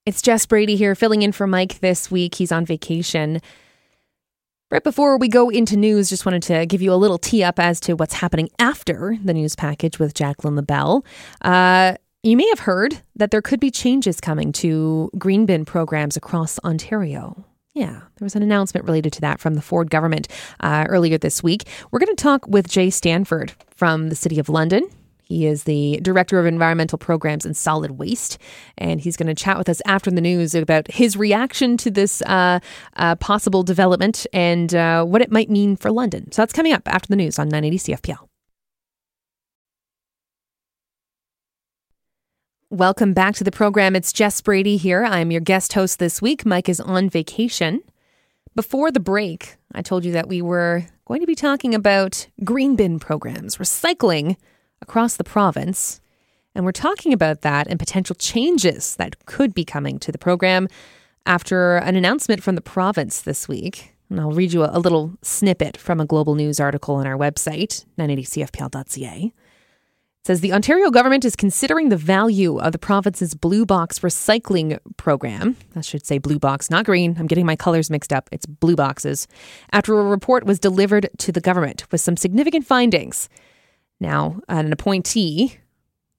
It's 0.04 0.24
Jess 0.24 0.48
Brady 0.48 0.78
here, 0.78 0.96
filling 0.96 1.22
in 1.22 1.32
for 1.32 1.46
Mike 1.46 1.80
this 1.80 2.10
week. 2.10 2.34
He's 2.34 2.52
on 2.52 2.66
vacation. 2.66 3.40
Right 4.72 4.84
before 4.84 5.16
we 5.20 5.28
go 5.28 5.50
into 5.50 5.78
news, 5.78 6.10
just 6.10 6.26
wanted 6.26 6.42
to 6.44 6.66
give 6.66 6.82
you 6.82 6.92
a 6.92 6.96
little 6.96 7.20
tee 7.20 7.44
up 7.44 7.60
as 7.60 7.80
to 7.82 7.94
what's 7.94 8.16
happening 8.16 8.50
after 8.58 9.16
the 9.24 9.32
news 9.32 9.56
package 9.56 10.00
with 10.00 10.16
Jacqueline 10.16 10.56
LaBelle. 10.56 11.06
Uh, 11.44 11.98
you 12.24 12.36
may 12.36 12.48
have 12.50 12.62
heard 12.62 13.04
that 13.16 13.30
there 13.30 13.44
could 13.44 13.60
be 13.60 13.70
changes 13.70 14.20
coming 14.20 14.52
to 14.54 15.12
green 15.20 15.46
bin 15.46 15.66
programs 15.66 16.18
across 16.18 16.58
Ontario. 16.64 17.46
Yeah, 17.76 18.02
there 18.18 18.26
was 18.26 18.36
an 18.36 18.42
announcement 18.42 18.88
related 18.88 19.14
to 19.14 19.22
that 19.22 19.40
from 19.40 19.54
the 19.54 19.62
Ford 19.62 19.92
government 19.92 20.28
uh, 20.62 20.86
earlier 20.90 21.20
this 21.20 21.44
week. 21.44 21.68
We're 21.92 22.00
going 22.00 22.16
to 22.16 22.24
talk 22.24 22.48
with 22.48 22.68
Jay 22.68 22.90
Stanford 22.90 23.54
from 23.76 24.10
the 24.10 24.16
City 24.16 24.40
of 24.40 24.50
London. 24.50 24.90
He 25.32 25.48
is 25.48 25.64
the 25.64 25.98
Director 26.02 26.40
of 26.40 26.46
Environmental 26.46 26.98
Programs 26.98 27.46
and 27.46 27.56
Solid 27.56 27.92
Waste. 27.92 28.38
And 28.78 29.00
he's 29.00 29.16
going 29.16 29.34
to 29.34 29.34
chat 29.34 29.58
with 29.58 29.70
us 29.70 29.82
after 29.86 30.12
the 30.12 30.20
news 30.20 30.54
about 30.54 30.92
his 30.92 31.16
reaction 31.16 31.78
to 31.78 31.90
this 31.90 32.22
uh, 32.24 32.60
uh, 32.98 33.16
possible 33.16 33.64
development 33.64 34.28
and 34.34 34.76
uh, 34.76 35.06
what 35.06 35.22
it 35.22 35.32
might 35.32 35.50
mean 35.50 35.78
for 35.78 35.90
London. 35.90 36.30
So 36.34 36.42
that's 36.42 36.52
coming 36.52 36.74
up 36.74 36.86
after 36.86 37.08
the 37.08 37.16
news 37.16 37.40
on 37.40 37.48
980 37.48 37.94
CFPL. 37.94 38.28
Welcome 42.70 43.14
back 43.14 43.36
to 43.36 43.46
the 43.46 43.52
program. 43.52 43.96
It's 43.96 44.12
Jess 44.12 44.42
Brady 44.42 44.76
here. 44.76 45.06
I'm 45.06 45.32
your 45.32 45.40
guest 45.40 45.72
host 45.72 46.00
this 46.00 46.22
week. 46.22 46.46
Mike 46.46 46.68
is 46.68 46.82
on 46.82 47.10
vacation. 47.10 47.84
Before 48.54 48.92
the 48.92 49.00
break, 49.00 49.56
I 49.74 49.82
told 49.82 50.04
you 50.04 50.12
that 50.12 50.28
we 50.28 50.42
were 50.42 50.88
going 51.06 51.22
to 51.22 51.28
be 51.28 51.36
talking 51.36 51.74
about 51.74 52.28
green 52.44 52.76
bin 52.76 53.00
programs, 53.00 53.56
recycling 53.56 54.36
across 54.82 55.18
the 55.18 55.24
province. 55.24 56.02
And 56.54 56.66
we're 56.66 56.72
talking 56.72 57.14
about 57.14 57.42
that 57.42 57.68
and 57.68 57.80
potential 57.80 58.16
changes 58.16 58.96
that 58.98 59.26
could 59.26 59.54
be 59.54 59.64
coming 59.64 60.00
to 60.00 60.12
the 60.12 60.18
program 60.18 60.68
after 61.26 61.78
an 61.78 61.96
announcement 61.96 62.44
from 62.44 62.56
the 62.56 62.62
province 62.62 63.22
this 63.22 63.48
week. 63.48 63.94
And 64.10 64.20
I'll 64.20 64.32
read 64.32 64.52
you 64.52 64.66
a, 64.66 64.80
little 64.80 65.14
snippet 65.22 65.78
from 65.78 66.02
a 66.02 66.06
global 66.06 66.36
news 66.36 66.60
article 66.60 66.96
on 66.96 67.08
our 67.08 67.18
website, 67.18 67.86
980cfpl.ca. 67.98 69.32
It 70.22 70.28
says 70.28 70.42
the 70.42 70.54
Ontario 70.54 70.92
government 70.92 71.24
is 71.24 71.36
considering 71.36 71.90
the 71.90 71.98
value 71.98 72.60
of 72.60 72.74
the 72.74 72.78
province's 72.78 73.34
blue 73.34 73.66
box 73.66 74.00
recycling 74.00 74.78
program. 74.98 75.56
I 75.76 75.82
should 75.82 76.06
say 76.06 76.18
blue 76.18 76.38
box, 76.38 76.70
not 76.70 76.86
green. 76.86 77.16
I'm 77.18 77.26
getting 77.26 77.46
my 77.46 77.56
colors 77.56 77.90
mixed 77.90 78.12
up. 78.12 78.30
It's 78.32 78.46
blue 78.46 78.76
boxes. 78.76 79.28
After 79.72 79.98
a 79.98 80.04
report 80.04 80.44
was 80.44 80.60
delivered 80.60 81.10
to 81.20 81.32
the 81.32 81.42
government 81.42 81.90
with 81.92 82.02
some 82.02 82.18
significant 82.18 82.68
findings. 82.68 83.30
Now, 84.02 84.42
uh, 84.50 84.56
an 84.56 84.74
appointee 84.74 85.60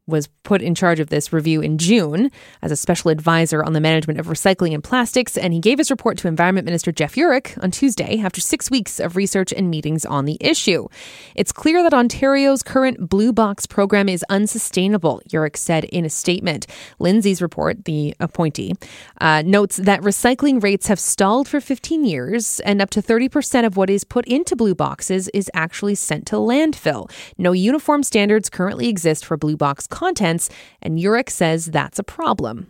was 0.06 0.26
put 0.42 0.60
in 0.60 0.74
charge 0.74 0.98
of 0.98 1.10
this 1.10 1.32
review 1.32 1.60
in 1.60 1.78
June 1.78 2.28
as 2.60 2.72
a 2.72 2.76
special 2.76 3.10
advisor 3.10 3.62
on 3.62 3.72
the 3.72 3.80
management 3.80 4.18
of 4.18 4.26
recycling 4.26 4.74
and 4.74 4.82
plastics, 4.82 5.38
and 5.38 5.52
he 5.52 5.60
gave 5.60 5.78
his 5.78 5.92
report 5.92 6.18
to 6.18 6.26
Environment 6.26 6.64
Minister 6.64 6.90
Jeff 6.90 7.14
Yurek 7.14 7.62
on 7.62 7.70
Tuesday 7.70 8.18
after 8.18 8.40
six 8.40 8.68
weeks 8.68 8.98
of 8.98 9.14
research 9.14 9.52
and 9.52 9.70
meetings 9.70 10.04
on 10.04 10.24
the 10.24 10.36
issue. 10.40 10.88
It's 11.36 11.52
clear 11.52 11.84
that 11.84 11.94
Ontario's 11.94 12.64
current 12.64 13.08
Blue 13.08 13.32
Box 13.32 13.64
program 13.64 14.08
is 14.08 14.24
unsustainable, 14.28 15.22
Yurek 15.30 15.56
said 15.56 15.84
in 15.84 16.04
a 16.04 16.10
statement. 16.10 16.66
Lindsay's 16.98 17.40
report, 17.40 17.84
the 17.84 18.16
appointee, 18.18 18.74
uh, 19.20 19.42
notes 19.46 19.76
that 19.76 20.00
recycling 20.00 20.60
rates 20.60 20.88
have 20.88 20.98
stalled 20.98 21.46
for 21.46 21.60
15 21.60 22.04
years, 22.04 22.58
and 22.60 22.82
up 22.82 22.90
to 22.90 23.00
30% 23.00 23.64
of 23.64 23.76
what 23.76 23.88
is 23.88 24.02
put 24.02 24.26
into 24.26 24.56
blue 24.56 24.74
boxes 24.74 25.28
is 25.28 25.48
actually 25.54 25.94
sent 25.94 26.26
to 26.26 26.36
landfill. 26.36 27.08
No 27.38 27.52
uniform 27.52 28.02
standards 28.02 28.50
currently 28.50 28.88
exist 28.88 29.24
for 29.24 29.36
blue 29.36 29.56
box 29.56 29.86
contents, 29.92 30.50
and 30.82 30.98
Yurek 30.98 31.30
says 31.30 31.66
that's 31.66 32.00
a 32.00 32.04
problem. 32.04 32.66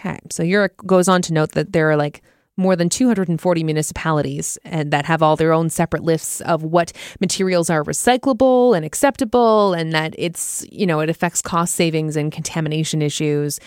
Okay, 0.00 0.18
so 0.30 0.42
Yurek 0.42 0.84
goes 0.84 1.06
on 1.06 1.22
to 1.22 1.32
note 1.32 1.52
that 1.52 1.72
there 1.72 1.88
are 1.90 1.96
like 1.96 2.22
more 2.56 2.76
than 2.76 2.88
240 2.88 3.64
municipalities 3.64 4.58
and 4.64 4.92
that 4.92 5.06
have 5.06 5.22
all 5.22 5.36
their 5.36 5.52
own 5.52 5.70
separate 5.70 6.02
lists 6.02 6.40
of 6.42 6.62
what 6.62 6.92
materials 7.20 7.70
are 7.70 7.82
recyclable 7.84 8.76
and 8.76 8.84
acceptable 8.84 9.72
and 9.72 9.92
that 9.92 10.14
it's 10.18 10.66
you 10.70 10.86
know 10.86 11.00
it 11.00 11.08
affects 11.08 11.40
cost 11.40 11.74
savings 11.74 12.16
and 12.16 12.30
contamination 12.30 13.00
issues 13.00 13.58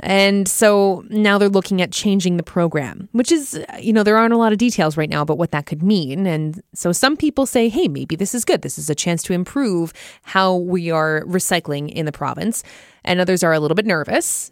and 0.00 0.48
so 0.48 1.04
now 1.10 1.36
they're 1.38 1.48
looking 1.48 1.82
at 1.82 1.92
changing 1.92 2.36
the 2.36 2.42
program, 2.42 3.08
which 3.12 3.30
is, 3.30 3.62
you 3.78 3.92
know, 3.92 4.02
there 4.02 4.16
aren't 4.16 4.32
a 4.32 4.38
lot 4.38 4.52
of 4.52 4.58
details 4.58 4.96
right 4.96 5.10
now 5.10 5.22
about 5.22 5.38
what 5.38 5.50
that 5.50 5.66
could 5.66 5.82
mean. 5.82 6.26
And 6.26 6.62
so 6.74 6.90
some 6.92 7.16
people 7.16 7.44
say, 7.44 7.68
hey, 7.68 7.86
maybe 7.86 8.16
this 8.16 8.34
is 8.34 8.44
good. 8.44 8.62
This 8.62 8.78
is 8.78 8.88
a 8.88 8.94
chance 8.94 9.22
to 9.24 9.34
improve 9.34 9.92
how 10.22 10.56
we 10.56 10.90
are 10.90 11.22
recycling 11.26 11.90
in 11.90 12.06
the 12.06 12.12
province. 12.12 12.62
And 13.04 13.20
others 13.20 13.42
are 13.42 13.52
a 13.52 13.60
little 13.60 13.74
bit 13.74 13.86
nervous 13.86 14.50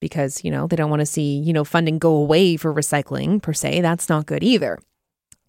because, 0.00 0.42
you 0.42 0.50
know, 0.50 0.66
they 0.66 0.76
don't 0.76 0.90
want 0.90 1.00
to 1.00 1.06
see, 1.06 1.38
you 1.38 1.52
know, 1.52 1.64
funding 1.64 1.98
go 1.98 2.14
away 2.14 2.56
for 2.56 2.74
recycling 2.74 3.40
per 3.40 3.52
se. 3.52 3.82
That's 3.82 4.08
not 4.08 4.26
good 4.26 4.42
either. 4.42 4.78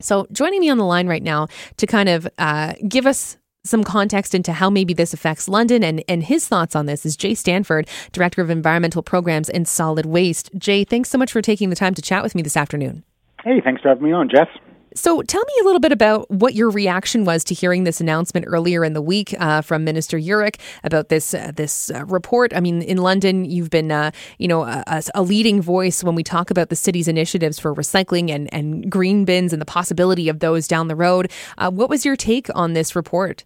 So, 0.02 0.28
joining 0.32 0.62
me 0.62 0.70
on 0.70 0.78
the 0.78 0.86
line 0.86 1.08
right 1.08 1.22
now 1.22 1.48
to 1.78 1.86
kind 1.86 2.10
of 2.10 2.28
uh, 2.40 2.74
give 2.88 3.06
us 3.06 3.38
some 3.64 3.84
context 3.84 4.34
into 4.34 4.54
how 4.54 4.70
maybe 4.70 4.94
this 4.94 5.14
affects 5.14 5.48
London 5.48 5.84
and, 5.84 6.04
and 6.08 6.24
his 6.24 6.48
thoughts 6.48 6.76
on 6.76 6.86
this 6.86 7.06
is 7.06 7.16
Jay 7.16 7.36
Stanford, 7.36 7.88
Director 8.12 8.42
of 8.42 8.50
Environmental 8.50 9.04
Programs 9.04 9.50
and 9.50 9.68
Solid 9.68 10.06
Waste. 10.06 10.50
Jay, 10.58 10.84
thanks 10.84 11.10
so 11.10 11.18
much 11.18 11.32
for 11.32 11.42
taking 11.42 11.70
the 11.70 11.76
time 11.76 11.94
to 11.94 12.02
chat 12.02 12.24
with 12.24 12.36
me 12.36 12.42
this 12.42 12.58
afternoon. 12.58 13.04
Hey, 13.44 13.62
thanks 13.64 13.82
for 13.82 13.90
having 13.90 14.04
me 14.04 14.12
on, 14.12 14.30
Jess. 14.30 14.48
So 14.94 15.22
tell 15.22 15.42
me 15.42 15.54
a 15.62 15.64
little 15.64 15.80
bit 15.80 15.94
about 15.94 16.30
what 16.30 16.54
your 16.54 16.70
reaction 16.70 17.24
was 17.24 17.46
to 17.46 17.54
hearing 17.54 17.86
this 17.86 18.02
announcement 18.02 18.46
earlier 18.50 18.84
in 18.84 18.92
the 18.92 19.02
week 19.02 19.34
uh, 19.40 19.62
from 19.62 19.86
Minister 19.86 20.18
Yurek 20.18 20.60
about 20.84 21.08
this 21.08 21.34
uh, 21.34 21.52
this 21.56 21.90
uh, 21.92 22.04
report. 22.06 22.54
I 22.54 22.60
mean, 22.60 22.82
in 22.82 22.98
London, 22.98 23.46
you've 23.46 23.70
been 23.70 23.90
uh, 23.90 24.12
you 24.38 24.50
know 24.50 24.64
a, 24.64 25.02
a, 25.16 25.24
leading 25.24 25.62
voice 25.62 26.04
when 26.04 26.14
we 26.14 26.24
talk 26.24 26.52
about 26.52 26.68
the 26.68 26.76
city's 26.76 27.08
initiatives 27.08 27.58
for 27.58 27.74
recycling 27.74 28.32
and, 28.32 28.54
and 28.54 28.92
green 28.92 29.24
bins 29.24 29.54
and 29.54 29.62
the 29.62 29.66
possibility 29.66 30.28
of 30.28 30.40
those 30.40 30.68
down 30.68 30.90
the 30.90 30.96
road. 30.96 31.32
Uh, 31.58 31.72
what 31.72 31.90
was 31.90 32.04
your 32.06 32.18
take 32.18 32.50
on 32.54 32.74
this 32.74 32.94
report? 32.94 33.46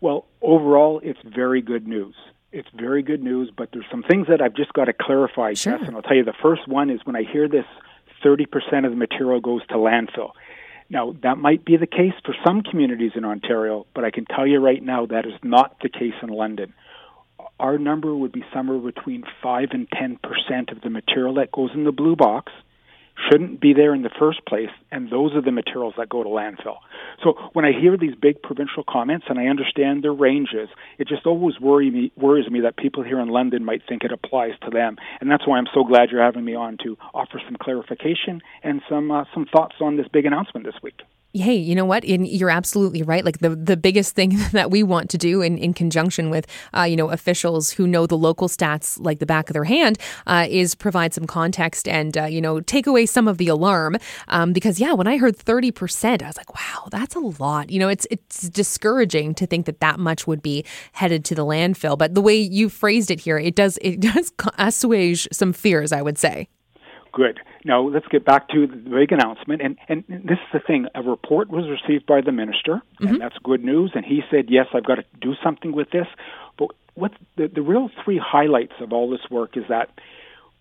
Well, 0.00 0.26
overall, 0.42 1.00
it's 1.02 1.18
very 1.24 1.60
good 1.60 1.86
news. 1.86 2.14
It's 2.52 2.68
very 2.74 3.02
good 3.02 3.22
news, 3.22 3.50
but 3.54 3.70
there's 3.72 3.84
some 3.90 4.02
things 4.02 4.28
that 4.28 4.40
I've 4.40 4.54
just 4.54 4.72
got 4.72 4.86
to 4.86 4.92
clarify, 4.92 5.54
sure. 5.54 5.78
Jess, 5.78 5.86
and 5.86 5.96
I'll 5.96 6.02
tell 6.02 6.16
you 6.16 6.24
the 6.24 6.32
first 6.42 6.66
one 6.66 6.88
is 6.90 7.00
when 7.04 7.16
I 7.16 7.24
hear 7.24 7.48
this 7.48 7.66
30% 8.24 8.46
of 8.84 8.90
the 8.90 8.96
material 8.96 9.40
goes 9.40 9.66
to 9.68 9.74
landfill. 9.74 10.30
Now, 10.90 11.14
that 11.22 11.36
might 11.36 11.64
be 11.64 11.76
the 11.76 11.86
case 11.86 12.14
for 12.24 12.34
some 12.46 12.62
communities 12.62 13.12
in 13.14 13.24
Ontario, 13.24 13.86
but 13.94 14.04
I 14.04 14.10
can 14.10 14.24
tell 14.24 14.46
you 14.46 14.58
right 14.58 14.82
now 14.82 15.04
that 15.06 15.26
is 15.26 15.34
not 15.42 15.76
the 15.82 15.90
case 15.90 16.14
in 16.22 16.30
London. 16.30 16.72
Our 17.60 17.76
number 17.76 18.14
would 18.14 18.32
be 18.32 18.44
somewhere 18.54 18.78
between 18.78 19.24
5 19.42 19.68
and 19.72 19.88
10% 19.90 20.72
of 20.72 20.80
the 20.80 20.90
material 20.90 21.34
that 21.34 21.52
goes 21.52 21.70
in 21.74 21.84
the 21.84 21.92
blue 21.92 22.16
box 22.16 22.52
shouldn't 23.28 23.60
be 23.60 23.72
there 23.72 23.94
in 23.94 24.02
the 24.02 24.10
first 24.18 24.44
place, 24.46 24.70
and 24.90 25.10
those 25.10 25.34
are 25.34 25.42
the 25.42 25.52
materials 25.52 25.94
that 25.98 26.08
go 26.08 26.22
to 26.22 26.28
landfill. 26.28 26.78
So 27.22 27.34
when 27.52 27.64
I 27.64 27.72
hear 27.72 27.96
these 27.96 28.14
big 28.14 28.42
provincial 28.42 28.84
comments, 28.88 29.26
and 29.28 29.38
I 29.38 29.46
understand 29.46 30.04
their 30.04 30.12
ranges, 30.12 30.68
it 30.98 31.08
just 31.08 31.26
always 31.26 31.58
worry 31.60 31.90
me, 31.90 32.12
worries 32.16 32.50
me 32.50 32.60
that 32.60 32.76
people 32.76 33.02
here 33.02 33.20
in 33.20 33.28
London 33.28 33.64
might 33.64 33.82
think 33.88 34.04
it 34.04 34.12
applies 34.12 34.52
to 34.64 34.70
them, 34.70 34.96
and 35.20 35.30
that's 35.30 35.46
why 35.46 35.58
I'm 35.58 35.68
so 35.74 35.84
glad 35.84 36.10
you're 36.10 36.22
having 36.22 36.44
me 36.44 36.54
on 36.54 36.76
to 36.84 36.96
offer 37.14 37.40
some 37.44 37.56
clarification 37.60 38.40
and 38.62 38.82
some 38.88 39.10
uh, 39.10 39.24
some 39.34 39.46
thoughts 39.46 39.76
on 39.80 39.96
this 39.96 40.06
big 40.08 40.26
announcement 40.26 40.64
this 40.66 40.76
week 40.82 41.00
hey, 41.34 41.54
you 41.54 41.74
know 41.74 41.84
what? 41.84 42.04
And 42.04 42.26
you're 42.26 42.50
absolutely 42.50 43.02
right. 43.02 43.24
Like 43.24 43.38
the, 43.38 43.50
the 43.50 43.76
biggest 43.76 44.14
thing 44.14 44.38
that 44.52 44.70
we 44.70 44.82
want 44.82 45.10
to 45.10 45.18
do 45.18 45.42
in, 45.42 45.58
in 45.58 45.74
conjunction 45.74 46.30
with, 46.30 46.46
uh, 46.76 46.82
you 46.82 46.96
know, 46.96 47.10
officials 47.10 47.70
who 47.70 47.86
know 47.86 48.06
the 48.06 48.16
local 48.16 48.48
stats 48.48 48.98
like 49.00 49.18
the 49.18 49.26
back 49.26 49.48
of 49.50 49.54
their 49.54 49.64
hand 49.64 49.98
uh, 50.26 50.46
is 50.48 50.74
provide 50.74 51.12
some 51.12 51.26
context 51.26 51.86
and, 51.86 52.16
uh, 52.16 52.24
you 52.24 52.40
know, 52.40 52.60
take 52.60 52.86
away 52.86 53.06
some 53.06 53.28
of 53.28 53.38
the 53.38 53.48
alarm. 53.48 53.96
Um, 54.28 54.52
because, 54.52 54.80
yeah, 54.80 54.92
when 54.92 55.06
I 55.06 55.16
heard 55.16 55.36
30%, 55.36 56.22
I 56.22 56.26
was 56.26 56.36
like, 56.36 56.54
wow, 56.54 56.88
that's 56.90 57.14
a 57.14 57.20
lot. 57.20 57.70
You 57.70 57.78
know, 57.78 57.88
it's, 57.88 58.06
it's 58.10 58.48
discouraging 58.48 59.34
to 59.34 59.46
think 59.46 59.66
that 59.66 59.80
that 59.80 59.98
much 59.98 60.26
would 60.26 60.42
be 60.42 60.64
headed 60.92 61.24
to 61.26 61.34
the 61.34 61.44
landfill. 61.44 61.98
But 61.98 62.14
the 62.14 62.22
way 62.22 62.36
you 62.36 62.68
phrased 62.68 63.10
it 63.10 63.20
here, 63.20 63.38
it 63.38 63.54
does, 63.54 63.78
it 63.82 64.00
does 64.08 64.32
assuage 64.56 65.28
some 65.32 65.52
fears, 65.52 65.92
I 65.92 66.02
would 66.02 66.18
say. 66.18 66.48
Good. 67.18 67.40
Now 67.64 67.80
let's 67.80 68.06
get 68.06 68.24
back 68.24 68.48
to 68.50 68.68
the 68.68 68.76
big 68.76 69.10
announcement. 69.10 69.60
And 69.60 69.76
and 69.88 70.04
this 70.06 70.38
is 70.38 70.52
the 70.52 70.60
thing: 70.60 70.86
a 70.94 71.02
report 71.02 71.50
was 71.50 71.64
received 71.68 72.06
by 72.06 72.20
the 72.20 72.30
minister, 72.30 72.74
mm-hmm. 72.74 73.06
and 73.08 73.20
that's 73.20 73.36
good 73.42 73.64
news. 73.64 73.90
And 73.96 74.04
he 74.04 74.22
said, 74.30 74.44
"Yes, 74.48 74.66
I've 74.72 74.84
got 74.84 74.96
to 74.96 75.04
do 75.20 75.34
something 75.42 75.72
with 75.72 75.90
this." 75.90 76.06
But 76.56 76.68
what 76.94 77.10
the, 77.34 77.48
the 77.48 77.60
real 77.60 77.90
three 78.04 78.20
highlights 78.24 78.74
of 78.78 78.92
all 78.92 79.10
this 79.10 79.28
work 79.32 79.56
is 79.56 79.64
that 79.68 79.90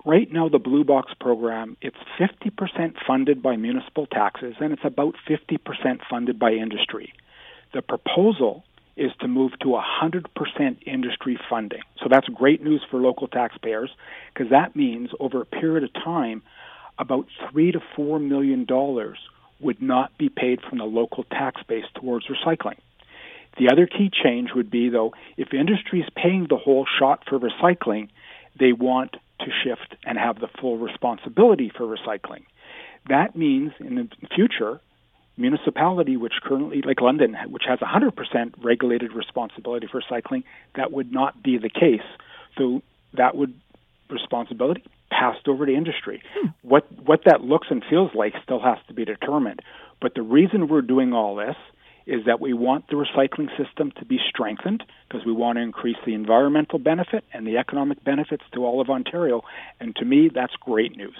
right 0.03 0.33
now 0.33 0.49
the 0.49 0.57
blue 0.57 0.83
box 0.83 1.13
program 1.19 1.77
it's 1.81 1.97
50% 2.19 2.95
funded 3.05 3.43
by 3.43 3.55
municipal 3.55 4.07
taxes 4.07 4.55
and 4.59 4.71
it's 4.71 4.85
about 4.85 5.15
50% 5.27 5.59
funded 6.09 6.37
by 6.39 6.51
industry 6.51 7.13
the 7.73 7.81
proposal 7.81 8.63
is 8.97 9.11
to 9.19 9.27
move 9.27 9.51
to 9.61 9.79
100% 10.01 10.87
industry 10.87 11.39
funding. 11.49 11.81
So 12.01 12.07
that's 12.09 12.27
great 12.27 12.63
news 12.63 12.81
for 12.89 12.99
local 12.99 13.27
taxpayers 13.27 13.89
because 14.33 14.49
that 14.51 14.75
means 14.75 15.09
over 15.19 15.41
a 15.41 15.45
period 15.45 15.83
of 15.83 15.93
time, 15.93 16.41
about 16.99 17.27
three 17.51 17.71
to 17.71 17.79
four 17.95 18.19
million 18.19 18.65
dollars 18.65 19.19
would 19.59 19.81
not 19.81 20.15
be 20.17 20.29
paid 20.29 20.61
from 20.61 20.77
the 20.79 20.85
local 20.85 21.23
tax 21.23 21.61
base 21.67 21.85
towards 21.95 22.27
recycling. 22.27 22.77
The 23.57 23.69
other 23.71 23.87
key 23.87 24.11
change 24.11 24.51
would 24.55 24.69
be, 24.69 24.89
though, 24.89 25.13
if 25.35 25.53
industry 25.53 26.01
is 26.01 26.09
paying 26.15 26.45
the 26.47 26.57
whole 26.57 26.85
shot 26.99 27.23
for 27.27 27.39
recycling, 27.39 28.09
they 28.59 28.71
want 28.71 29.15
to 29.39 29.45
shift 29.63 29.95
and 30.03 30.17
have 30.17 30.39
the 30.39 30.49
full 30.59 30.77
responsibility 30.77 31.71
for 31.75 31.85
recycling. 31.85 32.43
That 33.09 33.35
means 33.35 33.71
in 33.79 33.95
the 33.95 34.27
future, 34.35 34.79
municipality, 35.37 36.17
which 36.17 36.33
currently, 36.43 36.81
like 36.81 37.01
London, 37.01 37.37
which 37.47 37.63
has 37.67 37.79
100% 37.79 38.53
regulated 38.63 39.13
responsibility 39.13 39.87
for 39.89 40.01
cycling, 40.07 40.43
that 40.75 40.91
would 40.91 41.11
not 41.11 41.41
be 41.41 41.57
the 41.57 41.69
case. 41.69 42.01
So 42.57 42.81
that 43.13 43.35
would 43.35 43.53
responsibility 44.09 44.83
passed 45.09 45.47
over 45.47 45.65
to 45.65 45.73
industry. 45.73 46.21
Hmm. 46.33 46.47
What 46.61 46.85
what 47.05 47.21
that 47.25 47.41
looks 47.41 47.67
and 47.69 47.83
feels 47.89 48.11
like 48.13 48.33
still 48.43 48.59
has 48.59 48.77
to 48.87 48.93
be 48.93 49.05
determined. 49.05 49.61
But 50.01 50.15
the 50.15 50.21
reason 50.21 50.67
we're 50.67 50.81
doing 50.81 51.13
all 51.13 51.35
this 51.35 51.55
is 52.05 52.25
that 52.25 52.39
we 52.39 52.53
want 52.53 52.87
the 52.87 52.95
recycling 52.95 53.49
system 53.57 53.91
to 53.99 54.05
be 54.05 54.17
strengthened 54.29 54.83
because 55.07 55.25
we 55.25 55.33
want 55.33 55.57
to 55.57 55.61
increase 55.61 55.97
the 56.05 56.13
environmental 56.13 56.79
benefit 56.79 57.25
and 57.33 57.45
the 57.45 57.57
economic 57.57 58.01
benefits 58.03 58.43
to 58.53 58.63
all 58.63 58.79
of 58.79 58.89
Ontario. 58.89 59.43
And 59.81 59.93
to 59.97 60.05
me, 60.05 60.29
that's 60.33 60.53
great 60.61 60.95
news. 60.95 61.17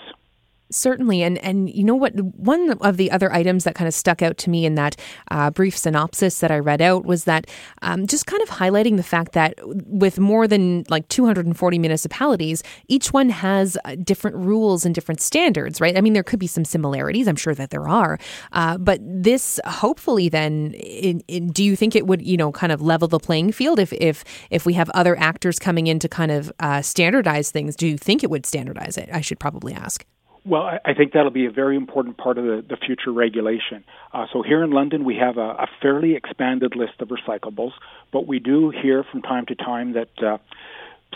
Certainly, 0.70 1.24
and 1.24 1.38
and 1.40 1.70
you 1.70 1.84
know 1.84 1.96
what? 1.96 2.14
One 2.20 2.72
of 2.82 2.98
the 2.98 3.10
other 3.12 3.32
items 3.32 3.64
that 3.64 3.76
kind 3.76 3.88
of 3.88 3.94
stuck 3.94 4.22
out 4.22 4.38
to 4.40 4.50
me 4.50 4.66
in 4.66 4.76
that 4.76 4.98
uh, 5.32 5.50
brief 5.50 5.78
synopsis 5.78 6.40
that 6.40 6.52
I 6.52 6.60
read 6.60 6.82
out 6.82 7.06
was 7.06 7.24
that 7.24 7.48
um, 7.82 8.06
just 8.06 8.26
kind 8.26 8.42
of 8.44 8.50
highlighting 8.50 8.98
the 8.98 9.04
fact 9.04 9.32
that 9.32 9.54
with 9.64 10.20
more 10.20 10.48
than 10.48 10.84
like 10.90 11.08
240 11.08 11.80
municipalities, 11.80 12.64
each 12.88 13.14
one 13.14 13.30
has 13.30 13.78
uh, 13.86 13.96
different 14.04 14.36
rules 14.36 14.86
and 14.86 14.94
different 14.94 15.22
standards, 15.22 15.80
right? 15.80 15.98
I 15.98 16.02
mean, 16.02 16.14
there 16.14 16.24
could 16.24 16.40
be 16.40 16.48
some 16.48 16.66
similarities. 16.66 17.28
I'm 17.28 17.38
sure 17.38 17.56
that 17.56 17.70
there 17.70 17.88
are, 17.88 18.20
uh, 18.52 18.78
but 18.78 19.00
this 19.02 19.62
hopefully 19.66 20.28
then, 20.28 20.74
in, 20.74 21.22
in, 21.30 21.48
do 21.48 21.64
you 21.64 21.78
think 21.78 21.96
it 21.96 22.08
would 22.08 22.22
you 22.22 22.36
know 22.36 22.52
kind 22.52 22.74
of 22.74 22.82
level 22.82 23.08
the 23.08 23.20
playing 23.20 23.54
field 23.54 23.80
if 23.80 23.94
if 23.94 24.26
if 24.50 24.66
we 24.66 24.74
have 24.74 24.90
other 24.90 25.18
actors 25.18 25.60
coming 25.60 25.88
in 25.88 26.00
to 26.00 26.10
kind 26.10 26.32
of 26.32 26.52
uh, 26.60 26.82
standardize 26.82 27.52
things? 27.52 27.76
Do 27.78 27.88
you 27.88 27.98
think 27.98 28.24
it 28.24 28.30
would 28.30 28.46
standardize 28.46 28.98
it? 28.98 29.10
I 29.14 29.22
should 29.22 29.40
probably 29.40 29.74
ask. 29.74 30.06
Well, 30.48 30.80
I 30.86 30.94
think 30.94 31.12
that'll 31.12 31.30
be 31.30 31.46
a 31.46 31.52
very 31.52 31.76
important 31.76 32.16
part 32.16 32.38
of 32.38 32.46
the, 32.46 32.64
the 32.70 32.78
future 32.78 33.12
regulation. 33.12 33.84
Uh, 34.14 34.28
so 34.32 34.44
here 34.44 34.64
in 34.64 34.72
London, 34.72 35.04
we 35.04 35.18
have 35.18 35.36
a, 35.38 35.42
a, 35.42 35.68
fairly 35.82 36.16
expanded 36.16 36.74
list 36.74 36.94
of 37.02 37.10
recyclables, 37.10 37.72
but 38.14 38.28
we 38.28 38.40
do 38.40 38.70
hear 38.70 39.04
from 39.12 39.22
time 39.24 39.46
to 39.48 39.56
time 39.56 39.92
that 39.94 40.24
uh, 40.26 40.38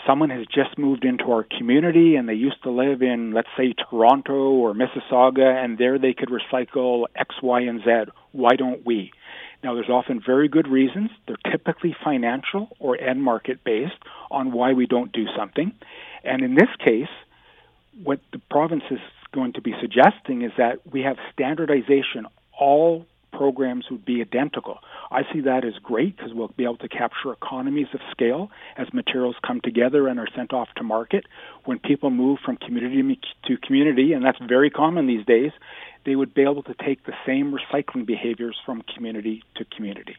someone 0.06 0.28
has 0.28 0.44
just 0.54 0.76
moved 0.76 1.06
into 1.06 1.32
our 1.32 1.44
community 1.44 2.16
and 2.16 2.28
they 2.28 2.34
used 2.34 2.62
to 2.64 2.70
live 2.70 3.00
in, 3.00 3.32
let's 3.32 3.48
say, 3.56 3.72
Toronto 3.88 4.34
or 4.34 4.74
Mississauga, 4.74 5.64
and 5.64 5.78
there 5.78 5.98
they 5.98 6.12
could 6.12 6.28
recycle 6.28 7.06
X, 7.16 7.34
Y, 7.42 7.62
and 7.62 7.80
Z. 7.82 8.12
Why 8.32 8.56
don't 8.56 8.84
we? 8.84 9.12
Now, 9.64 9.74
there's 9.74 9.88
often 9.88 10.20
very 10.20 10.48
good 10.48 10.68
reasons. 10.68 11.08
They're 11.26 11.50
typically 11.50 11.96
financial 12.04 12.68
or 12.78 13.00
end 13.00 13.22
market 13.22 13.64
based 13.64 13.94
on 14.30 14.52
why 14.52 14.74
we 14.74 14.84
don't 14.84 15.10
do 15.10 15.24
something. 15.34 15.72
And 16.22 16.42
in 16.42 16.54
this 16.54 16.68
case, 16.84 17.08
what 18.02 18.20
the 18.32 18.40
province 18.50 18.84
going 19.32 19.52
to 19.54 19.60
be 19.60 19.74
suggesting 19.80 20.42
is 20.42 20.52
that 20.58 20.80
we 20.92 21.02
have 21.02 21.16
standardization. 21.32 22.26
All 22.58 23.06
programs 23.32 23.86
would 23.90 24.04
be 24.04 24.20
identical. 24.20 24.78
I 25.10 25.22
see 25.32 25.40
that 25.40 25.64
as 25.64 25.74
great 25.82 26.16
because 26.16 26.32
we'll 26.34 26.48
be 26.56 26.64
able 26.64 26.76
to 26.78 26.88
capture 26.88 27.32
economies 27.32 27.88
of 27.94 28.00
scale 28.10 28.50
as 28.76 28.92
materials 28.92 29.36
come 29.44 29.60
together 29.60 30.06
and 30.06 30.20
are 30.20 30.28
sent 30.36 30.52
off 30.52 30.68
to 30.76 30.82
market. 30.82 31.24
When 31.64 31.78
people 31.78 32.10
move 32.10 32.38
from 32.44 32.56
community 32.56 33.18
to 33.46 33.56
community, 33.56 34.12
and 34.12 34.24
that's 34.24 34.38
very 34.46 34.70
common 34.70 35.06
these 35.06 35.24
days, 35.26 35.52
they 36.04 36.14
would 36.14 36.34
be 36.34 36.42
able 36.42 36.62
to 36.64 36.74
take 36.74 37.04
the 37.04 37.14
same 37.26 37.52
recycling 37.52 38.06
behaviors 38.06 38.56
from 38.64 38.82
community 38.94 39.42
to 39.56 39.64
community. 39.64 40.16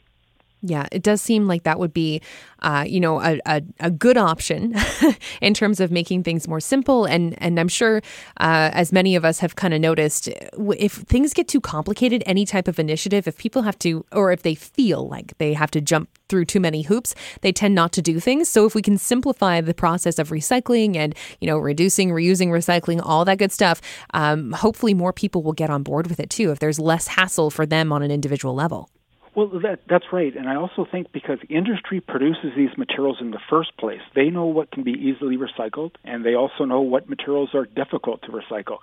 Yeah, 0.66 0.88
it 0.94 1.04
does 1.04 1.22
seem 1.22 1.46
like 1.46 1.64
that 1.64 1.78
would 1.78 1.94
be, 1.94 2.22
uh, 2.62 2.86
you 2.88 3.02
know, 3.02 3.22
a, 3.22 3.38
a, 3.46 3.62
a 3.82 3.92
good 3.92 4.16
option 4.16 4.74
in 5.42 5.54
terms 5.54 5.82
of 5.82 5.92
making 5.92 6.24
things 6.24 6.48
more 6.48 6.62
simple. 6.62 7.04
And 7.04 7.36
and 7.44 7.60
I'm 7.60 7.68
sure, 7.68 7.98
uh, 8.40 8.70
as 8.72 8.94
many 8.94 9.18
of 9.18 9.26
us 9.26 9.40
have 9.40 9.58
kind 9.58 9.74
of 9.74 9.82
noticed, 9.82 10.30
if 10.30 10.94
things 10.94 11.34
get 11.34 11.50
too 11.50 11.60
complicated, 11.60 12.24
any 12.26 12.46
type 12.46 12.70
of 12.70 12.80
initiative, 12.80 13.28
if 13.28 13.38
people 13.38 13.64
have 13.64 13.78
to, 13.80 14.06
or 14.14 14.32
if 14.32 14.44
they 14.44 14.56
feel 14.56 15.10
like 15.10 15.38
they 15.38 15.52
have 15.52 15.70
to 15.72 15.82
jump 15.82 16.08
through 16.30 16.46
too 16.46 16.62
many 16.62 16.84
hoops, 16.84 17.14
they 17.42 17.52
tend 17.52 17.76
not 17.76 17.92
to 17.92 18.02
do 18.02 18.22
things. 18.22 18.48
So 18.48 18.66
if 18.66 18.74
we 18.74 18.82
can 18.82 18.98
simplify 18.98 19.60
the 19.60 19.74
process 19.74 20.18
of 20.18 20.30
recycling 20.30 20.96
and 20.96 21.14
you 21.42 21.48
know 21.48 21.58
reducing, 21.58 22.12
reusing, 22.12 22.48
recycling, 22.48 23.02
all 23.04 23.26
that 23.26 23.38
good 23.38 23.52
stuff, 23.52 23.82
um, 24.14 24.54
hopefully 24.54 24.94
more 24.94 25.12
people 25.12 25.44
will 25.44 25.52
get 25.52 25.70
on 25.70 25.84
board 25.84 26.08
with 26.08 26.22
it 26.22 26.30
too. 26.30 26.52
If 26.52 26.60
there's 26.60 26.80
less 26.80 27.08
hassle 27.08 27.50
for 27.50 27.66
them 27.66 27.92
on 27.92 28.02
an 28.02 28.12
individual 28.12 28.56
level. 28.56 28.90
Well, 29.36 29.48
that, 29.64 29.80
that's 29.90 30.06
right. 30.12 30.36
And 30.36 30.48
I 30.48 30.56
also 30.56 30.86
think 30.90 31.12
because 31.12 31.40
industry 31.50 32.00
produces 32.00 32.52
these 32.56 32.78
materials 32.78 33.18
in 33.20 33.32
the 33.32 33.40
first 33.50 33.76
place, 33.78 34.02
they 34.16 34.30
know 34.30 34.46
what 34.46 34.72
can 34.72 34.84
be 34.84 34.92
easily 34.92 35.38
recycled, 35.38 35.92
and 36.04 36.24
they 36.24 36.36
also 36.36 36.66
know 36.66 36.82
what 36.82 37.10
materials 37.10 37.50
are 37.56 37.66
difficult 37.66 38.22
to 38.24 38.28
recycle. 38.30 38.78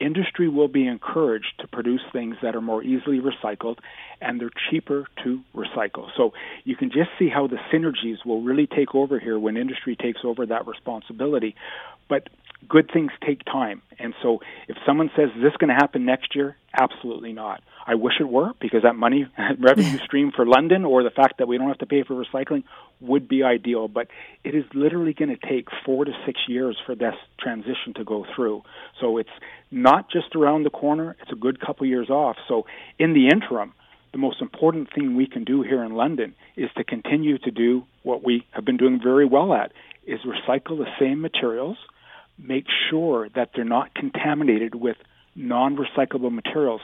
Industry 0.00 0.48
will 0.48 0.66
be 0.66 0.88
encouraged 0.88 1.52
to 1.60 1.68
produce 1.68 2.00
things 2.12 2.34
that 2.42 2.56
are 2.56 2.60
more 2.60 2.82
easily 2.82 3.20
recycled 3.20 3.78
and 4.20 4.40
they're 4.40 4.50
cheaper 4.70 5.06
to 5.22 5.40
recycle. 5.54 6.08
So 6.16 6.32
you 6.64 6.74
can 6.74 6.90
just 6.90 7.10
see 7.16 7.28
how 7.28 7.46
the 7.46 7.58
synergies 7.72 8.24
will 8.26 8.42
really 8.42 8.66
take 8.66 8.92
over 8.96 9.20
here 9.20 9.38
when 9.38 9.56
industry 9.56 9.94
takes 9.94 10.20
over 10.24 10.46
that 10.46 10.66
responsibility. 10.66 11.54
But 12.08 12.28
good 12.68 12.90
things 12.92 13.12
take 13.24 13.44
time. 13.44 13.82
And 14.00 14.14
so 14.20 14.40
if 14.66 14.76
someone 14.84 15.10
says, 15.14 15.28
is 15.36 15.42
this 15.42 15.56
going 15.58 15.68
to 15.68 15.74
happen 15.74 16.04
next 16.04 16.34
year? 16.34 16.56
Absolutely 16.76 17.32
not. 17.32 17.62
I 17.86 17.96
wish 17.96 18.14
it 18.18 18.28
were 18.28 18.52
because 18.60 18.82
that 18.82 18.96
money 18.96 19.26
revenue 19.58 19.98
stream 20.04 20.32
for 20.34 20.46
London 20.46 20.84
or 20.84 21.02
the 21.02 21.10
fact 21.10 21.38
that 21.38 21.48
we 21.48 21.58
don't 21.58 21.68
have 21.68 21.78
to 21.78 21.86
pay 21.86 22.02
for 22.02 22.14
recycling 22.14 22.64
would 23.00 23.28
be 23.28 23.42
ideal. 23.42 23.88
But 23.88 24.08
it 24.42 24.54
is 24.54 24.64
literally 24.72 25.12
going 25.12 25.36
to 25.36 25.48
take 25.48 25.68
four 25.84 26.04
to 26.04 26.12
six 26.24 26.40
years 26.48 26.78
for 26.86 26.94
this 26.94 27.14
transition 27.38 27.94
to 27.96 28.04
go 28.04 28.24
through. 28.34 28.62
So 29.00 29.18
it's 29.18 29.28
not 29.70 30.10
just 30.10 30.34
around 30.34 30.62
the 30.64 30.70
corner; 30.70 31.16
it's 31.20 31.32
a 31.32 31.36
good 31.36 31.60
couple 31.60 31.86
years 31.86 32.08
off. 32.08 32.36
So 32.48 32.66
in 32.98 33.12
the 33.12 33.28
interim, 33.28 33.74
the 34.12 34.18
most 34.18 34.40
important 34.40 34.88
thing 34.94 35.16
we 35.16 35.26
can 35.26 35.44
do 35.44 35.62
here 35.62 35.82
in 35.84 35.94
London 35.94 36.34
is 36.56 36.70
to 36.76 36.84
continue 36.84 37.36
to 37.38 37.50
do 37.50 37.84
what 38.02 38.24
we 38.24 38.46
have 38.52 38.64
been 38.64 38.76
doing 38.78 39.00
very 39.02 39.26
well 39.26 39.52
at: 39.52 39.72
is 40.06 40.20
recycle 40.20 40.78
the 40.78 40.88
same 40.98 41.20
materials, 41.20 41.76
make 42.38 42.66
sure 42.88 43.28
that 43.34 43.50
they're 43.54 43.64
not 43.64 43.94
contaminated 43.94 44.74
with 44.74 44.96
non 45.34 45.76
recyclable 45.76 46.32
materials. 46.32 46.80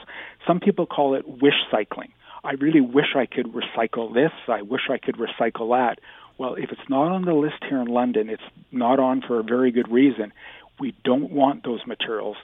Some 0.47 0.59
people 0.59 0.85
call 0.85 1.15
it 1.15 1.27
wish 1.27 1.53
cycling. 1.69 2.11
I 2.43 2.53
really 2.53 2.81
wish 2.81 3.15
I 3.15 3.27
could 3.27 3.53
recycle 3.53 4.13
this. 4.13 4.31
I 4.47 4.63
wish 4.63 4.89
I 4.89 4.97
could 4.97 5.17
recycle 5.17 5.77
that. 5.77 5.99
Well, 6.37 6.55
if 6.55 6.71
it's 6.71 6.89
not 6.89 7.11
on 7.11 7.25
the 7.25 7.33
list 7.33 7.63
here 7.69 7.79
in 7.79 7.87
London, 7.87 8.29
it's 8.29 8.41
not 8.71 8.99
on 8.99 9.21
for 9.21 9.39
a 9.39 9.43
very 9.43 9.71
good 9.71 9.91
reason. 9.91 10.33
We 10.79 10.95
don't 11.03 11.31
want 11.31 11.63
those 11.63 11.85
materials 11.85 12.37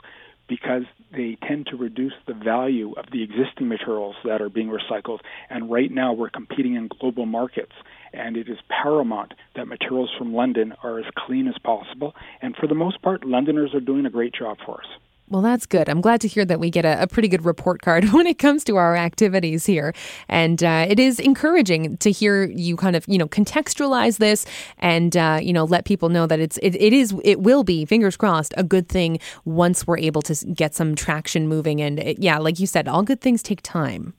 because 0.47 0.83
they 1.11 1.37
tend 1.47 1.67
to 1.67 1.75
reduce 1.75 2.13
the 2.25 2.33
value 2.33 2.93
of 2.93 3.05
the 3.11 3.23
existing 3.23 3.67
materials 3.67 4.15
that 4.23 4.41
are 4.41 4.49
being 4.49 4.69
recycled. 4.69 5.19
And 5.49 5.71
right 5.71 5.91
now 5.91 6.13
we're 6.13 6.29
competing 6.29 6.75
in 6.75 6.89
global 6.99 7.25
markets, 7.25 7.73
and 8.13 8.37
it 8.37 8.47
is 8.47 8.57
paramount 8.69 9.33
that 9.55 9.67
materials 9.67 10.11
from 10.17 10.33
London 10.33 10.73
are 10.83 10.99
as 10.99 11.05
clean 11.17 11.47
as 11.47 11.57
possible. 11.63 12.13
And 12.41 12.55
for 12.55 12.67
the 12.67 12.75
most 12.75 13.01
part, 13.01 13.25
Londoners 13.25 13.73
are 13.73 13.81
doing 13.81 14.05
a 14.05 14.11
great 14.11 14.33
job 14.33 14.57
for 14.65 14.81
us. 14.81 14.87
Well, 15.29 15.41
that's 15.41 15.65
good. 15.65 15.89
I'm 15.89 15.99
glad 15.99 16.21
to 16.21 16.27
hear 16.27 16.45
that 16.45 16.59
we 16.59 16.69
get 16.69 16.85
a, 16.85 17.01
a 17.01 17.07
pretty 17.07 17.27
good 17.27 17.43
report 17.43 17.81
card 17.81 18.05
when 18.13 18.25
it 18.27 18.39
comes 18.39 18.63
to 18.65 18.77
our 18.77 18.95
activities 18.95 19.65
here. 19.65 19.93
And 20.29 20.63
uh, 20.63 20.85
it 20.87 20.99
is 20.99 21.19
encouraging 21.19 21.97
to 21.97 22.11
hear 22.11 22.45
you 22.45 22.77
kind 22.77 22.95
of, 22.95 23.05
you 23.07 23.17
know, 23.17 23.27
contextualize 23.27 24.19
this 24.19 24.45
and, 24.77 25.17
uh, 25.17 25.39
you 25.41 25.51
know, 25.51 25.65
let 25.65 25.83
people 25.83 26.07
know 26.07 26.27
that 26.27 26.39
it's, 26.39 26.57
it, 26.59 26.75
it 26.75 26.93
is, 26.93 27.13
it 27.25 27.41
will 27.41 27.65
be, 27.65 27.85
fingers 27.85 28.15
crossed, 28.15 28.53
a 28.55 28.63
good 28.63 28.87
thing 28.87 29.19
once 29.43 29.85
we're 29.85 29.97
able 29.97 30.21
to 30.21 30.45
get 30.53 30.73
some 30.73 30.95
traction 30.95 31.49
moving. 31.49 31.81
And 31.81 31.99
it, 31.99 32.19
yeah, 32.19 32.37
like 32.37 32.59
you 32.59 32.67
said, 32.67 32.87
all 32.87 33.03
good 33.03 33.19
things 33.19 33.43
take 33.43 33.61
time. 33.61 34.13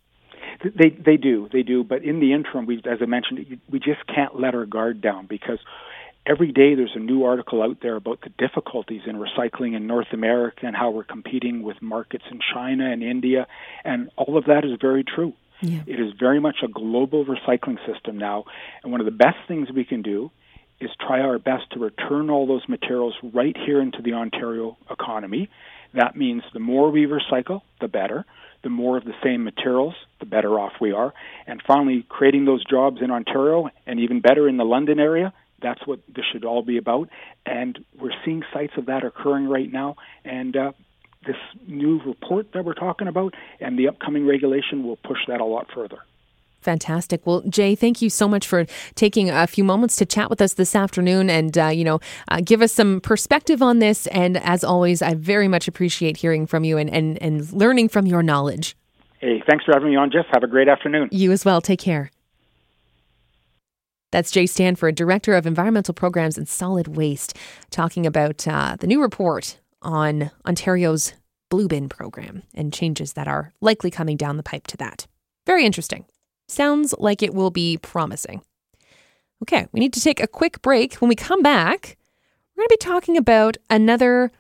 They, 0.63 0.91
they 0.91 1.17
do, 1.17 1.49
they 1.53 1.63
do. 1.63 1.85
But 1.85 2.05
in 2.05 2.21
the 2.21 2.33
interim, 2.33 2.67
we, 2.67 2.83
as 2.85 2.99
I 3.01 3.07
mentioned, 3.07 3.61
we 3.71 3.79
just 3.79 4.07
can't 4.13 4.39
let 4.39 4.55
our 4.55 4.67
guard 4.67 5.01
down 5.01 5.27
because 5.27 5.61
every 6.29 6.53
day 6.53 6.75
there's 6.75 6.95
a 6.95 7.01
new 7.01 7.25
article 7.25 7.63
out 7.63 7.79
there 7.81 7.97
about 7.97 8.21
the 8.21 8.29
difficulties 8.39 9.03
in 9.07 9.17
recycling 9.17 9.75
in 9.75 9.87
North 9.87 10.13
America 10.13 10.67
and 10.67 10.77
how 10.77 10.91
we're 10.91 11.05
competing 11.05 11.63
with 11.63 11.81
markets 11.81 12.25
in 12.31 12.39
China 12.53 12.91
and 12.91 13.03
India, 13.03 13.47
and 13.85 14.11
all 14.17 14.37
of 14.37 14.45
that 14.45 14.65
is 14.65 14.73
very 14.81 15.03
true. 15.03 15.33
Yeah. 15.63 15.81
It 15.87 15.99
is 15.99 16.13
very 16.21 16.39
much 16.39 16.57
a 16.63 16.69
global 16.69 17.25
recycling 17.25 17.79
system 17.91 18.19
now, 18.19 18.45
and 18.83 18.93
one 18.93 19.01
of 19.01 19.07
the 19.07 19.11
best 19.11 19.39
things 19.49 19.69
we 19.75 19.85
can 19.85 20.03
do 20.03 20.31
is 20.81 20.91
try 21.01 21.21
our 21.21 21.39
best 21.39 21.71
to 21.73 21.81
return 21.81 22.31
all 22.31 22.47
those 22.47 22.69
materials 22.69 23.15
right 23.35 23.57
here 23.57 23.81
into 23.81 24.01
the 24.03 24.13
Ontario 24.13 24.77
economy. 24.89 25.49
That 25.95 26.15
means 26.15 26.43
the 26.53 26.61
more 26.61 26.91
we 26.91 27.07
recycle, 27.07 27.63
the 27.81 27.89
better. 27.89 28.25
The 28.63 28.69
more 28.69 28.97
of 28.97 29.05
the 29.05 29.15
same 29.23 29.45
materials, 29.45 29.95
the 30.19 30.27
better 30.27 30.59
off 30.59 30.73
we 30.81 30.91
are. 30.91 31.15
And 31.47 31.63
finally, 31.65 32.05
creating 32.09 32.45
those 32.45 32.65
jobs 32.65 33.01
in 33.01 33.13
Ontario 33.13 33.71
and 33.87 34.01
even 34.01 34.21
better 34.21 34.49
in 34.49 34.57
the 34.57 34.65
London 34.65 34.99
area 34.99 35.33
that's 35.61 35.87
what 35.87 36.01
this 36.09 36.25
should 36.33 36.45
all 36.45 36.63
be 36.63 36.79
about. 36.79 37.09
And 37.47 37.79
we're 38.01 38.13
seeing 38.25 38.43
sites 38.53 38.75
of 38.77 38.87
that 38.87 39.05
occurring 39.05 39.49
right 39.49 39.71
now. 39.73 39.97
And 40.25 40.57
uh, 40.57 40.73
this 41.27 41.37
new 41.67 42.01
report 42.05 42.53
that 42.53 42.65
we're 42.65 42.75
talking 42.75 43.09
about 43.09 43.35
and 43.61 43.79
the 43.79 43.89
upcoming 43.89 44.27
regulation 44.27 44.85
will 44.85 44.97
push 44.97 45.19
that 45.29 45.41
a 45.41 45.45
lot 45.45 45.69
further. 45.75 45.99
Fantastic. 46.61 47.25
Well, 47.25 47.43
Jay, 47.43 47.75
thank 47.75 48.03
you 48.03 48.11
so 48.11 48.27
much 48.27 48.47
for 48.47 48.67
taking 48.97 49.31
a 49.31 49.47
few 49.47 49.63
moments 49.63 49.95
to 49.97 50.05
chat 50.05 50.29
with 50.29 50.43
us 50.43 50.55
this 50.55 50.75
afternoon 50.75 51.31
and, 51.31 51.57
uh, 51.57 51.69
you 51.69 51.85
know, 51.85 52.01
uh, 52.29 52.41
give 52.45 52.63
us 52.63 52.73
some 52.73 53.01
perspective 53.01 53.63
on 53.63 53.79
this. 53.79 54.09
And 54.09 54.37
as 54.39 54.65
always, 54.65 55.01
I 55.01 55.15
very 55.15 55.47
much 55.47 55.69
appreciate 55.69 56.17
hearing 56.17 56.47
from 56.47 56.65
you 56.65 56.77
and, 56.77 56.91
and, 56.91 57.21
and 57.23 57.53
learning 57.53 57.91
from 57.91 58.07
your 58.07 58.25
knowledge. 58.25 58.77
Hey, 59.21 59.43
thanks 59.49 59.65
for 59.65 59.73
having 59.73 59.91
me 59.91 59.97
on, 59.97 60.11
Jess. 60.11 60.25
Have 60.33 60.43
a 60.43 60.49
great 60.49 60.69
afternoon. 60.69 61.09
You 61.13 61.33
as 61.33 61.45
well. 61.45 61.61
Take 61.61 61.81
care. 61.81 62.11
That's 64.11 64.31
Jay 64.31 64.47
Stanford, 64.47 64.95
Director 64.95 65.35
of 65.35 65.47
Environmental 65.47 65.93
Programs 65.93 66.39
and 66.39 66.49
Solid 66.49 66.97
Waste, 66.97 67.37
talking 67.71 68.07
about 68.07 68.49
uh, 68.49 68.77
the 68.81 68.87
new 68.87 69.03
report 69.03 69.59
on 69.83 70.31
Ontario's 70.47 71.13
Blue 71.51 71.69
Bin 71.69 71.89
program 71.89 72.43
and 72.55 72.73
changes 72.73 73.13
that 73.15 73.29
are 73.29 73.53
likely 73.61 73.91
coming 73.91 74.17
down 74.17 74.37
the 74.37 74.43
pipe 74.43 74.67
to 74.69 74.77
that. 74.79 75.07
Very 75.47 75.65
interesting. 75.65 76.05
Sounds 76.47 76.95
like 76.99 77.23
it 77.23 77.35
will 77.35 77.51
be 77.51 77.77
promising. 77.77 78.43
Okay, 79.43 79.67
we 79.73 79.81
need 79.81 79.93
to 79.93 80.01
take 80.01 80.21
a 80.21 80.27
quick 80.27 80.63
break. 80.63 80.95
When 80.95 81.09
we 81.09 81.15
come 81.15 81.43
back, 81.43 81.97
we're 82.57 82.63
going 82.63 82.69
to 82.69 82.79
be 82.81 82.85
talking 82.85 83.17
about 83.17 83.57
another 83.71 84.33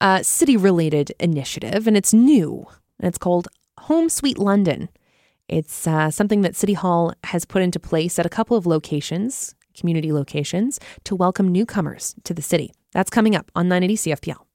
uh, 0.00 0.22
city 0.22 0.56
related 0.56 1.14
initiative, 1.20 1.86
and 1.86 1.96
it's 1.96 2.12
new, 2.12 2.66
and 2.98 3.08
it's 3.08 3.18
called 3.18 3.48
Home 3.78 4.08
Sweet 4.08 4.38
London. 4.38 4.88
It's 5.52 5.86
uh, 5.86 6.10
something 6.10 6.40
that 6.40 6.56
City 6.56 6.72
Hall 6.72 7.12
has 7.24 7.44
put 7.44 7.60
into 7.60 7.78
place 7.78 8.18
at 8.18 8.24
a 8.24 8.30
couple 8.30 8.56
of 8.56 8.64
locations, 8.64 9.54
community 9.78 10.10
locations, 10.10 10.80
to 11.04 11.14
welcome 11.14 11.52
newcomers 11.52 12.14
to 12.24 12.32
the 12.32 12.40
city. 12.40 12.72
That's 12.92 13.10
coming 13.10 13.36
up 13.36 13.50
on 13.54 13.68
980 13.68 14.14
CFPL. 14.14 14.46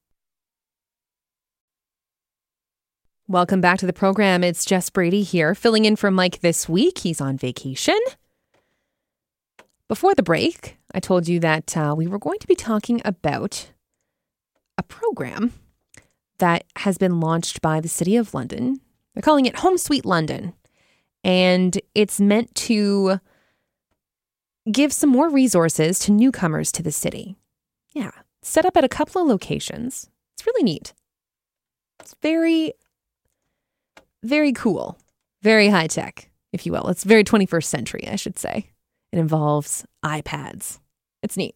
Welcome 3.27 3.61
back 3.61 3.77
to 3.77 3.85
the 3.85 3.93
program. 3.93 4.43
It's 4.43 4.65
Jess 4.65 4.89
Brady 4.89 5.21
here, 5.21 5.53
filling 5.53 5.85
in 5.85 5.97
for 5.97 6.09
Mike 6.09 6.39
this 6.39 6.67
week. 6.67 6.97
He's 6.97 7.21
on 7.21 7.37
vacation. 7.37 7.99
Before 9.87 10.15
the 10.15 10.23
break, 10.23 10.79
I 10.95 10.99
told 10.99 11.27
you 11.27 11.39
that 11.41 11.77
uh, 11.77 11.93
we 11.95 12.07
were 12.07 12.17
going 12.17 12.39
to 12.39 12.47
be 12.47 12.55
talking 12.55 13.03
about 13.05 13.69
a 14.79 14.83
program 14.83 15.53
that 16.39 16.63
has 16.77 16.97
been 16.97 17.19
launched 17.19 17.61
by 17.61 17.81
the 17.81 17.87
City 17.87 18.15
of 18.15 18.33
London. 18.33 18.81
They're 19.13 19.21
calling 19.21 19.45
it 19.45 19.57
Home 19.57 19.77
Sweet 19.77 20.03
London 20.03 20.55
and 21.27 21.79
it's 21.93 22.21
meant 22.21 22.55
to 22.55 23.19
give 24.71 24.93
some 24.93 25.09
more 25.09 25.29
resources 25.29 25.99
to 25.99 26.11
newcomers 26.13 26.71
to 26.71 26.81
the 26.81 26.91
city. 26.91 27.35
Yeah, 27.93 28.11
set 28.41 28.65
up 28.65 28.77
at 28.77 28.85
a 28.85 28.89
couple 28.89 29.21
of 29.21 29.27
locations. 29.27 30.09
It's 30.33 30.47
really 30.47 30.63
neat. 30.63 30.93
It's 31.99 32.15
very, 32.21 32.71
very 34.23 34.53
cool, 34.53 34.97
very 35.41 35.67
high 35.67 35.87
tech, 35.87 36.29
if 36.53 36.65
you 36.65 36.71
will. 36.71 36.87
It's 36.87 37.03
very 37.03 37.25
21st 37.25 37.65
century, 37.65 38.07
I 38.07 38.15
should 38.15 38.39
say. 38.39 38.69
It 39.11 39.19
involves 39.19 39.85
iPads. 40.05 40.79
It's 41.21 41.35
neat. 41.35 41.55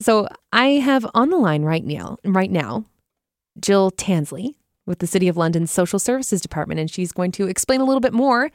So 0.00 0.26
I 0.52 0.70
have 0.72 1.06
on 1.14 1.30
the 1.30 1.36
line 1.36 1.62
right 1.62 1.84
now, 1.84 2.18
right 2.24 2.50
now, 2.50 2.84
Jill 3.60 3.92
Tansley, 3.92 4.56
with 4.86 5.00
the 5.00 5.06
City 5.06 5.28
of 5.28 5.36
London's 5.36 5.70
Social 5.70 5.98
Services 5.98 6.40
Department, 6.40 6.80
and 6.80 6.90
she's 6.90 7.12
going 7.12 7.32
to 7.32 7.46
explain 7.46 7.80
a 7.80 7.84
little 7.84 8.00
bit 8.00 8.12
more 8.12 8.50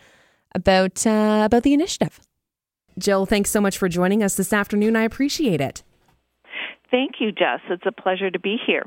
about 0.55 1.05
uh, 1.05 1.43
about 1.45 1.63
the 1.63 1.73
initiative. 1.73 2.19
Jill, 2.97 3.25
thanks 3.25 3.49
so 3.51 3.61
much 3.61 3.77
for 3.77 3.87
joining 3.87 4.23
us 4.23 4.35
this 4.35 4.51
afternoon. 4.51 4.95
I 4.95 5.03
appreciate 5.03 5.61
it. 5.61 5.83
Thank 6.89 7.15
you, 7.19 7.31
Jess. 7.31 7.61
It's 7.69 7.85
a 7.85 7.91
pleasure 7.91 8.29
to 8.29 8.39
be 8.39 8.57
here. 8.65 8.85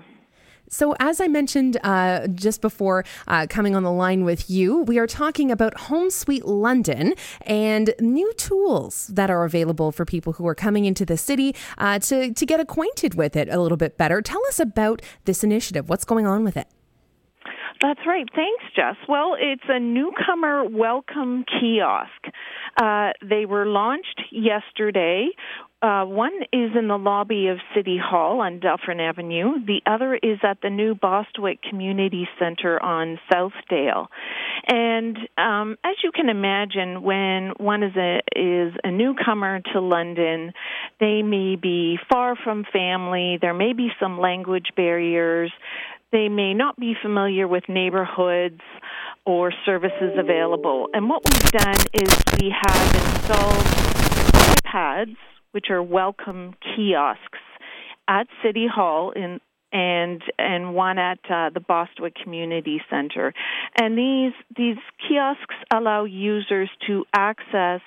So, 0.69 0.95
as 0.99 1.21
I 1.21 1.29
mentioned 1.29 1.79
uh, 1.85 2.27
just 2.29 2.61
before 2.61 3.05
uh, 3.29 3.47
coming 3.49 3.77
on 3.77 3.83
the 3.83 3.93
line 3.93 4.25
with 4.25 4.49
you, 4.49 4.83
we 4.83 4.99
are 4.99 5.07
talking 5.07 5.51
about 5.51 5.79
Home 5.83 6.11
Sweet 6.11 6.47
London 6.47 7.15
and 7.43 7.95
new 8.01 8.33
tools 8.35 9.09
that 9.09 9.31
are 9.31 9.45
available 9.45 9.93
for 9.93 10.05
people 10.05 10.35
who 10.35 10.47
are 10.47 10.55
coming 10.55 10.85
into 10.85 11.05
the 11.05 11.17
city 11.17 11.55
uh, 11.79 11.99
to, 12.01 12.33
to 12.33 12.47
get 12.47 12.61
acquainted 12.61 13.15
with 13.15 13.37
it 13.37 13.49
a 13.51 13.61
little 13.61 13.77
bit 13.77 13.99
better. 13.99 14.23
Tell 14.23 14.41
us 14.49 14.59
about 14.59 15.03
this 15.27 15.45
initiative. 15.45 15.89
What's 15.89 16.05
going 16.05 16.27
on 16.27 16.45
with 16.45 16.57
it? 16.57 16.67
That's 17.85 18.01
right. 18.07 18.25
Thanks, 18.35 18.65
Jess. 18.75 18.97
Well, 19.07 19.37
it's 19.39 19.65
a 19.69 19.79
newcomer 19.79 20.65
welcome 20.65 21.45
kiosk. 21.45 22.09
Uh, 22.81 23.11
they 23.23 23.45
were 23.45 23.67
launched 23.67 24.23
yesterday. 24.33 25.29
Uh, 25.83 26.07
one 26.07 26.33
is 26.51 26.71
in 26.79 26.89
the 26.89 26.97
lobby 26.97 27.49
of 27.49 27.59
City 27.77 27.99
Hall 28.03 28.41
on 28.41 28.59
Dufferin 28.59 29.01
Avenue. 29.01 29.63
The 29.67 29.83
other 29.85 30.15
is 30.15 30.39
at 30.43 30.63
the 30.63 30.71
new 30.71 30.95
Bostwick 30.95 31.61
Community 31.61 32.27
Center 32.39 32.83
on 32.83 33.19
Southdale. 33.31 34.07
And 34.67 35.19
um, 35.37 35.77
as 35.85 35.97
you 36.03 36.11
can 36.11 36.31
imagine, 36.31 37.03
when 37.03 37.53
one 37.59 37.83
is 37.83 37.95
a 37.97 38.21
is 38.35 38.73
a 38.83 38.91
newcomer 38.91 39.61
to 39.75 39.81
London, 39.81 40.55
they 41.01 41.21
may 41.21 41.57
be 41.57 41.99
far 42.11 42.35
from 42.35 42.65
family. 42.73 43.37
There 43.39 43.53
may 43.53 43.75
be 43.75 43.89
some 44.01 44.19
language 44.19 44.69
barriers. 44.75 45.53
They 46.15 46.29
may 46.29 46.55
not 46.55 46.79
be 46.79 46.95
familiar 47.03 47.49
with 47.49 47.65
neighborhoods 47.69 48.61
or 49.27 49.53
services 49.67 50.13
available. 50.17 50.87
And 50.95 51.09
what 51.09 51.23
we've 51.25 51.51
done 51.51 51.81
is 51.93 52.09
we 52.41 52.55
have 52.57 52.95
installed 52.95 53.65
iPads, 54.63 55.17
which 55.51 55.71
are 55.71 55.83
welcome 55.83 56.55
kiosks, 56.63 57.41
at 58.07 58.29
City 58.45 58.69
Hall 58.73 59.11
in 59.11 59.41
and 59.73 60.23
and 60.39 60.73
one 60.77 60.99
at 60.99 61.19
uh, 61.29 61.51
the 61.51 61.59
Bostwick 61.59 62.15
Community 62.23 62.81
Center. 62.89 63.35
And 63.77 63.99
these 63.99 64.35
these 64.57 64.77
kiosks 65.09 65.57
allow 65.73 66.05
users 66.05 66.71
to 66.87 67.05
access 67.13 67.81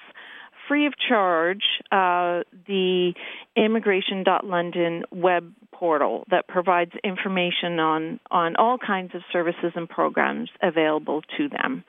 free 0.68 0.86
of 0.86 0.93
charge 0.97 1.63
uh, 1.91 2.43
the 2.68 3.13
immigration.london 3.55 5.03
web 5.11 5.53
portal 5.72 6.24
that 6.30 6.47
provides 6.47 6.91
information 7.03 7.80
on, 7.80 8.20
on 8.32 8.55
all 8.55 8.78
kinds 8.78 9.13
of 9.13 9.22
services 9.32 9.72
and 9.76 9.88
programs 9.88 10.49
available 10.61 11.22
to 11.38 11.49
them 11.49 11.84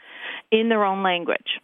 in 0.53 0.68
their 0.68 0.85
own 0.85 1.03
language. 1.03 1.61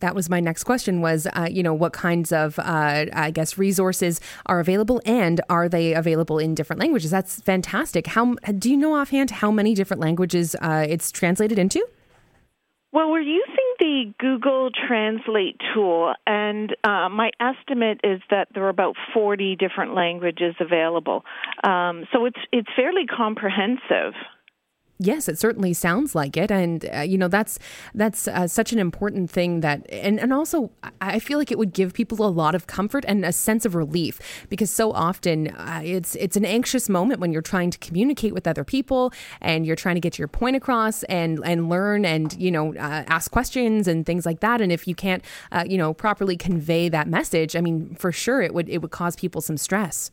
That 0.00 0.14
was 0.14 0.30
my 0.30 0.40
next 0.40 0.64
question 0.64 1.00
was, 1.00 1.26
uh, 1.26 1.48
you 1.50 1.62
know, 1.62 1.74
what 1.74 1.92
kinds 1.92 2.32
of, 2.32 2.58
uh, 2.58 3.06
I 3.12 3.30
guess, 3.30 3.58
resources 3.58 4.20
are 4.46 4.60
available 4.60 5.00
and 5.04 5.40
are 5.48 5.68
they 5.68 5.94
available 5.94 6.38
in 6.38 6.54
different 6.54 6.80
languages? 6.80 7.10
That's 7.10 7.40
fantastic. 7.40 8.06
How 8.08 8.34
Do 8.58 8.70
you 8.70 8.76
know 8.76 8.94
offhand 8.94 9.30
how 9.30 9.50
many 9.50 9.74
different 9.74 10.00
languages 10.00 10.56
uh, 10.60 10.86
it's 10.88 11.10
translated 11.10 11.58
into? 11.58 11.86
Well, 12.90 13.10
we're 13.10 13.20
using 13.20 13.74
the 13.78 14.14
Google 14.18 14.70
Translate 14.70 15.60
tool, 15.74 16.14
and 16.26 16.74
uh, 16.82 17.10
my 17.10 17.30
estimate 17.38 18.00
is 18.02 18.22
that 18.30 18.48
there 18.54 18.64
are 18.64 18.70
about 18.70 18.96
40 19.12 19.56
different 19.56 19.94
languages 19.94 20.54
available. 20.58 21.22
Um, 21.62 22.06
so 22.12 22.24
it's 22.24 22.38
it's 22.50 22.68
fairly 22.74 23.04
comprehensive. 23.04 24.14
Yes, 25.00 25.28
it 25.28 25.38
certainly 25.38 25.74
sounds 25.74 26.16
like 26.16 26.36
it, 26.36 26.50
and 26.50 26.84
uh, 26.92 27.02
you 27.02 27.16
know 27.16 27.28
that's 27.28 27.60
that's 27.94 28.26
uh, 28.26 28.48
such 28.48 28.72
an 28.72 28.80
important 28.80 29.30
thing 29.30 29.60
that, 29.60 29.88
and 29.92 30.18
and 30.18 30.32
also 30.32 30.72
I 31.00 31.20
feel 31.20 31.38
like 31.38 31.52
it 31.52 31.58
would 31.58 31.72
give 31.72 31.94
people 31.94 32.26
a 32.26 32.28
lot 32.28 32.56
of 32.56 32.66
comfort 32.66 33.04
and 33.06 33.24
a 33.24 33.32
sense 33.32 33.64
of 33.64 33.76
relief 33.76 34.18
because 34.48 34.72
so 34.72 34.90
often 34.90 35.48
uh, 35.54 35.82
it's 35.84 36.16
it's 36.16 36.36
an 36.36 36.44
anxious 36.44 36.88
moment 36.88 37.20
when 37.20 37.32
you're 37.32 37.42
trying 37.42 37.70
to 37.70 37.78
communicate 37.78 38.34
with 38.34 38.48
other 38.48 38.64
people 38.64 39.12
and 39.40 39.64
you're 39.64 39.76
trying 39.76 39.94
to 39.94 40.00
get 40.00 40.18
your 40.18 40.26
point 40.26 40.56
across 40.56 41.04
and 41.04 41.38
and 41.44 41.68
learn 41.68 42.04
and 42.04 42.36
you 42.36 42.50
know 42.50 42.74
uh, 42.74 43.04
ask 43.06 43.30
questions 43.30 43.86
and 43.86 44.04
things 44.04 44.26
like 44.26 44.40
that, 44.40 44.60
and 44.60 44.72
if 44.72 44.88
you 44.88 44.96
can't 44.96 45.24
uh, 45.52 45.64
you 45.64 45.78
know 45.78 45.94
properly 45.94 46.36
convey 46.36 46.88
that 46.88 47.06
message, 47.06 47.54
I 47.54 47.60
mean 47.60 47.94
for 47.94 48.10
sure 48.10 48.42
it 48.42 48.52
would 48.52 48.68
it 48.68 48.78
would 48.78 48.90
cause 48.90 49.14
people 49.14 49.40
some 49.40 49.58
stress. 49.58 50.10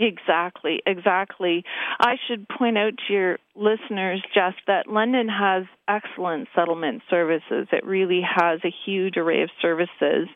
Exactly, 0.00 0.80
exactly. 0.86 1.64
I 1.98 2.14
should 2.28 2.48
point 2.48 2.78
out 2.78 2.92
to 3.08 3.12
your 3.12 3.38
listeners 3.56 4.22
just 4.32 4.58
that 4.68 4.86
London 4.86 5.28
has 5.28 5.64
excellent 5.88 6.46
settlement 6.54 7.02
services. 7.10 7.66
It 7.72 7.84
really 7.84 8.20
has 8.22 8.60
a 8.64 8.72
huge 8.86 9.16
array 9.16 9.42
of 9.42 9.50
services, 9.60 10.28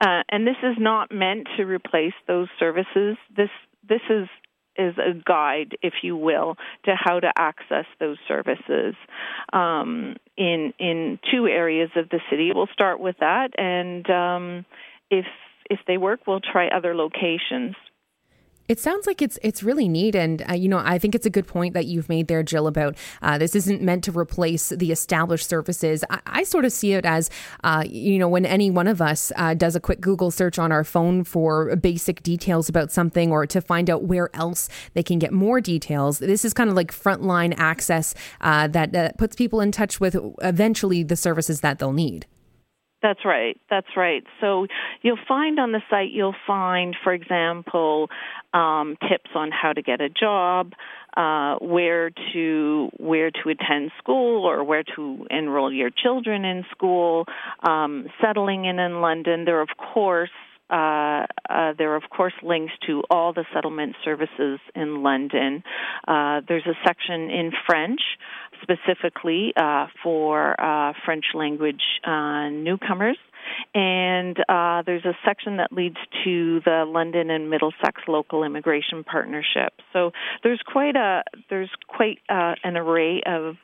uh, 0.00 0.22
and 0.30 0.46
this 0.46 0.56
is 0.62 0.76
not 0.78 1.10
meant 1.10 1.48
to 1.56 1.64
replace 1.64 2.14
those 2.28 2.46
services. 2.60 3.16
This 3.36 3.50
this 3.88 4.00
is 4.08 4.28
is 4.76 4.94
a 4.98 5.12
guide, 5.26 5.76
if 5.82 5.94
you 6.02 6.16
will, 6.16 6.54
to 6.84 6.94
how 6.94 7.18
to 7.18 7.32
access 7.36 7.86
those 7.98 8.16
services 8.28 8.94
um, 9.52 10.14
in 10.36 10.72
in 10.78 11.18
two 11.32 11.48
areas 11.48 11.90
of 11.96 12.08
the 12.10 12.20
city. 12.30 12.52
We'll 12.54 12.68
start 12.72 13.00
with 13.00 13.16
that, 13.18 13.58
and 13.58 14.08
um, 14.08 14.64
if 15.10 15.26
if 15.68 15.80
they 15.88 15.98
work, 15.98 16.20
we'll 16.28 16.40
try 16.40 16.68
other 16.68 16.94
locations. 16.94 17.74
It 18.70 18.78
sounds 18.78 19.04
like 19.04 19.20
it's 19.20 19.36
it's 19.42 19.64
really 19.64 19.88
neat, 19.88 20.14
and 20.14 20.48
uh, 20.48 20.52
you 20.52 20.68
know 20.68 20.78
I 20.78 20.96
think 20.96 21.16
it's 21.16 21.26
a 21.26 21.30
good 21.30 21.48
point 21.48 21.74
that 21.74 21.86
you've 21.86 22.08
made 22.08 22.28
there, 22.28 22.44
Jill. 22.44 22.68
About 22.68 22.96
uh, 23.20 23.36
this 23.36 23.56
isn't 23.56 23.82
meant 23.82 24.04
to 24.04 24.12
replace 24.12 24.68
the 24.68 24.92
established 24.92 25.48
services. 25.48 26.04
I, 26.08 26.20
I 26.24 26.42
sort 26.44 26.64
of 26.64 26.70
see 26.70 26.92
it 26.92 27.04
as 27.04 27.30
uh, 27.64 27.82
you 27.84 28.16
know 28.16 28.28
when 28.28 28.46
any 28.46 28.70
one 28.70 28.86
of 28.86 29.02
us 29.02 29.32
uh, 29.34 29.54
does 29.54 29.74
a 29.74 29.80
quick 29.80 30.00
Google 30.00 30.30
search 30.30 30.56
on 30.56 30.70
our 30.70 30.84
phone 30.84 31.24
for 31.24 31.74
basic 31.74 32.22
details 32.22 32.68
about 32.68 32.92
something, 32.92 33.32
or 33.32 33.44
to 33.44 33.60
find 33.60 33.90
out 33.90 34.04
where 34.04 34.30
else 34.36 34.68
they 34.94 35.02
can 35.02 35.18
get 35.18 35.32
more 35.32 35.60
details. 35.60 36.20
This 36.20 36.44
is 36.44 36.54
kind 36.54 36.70
of 36.70 36.76
like 36.76 36.92
frontline 36.92 37.52
access 37.56 38.14
uh, 38.40 38.68
that, 38.68 38.92
that 38.92 39.18
puts 39.18 39.34
people 39.34 39.60
in 39.60 39.72
touch 39.72 39.98
with 39.98 40.16
eventually 40.42 41.02
the 41.02 41.16
services 41.16 41.60
that 41.62 41.80
they'll 41.80 41.92
need. 41.92 42.24
That's 43.02 43.24
right. 43.24 43.58
That's 43.70 43.86
right. 43.96 44.24
So 44.40 44.66
you'll 45.00 45.18
find 45.26 45.58
on 45.58 45.72
the 45.72 45.80
site, 45.88 46.10
you'll 46.10 46.34
find, 46.46 46.94
for 47.02 47.14
example, 47.14 48.10
um, 48.52 48.96
tips 49.08 49.30
on 49.34 49.50
how 49.50 49.72
to 49.72 49.80
get 49.80 50.00
a 50.02 50.10
job, 50.10 50.72
uh, 51.16 51.56
where 51.60 52.10
to 52.32 52.90
where 52.98 53.30
to 53.30 53.48
attend 53.48 53.92
school 53.98 54.44
or 54.44 54.62
where 54.64 54.82
to 54.96 55.26
enroll 55.30 55.72
your 55.72 55.90
children 55.90 56.44
in 56.44 56.64
school, 56.70 57.24
um, 57.62 58.06
settling 58.20 58.66
in 58.66 58.78
in 58.78 59.00
London. 59.00 59.44
There, 59.46 59.62
of 59.62 59.70
course, 59.78 60.30
uh, 60.70 61.26
uh, 61.48 61.72
there 61.76 61.92
are, 61.92 61.96
of 61.96 62.08
course, 62.10 62.32
links 62.42 62.72
to 62.86 63.02
all 63.10 63.32
the 63.32 63.44
settlement 63.52 63.96
services 64.04 64.60
in 64.74 65.02
London. 65.02 65.62
Uh, 66.06 66.40
there's 66.46 66.66
a 66.66 66.74
section 66.86 67.30
in 67.30 67.50
French 67.66 68.00
specifically 68.62 69.52
uh, 69.56 69.86
for 70.02 70.60
uh, 70.60 70.92
French 71.04 71.24
language 71.34 71.82
newcomers. 72.06 73.18
And 73.74 74.36
there's 74.86 75.04
a 75.04 75.16
section 75.24 75.56
that 75.56 75.72
leads 75.72 75.96
to 76.24 76.60
the 76.64 76.84
London 76.86 77.30
and 77.30 77.50
Middlesex 77.50 78.02
local 78.06 78.44
immigration 78.44 79.02
partnership. 79.02 79.72
So 79.92 80.12
there's 80.42 80.60
quite 80.66 80.94
a 80.94 81.22
there's 81.48 81.70
quite 81.88 82.18
an 82.28 82.76
array 82.76 83.22
of 83.26 83.56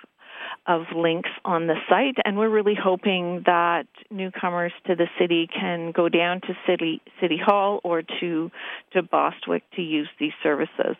of 0.67 0.83
links 0.95 1.31
on 1.45 1.67
the 1.67 1.77
site, 1.89 2.17
and 2.25 2.37
we're 2.37 2.51
really 2.51 2.77
hoping 2.81 3.43
that 3.47 3.87
newcomers 4.11 4.73
to 4.87 4.95
the 4.95 5.07
city 5.19 5.49
can 5.53 5.93
go 5.93 6.09
down 6.09 6.41
to 6.43 6.55
city 6.67 7.01
city 7.21 7.39
hall 7.45 7.81
or 7.85 8.03
to 8.21 8.51
to 8.93 9.03
Bostwick 9.03 9.62
to 9.77 9.83
use 9.83 10.09
these 10.19 10.33
services. 10.43 10.97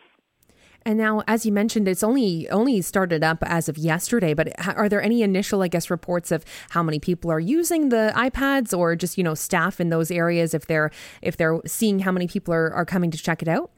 And 0.87 0.97
now, 0.97 1.21
as 1.27 1.45
you 1.45 1.51
mentioned, 1.51 1.85
it's 1.89 2.01
only 2.01 2.49
only 2.49 2.81
started 2.81 3.21
up 3.21 3.39
as 3.41 3.67
of 3.67 3.77
yesterday. 3.77 4.33
But 4.33 4.53
are 4.77 4.87
there 4.87 5.01
any 5.01 5.21
initial, 5.21 5.61
I 5.61 5.67
guess, 5.67 5.89
reports 5.89 6.31
of 6.31 6.45
how 6.69 6.81
many 6.81 6.97
people 6.97 7.29
are 7.29 7.41
using 7.41 7.89
the 7.89 8.13
iPads, 8.15 8.77
or 8.77 8.95
just 8.95 9.17
you 9.17 9.23
know 9.23 9.33
staff 9.33 9.81
in 9.81 9.89
those 9.89 10.11
areas 10.11 10.53
if 10.53 10.65
they're 10.65 10.91
if 11.21 11.35
they're 11.35 11.59
seeing 11.65 11.99
how 11.99 12.13
many 12.13 12.25
people 12.25 12.53
are, 12.53 12.71
are 12.73 12.85
coming 12.85 13.11
to 13.11 13.17
check 13.17 13.41
it 13.41 13.49
out? 13.49 13.69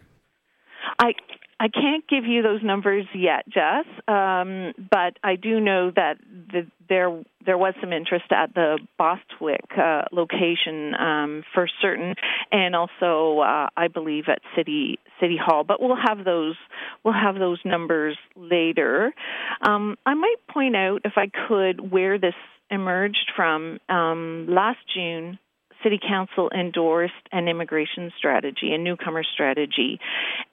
I 1.00 1.14
I 1.60 1.68
can't 1.68 2.08
give 2.08 2.26
you 2.26 2.42
those 2.42 2.64
numbers 2.64 3.06
yet, 3.14 3.44
Jess, 3.50 3.86
um, 4.08 4.74
but 4.90 5.18
I 5.24 5.36
do 5.36 5.60
know 5.60 5.92
that 5.94 6.18
the, 6.52 6.68
there 6.88 7.22
there 7.46 7.58
was 7.58 7.74
some 7.82 7.92
interest 7.92 8.26
at 8.32 8.54
the 8.54 8.80
Bostwick 8.98 9.66
uh, 9.78 10.04
location 10.12 10.94
um, 10.96 11.44
for 11.54 11.68
certain, 11.82 12.16
and 12.52 12.76
also 12.76 13.40
uh, 13.40 13.68
I 13.76 13.90
believe 13.94 14.26
at 14.30 14.40
City 14.56 15.00
City 15.20 15.38
Hall. 15.38 15.66
But 15.66 15.82
we'll 15.82 15.98
have 15.98 16.24
those 16.24 16.56
we'll 17.04 17.14
have 17.14 17.36
those 17.36 17.60
numbers 17.66 18.18
later. 18.38 19.14
Um, 19.62 19.98
I 20.06 20.14
might 20.14 20.38
point 20.50 20.78
out, 20.78 21.02
if 21.04 21.14
I 21.18 21.30
could, 21.48 21.92
where 21.92 22.18
this 22.18 22.36
emerged 22.70 23.32
from. 23.36 23.80
Um, 23.90 24.46
last 24.48 24.80
June, 24.94 25.40
City 25.84 26.00
Council 26.06 26.50
endorsed 26.58 27.14
an 27.32 27.48
immigration 27.48 28.12
strategy, 28.18 28.74
a 28.74 28.78
newcomer 28.78 29.24
strategy, 29.24 30.00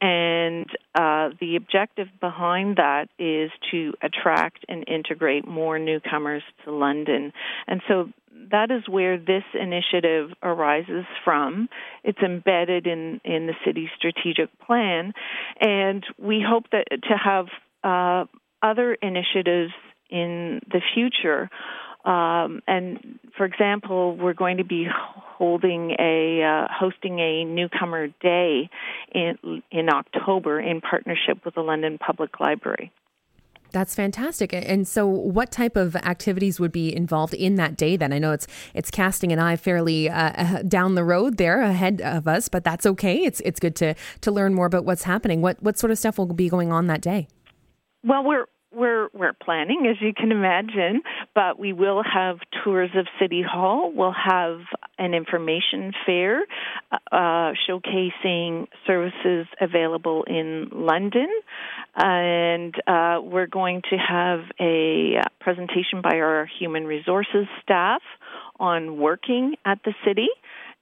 and 0.01 0.67
uh, 0.95 1.31
the 1.41 1.57
objective 1.57 2.09
behind 2.21 2.77
that 2.77 3.09
is 3.19 3.51
to 3.71 3.93
attract 4.03 4.65
and 4.69 4.85
integrate 4.89 5.47
more 5.47 5.79
newcomers 5.79 6.43
to 6.65 6.73
London. 6.73 7.33
And 7.67 7.81
so 7.89 8.11
that 8.51 8.71
is 8.71 8.89
where 8.89 9.19
this 9.19 9.45
initiative 9.55 10.31
arises 10.43 11.05
from. 11.25 11.69
It's 12.05 12.19
embedded 12.19 12.87
in, 12.87 13.21
in 13.25 13.47
the 13.47 13.55
city's 13.65 13.89
strategic 13.97 14.49
plan, 14.61 15.13
and 15.61 16.05
we 16.19 16.45
hope 16.47 16.65
that 16.73 16.85
to 16.91 17.17
have 17.17 17.47
uh, 17.83 18.27
other 18.63 18.95
initiatives 18.95 19.73
in 20.11 20.61
the 20.71 20.81
future 20.95 21.51
um, 22.07 22.63
and 22.69 23.19
for 23.37 23.45
example, 23.45 24.17
we're 24.17 24.33
going 24.33 24.59
to 24.59 24.65
be 24.65 24.87
holding 24.89 25.91
a 25.99 26.43
uh, 26.43 26.69
hosting 26.73 27.19
a 27.19 27.45
newcomer 27.45 28.09
day 28.23 28.71
in 29.13 29.63
in 29.73 29.89
October 29.89 30.61
in 30.61 30.81
partnership 30.81 31.45
with 31.45 31.55
the 31.55 31.63
London 31.63 31.99
Public 31.99 32.39
Library. 32.39 32.93
That's 33.73 33.95
fantastic. 33.95 34.53
And 34.53 34.87
so, 34.87 35.07
what 35.07 35.51
type 35.51 35.75
of 35.75 35.97
activities 35.97 36.61
would 36.61 36.73
be 36.73 36.95
involved 36.95 37.35
in 37.35 37.57
that 37.57 37.77
day? 37.77 37.97
Then 37.97 38.13
I 38.13 38.19
know 38.19 38.33
it's 38.33 38.47
it's 38.73 38.91
casting 38.91 39.33
an 39.33 39.41
eye 39.41 39.57
fairly 39.57 40.09
uh, 40.09 40.33
uh 40.33 40.63
down 40.63 40.95
the 40.95 41.05
road 41.05 41.37
there 41.37 41.61
ahead 41.61 42.01
of 42.01 42.29
us, 42.29 42.49
but 42.49 42.63
that's 42.63 42.87
okay. 42.87 43.25
It's 43.25 43.41
it's 43.41 43.59
good 43.59 43.75
to 43.77 43.95
to 44.21 44.31
learn 44.31 44.55
more 44.55 44.67
about 44.67 44.85
what's 44.85 45.03
happening. 45.03 45.43
What 45.43 45.61
what 45.63 45.77
sort 45.77 45.91
of 45.91 45.99
stuff 45.99 46.19
will 46.19 46.27
be 46.27 46.49
going 46.49 46.71
on 46.73 46.87
that 46.87 47.03
day? 47.03 47.27
Well, 48.05 48.23
we're 48.23 48.47
we're 48.77 49.09
we're 49.15 49.33
planning, 49.33 49.87
as 49.91 49.97
you 50.01 50.13
can 50.13 50.31
imagine, 50.31 51.03
but 51.35 51.59
we 51.59 51.73
will 51.73 52.03
have 52.03 52.39
tours 52.63 52.91
of 52.95 53.07
City 53.19 53.43
Hall. 53.43 53.91
We'll 53.93 54.13
have 54.13 54.61
an 54.99 55.15
information 55.15 55.93
fair 56.05 56.43
uh, 57.11 57.53
showcasing 57.69 58.67
services 58.87 59.47
available 59.61 60.25
in 60.25 60.69
London, 60.73 61.29
and 61.97 62.75
uh, 62.87 63.21
we're 63.23 63.47
going 63.47 63.83
to 63.91 63.97
have 63.97 64.41
a 64.61 65.23
presentation 65.41 66.03
by 66.03 66.19
our 66.19 66.47
human 66.59 66.85
resources 66.85 67.47
staff 67.63 68.03
on 68.61 68.99
working 68.99 69.55
at 69.65 69.79
the 69.85 69.95
city, 70.07 70.29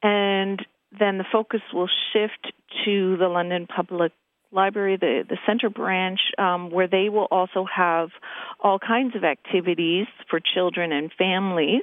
and 0.03 0.65
then 0.99 1.19
the 1.19 1.25
focus 1.31 1.61
will 1.73 1.89
shift 2.13 2.53
to 2.85 3.17
the 3.17 3.29
London 3.29 3.67
Public 3.67 4.13
Library, 4.55 4.97
the, 4.97 5.25
the 5.29 5.37
center 5.47 5.69
branch, 5.69 6.21
um, 6.39 6.71
where 6.71 6.89
they 6.89 7.09
will 7.09 7.29
also 7.31 7.67
have 7.75 8.11
all 8.61 8.79
kinds 8.79 9.17
of 9.17 9.25
activities 9.25 10.07
for 10.31 10.41
children 10.41 10.93
and 10.93 11.11
families. 11.17 11.83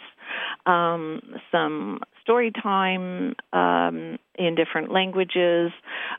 Um, 0.66 1.22
some 1.52 2.00
story 2.22 2.52
time 2.52 3.36
um, 3.52 4.18
in 4.36 4.56
different 4.56 4.92
languages. 4.92 5.72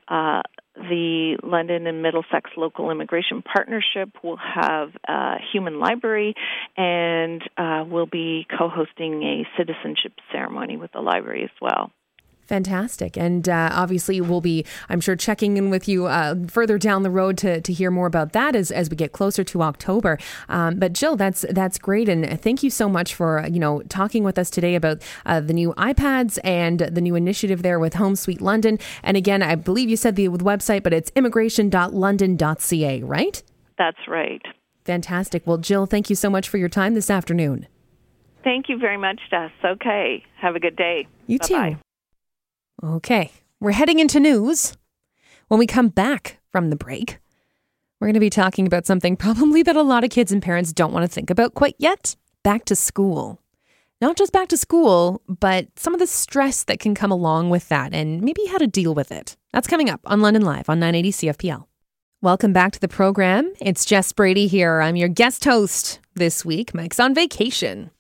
Uh, 0.09 0.43
the 0.75 1.39
London 1.43 1.87
and 1.87 2.03
Middlesex 2.03 2.51
Local 2.57 2.91
Immigration 2.91 3.43
Partnership 3.43 4.11
will 4.23 4.39
have 4.39 4.91
a 5.07 5.37
human 5.53 5.79
library 5.79 6.35
and 6.77 7.43
uh, 7.57 7.85
will 7.87 8.07
be 8.07 8.47
co 8.59 8.69
hosting 8.69 9.23
a 9.23 9.47
citizenship 9.57 10.13
ceremony 10.33 10.77
with 10.77 10.93
the 10.93 11.01
library 11.01 11.45
as 11.45 11.51
well. 11.61 11.91
Fantastic. 12.47 13.17
And 13.17 13.49
uh, 13.49 13.71
obviously, 13.73 14.21
we'll 14.21 14.41
be, 14.41 14.67
I'm 14.89 15.01
sure, 15.01 15.17
checking 15.17 15.57
in 15.57 15.71
with 15.71 15.89
you 15.89 16.07
uh, 16.07 16.35
further 16.49 16.77
down 16.77 17.03
the 17.03 17.11
road 17.11 17.39
to, 17.39 17.61
to 17.61 17.73
hear 17.73 17.91
more 17.91 18.07
about 18.07 18.33
that 18.33 18.55
as, 18.57 18.71
as 18.71 18.91
we 18.91 18.97
get 18.97 19.13
closer 19.13 19.45
to 19.45 19.63
October. 19.63 20.19
Um, 20.49 20.77
but 20.77 20.93
Jill, 20.93 21.17
that's 21.17 21.47
that's 21.51 21.79
great. 21.79 22.09
And 22.09 22.41
thank 22.41 22.63
you 22.63 22.71
so 22.71 22.89
much 22.89 23.15
for, 23.15 23.47
you 23.51 23.59
know, 23.61 23.83
talking 23.83 24.25
with 24.25 24.39
us 24.39 24.51
today 24.51 24.75
about 24.75 25.03
uh, 25.25 25.41
the 25.41 25.53
new 25.53 25.73
iPads 25.75 26.39
and 26.45 26.81
the 26.81 27.01
new 27.01 27.15
initiative 27.15 27.63
there 27.63 27.79
with 27.79 27.95
Home 27.95 28.17
Sweet 28.17 28.41
London. 28.41 28.79
And 29.03 29.17
again, 29.17 29.43
I 29.43 29.55
believe 29.55 29.89
you 29.89 29.97
said 29.97 30.17
the 30.17 30.29
website, 30.29 30.83
but 30.83 30.93
it's 30.93 31.13
immigration.london.ca, 31.15 33.03
right? 33.03 33.43
That's 33.79 34.09
right. 34.09 34.43
Fantastic. 34.85 35.47
Well, 35.47 35.59
Jill, 35.59 35.87
thank 35.87 36.11
you 36.11 36.17
so 36.17 36.29
much 36.29 36.49
for 36.49 36.59
your 36.59 36.69
time 36.69 36.95
this 36.95 37.09
afternoon. 37.09 37.67
Thank 38.43 38.69
you 38.69 38.79
very 38.79 38.97
much, 38.97 39.21
Jess. 39.31 39.53
Okay. 39.65 40.25
Have 40.41 40.57
a 40.57 40.61
good 40.61 40.75
day. 40.77 41.07
You 41.29 41.39
Bye-bye. 41.39 41.71
too. 41.71 41.92
Okay, 42.81 43.31
we're 43.61 43.73
heading 43.73 43.99
into 43.99 44.19
news. 44.19 44.77
When 45.49 45.59
we 45.59 45.67
come 45.67 45.89
back 45.89 46.39
from 46.51 46.71
the 46.71 46.77
break, 46.77 47.19
we're 48.01 48.09
going 48.09 48.15
to 48.15 48.21
be 48.21 48.31
talking 48.31 48.67
about 48.67 48.87
something 48.87 49.17
probably 49.17 49.63
that 49.63 49.77
a 49.77 49.83
lot 49.83 50.05
of 50.05 50.11
kids 50.11 50.33
and 50.33 50.43
parents 50.43 50.73
don't 50.73 50.93
want 50.93 51.05
to 51.05 51.13
think 51.13 51.31
about 51.31 51.55
quite 51.55 51.77
yet 51.79 52.17
back 52.43 52.65
to 52.67 52.75
school. 52.77 53.41
Not 54.01 54.17
just 54.17 54.33
back 54.33 54.49
to 54.49 54.57
school, 54.57 55.23
but 55.29 55.69
some 55.77 55.95
of 55.95 56.01
the 56.01 56.09
stress 56.09 56.65
that 56.65 56.81
can 56.81 56.93
come 56.93 57.13
along 57.13 57.51
with 57.51 57.69
that 57.69 57.95
and 57.95 58.21
maybe 58.21 58.45
how 58.47 58.59
to 58.59 58.67
deal 58.67 58.95
with 58.95 59.13
it. 59.13 59.37
That's 59.53 59.69
coming 59.69 59.89
up 59.89 60.01
on 60.07 60.21
London 60.21 60.43
Live 60.43 60.69
on 60.69 60.81
980 60.81 61.13
CFPL. 61.13 61.67
Welcome 62.21 62.53
back 62.53 62.73
to 62.73 62.81
the 62.81 62.89
program. 62.89 63.53
It's 63.61 63.85
Jess 63.85 64.11
Brady 64.11 64.49
here. 64.49 64.81
I'm 64.81 64.97
your 64.97 65.09
guest 65.09 65.45
host 65.45 66.01
this 66.15 66.45
week. 66.45 66.75
Mike's 66.75 66.99
on 66.99 67.15
vacation. 67.15 67.93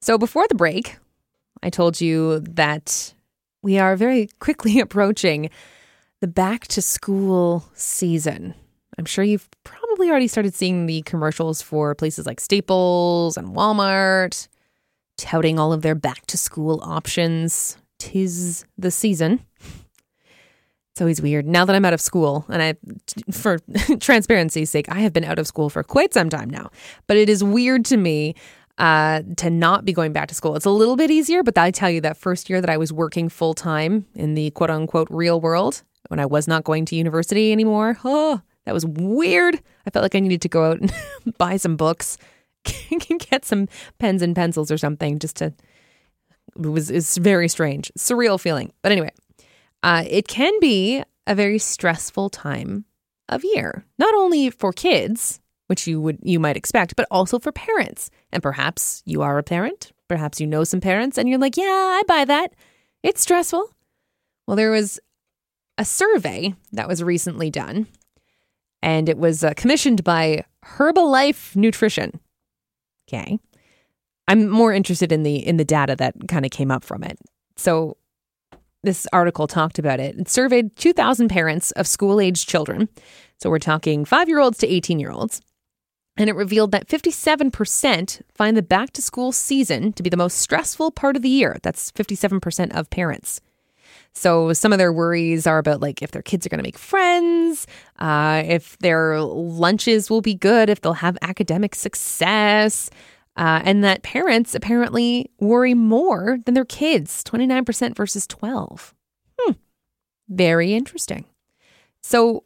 So 0.00 0.18
before 0.18 0.48
the 0.48 0.56
break, 0.56 0.96
I 1.62 1.70
told 1.70 2.00
you 2.00 2.40
that 2.40 3.14
we 3.66 3.80
are 3.80 3.96
very 3.96 4.28
quickly 4.38 4.78
approaching 4.86 5.50
the 6.20 6.28
back 6.28 6.68
to 6.68 6.80
school 6.80 7.68
season. 7.74 8.54
I'm 8.96 9.04
sure 9.04 9.24
you've 9.24 9.48
probably 9.64 10.08
already 10.08 10.28
started 10.28 10.54
seeing 10.54 10.86
the 10.86 11.02
commercials 11.02 11.60
for 11.60 11.94
places 11.96 12.26
like 12.26 12.38
Staples 12.38 13.36
and 13.36 13.48
Walmart 13.56 14.46
touting 15.18 15.58
all 15.58 15.72
of 15.72 15.82
their 15.82 15.96
back 15.96 16.26
to 16.26 16.38
school 16.38 16.80
options. 16.82 17.76
Tis 17.98 18.64
the 18.78 18.92
season. 18.92 19.44
It's 20.92 21.00
always 21.00 21.20
weird. 21.20 21.44
Now 21.44 21.64
that 21.64 21.74
I'm 21.74 21.84
out 21.84 21.92
of 21.92 22.00
school, 22.00 22.46
and 22.48 22.62
I, 22.62 22.74
for 23.32 23.58
transparency's 24.00 24.70
sake, 24.70 24.86
I 24.88 25.00
have 25.00 25.12
been 25.12 25.24
out 25.24 25.40
of 25.40 25.46
school 25.48 25.70
for 25.70 25.82
quite 25.82 26.14
some 26.14 26.30
time 26.30 26.48
now, 26.48 26.70
but 27.08 27.16
it 27.16 27.28
is 27.28 27.42
weird 27.42 27.84
to 27.86 27.96
me 27.96 28.36
uh, 28.78 29.22
to 29.36 29.50
not 29.50 29.84
be 29.84 29.92
going 29.92 30.12
back 30.12 30.28
to 30.28 30.34
school. 30.34 30.56
It's 30.56 30.66
a 30.66 30.70
little 30.70 30.96
bit 30.96 31.10
easier, 31.10 31.42
but 31.42 31.56
I 31.56 31.70
tell 31.70 31.90
you, 31.90 32.00
that 32.02 32.16
first 32.16 32.50
year 32.50 32.60
that 32.60 32.70
I 32.70 32.76
was 32.76 32.92
working 32.92 33.28
full 33.28 33.54
time 33.54 34.06
in 34.14 34.34
the 34.34 34.50
quote 34.50 34.70
unquote 34.70 35.08
real 35.10 35.40
world, 35.40 35.82
when 36.08 36.20
I 36.20 36.26
was 36.26 36.46
not 36.46 36.64
going 36.64 36.84
to 36.86 36.96
university 36.96 37.52
anymore, 37.52 37.98
oh, 38.04 38.40
that 38.64 38.74
was 38.74 38.84
weird. 38.84 39.60
I 39.86 39.90
felt 39.90 40.02
like 40.02 40.14
I 40.14 40.20
needed 40.20 40.42
to 40.42 40.48
go 40.48 40.70
out 40.70 40.80
and 40.80 40.92
buy 41.38 41.56
some 41.56 41.76
books, 41.76 42.18
get 43.30 43.44
some 43.44 43.68
pens 43.98 44.22
and 44.22 44.36
pencils 44.36 44.70
or 44.70 44.78
something 44.78 45.18
just 45.18 45.36
to. 45.36 45.54
It 46.58 46.66
was 46.66 46.90
it's 46.90 47.16
very 47.16 47.48
strange, 47.48 47.92
surreal 47.98 48.40
feeling. 48.40 48.72
But 48.82 48.92
anyway, 48.92 49.10
uh, 49.82 50.04
it 50.08 50.26
can 50.28 50.58
be 50.60 51.02
a 51.26 51.34
very 51.34 51.58
stressful 51.58 52.30
time 52.30 52.84
of 53.28 53.44
year, 53.44 53.84
not 53.98 54.14
only 54.14 54.50
for 54.50 54.72
kids 54.72 55.40
which 55.66 55.86
you 55.86 56.00
would 56.00 56.18
you 56.22 56.38
might 56.38 56.56
expect, 56.56 56.96
but 56.96 57.06
also 57.10 57.38
for 57.38 57.52
parents. 57.52 58.10
And 58.32 58.42
perhaps 58.42 59.02
you 59.06 59.22
are 59.22 59.38
a 59.38 59.42
parent, 59.42 59.92
perhaps 60.08 60.40
you 60.40 60.46
know 60.46 60.64
some 60.64 60.80
parents 60.80 61.18
and 61.18 61.28
you're 61.28 61.38
like, 61.38 61.56
"Yeah, 61.56 61.64
I 61.64 62.02
buy 62.06 62.24
that. 62.24 62.54
It's 63.02 63.22
stressful." 63.22 63.70
Well, 64.46 64.56
there 64.56 64.70
was 64.70 65.00
a 65.78 65.84
survey 65.84 66.54
that 66.72 66.88
was 66.88 67.02
recently 67.02 67.50
done 67.50 67.86
and 68.82 69.08
it 69.08 69.18
was 69.18 69.42
uh, 69.42 69.52
commissioned 69.56 70.04
by 70.04 70.44
Herbalife 70.64 71.56
Nutrition. 71.56 72.20
Okay. 73.08 73.38
I'm 74.28 74.48
more 74.48 74.72
interested 74.72 75.12
in 75.12 75.22
the 75.22 75.36
in 75.36 75.56
the 75.56 75.64
data 75.64 75.96
that 75.96 76.14
kind 76.28 76.44
of 76.44 76.50
came 76.50 76.70
up 76.70 76.84
from 76.84 77.02
it. 77.04 77.18
So 77.56 77.96
this 78.82 79.06
article 79.12 79.46
talked 79.46 79.78
about 79.78 80.00
it. 80.00 80.18
It 80.18 80.28
surveyed 80.28 80.76
2,000 80.76 81.28
parents 81.28 81.72
of 81.72 81.86
school 81.86 82.20
age 82.20 82.46
children. 82.46 82.88
So 83.40 83.50
we're 83.50 83.58
talking 83.58 84.04
five 84.04 84.28
year 84.28 84.38
olds 84.38 84.58
to 84.58 84.68
18 84.68 84.98
year 85.00 85.10
olds. 85.10 85.40
And 86.16 86.30
it 86.30 86.34
revealed 86.34 86.72
that 86.72 86.88
57% 86.88 88.22
find 88.34 88.56
the 88.56 88.62
back 88.62 88.92
to 88.92 89.02
school 89.02 89.32
season 89.32 89.92
to 89.92 90.02
be 90.02 90.08
the 90.08 90.16
most 90.16 90.38
stressful 90.38 90.92
part 90.92 91.16
of 91.16 91.22
the 91.22 91.28
year. 91.28 91.58
That's 91.62 91.92
57% 91.92 92.74
of 92.74 92.88
parents. 92.90 93.40
So 94.12 94.54
some 94.54 94.72
of 94.72 94.78
their 94.78 94.94
worries 94.94 95.46
are 95.46 95.58
about 95.58 95.82
like 95.82 96.00
if 96.00 96.10
their 96.10 96.22
kids 96.22 96.46
are 96.46 96.48
going 96.48 96.58
to 96.58 96.66
make 96.66 96.78
friends, 96.78 97.66
uh, 97.98 98.42
if 98.46 98.78
their 98.78 99.20
lunches 99.20 100.08
will 100.08 100.22
be 100.22 100.34
good, 100.34 100.70
if 100.70 100.80
they'll 100.80 100.94
have 100.94 101.18
academic 101.20 101.74
success, 101.74 102.88
uh, 103.36 103.60
and 103.64 103.84
that 103.84 104.02
parents 104.02 104.54
apparently 104.54 105.30
worry 105.38 105.74
more 105.74 106.38
than 106.46 106.54
their 106.54 106.64
kids, 106.64 107.22
29% 107.24 107.94
versus 107.94 108.26
12. 108.26 108.94
Hmm. 109.38 109.52
Very 110.30 110.72
interesting. 110.72 111.26
So 112.02 112.44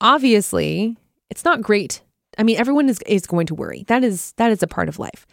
obviously, 0.00 0.96
it's 1.30 1.44
not 1.44 1.62
great 1.62 2.02
I 2.38 2.42
mean, 2.42 2.58
everyone 2.58 2.88
is 2.88 3.00
is 3.06 3.26
going 3.26 3.46
to 3.46 3.54
worry. 3.54 3.84
That 3.88 4.04
is 4.04 4.32
that 4.36 4.50
is 4.50 4.62
a 4.62 4.66
part 4.66 4.88
of 4.88 4.98
life. 4.98 5.26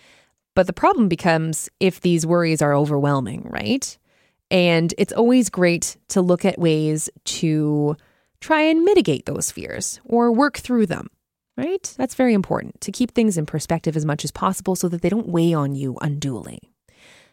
But 0.55 0.67
the 0.67 0.73
problem 0.73 1.07
becomes 1.07 1.69
if 1.79 2.01
these 2.01 2.25
worries 2.25 2.61
are 2.61 2.73
overwhelming, 2.73 3.47
right? 3.49 3.97
And 4.51 4.93
it's 4.97 5.13
always 5.13 5.49
great 5.49 5.97
to 6.09 6.21
look 6.21 6.43
at 6.43 6.59
ways 6.59 7.09
to 7.23 7.95
try 8.41 8.61
and 8.61 8.83
mitigate 8.83 9.25
those 9.25 9.51
fears 9.51 9.99
or 10.05 10.31
work 10.31 10.57
through 10.57 10.87
them, 10.87 11.07
right? 11.55 11.93
That's 11.97 12.15
very 12.15 12.33
important 12.33 12.81
to 12.81 12.91
keep 12.91 13.11
things 13.11 13.37
in 13.37 13.45
perspective 13.45 13.95
as 13.95 14.05
much 14.05 14.23
as 14.23 14.31
possible 14.31 14.75
so 14.75 14.89
that 14.89 15.01
they 15.01 15.09
don't 15.09 15.27
weigh 15.27 15.53
on 15.53 15.75
you 15.75 15.97
unduly. 16.01 16.59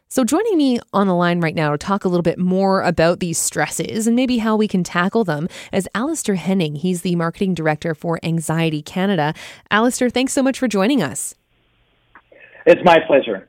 So, 0.09 0.23
joining 0.23 0.57
me 0.57 0.79
on 0.93 1.09
the 1.09 1.17
line 1.17 1.41
right 1.41 1.55
now 1.55 1.73
to 1.73 1.79
talk 1.79 2.05
a 2.05 2.09
little 2.09 2.23
bit 2.23 2.39
more 2.39 2.81
about 2.83 3.19
these 3.19 3.39
stresses 3.39 4.07
and 4.07 4.15
maybe 4.15 4.39
how 4.39 4.55
we 4.55 4.69
can 4.69 4.85
tackle 4.85 5.25
them 5.25 5.49
is 5.73 5.89
Alistair 5.97 6.37
Henning. 6.37 6.77
He's 6.77 7.03
the 7.03 7.17
marketing 7.17 7.55
director 7.55 7.93
for 7.93 8.21
Anxiety 8.23 8.83
Canada. 8.83 9.35
Alistair, 9.69 10.09
thanks 10.09 10.33
so 10.33 10.45
much 10.45 10.61
for 10.61 10.69
joining 10.69 11.03
us. 11.03 11.35
It's 12.67 12.81
my 12.85 12.99
pleasure. 13.09 13.49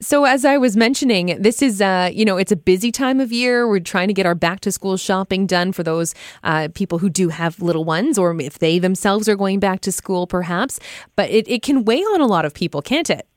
So, 0.00 0.24
as 0.24 0.44
I 0.44 0.56
was 0.56 0.76
mentioning, 0.76 1.36
this 1.42 1.60
is, 1.60 1.80
uh, 1.80 2.10
you 2.12 2.24
know, 2.24 2.36
it's 2.36 2.52
a 2.52 2.56
busy 2.56 2.92
time 2.92 3.18
of 3.18 3.32
year. 3.32 3.66
We're 3.68 3.80
trying 3.80 4.06
to 4.06 4.14
get 4.14 4.24
our 4.24 4.36
back 4.36 4.60
to 4.60 4.70
school 4.70 4.96
shopping 4.96 5.48
done 5.48 5.72
for 5.72 5.82
those 5.82 6.14
uh, 6.44 6.68
people 6.72 6.98
who 6.98 7.10
do 7.10 7.30
have 7.30 7.60
little 7.60 7.84
ones, 7.84 8.16
or 8.16 8.40
if 8.40 8.60
they 8.60 8.78
themselves 8.78 9.28
are 9.28 9.34
going 9.34 9.58
back 9.58 9.80
to 9.80 9.90
school, 9.90 10.28
perhaps. 10.28 10.78
But 11.16 11.30
it, 11.30 11.48
it 11.48 11.62
can 11.62 11.84
weigh 11.84 12.02
on 12.02 12.20
a 12.20 12.26
lot 12.26 12.44
of 12.44 12.54
people, 12.54 12.82
can't 12.82 13.10
it? 13.10 13.27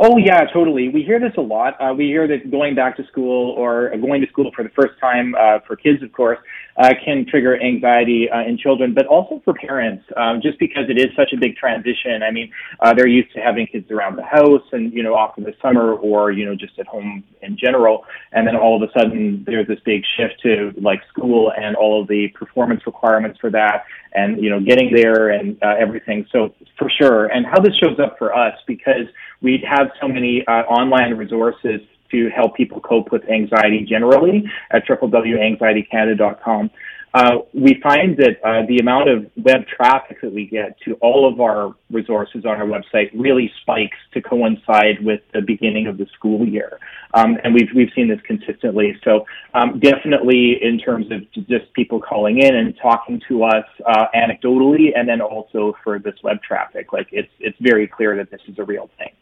Oh 0.00 0.16
yeah, 0.16 0.44
totally. 0.52 0.88
We 0.88 1.02
hear 1.02 1.18
this 1.18 1.32
a 1.36 1.40
lot. 1.40 1.74
Uh, 1.80 1.92
we 1.92 2.04
hear 2.04 2.28
that 2.28 2.52
going 2.52 2.76
back 2.76 2.96
to 2.98 3.06
school 3.08 3.50
or 3.58 3.90
going 3.96 4.20
to 4.20 4.28
school 4.28 4.52
for 4.54 4.62
the 4.62 4.70
first 4.70 4.92
time 5.00 5.34
uh, 5.34 5.58
for 5.66 5.74
kids, 5.74 6.04
of 6.04 6.12
course, 6.12 6.38
uh, 6.78 6.90
can 7.04 7.26
trigger 7.28 7.60
anxiety 7.60 8.28
uh, 8.30 8.40
in 8.40 8.56
children, 8.56 8.94
but 8.94 9.06
also 9.06 9.42
for 9.44 9.52
parents, 9.52 10.04
um, 10.16 10.40
just 10.40 10.58
because 10.58 10.84
it 10.88 10.96
is 10.96 11.08
such 11.16 11.32
a 11.32 11.36
big 11.36 11.56
transition. 11.56 12.22
I 12.22 12.30
mean, 12.30 12.52
uh, 12.80 12.94
they're 12.94 13.08
used 13.08 13.32
to 13.34 13.40
having 13.40 13.66
kids 13.66 13.90
around 13.90 14.16
the 14.16 14.24
house 14.24 14.62
and 14.72 14.92
you 14.92 15.02
know 15.02 15.14
off 15.14 15.36
in 15.36 15.44
the 15.44 15.54
summer 15.60 15.94
or 15.94 16.30
you 16.30 16.44
know 16.44 16.54
just 16.54 16.78
at 16.78 16.86
home 16.86 17.24
in 17.42 17.56
general, 17.56 18.04
and 18.32 18.46
then 18.46 18.56
all 18.56 18.80
of 18.80 18.88
a 18.88 18.92
sudden 18.98 19.42
there's 19.44 19.66
this 19.66 19.80
big 19.84 20.02
shift 20.16 20.40
to 20.42 20.72
like 20.80 21.00
school 21.08 21.52
and 21.56 21.74
all 21.74 22.00
of 22.00 22.08
the 22.08 22.28
performance 22.28 22.82
requirements 22.86 23.38
for 23.40 23.50
that, 23.50 23.84
and 24.14 24.42
you 24.42 24.48
know 24.48 24.60
getting 24.60 24.92
there 24.94 25.30
and 25.30 25.58
uh, 25.62 25.74
everything. 25.78 26.26
So 26.30 26.54
for 26.78 26.88
sure, 26.88 27.26
and 27.26 27.44
how 27.44 27.60
this 27.60 27.74
shows 27.82 27.98
up 27.98 28.16
for 28.18 28.34
us 28.34 28.54
because 28.66 29.06
we 29.42 29.64
have 29.68 29.88
so 30.00 30.06
many 30.06 30.44
uh, 30.46 30.62
online 30.62 31.14
resources 31.14 31.80
to 32.10 32.28
help 32.30 32.56
people 32.56 32.80
cope 32.80 33.12
with 33.12 33.28
anxiety 33.28 33.84
generally 33.88 34.44
at 34.70 34.86
www.anxietycanada.com. 34.86 36.70
uh, 37.14 37.38
we 37.54 37.80
find 37.82 38.16
that 38.18 38.38
uh, 38.44 38.66
the 38.66 38.78
amount 38.78 39.08
of 39.08 39.26
web 39.36 39.66
traffic 39.66 40.20
that 40.20 40.32
we 40.32 40.46
get 40.46 40.78
to 40.82 40.94
all 40.94 41.30
of 41.30 41.40
our 41.40 41.74
resources 41.90 42.44
on 42.44 42.60
our 42.60 42.66
website 42.66 43.10
really 43.14 43.50
spikes 43.62 43.96
to 44.12 44.20
coincide 44.20 45.02
with 45.02 45.20
the 45.32 45.40
beginning 45.40 45.86
of 45.86 45.96
the 45.96 46.06
school 46.14 46.46
year, 46.46 46.78
um, 47.14 47.38
and 47.42 47.54
we've 47.54 47.70
we've 47.74 47.90
seen 47.94 48.08
this 48.08 48.20
consistently. 48.26 48.94
So 49.04 49.24
um, 49.54 49.80
definitely 49.80 50.58
in 50.62 50.78
terms 50.78 51.06
of 51.10 51.22
just 51.46 51.72
people 51.72 51.98
calling 51.98 52.42
in 52.42 52.54
and 52.54 52.76
talking 52.80 53.22
to 53.28 53.44
us 53.44 53.64
uh, 53.86 54.06
anecdotally, 54.14 54.90
and 54.94 55.08
then 55.08 55.22
also 55.22 55.74
for 55.82 55.98
this 55.98 56.14
web 56.22 56.42
traffic, 56.42 56.92
like 56.92 57.08
it's 57.10 57.32
it's 57.40 57.56
very 57.60 57.88
clear 57.88 58.16
that 58.16 58.30
this 58.30 58.42
is 58.48 58.58
a 58.58 58.64
real 58.64 58.90
thing. 58.98 59.12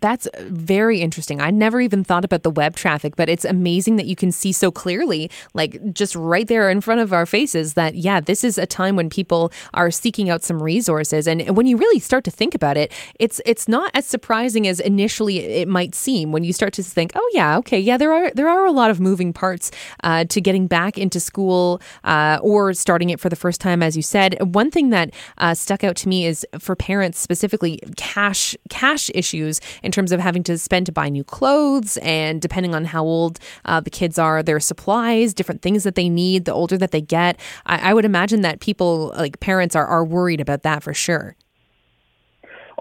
That's 0.00 0.28
very 0.40 1.00
interesting. 1.00 1.40
I 1.40 1.50
never 1.50 1.80
even 1.80 2.04
thought 2.04 2.24
about 2.24 2.42
the 2.42 2.50
web 2.50 2.76
traffic, 2.76 3.16
but 3.16 3.28
it's 3.28 3.44
amazing 3.44 3.96
that 3.96 4.06
you 4.06 4.16
can 4.16 4.32
see 4.32 4.52
so 4.52 4.70
clearly, 4.70 5.30
like 5.54 5.92
just 5.92 6.14
right 6.16 6.46
there 6.46 6.70
in 6.70 6.80
front 6.80 7.00
of 7.00 7.12
our 7.12 7.26
faces, 7.26 7.74
that, 7.74 7.94
yeah, 7.94 8.20
this 8.20 8.42
is 8.44 8.58
a 8.58 8.66
time 8.66 8.96
when 8.96 9.10
people 9.10 9.52
are 9.74 9.90
seeking 9.90 10.30
out 10.30 10.42
some 10.42 10.62
resources. 10.62 11.26
And 11.28 11.56
when 11.56 11.66
you 11.66 11.76
really 11.76 11.98
start 11.98 12.24
to 12.24 12.30
think 12.30 12.54
about 12.54 12.76
it, 12.76 12.92
it's 13.18 13.40
it's 13.44 13.68
not 13.68 13.90
as 13.94 14.06
surprising 14.06 14.66
as 14.66 14.80
initially 14.80 15.38
it 15.40 15.68
might 15.68 15.94
seem 15.94 16.32
when 16.32 16.44
you 16.44 16.52
start 16.52 16.72
to 16.74 16.82
think, 16.82 17.12
oh, 17.14 17.30
yeah, 17.32 17.58
okay, 17.58 17.78
yeah, 17.78 17.96
there 17.96 18.12
are 18.12 18.30
there 18.32 18.48
are 18.48 18.64
a 18.64 18.72
lot 18.72 18.90
of 18.90 19.00
moving 19.00 19.32
parts 19.32 19.70
uh, 20.04 20.24
to 20.24 20.40
getting 20.40 20.66
back 20.66 20.96
into 20.98 21.20
school 21.20 21.80
uh, 22.04 22.38
or 22.42 22.72
starting 22.72 23.10
it 23.10 23.20
for 23.20 23.28
the 23.28 23.36
first 23.36 23.60
time, 23.60 23.82
as 23.82 23.96
you 23.96 24.02
said. 24.02 24.36
One 24.54 24.70
thing 24.70 24.90
that 24.90 25.12
uh, 25.38 25.54
stuck 25.54 25.84
out 25.84 25.96
to 25.96 26.08
me 26.08 26.26
is 26.26 26.46
for 26.58 26.74
parents 26.74 27.18
specifically 27.18 27.80
cash 27.96 28.56
cash 28.70 29.10
issues 29.14 29.60
in 29.82 29.92
terms 29.92 30.12
of 30.12 30.20
having 30.20 30.42
to 30.44 30.58
spend 30.58 30.86
to 30.86 30.92
buy 30.92 31.08
new 31.08 31.24
clothes 31.24 31.96
and 31.98 32.40
depending 32.40 32.74
on 32.74 32.84
how 32.86 33.04
old 33.04 33.38
uh, 33.64 33.80
the 33.80 33.90
kids 33.90 34.18
are, 34.18 34.42
their 34.42 34.60
supplies, 34.60 35.34
different 35.34 35.62
things 35.62 35.84
that 35.84 35.94
they 35.94 36.08
need, 36.08 36.44
the 36.44 36.52
older 36.52 36.78
that 36.78 36.90
they 36.90 37.00
get. 37.00 37.38
I, 37.66 37.90
I 37.90 37.94
would 37.94 38.04
imagine 38.04 38.42
that 38.42 38.60
people, 38.60 39.12
like 39.16 39.40
parents, 39.40 39.76
are, 39.76 39.86
are 39.86 40.04
worried 40.04 40.40
about 40.40 40.62
that 40.62 40.82
for 40.82 40.94
sure. 40.94 41.36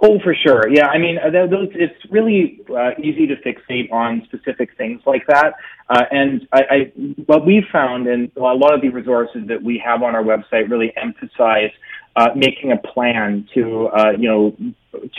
Oh, 0.03 0.17
for 0.23 0.33
sure. 0.33 0.67
Yeah, 0.67 0.87
I 0.87 0.97
mean, 0.97 1.17
those, 1.31 1.69
it's 1.75 1.93
really 2.09 2.61
uh, 2.75 2.91
easy 2.97 3.27
to 3.27 3.35
fixate 3.35 3.91
on 3.91 4.23
specific 4.25 4.75
things 4.75 4.99
like 5.05 5.27
that. 5.27 5.53
Uh, 5.89 6.03
and 6.09 6.47
I, 6.51 6.59
I, 6.59 6.91
what 7.27 7.45
we've 7.45 7.67
found, 7.71 8.07
and 8.07 8.31
a 8.35 8.39
lot 8.39 8.73
of 8.73 8.81
the 8.81 8.89
resources 8.89 9.43
that 9.47 9.61
we 9.61 9.79
have 9.85 10.01
on 10.01 10.15
our 10.15 10.23
website 10.23 10.71
really 10.71 10.91
emphasize 10.97 11.69
uh, 12.15 12.29
making 12.35 12.71
a 12.71 12.77
plan 12.77 13.47
to, 13.53 13.87
uh, 13.87 14.11
you 14.11 14.27
know, 14.27 14.55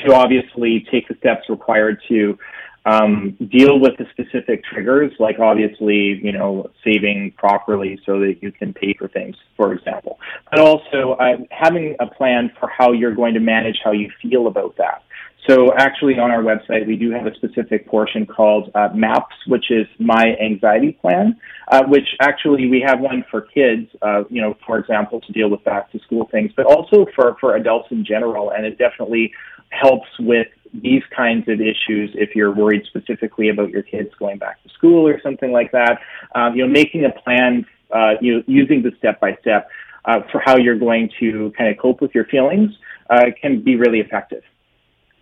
to 0.04 0.14
obviously 0.14 0.86
take 0.90 1.08
the 1.08 1.14
steps 1.16 1.48
required 1.48 2.00
to 2.08 2.38
um, 2.84 3.36
deal 3.50 3.78
with 3.78 3.96
the 3.98 4.06
specific 4.10 4.64
triggers, 4.64 5.12
like 5.18 5.38
obviously, 5.38 6.20
you 6.22 6.32
know, 6.32 6.70
saving 6.84 7.32
properly 7.38 8.00
so 8.04 8.18
that 8.20 8.36
you 8.42 8.50
can 8.50 8.74
pay 8.74 8.94
for 8.98 9.08
things, 9.08 9.36
for 9.56 9.72
example, 9.72 10.18
but 10.50 10.58
also 10.58 11.12
uh, 11.20 11.36
having 11.50 11.94
a 12.00 12.06
plan 12.06 12.50
for 12.58 12.68
how 12.68 12.92
you're 12.92 13.14
going 13.14 13.34
to 13.34 13.40
manage 13.40 13.78
how 13.84 13.92
you 13.92 14.10
feel 14.20 14.48
about 14.48 14.76
that. 14.78 15.02
So 15.48 15.72
actually 15.76 16.18
on 16.18 16.30
our 16.30 16.42
website, 16.42 16.86
we 16.86 16.94
do 16.94 17.10
have 17.10 17.26
a 17.26 17.34
specific 17.34 17.88
portion 17.88 18.26
called 18.26 18.70
uh, 18.76 18.90
MAPS, 18.94 19.34
which 19.48 19.70
is 19.70 19.86
My 19.98 20.36
Anxiety 20.40 20.92
Plan, 20.92 21.36
uh, 21.68 21.82
which 21.86 22.06
actually 22.20 22.68
we 22.68 22.80
have 22.86 23.00
one 23.00 23.24
for 23.28 23.40
kids, 23.40 23.88
uh, 24.02 24.22
you 24.30 24.40
know, 24.40 24.56
for 24.64 24.78
example, 24.78 25.20
to 25.20 25.32
deal 25.32 25.50
with 25.50 25.64
back 25.64 25.90
to 25.92 25.98
school 25.98 26.28
things, 26.30 26.52
but 26.56 26.66
also 26.66 27.06
for, 27.16 27.36
for 27.40 27.56
adults 27.56 27.88
in 27.90 28.04
general. 28.04 28.50
And 28.50 28.64
it 28.64 28.78
definitely 28.78 29.32
helps 29.70 30.08
with 30.20 30.46
these 30.72 31.02
kinds 31.14 31.48
of 31.48 31.60
issues 31.60 32.10
if 32.14 32.36
you're 32.36 32.54
worried 32.54 32.84
specifically 32.86 33.48
about 33.48 33.70
your 33.70 33.82
kids 33.82 34.10
going 34.20 34.38
back 34.38 34.62
to 34.62 34.68
school 34.68 35.08
or 35.08 35.20
something 35.22 35.50
like 35.50 35.72
that. 35.72 35.98
Um, 36.36 36.54
you 36.54 36.64
know, 36.64 36.72
making 36.72 37.04
a 37.04 37.10
plan, 37.20 37.66
uh, 37.90 38.12
you 38.20 38.36
know, 38.36 38.42
using 38.46 38.82
the 38.82 38.92
step 38.98 39.18
by 39.18 39.36
step 39.40 39.68
for 40.04 40.40
how 40.44 40.56
you're 40.56 40.78
going 40.78 41.10
to 41.18 41.52
kind 41.58 41.68
of 41.68 41.78
cope 41.78 42.00
with 42.00 42.14
your 42.14 42.26
feelings 42.26 42.70
uh, 43.10 43.24
can 43.40 43.60
be 43.62 43.74
really 43.74 43.98
effective. 43.98 44.42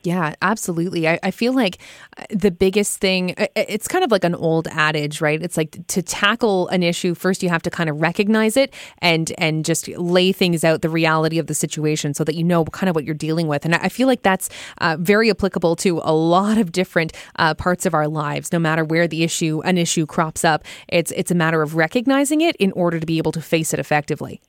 Yeah, 0.03 0.35
absolutely. 0.41 1.07
I, 1.07 1.19
I 1.23 1.31
feel 1.31 1.53
like 1.53 1.77
uh, 2.17 2.25
the 2.31 2.51
biggest 2.51 3.01
thing, 3.01 3.35
it's 3.55 3.87
kind 3.87 4.03
of 4.03 4.11
like 4.11 4.25
an 4.25 4.35
old 4.35 4.67
adage, 4.69 5.21
right? 5.21 5.43
It's 5.43 5.59
like 5.59 5.87
to 5.89 6.01
tackle 6.01 6.69
an 6.69 6.83
issue, 6.83 7.15
first 7.15 7.43
you 7.43 7.51
have 7.51 7.63
to 7.63 7.71
kind 7.71 7.91
of 7.91 8.01
recognize 8.01 8.57
it 8.57 8.73
and 8.99 9.31
and 9.37 9.63
just 9.63 9.89
lay 9.89 10.33
things 10.33 10.65
out, 10.65 10.81
the 10.81 10.89
reality 10.89 11.39
of 11.39 11.49
the 11.49 11.55
situation 11.55 12.15
so 12.15 12.25
that 12.25 12.35
you 12.35 12.45
know 12.45 12.65
kind 12.65 12.89
of 12.89 12.95
what 12.97 13.05
you're 13.05 13.15
dealing 13.15 13.47
with. 13.47 13.67
And 13.67 13.75
I 13.75 13.91
feel 13.91 14.07
like 14.07 14.23
that's 14.23 14.49
uh, 14.79 14.97
very 14.99 15.29
applicable 15.29 15.77
to 15.77 16.01
a 16.03 16.15
lot 16.15 16.57
of 16.57 16.73
different 16.73 17.13
uh, 17.37 17.53
parts 17.53 17.85
of 17.85 17.93
our 17.93 18.09
lives, 18.09 18.53
no 18.53 18.59
matter 18.59 18.85
where 18.85 19.07
the 19.07 19.23
issue, 19.23 19.61
an 19.67 19.77
issue 19.77 20.07
crops 20.07 20.45
up. 20.47 20.65
It's, 20.89 21.13
it's 21.13 21.31
a 21.31 21.35
matter 21.35 21.61
of 21.61 21.75
recognizing 21.75 22.41
it 22.41 22.57
in 22.57 22.73
order 22.73 22.99
to 23.01 23.07
be 23.07 23.19
able 23.19 23.33
to 23.33 23.43
face 23.43 23.75
it 23.75 23.79
effectively. 23.81 24.41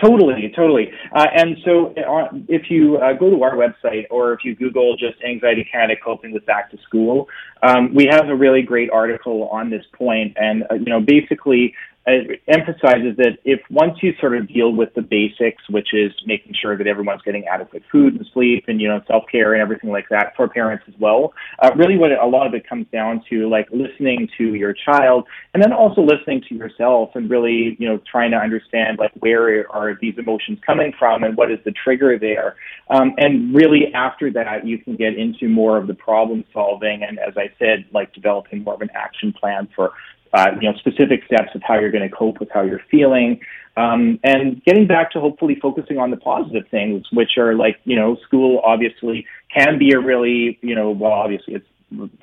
Totally, 0.00 0.52
totally. 0.54 0.90
Uh, 1.14 1.26
and 1.34 1.56
so 1.64 1.94
uh, 1.94 2.28
if 2.48 2.70
you 2.70 2.98
uh, 2.98 3.14
go 3.14 3.30
to 3.30 3.42
our 3.42 3.54
website 3.54 4.04
or 4.10 4.34
if 4.34 4.40
you 4.44 4.54
Google 4.54 4.94
just 4.94 5.14
Anxiety 5.26 5.66
Canada 5.72 5.98
coping 6.04 6.32
with 6.32 6.44
back 6.44 6.70
to 6.72 6.78
school, 6.86 7.28
um, 7.62 7.94
we 7.94 8.06
have 8.10 8.28
a 8.28 8.34
really 8.34 8.60
great 8.60 8.90
article 8.90 9.48
on 9.48 9.70
this 9.70 9.84
point. 9.94 10.36
And, 10.36 10.64
uh, 10.70 10.74
you 10.74 10.84
know, 10.84 11.00
basically 11.00 11.74
it 12.06 12.40
emphasizes 12.46 13.16
that 13.16 13.38
if 13.44 13.60
once 13.68 13.98
you 14.00 14.12
sort 14.20 14.36
of 14.36 14.46
deal 14.48 14.72
with 14.72 14.94
the 14.94 15.02
basics, 15.02 15.62
which 15.68 15.88
is 15.92 16.12
making 16.24 16.54
sure 16.60 16.76
that 16.78 16.86
everyone's 16.86 17.22
getting 17.22 17.44
adequate 17.46 17.82
food 17.90 18.14
and 18.14 18.26
sleep 18.32 18.64
and, 18.68 18.80
you 18.80 18.88
know, 18.88 19.00
self-care 19.08 19.54
and 19.54 19.60
everything 19.60 19.90
like 19.90 20.08
that 20.10 20.32
for 20.36 20.48
parents 20.48 20.84
as 20.86 20.94
well, 21.00 21.32
uh, 21.60 21.70
really 21.76 21.98
what 21.98 22.12
a 22.12 22.26
lot 22.26 22.46
of 22.46 22.54
it 22.54 22.68
comes 22.68 22.86
down 22.92 23.22
to, 23.28 23.48
like 23.48 23.66
listening 23.72 24.28
to 24.38 24.54
your 24.54 24.72
child 24.72 25.24
and 25.52 25.62
then 25.62 25.72
also 25.72 26.00
listening 26.00 26.42
to 26.48 26.54
yourself 26.54 27.10
and 27.14 27.28
really, 27.28 27.76
you 27.80 27.88
know, 27.88 28.00
trying 28.10 28.30
to 28.30 28.36
understand 28.36 28.98
like 28.98 29.10
where 29.18 29.70
are 29.72 29.98
these 30.00 30.14
emotions 30.16 30.58
coming 30.64 30.92
from 30.98 31.24
and 31.24 31.36
what 31.36 31.50
is 31.50 31.58
the 31.64 31.72
trigger 31.72 32.18
there. 32.18 32.54
Um, 32.88 33.14
and 33.18 33.52
really 33.54 33.92
after 33.94 34.30
that, 34.32 34.64
you 34.64 34.78
can 34.78 34.94
get 34.94 35.18
into 35.18 35.48
more 35.48 35.76
of 35.76 35.88
the 35.88 35.94
problem 35.94 36.44
solving 36.52 37.02
and, 37.02 37.18
as 37.18 37.36
I 37.36 37.50
said, 37.58 37.84
like 37.92 38.12
developing 38.14 38.62
more 38.62 38.74
of 38.74 38.80
an 38.80 38.90
action 38.94 39.32
plan 39.32 39.68
for 39.74 39.92
uh, 40.36 40.50
you 40.60 40.70
know, 40.70 40.76
specific 40.78 41.24
steps 41.24 41.54
of 41.54 41.62
how 41.62 41.78
you're 41.78 41.90
going 41.90 42.08
to 42.08 42.14
cope 42.14 42.38
with 42.38 42.50
how 42.52 42.62
you're 42.62 42.82
feeling, 42.90 43.40
um, 43.76 44.18
and 44.22 44.62
getting 44.64 44.86
back 44.86 45.10
to 45.12 45.20
hopefully 45.20 45.56
focusing 45.60 45.98
on 45.98 46.10
the 46.10 46.16
positive 46.16 46.64
things, 46.70 47.06
which 47.12 47.38
are 47.38 47.54
like, 47.54 47.78
you 47.84 47.96
know, 47.96 48.16
school 48.26 48.60
obviously 48.64 49.26
can 49.54 49.78
be 49.78 49.92
a 49.92 50.00
really, 50.00 50.58
you 50.62 50.74
know, 50.74 50.90
well, 50.90 51.12
obviously 51.12 51.54
it's 51.54 51.66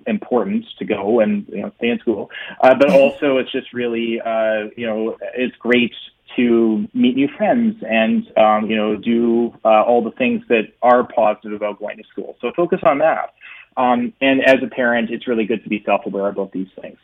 important 0.07 0.65
to 0.77 0.83
go 0.83 1.21
and 1.21 1.47
you 1.47 1.61
know 1.61 1.71
stay 1.77 1.89
in 1.89 1.99
school, 1.99 2.29
uh, 2.61 2.75
but 2.75 2.91
also 2.91 3.37
it's 3.37 3.51
just 3.51 3.73
really, 3.73 4.19
uh, 4.21 4.69
you 4.75 4.85
know, 4.85 5.17
it's 5.35 5.55
great 5.57 5.93
to 6.35 6.87
meet 6.93 7.15
new 7.15 7.29
friends 7.37 7.75
and 7.87 8.25
um, 8.37 8.69
you 8.69 8.75
know 8.75 8.95
do 8.95 9.53
uh, 9.63 9.83
all 9.83 10.03
the 10.03 10.11
things 10.11 10.43
that 10.49 10.73
are 10.81 11.03
positive 11.03 11.53
about 11.53 11.79
going 11.79 11.97
to 11.97 12.03
school. 12.11 12.35
So 12.41 12.51
focus 12.55 12.79
on 12.83 12.99
that. 12.99 13.33
Um, 13.75 14.13
and 14.21 14.43
as 14.45 14.57
a 14.63 14.67
parent, 14.67 15.09
it's 15.09 15.27
really 15.27 15.45
good 15.45 15.63
to 15.63 15.69
be 15.69 15.81
self-aware 15.83 16.27
about 16.27 16.51
these 16.51 16.67
things. 16.79 16.97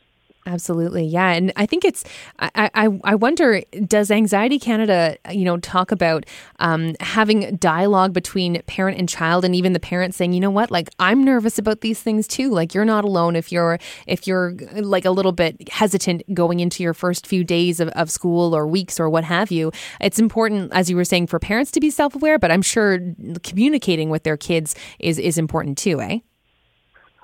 Absolutely, 0.46 1.04
yeah, 1.06 1.32
and 1.32 1.52
I 1.58 1.66
think 1.66 1.84
it's. 1.84 2.04
I 2.40 2.72
I, 2.74 3.00
I 3.04 3.16
wonder, 3.16 3.62
does 3.86 4.10
Anxiety 4.10 4.58
Canada, 4.58 5.18
you 5.30 5.44
know, 5.44 5.58
talk 5.58 5.92
about 5.92 6.26
um, 6.60 6.96
having 7.02 7.58
dialogue 7.58 8.14
between 8.14 8.62
parent 8.64 8.98
and 8.98 9.08
child, 9.08 9.44
and 9.44 9.54
even 9.54 9.74
the 9.74 9.80
parent 9.82 10.16
saying, 10.16 10.32
you 10.34 10.40
know 10.40 10.50
what, 10.50 10.72
like 10.72 10.90
I'm 10.98 11.24
nervous 11.24 11.60
about 11.60 11.82
these 11.82 12.02
things 12.02 12.26
too. 12.28 12.50
Like 12.52 12.74
you're 12.74 12.86
not 12.86 13.04
alone 13.04 13.36
if 13.36 13.52
you're 13.52 13.80
if 14.08 14.28
you're 14.28 14.56
like 14.76 15.06
a 15.06 15.12
little 15.12 15.34
bit 15.34 15.70
hesitant 15.70 16.24
going 16.34 16.62
into 16.62 16.84
your 16.84 16.94
first 16.94 17.28
few 17.28 17.44
days 17.44 17.80
of, 17.82 17.90
of 17.90 18.10
school 18.10 18.56
or 18.56 18.66
weeks 18.66 19.00
or 19.00 19.10
what 19.10 19.26
have 19.26 19.52
you. 19.52 19.72
It's 20.00 20.20
important, 20.20 20.72
as 20.74 20.90
you 20.90 20.96
were 20.96 21.06
saying, 21.06 21.28
for 21.28 21.40
parents 21.40 21.70
to 21.72 21.80
be 21.82 21.90
self 21.90 22.16
aware, 22.16 22.40
but 22.40 22.50
I'm 22.50 22.62
sure 22.62 23.00
communicating 23.44 24.10
with 24.10 24.24
their 24.24 24.38
kids 24.38 24.74
is 25.00 25.20
is 25.20 25.38
important 25.38 25.78
too, 25.78 26.00
eh? 26.02 26.20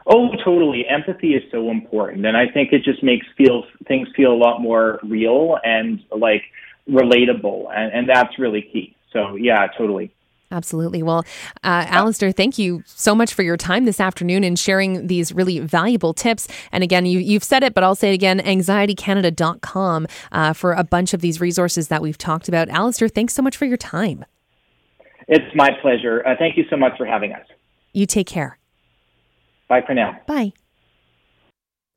Oh, 0.07 0.29
totally. 0.43 0.85
Empathy 0.87 1.33
is 1.33 1.43
so 1.51 1.71
important, 1.71 2.25
and 2.25 2.37
I 2.37 2.47
think 2.47 2.71
it 2.71 2.83
just 2.83 3.01
makes 3.01 3.25
feel 3.37 3.63
things 3.87 4.07
feel 4.15 4.31
a 4.31 4.37
lot 4.37 4.61
more 4.61 4.99
real 5.03 5.57
and 5.63 6.03
like 6.15 6.43
relatable, 6.87 7.67
and, 7.75 7.91
and 7.91 8.09
that's 8.09 8.37
really 8.37 8.61
key. 8.61 8.95
So 9.11 9.35
yeah, 9.35 9.67
totally. 9.77 10.11
Absolutely. 10.51 11.01
Well, 11.01 11.25
uh, 11.63 11.85
Alistair, 11.89 12.31
thank 12.31 12.57
you 12.57 12.83
so 12.85 13.15
much 13.15 13.33
for 13.33 13.41
your 13.41 13.57
time 13.57 13.85
this 13.85 13.99
afternoon 13.99 14.43
and 14.43 14.57
sharing 14.57 15.07
these 15.07 15.33
really 15.33 15.59
valuable 15.59 16.13
tips. 16.13 16.47
And 16.71 16.83
again, 16.83 17.05
you, 17.05 17.19
you've 17.19 17.43
said 17.43 17.63
it, 17.63 17.73
but 17.73 17.83
I'll 17.83 17.95
say 17.95 18.11
it 18.11 18.13
again 18.13 18.39
anxietycanada.com 18.39 20.07
uh, 20.31 20.53
for 20.53 20.73
a 20.73 20.83
bunch 20.83 21.13
of 21.13 21.21
these 21.21 21.41
resources 21.41 21.87
that 21.87 22.01
we've 22.01 22.17
talked 22.17 22.47
about. 22.47 22.69
Alistair, 22.69 23.07
thanks 23.07 23.33
so 23.33 23.41
much 23.41 23.57
for 23.57 23.65
your 23.65 23.77
time. 23.77 24.23
It's 25.27 25.55
my 25.55 25.71
pleasure. 25.81 26.25
Uh, 26.25 26.35
thank 26.37 26.57
you 26.57 26.65
so 26.69 26.77
much 26.77 26.95
for 26.97 27.05
having 27.05 27.33
us. 27.33 27.47
You 27.93 28.05
take 28.05 28.27
care. 28.27 28.59
Bye 29.67 29.81
for 29.85 29.93
now. 29.93 30.19
Bye. 30.27 30.53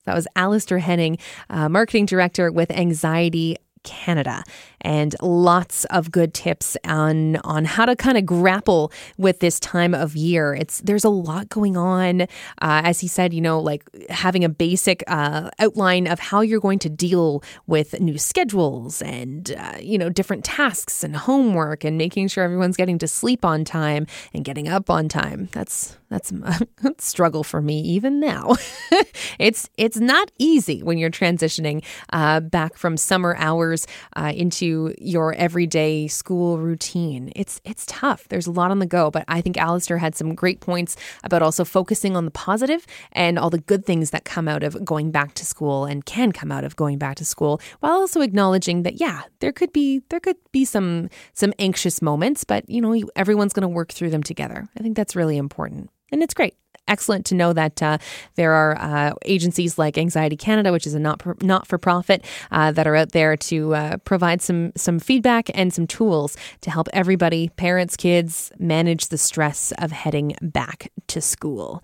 That 0.04 0.14
was 0.14 0.26
Alistair 0.36 0.78
Henning, 0.78 1.18
uh, 1.50 1.68
marketing 1.68 2.06
director 2.06 2.50
with 2.50 2.70
Anxiety 2.70 3.58
Canada 3.82 4.44
and 4.80 5.14
lots 5.22 5.84
of 5.86 6.10
good 6.10 6.34
tips 6.34 6.76
on 6.84 7.36
on 7.36 7.64
how 7.64 7.84
to 7.84 7.96
kind 7.96 8.18
of 8.18 8.26
grapple 8.26 8.92
with 9.16 9.40
this 9.40 9.58
time 9.60 9.94
of 9.94 10.16
year. 10.16 10.54
It's 10.54 10.80
there's 10.80 11.04
a 11.04 11.08
lot 11.08 11.48
going 11.48 11.76
on. 11.76 12.22
Uh, 12.22 12.26
as 12.60 13.00
he 13.00 13.08
said, 13.08 13.32
you 13.32 13.40
know, 13.40 13.60
like 13.60 13.88
having 14.10 14.44
a 14.44 14.48
basic 14.48 15.02
uh, 15.06 15.50
outline 15.58 16.06
of 16.06 16.18
how 16.18 16.40
you're 16.40 16.60
going 16.60 16.78
to 16.80 16.88
deal 16.88 17.42
with 17.66 17.98
new 18.00 18.18
schedules 18.18 19.02
and 19.02 19.54
uh, 19.58 19.78
you 19.80 19.98
know 19.98 20.08
different 20.10 20.44
tasks 20.44 21.02
and 21.02 21.16
homework 21.16 21.84
and 21.84 21.98
making 21.98 22.28
sure 22.28 22.44
everyone's 22.44 22.76
getting 22.76 22.98
to 22.98 23.08
sleep 23.08 23.44
on 23.44 23.64
time 23.64 24.06
and 24.34 24.44
getting 24.44 24.68
up 24.68 24.90
on 24.90 25.08
time. 25.08 25.48
That's 25.52 25.96
that's 26.10 26.32
a 26.32 26.66
struggle 26.96 27.44
for 27.44 27.60
me 27.60 27.80
even 27.80 28.18
now. 28.18 28.56
it's 29.38 29.68
it's 29.76 29.98
not 29.98 30.32
easy 30.38 30.82
when 30.82 30.96
you're 30.96 31.10
transitioning 31.10 31.84
uh, 32.14 32.40
back 32.40 32.78
from 32.78 32.96
summer 32.96 33.36
hours 33.38 33.86
uh, 34.16 34.32
into 34.34 34.94
your 34.98 35.34
everyday 35.34 36.08
school 36.08 36.56
routine. 36.58 37.30
It's 37.36 37.60
it's 37.64 37.84
tough. 37.86 38.26
There's 38.28 38.46
a 38.46 38.50
lot 38.50 38.70
on 38.70 38.78
the 38.78 38.86
go, 38.86 39.10
but 39.10 39.26
I 39.28 39.42
think 39.42 39.58
Alistair 39.58 39.98
had 39.98 40.16
some 40.16 40.34
great 40.34 40.60
points 40.60 40.96
about 41.24 41.42
also 41.42 41.62
focusing 41.62 42.16
on 42.16 42.24
the 42.24 42.30
positive 42.30 42.86
and 43.12 43.38
all 43.38 43.50
the 43.50 43.58
good 43.58 43.84
things 43.84 44.10
that 44.10 44.24
come 44.24 44.48
out 44.48 44.62
of 44.62 44.82
going 44.86 45.10
back 45.10 45.34
to 45.34 45.44
school 45.44 45.84
and 45.84 46.06
can 46.06 46.32
come 46.32 46.50
out 46.50 46.64
of 46.64 46.74
going 46.74 46.96
back 46.96 47.16
to 47.16 47.24
school, 47.26 47.60
while 47.80 47.92
also 47.92 48.22
acknowledging 48.22 48.82
that 48.84 48.98
yeah, 48.98 49.24
there 49.40 49.52
could 49.52 49.74
be 49.74 50.00
there 50.08 50.20
could 50.20 50.36
be 50.52 50.64
some 50.64 51.10
some 51.34 51.52
anxious 51.58 52.00
moments, 52.00 52.44
but 52.44 52.66
you 52.70 52.80
know 52.80 52.98
everyone's 53.14 53.52
going 53.52 53.62
to 53.62 53.68
work 53.68 53.92
through 53.92 54.08
them 54.08 54.22
together. 54.22 54.66
I 54.74 54.82
think 54.82 54.96
that's 54.96 55.14
really 55.14 55.36
important. 55.36 55.90
And 56.12 56.22
it's 56.22 56.34
great. 56.34 56.56
Excellent 56.86 57.26
to 57.26 57.34
know 57.34 57.52
that 57.52 57.82
uh, 57.82 57.98
there 58.36 58.52
are 58.52 58.78
uh, 58.78 59.12
agencies 59.26 59.76
like 59.76 59.98
Anxiety 59.98 60.36
Canada, 60.36 60.72
which 60.72 60.86
is 60.86 60.94
a 60.94 60.98
not 60.98 61.22
not 61.42 61.66
for 61.66 61.76
profit, 61.76 62.24
uh, 62.50 62.72
that 62.72 62.86
are 62.86 62.96
out 62.96 63.12
there 63.12 63.36
to 63.36 63.74
uh, 63.74 63.96
provide 63.98 64.40
some 64.40 64.72
some 64.74 64.98
feedback 64.98 65.50
and 65.54 65.72
some 65.72 65.86
tools 65.86 66.34
to 66.62 66.70
help 66.70 66.88
everybody, 66.94 67.50
parents, 67.50 67.94
kids, 67.94 68.50
manage 68.58 69.08
the 69.08 69.18
stress 69.18 69.70
of 69.78 69.92
heading 69.92 70.34
back 70.40 70.90
to 71.08 71.20
school 71.20 71.82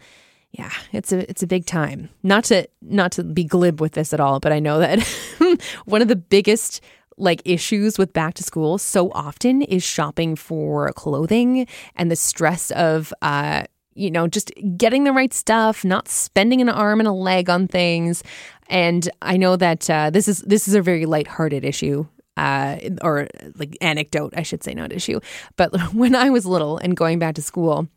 yeah, 0.58 0.70
it's 0.92 1.10
a 1.10 1.28
it's 1.28 1.42
a 1.42 1.48
big 1.48 1.66
time. 1.66 2.10
Not 2.22 2.44
to 2.44 2.68
not 2.80 3.10
to 3.12 3.24
be 3.24 3.42
glib 3.42 3.80
with 3.80 3.92
this 3.92 4.12
at 4.12 4.20
all, 4.20 4.38
but 4.38 4.52
I 4.52 4.60
know 4.60 4.78
that 4.78 5.02
one 5.84 6.00
of 6.00 6.06
the 6.06 6.16
biggest 6.16 6.80
like 7.16 7.42
issues 7.44 7.98
with 7.98 8.12
back 8.12 8.34
to 8.34 8.44
school 8.44 8.78
so 8.78 9.10
often 9.12 9.62
is 9.62 9.82
shopping 9.82 10.36
for 10.36 10.92
clothing 10.92 11.66
and 11.96 12.10
the 12.10 12.16
stress 12.16 12.70
of 12.72 13.12
uh 13.22 13.64
you 13.94 14.10
know, 14.10 14.26
just 14.26 14.52
getting 14.76 15.04
the 15.04 15.12
right 15.12 15.32
stuff, 15.32 15.84
not 15.84 16.08
spending 16.08 16.60
an 16.60 16.68
arm 16.68 17.00
and 17.00 17.08
a 17.08 17.12
leg 17.12 17.48
on 17.48 17.68
things. 17.68 18.22
And 18.68 19.08
I 19.22 19.36
know 19.36 19.56
that 19.56 19.88
uh, 19.88 20.10
this 20.10 20.28
is 20.28 20.40
this 20.42 20.68
is 20.68 20.74
a 20.74 20.82
very 20.82 21.06
lighthearted 21.06 21.64
issue. 21.64 22.06
Uh, 22.36 22.76
or 23.02 23.28
like 23.54 23.78
anecdote, 23.80 24.34
I 24.36 24.42
should 24.42 24.64
say, 24.64 24.74
not 24.74 24.92
issue. 24.92 25.20
But 25.54 25.72
when 25.94 26.16
I 26.16 26.30
was 26.30 26.44
little 26.44 26.78
and 26.78 26.96
going 26.96 27.20
back 27.20 27.36
to 27.36 27.42
school, 27.42 27.88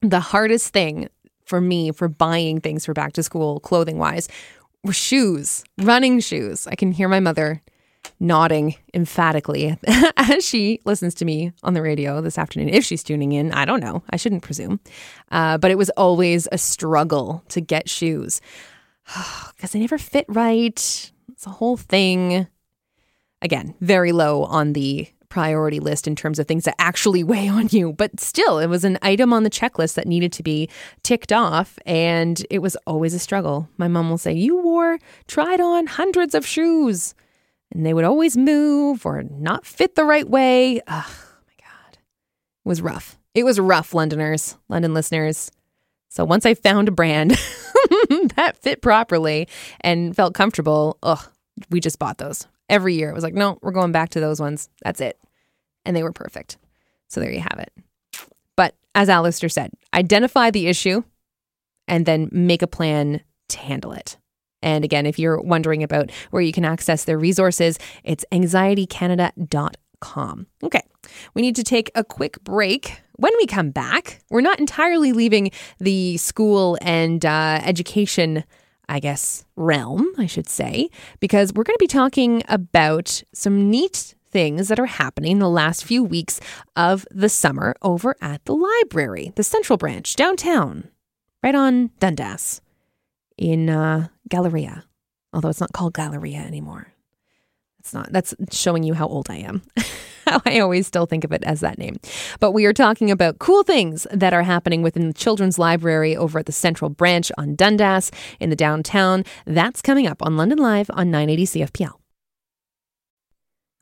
the 0.00 0.20
hardest 0.20 0.72
thing 0.72 1.08
for 1.44 1.60
me 1.60 1.90
for 1.90 2.06
buying 2.06 2.60
things 2.60 2.86
for 2.86 2.94
back 2.94 3.12
to 3.14 3.22
school, 3.24 3.58
clothing 3.58 3.98
wise, 3.98 4.28
were 4.84 4.92
shoes, 4.92 5.64
running 5.78 6.20
shoes. 6.20 6.68
I 6.68 6.76
can 6.76 6.92
hear 6.92 7.08
my 7.08 7.18
mother 7.18 7.62
nodding 8.20 8.76
emphatically 8.92 9.76
as 10.16 10.46
she 10.46 10.80
listens 10.84 11.14
to 11.14 11.24
me 11.24 11.52
on 11.62 11.72
the 11.72 11.82
radio 11.82 12.20
this 12.20 12.38
afternoon. 12.38 12.68
If 12.68 12.84
she's 12.84 13.02
tuning 13.02 13.32
in, 13.32 13.50
I 13.52 13.64
don't 13.64 13.80
know. 13.80 14.02
I 14.10 14.16
shouldn't 14.16 14.42
presume. 14.42 14.78
Uh, 15.32 15.56
but 15.58 15.70
it 15.70 15.78
was 15.78 15.90
always 15.90 16.46
a 16.52 16.58
struggle 16.58 17.42
to 17.48 17.60
get 17.60 17.88
shoes 17.88 18.40
because 19.56 19.72
they 19.72 19.80
never 19.80 19.98
fit 19.98 20.26
right. 20.28 20.78
It's 21.32 21.46
a 21.46 21.50
whole 21.50 21.78
thing. 21.78 22.46
Again, 23.42 23.74
very 23.80 24.12
low 24.12 24.44
on 24.44 24.74
the 24.74 25.08
priority 25.30 25.80
list 25.80 26.06
in 26.06 26.14
terms 26.14 26.38
of 26.38 26.46
things 26.46 26.64
that 26.64 26.74
actually 26.78 27.24
weigh 27.24 27.48
on 27.48 27.68
you. 27.70 27.94
But 27.94 28.20
still, 28.20 28.58
it 28.58 28.66
was 28.66 28.84
an 28.84 28.98
item 29.00 29.32
on 29.32 29.44
the 29.44 29.50
checklist 29.50 29.94
that 29.94 30.06
needed 30.06 30.32
to 30.34 30.42
be 30.42 30.68
ticked 31.02 31.32
off. 31.32 31.78
And 31.86 32.44
it 32.50 32.58
was 32.58 32.76
always 32.86 33.14
a 33.14 33.18
struggle. 33.18 33.66
My 33.78 33.88
mom 33.88 34.10
will 34.10 34.18
say, 34.18 34.32
You 34.32 34.60
wore, 34.60 34.98
tried 35.26 35.60
on 35.60 35.86
hundreds 35.86 36.34
of 36.34 36.46
shoes 36.46 37.14
and 37.72 37.84
they 37.84 37.94
would 37.94 38.04
always 38.04 38.36
move 38.36 39.06
or 39.06 39.22
not 39.22 39.64
fit 39.64 39.94
the 39.94 40.04
right 40.04 40.28
way. 40.28 40.80
Oh 40.86 41.16
my 41.46 41.54
God. 41.64 41.92
It 41.94 42.68
was 42.68 42.82
rough. 42.82 43.18
It 43.34 43.44
was 43.44 43.60
rough, 43.60 43.94
Londoners, 43.94 44.56
London 44.68 44.92
listeners. 44.94 45.50
So 46.08 46.24
once 46.24 46.44
I 46.44 46.54
found 46.54 46.88
a 46.88 46.92
brand 46.92 47.30
that 48.36 48.58
fit 48.60 48.82
properly 48.82 49.48
and 49.80 50.14
felt 50.14 50.34
comfortable, 50.34 50.98
ugh, 51.02 51.24
we 51.70 51.78
just 51.78 51.98
bought 51.98 52.18
those 52.18 52.46
every 52.68 52.94
year. 52.94 53.10
It 53.10 53.14
was 53.14 53.22
like, 53.22 53.34
no, 53.34 53.58
we're 53.62 53.70
going 53.70 53.92
back 53.92 54.10
to 54.10 54.20
those 54.20 54.40
ones. 54.40 54.68
That's 54.82 55.00
it. 55.00 55.18
And 55.84 55.96
they 55.96 56.02
were 56.02 56.12
perfect. 56.12 56.56
So 57.08 57.20
there 57.20 57.32
you 57.32 57.40
have 57.40 57.58
it. 57.60 57.72
But 58.56 58.74
as 58.94 59.08
Alistair 59.08 59.48
said, 59.48 59.70
identify 59.94 60.50
the 60.50 60.66
issue 60.66 61.04
and 61.86 62.06
then 62.06 62.28
make 62.32 62.62
a 62.62 62.66
plan 62.66 63.20
to 63.50 63.58
handle 63.58 63.92
it. 63.92 64.16
And 64.62 64.84
again, 64.84 65.06
if 65.06 65.18
you're 65.18 65.40
wondering 65.40 65.82
about 65.82 66.10
where 66.30 66.42
you 66.42 66.52
can 66.52 66.64
access 66.64 67.04
their 67.04 67.18
resources, 67.18 67.78
it's 68.04 68.24
anxietycanada.com. 68.32 70.46
Okay, 70.62 70.82
we 71.34 71.42
need 71.42 71.56
to 71.56 71.64
take 71.64 71.90
a 71.94 72.04
quick 72.04 72.42
break. 72.44 73.00
When 73.16 73.32
we 73.38 73.46
come 73.46 73.70
back, 73.70 74.20
we're 74.30 74.40
not 74.40 74.60
entirely 74.60 75.12
leaving 75.12 75.50
the 75.78 76.16
school 76.16 76.78
and 76.80 77.24
uh, 77.24 77.60
education, 77.64 78.44
I 78.88 79.00
guess, 79.00 79.44
realm, 79.56 80.12
I 80.16 80.26
should 80.26 80.48
say, 80.48 80.88
because 81.20 81.52
we're 81.52 81.64
going 81.64 81.74
to 81.74 81.80
be 81.80 81.86
talking 81.86 82.42
about 82.48 83.22
some 83.34 83.70
neat 83.70 84.14
things 84.30 84.68
that 84.68 84.78
are 84.78 84.86
happening 84.86 85.38
the 85.38 85.50
last 85.50 85.84
few 85.84 86.04
weeks 86.04 86.40
of 86.76 87.06
the 87.10 87.28
summer 87.28 87.74
over 87.82 88.14
at 88.22 88.44
the 88.44 88.54
library, 88.54 89.32
the 89.34 89.42
Central 89.42 89.76
Branch 89.76 90.14
downtown, 90.14 90.88
right 91.42 91.54
on 91.54 91.90
Dundas 91.98 92.60
in 93.40 93.70
uh, 93.70 94.06
Galleria, 94.28 94.84
although 95.32 95.48
it's 95.48 95.60
not 95.60 95.72
called 95.72 95.94
Galleria 95.94 96.38
anymore. 96.38 96.92
It's 97.80 97.94
not. 97.94 98.12
That's 98.12 98.34
showing 98.52 98.84
you 98.84 98.92
how 98.92 99.08
old 99.08 99.30
I 99.30 99.36
am. 99.36 99.62
I 100.44 100.60
always 100.60 100.86
still 100.86 101.06
think 101.06 101.24
of 101.24 101.32
it 101.32 101.42
as 101.44 101.60
that 101.60 101.78
name. 101.78 101.98
But 102.38 102.52
we 102.52 102.66
are 102.66 102.74
talking 102.74 103.10
about 103.10 103.38
cool 103.38 103.64
things 103.64 104.06
that 104.12 104.34
are 104.34 104.42
happening 104.42 104.82
within 104.82 105.08
the 105.08 105.14
Children's 105.14 105.58
Library 105.58 106.14
over 106.14 106.38
at 106.38 106.46
the 106.46 106.52
Central 106.52 106.90
Branch 106.90 107.32
on 107.38 107.56
Dundas 107.56 108.12
in 108.38 108.50
the 108.50 108.56
downtown. 108.56 109.24
That's 109.46 109.80
coming 109.82 110.06
up 110.06 110.22
on 110.22 110.36
London 110.36 110.58
Live 110.58 110.90
on 110.92 111.10
980 111.10 111.46
CFPL. 111.46 111.94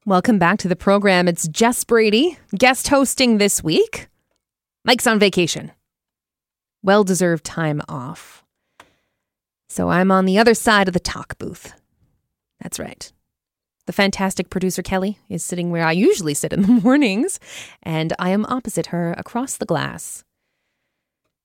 Welcome 0.07 0.39
back 0.39 0.59
to 0.61 0.69
the 0.69 0.77
program. 0.77 1.27
It's 1.27 1.49
Jess 1.49 1.83
Brady, 1.85 2.39
guest 2.57 2.89
hosting 2.89 3.39
this 3.39 3.63
week. 3.63 4.07
Mike's 4.85 5.09
on 5.09 5.19
vacation. 5.19 5.73
Well 6.83 7.03
deserved 7.03 7.45
time 7.45 7.83
off. 7.89 8.45
So 9.69 9.91
I'm 9.91 10.11
on 10.11 10.25
the 10.25 10.39
other 10.39 10.55
side 10.55 10.89
of 10.89 10.95
the 10.95 11.01
talk 11.01 11.39
booth. 11.39 11.73
That's 12.61 12.79
right. 12.79 13.13
The 13.87 13.93
fantastic 13.93 14.51
producer 14.51 14.83
Kelly 14.83 15.19
is 15.29 15.45
sitting 15.45 15.71
where 15.71 15.85
I 15.85 15.93
usually 15.93 16.35
sit 16.35 16.53
in 16.53 16.63
the 16.63 16.69
mornings, 16.83 17.41
and 17.83 18.13
I 18.19 18.31
am 18.31 18.45
opposite 18.47 18.87
her 18.87 19.15
across 19.17 19.57
the 19.57 19.67
glass. 19.67 20.25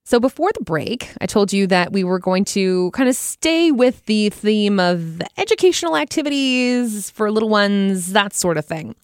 So 0.06 0.20
before 0.20 0.52
the 0.54 0.64
break, 0.64 1.14
I 1.22 1.26
told 1.26 1.54
you 1.54 1.66
that 1.68 1.94
we 1.94 2.04
were 2.04 2.20
going 2.20 2.44
to 2.46 2.92
kind 2.92 3.08
of 3.08 3.16
stay 3.16 3.72
with 3.72 4.06
the 4.06 4.30
theme 4.32 4.78
of 4.78 5.22
educational 5.38 5.96
activities 5.96 7.10
for 7.10 7.32
little 7.32 7.48
ones, 7.48 8.12
that 8.12 8.34
sort 8.34 8.58
of 8.58 8.66
thing. 8.66 8.96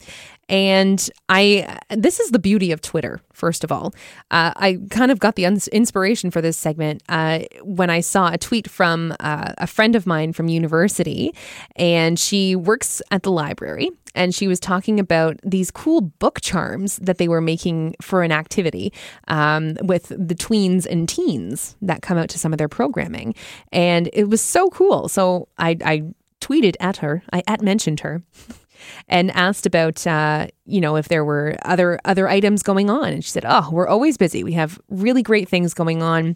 And 0.50 1.10
I, 1.30 1.78
this 1.90 2.20
is 2.20 2.32
the 2.32 2.40
beauty 2.40 2.72
of 2.72 2.82
Twitter, 2.82 3.22
first 3.34 3.64
of 3.64 3.72
all. 3.72 3.94
Uh, 4.32 4.52
I 4.56 4.80
kind 4.90 5.12
of 5.12 5.20
got 5.20 5.36
the 5.36 5.46
inspiration 5.46 6.32
for 6.32 6.42
this 6.42 6.58
segment 6.58 7.04
uh, 7.08 7.42
when 7.62 7.92
I 7.92 8.02
saw 8.02 8.34
a 8.34 8.38
tweet 8.38 8.70
from 8.70 9.16
uh, 9.20 9.54
a 9.60 9.68
friend 9.68 9.96
of 9.96 10.08
mine 10.08 10.34
from 10.34 10.48
university, 10.48 11.36
and 11.76 12.18
she 12.18 12.56
works 12.56 13.02
at 13.12 13.24
the 13.24 13.32
library. 13.32 13.92
And 14.16 14.34
she 14.34 14.48
was 14.48 14.60
talking 14.60 15.00
about 15.00 15.40
these 15.44 15.70
cool 15.70 16.02
book 16.02 16.42
charms 16.42 16.98
that 16.98 17.20
they 17.20 17.28
were 17.28 17.42
making 17.42 17.96
for 18.02 18.24
an 18.24 18.32
activity 18.32 18.92
um, 19.28 19.78
with 19.84 20.08
the 20.10 20.34
tweens 20.34 20.88
and 20.88 21.08
teens 21.08 21.76
that 21.84 22.02
come 22.02 22.18
out 22.18 22.28
to 22.30 22.40
some 22.40 22.52
of 22.52 22.58
their 22.58 22.68
programming. 22.68 23.36
And 23.72 24.10
it 24.12 24.28
was 24.28 24.42
so 24.42 24.70
cool. 24.72 25.10
So 25.10 25.48
I, 25.60 25.78
I 25.86 26.04
tweeted 26.42 26.76
at 26.80 26.98
her, 26.98 27.22
I 27.32 27.44
at 27.46 27.62
mentioned 27.62 28.00
her 28.00 28.24
and 29.08 29.32
asked 29.32 29.66
about 29.66 30.06
uh, 30.06 30.48
you 30.66 30.82
know 30.82 30.96
if 30.96 31.08
there 31.08 31.26
were 31.26 31.56
other 31.64 32.00
other 32.06 32.28
items 32.28 32.64
going 32.64 32.90
on 32.90 33.10
and 33.10 33.24
she 33.24 33.32
said 33.32 33.46
oh 33.48 33.70
we're 33.72 33.88
always 33.88 34.18
busy 34.18 34.44
we 34.44 34.54
have 34.54 34.80
really 34.90 35.24
great 35.24 35.50
things 35.50 35.74
going 35.74 36.02
on 36.02 36.36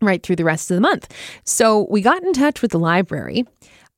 right 0.00 0.22
through 0.22 0.36
the 0.36 0.44
rest 0.44 0.70
of 0.70 0.74
the 0.76 0.80
month 0.80 1.12
so 1.44 1.86
we 1.90 2.00
got 2.00 2.22
in 2.22 2.32
touch 2.32 2.62
with 2.62 2.70
the 2.70 2.78
library 2.78 3.44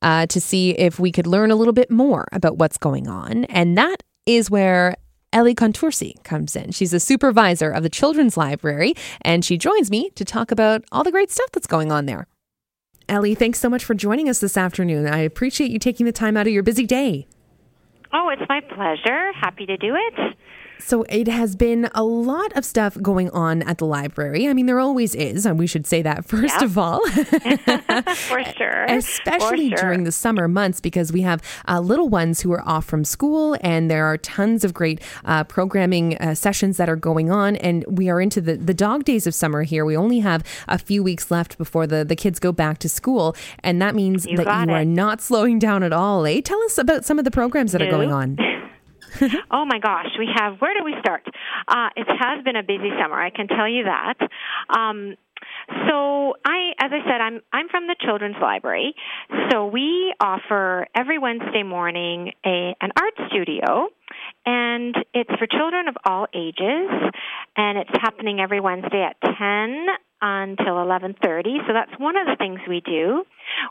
uh, 0.03 0.27
to 0.27 0.41
see 0.41 0.71
if 0.71 0.99
we 0.99 1.13
could 1.13 1.27
learn 1.27 1.51
a 1.51 1.57
little 1.57 1.75
bit 1.75 1.91
more 1.91 2.27
about 2.33 2.57
what's 2.57 2.79
going 2.79 3.07
on 3.07 3.45
and 3.45 3.77
that 3.77 4.03
is 4.27 4.51
where 4.51 4.95
Ellie 5.33 5.55
Contursi 5.55 6.23
comes 6.25 6.57
in. 6.57 6.73
She's 6.73 6.93
a 6.93 6.99
supervisor 6.99 7.71
of 7.71 7.85
the 7.85 7.89
Children's 7.89 8.37
Library, 8.37 8.95
and 9.23 9.45
she 9.45 9.57
joins 9.57 9.91
me 9.91 10.11
to 10.17 10.25
talk 10.25 10.51
about 10.51 10.83
all 10.91 11.05
the 11.05 11.13
great 11.13 11.31
stuff 11.31 11.53
that's 11.53 11.69
going 11.69 11.93
on 11.93 12.07
there. 12.07 12.27
Ellie, 13.09 13.35
thanks 13.35 13.61
so 13.61 13.69
much 13.69 13.85
for 13.85 13.95
joining 13.95 14.29
us 14.29 14.39
this 14.39 14.57
afternoon. 14.57 15.07
I 15.07 15.19
appreciate 15.19 15.71
you 15.71 15.79
taking 15.79 16.07
the 16.07 16.13
time 16.13 16.37
out 16.37 16.47
of 16.47 16.53
your 16.53 16.63
busy 16.63 16.87
day. 16.87 17.27
Oh, 18.13 18.29
it's 18.31 18.43
my 18.49 18.61
pleasure. 18.61 19.33
Happy 19.41 19.67
to 19.67 19.77
do 19.77 19.95
it. 19.95 20.37
So 20.81 21.05
it 21.09 21.29
has 21.29 21.57
been 21.57 21.89
a 21.95 22.03
lot 22.03 22.57
of 22.57 22.65
stuff 22.65 22.97
going 23.01 23.31
on 23.31 23.63
at 23.63 23.79
the 23.79 23.87
library. 23.87 24.49
I 24.49 24.53
mean, 24.55 24.67
there 24.67 24.81
always 24.81 25.15
is, 25.15 25.47
and 25.47 25.59
we 25.59 25.67
should 25.67 25.87
say 25.87 26.03
that 26.03 26.25
first 26.27 26.55
yep. 26.55 26.63
of 26.63 26.79
all. 26.79 27.07
For 28.15 28.45
sure. 28.57 28.85
Especially 28.89 29.71
For 29.71 29.77
sure. 29.77 29.89
during 29.89 30.05
the 30.05 30.13
summer 30.13 30.49
months, 30.49 30.81
because 30.81 31.13
we 31.13 31.23
have 31.23 31.43
uh, 31.69 31.81
little 31.81 32.09
ones 32.09 32.41
who 32.41 32.53
are 32.53 32.67
off 32.69 32.85
from 32.85 33.05
school, 33.05 33.57
and 33.61 33.91
there 33.91 34.07
are 34.07 34.17
tons 34.17 34.65
of 34.65 34.75
great 34.75 35.01
uh, 35.25 35.45
programming 35.45 36.17
uh, 36.19 36.35
sessions 36.35 36.77
that 36.79 36.89
are 36.89 36.97
going 36.97 37.31
on. 37.31 37.57
And 37.57 37.85
we 37.89 38.09
are 38.09 38.21
into 38.21 38.41
the, 38.41 38.57
the 38.57 38.75
dog 38.75 39.05
days 39.05 39.27
of 39.27 39.35
summer 39.35 39.63
here. 39.63 39.85
We 39.85 39.97
only 39.97 40.21
have 40.21 40.45
a 40.69 40.79
few 40.79 41.03
weeks 41.03 41.31
left 41.31 41.59
before 41.59 41.87
the, 41.87 42.05
the 42.05 42.17
kids 42.17 42.39
go 42.39 42.53
back 42.53 42.79
to 42.79 42.89
school. 42.89 43.37
And 43.63 43.81
that 43.83 43.95
means 43.95 44.27
You 44.27 44.37
that 44.37 44.47
you 44.47 44.75
it. 44.75 44.77
are 44.77 44.85
not 44.85 45.21
slowing 45.21 45.59
down 45.59 45.83
at 45.83 45.93
all. 45.93 46.27
Eh? 46.27 46.41
Tell 46.41 46.61
us 46.63 46.79
about 46.79 47.05
some 47.05 47.19
of 47.19 47.25
the 47.25 47.31
programs 47.31 47.73
that 47.73 47.83
are 47.83 47.91
going 47.91 48.13
on. 48.13 48.39
oh 49.51 49.65
my 49.65 49.79
gosh, 49.79 50.09
we 50.19 50.29
have. 50.35 50.61
Where 50.61 50.75
do 50.79 50.85
we 50.85 50.95
start? 51.01 51.23
Uh, 51.69 51.89
it 51.97 52.07
has 52.09 52.45
been 52.45 52.57
a 52.57 52.63
busy 52.63 52.91
summer. 53.01 53.21
I 53.21 53.31
can 53.31 53.49
tell 53.49 53.69
you 53.69 53.85
that. 53.85 54.15
Um, 54.69 55.17
so 55.89 56.35
I, 56.45 56.73
as 56.79 56.91
I 56.93 57.01
said, 57.05 57.21
I'm 57.21 57.41
I'm 57.53 57.69
from 57.69 57.87
the 57.87 57.97
Children's 58.01 58.37
Library. 58.41 58.95
So 59.51 59.67
we 59.67 60.15
offer 60.21 60.87
every 60.95 61.19
Wednesday 61.19 61.63
morning 61.63 62.33
a 62.45 62.75
an 62.81 62.91
art 62.97 63.15
studio, 63.31 63.89
and 64.47 64.95
it's 65.15 65.31
for 65.39 65.47
children 65.47 65.89
of 65.89 65.97
all 66.05 66.27
ages, 66.35 66.91
and 67.57 67.79
it's 67.79 67.91
happening 68.01 68.41
every 68.41 68.61
Wednesday 68.61 69.03
at 69.03 69.17
ten 69.21 69.87
until 70.23 70.75
11:30. 70.75 71.67
So 71.67 71.73
that's 71.73 71.93
one 71.99 72.17
of 72.17 72.27
the 72.27 72.37
things 72.37 72.61
we 72.69 72.81
do. 72.81 73.25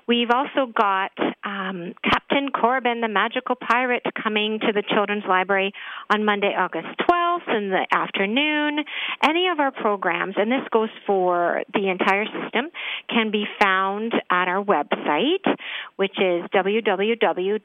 We've 0.08 0.32
also 0.32 0.66
got 0.72 1.12
um, 1.44 1.94
Captain 2.04 2.50
Corbin, 2.50 3.02
the 3.02 3.08
magical 3.08 3.56
pirate, 3.56 4.04
coming 4.22 4.60
to 4.60 4.72
the 4.74 4.84
Children's 4.94 5.26
Library 5.28 5.74
on 6.10 6.26
Monday, 6.26 6.54
August 6.58 6.88
12th 7.00 7.48
in 7.56 7.70
the 7.70 7.86
afternoon. 7.92 8.84
Any 9.24 9.48
of 9.50 9.60
our 9.60 9.72
programs, 9.72 10.36
and 10.38 10.52
this 10.52 10.68
goes 10.72 10.90
for 11.06 11.64
the 11.74 11.90
entire 11.90 12.26
system, 12.26 12.70
can 13.10 13.32
be 13.32 13.46
found 13.62 14.14
at 14.30 14.48
our 14.48 14.64
website, 14.64 15.46
which 15.96 16.18
is 16.20 16.44
www.lpl.ca. 16.54 17.60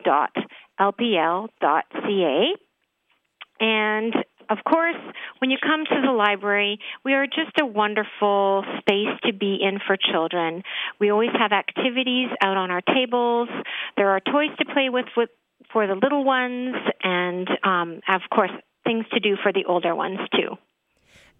And 3.60 4.14
of 4.50 4.58
course, 4.68 4.96
when 5.38 5.50
you 5.50 5.58
come 5.60 5.84
to 5.84 6.00
the 6.04 6.12
library, 6.12 6.78
we 7.04 7.14
are 7.14 7.26
just 7.26 7.58
a 7.60 7.66
wonderful 7.66 8.64
space 8.78 9.14
to 9.24 9.32
be 9.32 9.58
in 9.60 9.78
for 9.86 9.96
children. 9.96 10.62
We 11.00 11.10
always 11.10 11.30
have 11.38 11.52
activities 11.52 12.28
out 12.42 12.56
on 12.56 12.70
our 12.70 12.80
tables. 12.80 13.48
There 13.96 14.10
are 14.10 14.20
toys 14.20 14.50
to 14.58 14.64
play 14.64 14.88
with, 14.88 15.06
with 15.16 15.30
for 15.72 15.86
the 15.86 15.94
little 15.94 16.24
ones, 16.24 16.74
and 17.02 17.48
um, 17.62 18.00
of 18.08 18.22
course, 18.32 18.50
things 18.84 19.06
to 19.12 19.20
do 19.20 19.36
for 19.42 19.52
the 19.52 19.64
older 19.66 19.94
ones 19.94 20.18
too. 20.32 20.56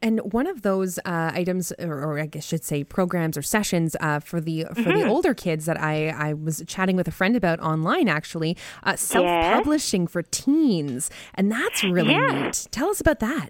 And 0.05 0.21
one 0.35 0.47
of 0.47 0.61
those 0.61 0.99
uh, 1.07 1.31
items, 1.35 1.73
or, 1.79 1.95
or 2.05 2.21
I 2.21 2.27
guess 2.27 2.45
should 2.45 2.63
say 2.63 2.85
programs 2.85 3.39
or 3.39 3.43
sessions 3.43 3.97
uh, 4.01 4.21
for 4.21 4.39
the 4.41 4.67
for 4.75 4.83
Mm-hmm. 4.85 5.01
the 5.01 5.09
older 5.09 5.33
kids 5.33 5.65
that 5.65 5.81
I, 5.81 6.09
I 6.11 6.35
was 6.35 6.63
chatting 6.67 6.95
with 6.95 7.09
a 7.09 7.11
friend 7.11 7.35
about 7.37 7.59
online, 7.61 8.07
actually, 8.07 8.57
uh, 8.83 8.97
self 8.97 9.25
publishing 9.55 10.07
for 10.07 10.23
teens, 10.23 11.11
and 11.35 11.51
that's 11.51 11.83
really 11.83 12.15
neat. 12.17 12.69
Tell 12.71 12.91
us 12.91 13.01
about 13.01 13.21
that. 13.21 13.49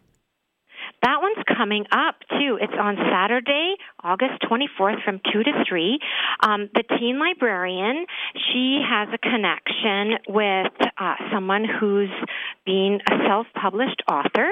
That 1.05 1.21
one's 1.21 1.45
coming 1.55 1.85
up 1.93 2.15
too. 2.31 2.57
It's 2.59 2.73
on 2.81 2.97
Saturday, 2.97 3.75
August 4.03 4.41
24th 4.51 5.05
from 5.05 5.21
2 5.35 5.43
to 5.43 5.53
3. 5.69 5.99
Um, 6.41 6.71
the 6.73 6.83
teen 6.99 7.19
librarian, 7.19 8.07
she 8.35 8.81
has 8.83 9.11
a 9.13 9.19
connection 9.19 10.17
with 10.27 10.73
uh, 10.97 11.15
someone 11.31 11.67
who's 11.79 12.09
been 12.65 13.01
a 13.07 13.17
self 13.29 13.47
published 13.55 14.03
author, 14.11 14.49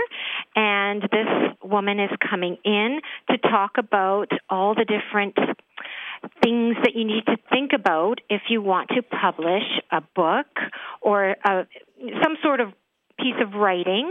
and 0.55 1.01
this 1.01 1.57
woman 1.65 1.99
is 1.99 2.11
coming 2.29 2.59
in 2.67 3.01
to 3.31 3.39
talk 3.39 3.79
about 3.79 4.29
all 4.51 4.75
the 4.75 4.85
different 4.85 5.37
things 6.43 6.77
that 6.83 6.93
you 6.95 7.07
need 7.07 7.25
to 7.27 7.37
think 7.51 7.73
about 7.75 8.21
if 8.29 8.43
you 8.51 8.61
want 8.61 8.91
to 8.91 9.03
publish 9.03 9.65
a 9.91 10.03
book 10.15 10.47
or 11.01 11.35
a, 11.47 11.67
some 12.23 12.37
sort 12.43 12.61
of 12.61 12.75
piece 13.19 13.35
of 13.41 13.55
writing. 13.55 14.07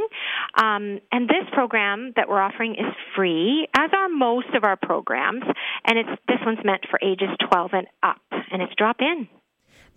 Um, 0.56 1.00
and 1.12 1.28
this 1.30 1.46
program 1.54 2.14
that 2.16 2.28
we're 2.30 2.42
offering 2.42 2.74
is 2.74 2.94
free, 3.16 3.68
as 3.76 3.90
are 3.94 4.10
most 4.10 4.48
of 4.56 4.64
our 4.64 4.76
programs. 4.78 5.44
And 5.86 5.98
it's 6.00 6.10
this 6.28 6.38
one's 6.46 6.60
meant 6.64 6.86
for 6.90 7.00
ages 7.04 7.30
12 7.50 7.72
and 7.74 7.88
up, 8.04 8.22
and 8.52 8.62
it's 8.62 8.74
drop 8.78 8.98
in. 9.00 9.28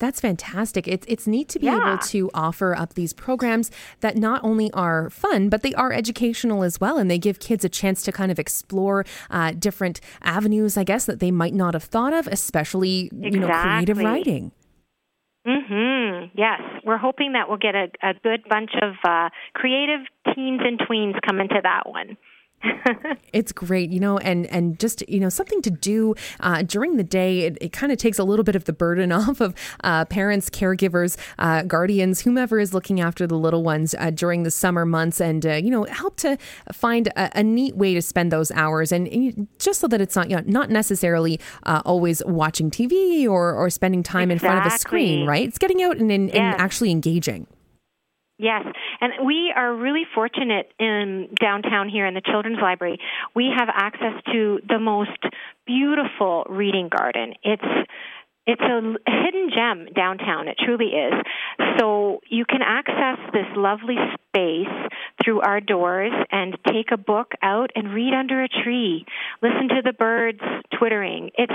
That's 0.01 0.21
fantastic. 0.21 0.89
It's 0.89 1.07
it's 1.09 1.25
neat 1.29 1.49
to 1.51 1.61
be 1.61 1.67
Yeah. 1.67 1.77
able 1.93 1.99
to 1.99 2.29
offer 2.35 2.77
up 2.77 2.95
these 2.95 3.13
programs 3.13 3.71
that 4.01 4.17
not 4.17 4.41
only 4.43 4.73
are 4.73 5.09
fun, 5.09 5.49
but 5.49 5.63
they 5.63 5.73
are 5.75 5.93
educational 5.93 6.65
as 6.65 6.81
well, 6.81 6.99
and 6.99 7.09
they 7.09 7.17
give 7.19 7.39
kids 7.39 7.65
a 7.65 7.69
chance 7.69 8.03
to 8.03 8.11
kind 8.11 8.33
of 8.33 8.41
explore 8.41 9.05
uh, 9.31 9.53
different 9.57 10.01
avenues, 10.23 10.77
I 10.77 10.83
guess, 10.83 11.05
that 11.05 11.21
they 11.21 11.31
might 11.31 11.55
not 11.55 11.75
have 11.75 11.85
thought 11.85 12.13
of, 12.13 12.27
especially 12.27 13.09
you 13.15 13.39
know 13.39 13.47
creative 13.49 13.99
writing. 13.99 14.51
Mhm. 15.47 16.31
Yes, 16.35 16.61
we're 16.85 16.97
hoping 16.97 17.33
that 17.33 17.49
we'll 17.49 17.59
get 17.59 17.75
a, 17.75 17.89
a 18.03 18.15
good 18.15 18.49
bunch 18.49 18.71
of 18.81 18.95
uh, 19.07 19.29
creative 19.53 20.01
teens 20.35 20.61
and 20.65 20.79
tweens 20.79 21.21
coming 21.27 21.49
to 21.49 21.61
that 21.63 21.89
one. 21.89 22.17
It's 23.33 23.51
great, 23.53 23.91
you 23.91 23.99
know, 23.99 24.19
and 24.19 24.47
and 24.47 24.79
just 24.79 25.07
you 25.09 25.19
know 25.19 25.29
something 25.29 25.61
to 25.63 25.71
do 25.71 26.15
uh, 26.41 26.63
during 26.63 26.97
the 26.97 27.03
day. 27.03 27.41
It, 27.41 27.59
it 27.61 27.73
kind 27.73 27.91
of 27.91 27.99
takes 27.99 28.19
a 28.19 28.25
little 28.25 28.45
bit 28.45 28.55
of 28.55 28.65
the 28.65 28.73
burden 28.73 29.11
off 29.21 29.41
of 29.41 29.55
uh, 29.83 30.05
parents, 30.05 30.49
caregivers, 30.51 31.17
uh, 31.39 31.63
guardians, 31.63 32.21
whomever 32.21 32.61
is 32.61 32.73
looking 32.73 33.01
after 33.01 33.27
the 33.27 33.37
little 33.37 33.65
ones 33.65 33.95
uh, 33.99 34.11
during 34.11 34.45
the 34.45 34.51
summer 34.53 34.85
months, 34.87 35.21
and 35.21 35.45
uh, 35.45 35.55
you 35.55 35.71
know 35.71 35.85
help 35.85 36.17
to 36.19 36.39
find 36.73 37.09
a, 37.17 37.39
a 37.41 37.43
neat 37.43 37.77
way 37.77 37.93
to 37.95 38.03
spend 38.03 38.31
those 38.31 38.51
hours, 38.53 38.93
and, 38.93 39.09
and 39.09 39.25
you- 39.25 39.49
just 39.59 39.81
so 39.81 39.89
that 39.89 40.01
it's 40.01 40.15
not 40.15 40.31
you 40.31 40.37
know, 40.37 40.43
not 40.47 40.71
necessarily 40.71 41.41
uh, 41.65 41.83
always 41.85 42.23
watching 42.27 42.71
TV 42.71 43.27
or 43.29 43.53
or 43.55 43.69
spending 43.71 44.03
time 44.05 44.31
in 44.31 44.39
front 44.39 44.65
of 44.65 44.73
a 44.73 44.79
screen, 44.79 45.27
right? 45.27 45.49
It's 45.49 45.59
getting 45.59 45.83
out 45.83 45.97
and, 45.97 46.11
and, 46.13 46.29
Yes. 46.29 46.37
and 46.37 46.61
actually 46.61 46.91
engaging. 46.93 47.47
Yes, 48.37 48.65
and 49.01 49.25
we 49.25 49.53
are 49.55 49.73
really 49.73 50.03
fortunate 50.13 50.73
in 50.81 51.29
downtown 51.41 51.89
here 51.89 52.05
in 52.05 52.15
the 52.15 52.21
Children's 52.21 52.59
Library. 52.61 52.99
We 53.33 53.53
have 53.57 53.69
access 53.73 54.21
to 54.33 54.59
the 54.69 54.81
most 54.81 55.11
beautiful 55.67 56.45
reading 56.49 56.89
garden. 56.89 57.35
It's 57.45 57.63
it's 58.47 58.61
a 58.61 58.81
hidden 59.25 59.51
gem 59.55 59.87
downtown. 59.95 60.49
It 60.49 60.59
truly 60.63 60.87
is. 60.87 61.15
So 61.79 62.21
you 62.29 62.45
can 62.45 62.61
access 62.63 63.19
this 63.33 63.47
lovely 63.57 63.97
space 64.29 64.91
through 65.23 65.41
our 65.41 65.61
doors 65.61 66.13
and 66.31 66.57
take 66.67 66.93
a 66.93 66.97
book 66.99 67.33
out 67.43 67.71
and 67.75 67.95
read 67.95 68.13
under 68.13 68.43
a 68.43 68.49
tree. 68.49 69.07
Listen 69.43 69.69
to 69.69 69.83
the 69.83 69.93
birds 69.93 70.41
twittering. 70.79 71.31
It's 71.39 71.53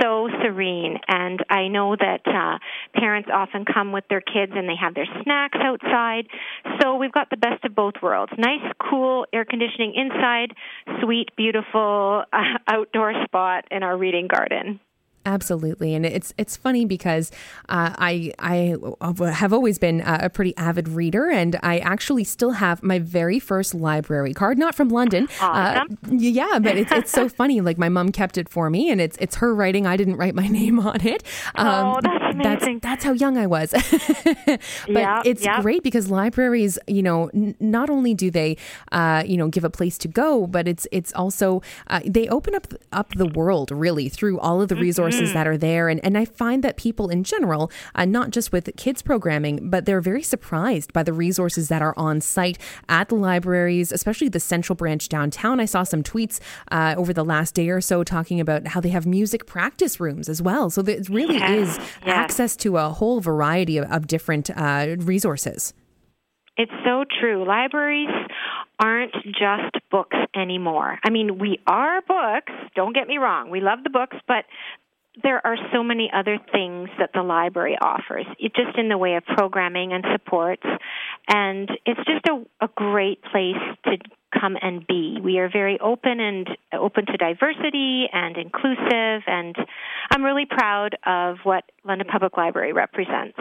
so 0.00 0.28
serene. 0.42 0.98
And 1.08 1.40
I 1.50 1.68
know 1.68 1.96
that 1.96 2.20
uh, 2.24 2.58
parents 2.98 3.28
often 3.32 3.64
come 3.64 3.90
with 3.90 4.04
their 4.08 4.20
kids 4.20 4.52
and 4.54 4.68
they 4.68 4.76
have 4.80 4.94
their 4.94 5.08
snacks 5.22 5.58
outside. 5.60 6.28
So 6.80 6.96
we've 6.96 7.12
got 7.12 7.30
the 7.30 7.36
best 7.36 7.64
of 7.64 7.74
both 7.74 7.94
worlds. 8.00 8.32
Nice, 8.38 8.72
cool 8.90 9.26
air 9.32 9.44
conditioning 9.44 9.94
inside, 9.96 10.54
sweet, 11.02 11.30
beautiful 11.36 12.22
uh, 12.32 12.58
outdoor 12.68 13.12
spot 13.24 13.64
in 13.70 13.82
our 13.82 13.96
reading 13.96 14.28
garden. 14.28 14.78
Absolutely, 15.28 15.94
and 15.94 16.06
it's 16.06 16.32
it's 16.38 16.56
funny 16.56 16.86
because 16.86 17.30
uh, 17.68 17.92
I 17.98 18.32
I 18.38 18.74
have 19.32 19.52
always 19.52 19.78
been 19.78 20.00
a 20.00 20.30
pretty 20.30 20.56
avid 20.56 20.88
reader, 20.88 21.28
and 21.30 21.58
I 21.62 21.78
actually 21.80 22.24
still 22.24 22.52
have 22.52 22.82
my 22.82 22.98
very 22.98 23.38
first 23.38 23.74
library 23.74 24.32
card, 24.32 24.56
not 24.56 24.74
from 24.74 24.88
London. 24.88 25.28
Awesome. 25.40 25.98
Uh, 26.02 26.08
yeah, 26.12 26.58
but 26.58 26.78
it's 26.78 26.90
it's 26.92 27.10
so 27.12 27.28
funny. 27.28 27.60
Like 27.60 27.76
my 27.76 27.90
mom 27.90 28.10
kept 28.10 28.38
it 28.38 28.48
for 28.48 28.70
me, 28.70 28.90
and 28.90 29.00
it's 29.02 29.18
it's 29.18 29.36
her 29.36 29.54
writing. 29.54 29.86
I 29.86 29.96
didn't 29.98 30.16
write 30.16 30.34
my 30.34 30.48
name 30.60 30.80
on 30.80 31.06
it. 31.06 31.22
Um, 31.54 31.68
Oh, 31.88 32.00
that's 32.02 32.34
amazing. 32.34 32.78
That's, 32.80 33.04
how 33.04 33.12
young 33.12 33.36
I 33.38 33.46
was. 33.46 33.70
but 34.46 34.60
Yeah, 34.88 35.22
it's 35.24 35.42
yeah. 35.44 35.60
great 35.62 35.82
because 35.82 36.10
libraries, 36.10 36.78
you 36.86 37.02
know, 37.02 37.28
n- 37.34 37.54
not 37.60 37.90
only 37.90 38.14
do 38.14 38.30
they, 38.30 38.56
uh, 38.92 39.22
you 39.26 39.36
know, 39.36 39.48
give 39.48 39.64
a 39.64 39.70
place 39.70 39.98
to 39.98 40.08
go, 40.08 40.46
but 40.46 40.66
it's 40.66 40.86
it's 40.90 41.12
also 41.12 41.60
uh, 41.88 42.00
they 42.06 42.28
open 42.28 42.54
up 42.54 42.66
up 42.92 43.10
the 43.14 43.26
world 43.26 43.70
really 43.70 44.08
through 44.08 44.38
all 44.40 44.62
of 44.62 44.68
the 44.68 44.76
resources 44.76 45.17
Mm-hmm. 45.17 45.17
That 45.34 45.46
are 45.46 45.56
there. 45.58 45.88
And 45.88 46.04
and 46.04 46.16
I 46.16 46.24
find 46.24 46.64
that 46.64 46.76
people 46.76 47.08
in 47.08 47.24
general, 47.24 47.70
uh, 47.94 48.04
not 48.04 48.30
just 48.30 48.52
with 48.52 48.70
kids 48.76 49.02
programming, 49.02 49.70
but 49.70 49.84
they're 49.84 50.00
very 50.00 50.22
surprised 50.22 50.92
by 50.92 51.02
the 51.02 51.12
resources 51.12 51.68
that 51.68 51.82
are 51.82 51.94
on 51.96 52.20
site 52.20 52.58
at 52.88 53.08
the 53.08 53.14
libraries, 53.14 53.92
especially 53.92 54.28
the 54.28 54.40
central 54.40 54.76
branch 54.76 55.08
downtown. 55.08 55.60
I 55.60 55.64
saw 55.66 55.82
some 55.82 56.02
tweets 56.02 56.40
uh, 56.70 56.94
over 56.96 57.12
the 57.12 57.24
last 57.24 57.54
day 57.54 57.68
or 57.68 57.80
so 57.80 58.04
talking 58.04 58.40
about 58.40 58.66
how 58.68 58.80
they 58.80 58.90
have 58.90 59.06
music 59.06 59.46
practice 59.46 60.00
rooms 60.00 60.28
as 60.28 60.40
well. 60.42 60.70
So 60.70 60.82
there 60.82 60.98
really 61.08 61.36
Yes, 61.38 61.50
is 61.50 61.78
yes. 61.78 61.88
access 62.06 62.56
to 62.56 62.76
a 62.76 62.88
whole 62.90 63.20
variety 63.20 63.78
of, 63.78 63.90
of 63.90 64.06
different 64.06 64.50
uh, 64.50 64.96
resources. 64.98 65.74
It's 66.56 66.72
so 66.84 67.04
true. 67.20 67.46
Libraries 67.46 68.08
aren't 68.80 69.12
just 69.24 69.76
books 69.90 70.16
anymore. 70.34 70.98
I 71.04 71.10
mean, 71.10 71.38
we 71.38 71.58
are 71.66 72.00
books, 72.02 72.52
don't 72.74 72.94
get 72.94 73.06
me 73.06 73.18
wrong. 73.18 73.50
We 73.50 73.60
love 73.60 73.80
the 73.84 73.90
books, 73.90 74.16
but 74.26 74.44
there 75.22 75.44
are 75.44 75.56
so 75.72 75.82
many 75.82 76.10
other 76.14 76.38
things 76.52 76.88
that 76.98 77.10
the 77.14 77.22
library 77.22 77.76
offers, 77.80 78.26
just 78.40 78.76
in 78.76 78.88
the 78.88 78.98
way 78.98 79.14
of 79.14 79.24
programming 79.24 79.92
and 79.92 80.04
supports. 80.12 80.62
And 81.28 81.70
it's 81.84 82.00
just 82.06 82.26
a, 82.28 82.64
a 82.64 82.68
great 82.74 83.22
place 83.22 83.56
to 83.84 83.96
come 84.38 84.56
and 84.60 84.86
be. 84.86 85.18
We 85.22 85.38
are 85.38 85.48
very 85.50 85.78
open 85.80 86.20
and 86.20 86.48
open 86.72 87.06
to 87.06 87.16
diversity 87.16 88.06
and 88.12 88.36
inclusive, 88.36 89.22
and 89.26 89.56
I'm 90.10 90.24
really 90.24 90.46
proud 90.46 90.96
of 91.06 91.38
what 91.44 91.64
London 91.84 92.06
Public 92.10 92.36
Library 92.36 92.72
represents. 92.72 93.38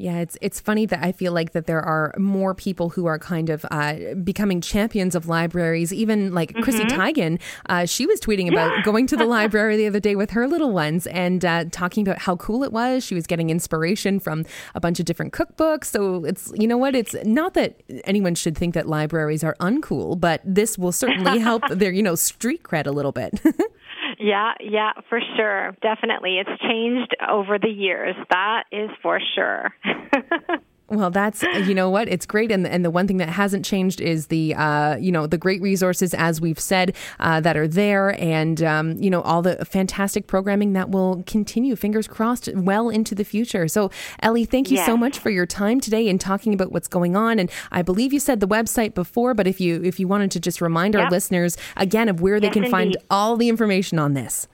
Yeah, 0.00 0.20
it's 0.20 0.38
it's 0.40 0.60
funny 0.60 0.86
that 0.86 1.04
I 1.04 1.12
feel 1.12 1.32
like 1.32 1.52
that 1.52 1.66
there 1.66 1.82
are 1.82 2.14
more 2.16 2.54
people 2.54 2.88
who 2.88 3.04
are 3.04 3.18
kind 3.18 3.50
of 3.50 3.66
uh, 3.70 4.14
becoming 4.24 4.62
champions 4.62 5.14
of 5.14 5.28
libraries. 5.28 5.92
Even 5.92 6.32
like 6.32 6.52
mm-hmm. 6.52 6.62
Chrissy 6.62 6.84
Teigen, 6.84 7.38
uh, 7.66 7.84
she 7.84 8.06
was 8.06 8.18
tweeting 8.18 8.50
about 8.50 8.82
going 8.82 9.06
to 9.08 9.16
the 9.16 9.26
library 9.36 9.76
the 9.76 9.86
other 9.86 10.00
day 10.00 10.16
with 10.16 10.30
her 10.30 10.48
little 10.48 10.72
ones 10.72 11.06
and 11.08 11.44
uh, 11.44 11.66
talking 11.70 12.02
about 12.02 12.16
how 12.16 12.34
cool 12.36 12.64
it 12.64 12.72
was. 12.72 13.04
She 13.04 13.14
was 13.14 13.26
getting 13.26 13.50
inspiration 13.50 14.18
from 14.20 14.46
a 14.74 14.80
bunch 14.80 15.00
of 15.00 15.04
different 15.04 15.34
cookbooks. 15.34 15.84
So 15.84 16.24
it's 16.24 16.50
you 16.56 16.66
know 16.66 16.78
what? 16.78 16.94
It's 16.94 17.14
not 17.22 17.52
that 17.52 17.82
anyone 18.04 18.34
should 18.34 18.56
think 18.56 18.72
that 18.72 18.88
libraries 18.88 19.44
are 19.44 19.54
uncool, 19.60 20.18
but 20.18 20.40
this 20.46 20.78
will 20.78 20.92
certainly 20.92 21.40
help 21.40 21.62
their 21.70 21.92
you 21.92 22.02
know 22.02 22.14
street 22.14 22.62
cred 22.62 22.86
a 22.86 22.90
little 22.90 23.12
bit. 23.12 23.38
Yeah, 24.20 24.52
yeah, 24.60 24.92
for 25.08 25.18
sure. 25.36 25.74
Definitely. 25.80 26.38
It's 26.38 26.60
changed 26.62 27.16
over 27.26 27.58
the 27.58 27.70
years. 27.70 28.14
That 28.30 28.64
is 28.70 28.90
for 29.02 29.18
sure. 29.34 29.74
Well, 30.90 31.10
that's 31.10 31.42
you 31.42 31.72
know 31.72 31.88
what 31.88 32.08
it's 32.08 32.26
great, 32.26 32.50
and 32.50 32.66
and 32.66 32.84
the 32.84 32.90
one 32.90 33.06
thing 33.06 33.18
that 33.18 33.28
hasn't 33.28 33.64
changed 33.64 34.00
is 34.00 34.26
the 34.26 34.56
uh, 34.56 34.96
you 34.96 35.12
know 35.12 35.28
the 35.28 35.38
great 35.38 35.62
resources 35.62 36.12
as 36.14 36.40
we've 36.40 36.58
said 36.58 36.96
uh, 37.20 37.40
that 37.42 37.56
are 37.56 37.68
there, 37.68 38.20
and 38.20 38.60
um, 38.64 38.96
you 38.98 39.08
know 39.08 39.20
all 39.20 39.40
the 39.40 39.64
fantastic 39.64 40.26
programming 40.26 40.72
that 40.72 40.90
will 40.90 41.22
continue. 41.28 41.76
Fingers 41.76 42.08
crossed, 42.08 42.48
well 42.56 42.88
into 42.88 43.14
the 43.14 43.22
future. 43.22 43.68
So, 43.68 43.92
Ellie, 44.20 44.44
thank 44.44 44.68
you 44.68 44.78
yes. 44.78 44.86
so 44.86 44.96
much 44.96 45.20
for 45.20 45.30
your 45.30 45.46
time 45.46 45.78
today 45.78 46.08
and 46.08 46.20
talking 46.20 46.52
about 46.52 46.72
what's 46.72 46.88
going 46.88 47.14
on. 47.14 47.38
And 47.38 47.52
I 47.70 47.82
believe 47.82 48.12
you 48.12 48.18
said 48.18 48.40
the 48.40 48.48
website 48.48 48.92
before, 48.94 49.32
but 49.32 49.46
if 49.46 49.60
you 49.60 49.80
if 49.84 50.00
you 50.00 50.08
wanted 50.08 50.32
to 50.32 50.40
just 50.40 50.60
remind 50.60 50.94
yep. 50.94 51.04
our 51.04 51.10
listeners 51.10 51.56
again 51.76 52.08
of 52.08 52.20
where 52.20 52.40
they 52.40 52.50
can 52.50 52.64
indeed. 52.64 52.72
find 52.72 52.96
all 53.08 53.36
the 53.36 53.48
information 53.48 54.00
on 54.00 54.14
this. 54.14 54.48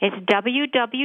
It's 0.00 0.16
www.lpl.ca. 0.16 1.04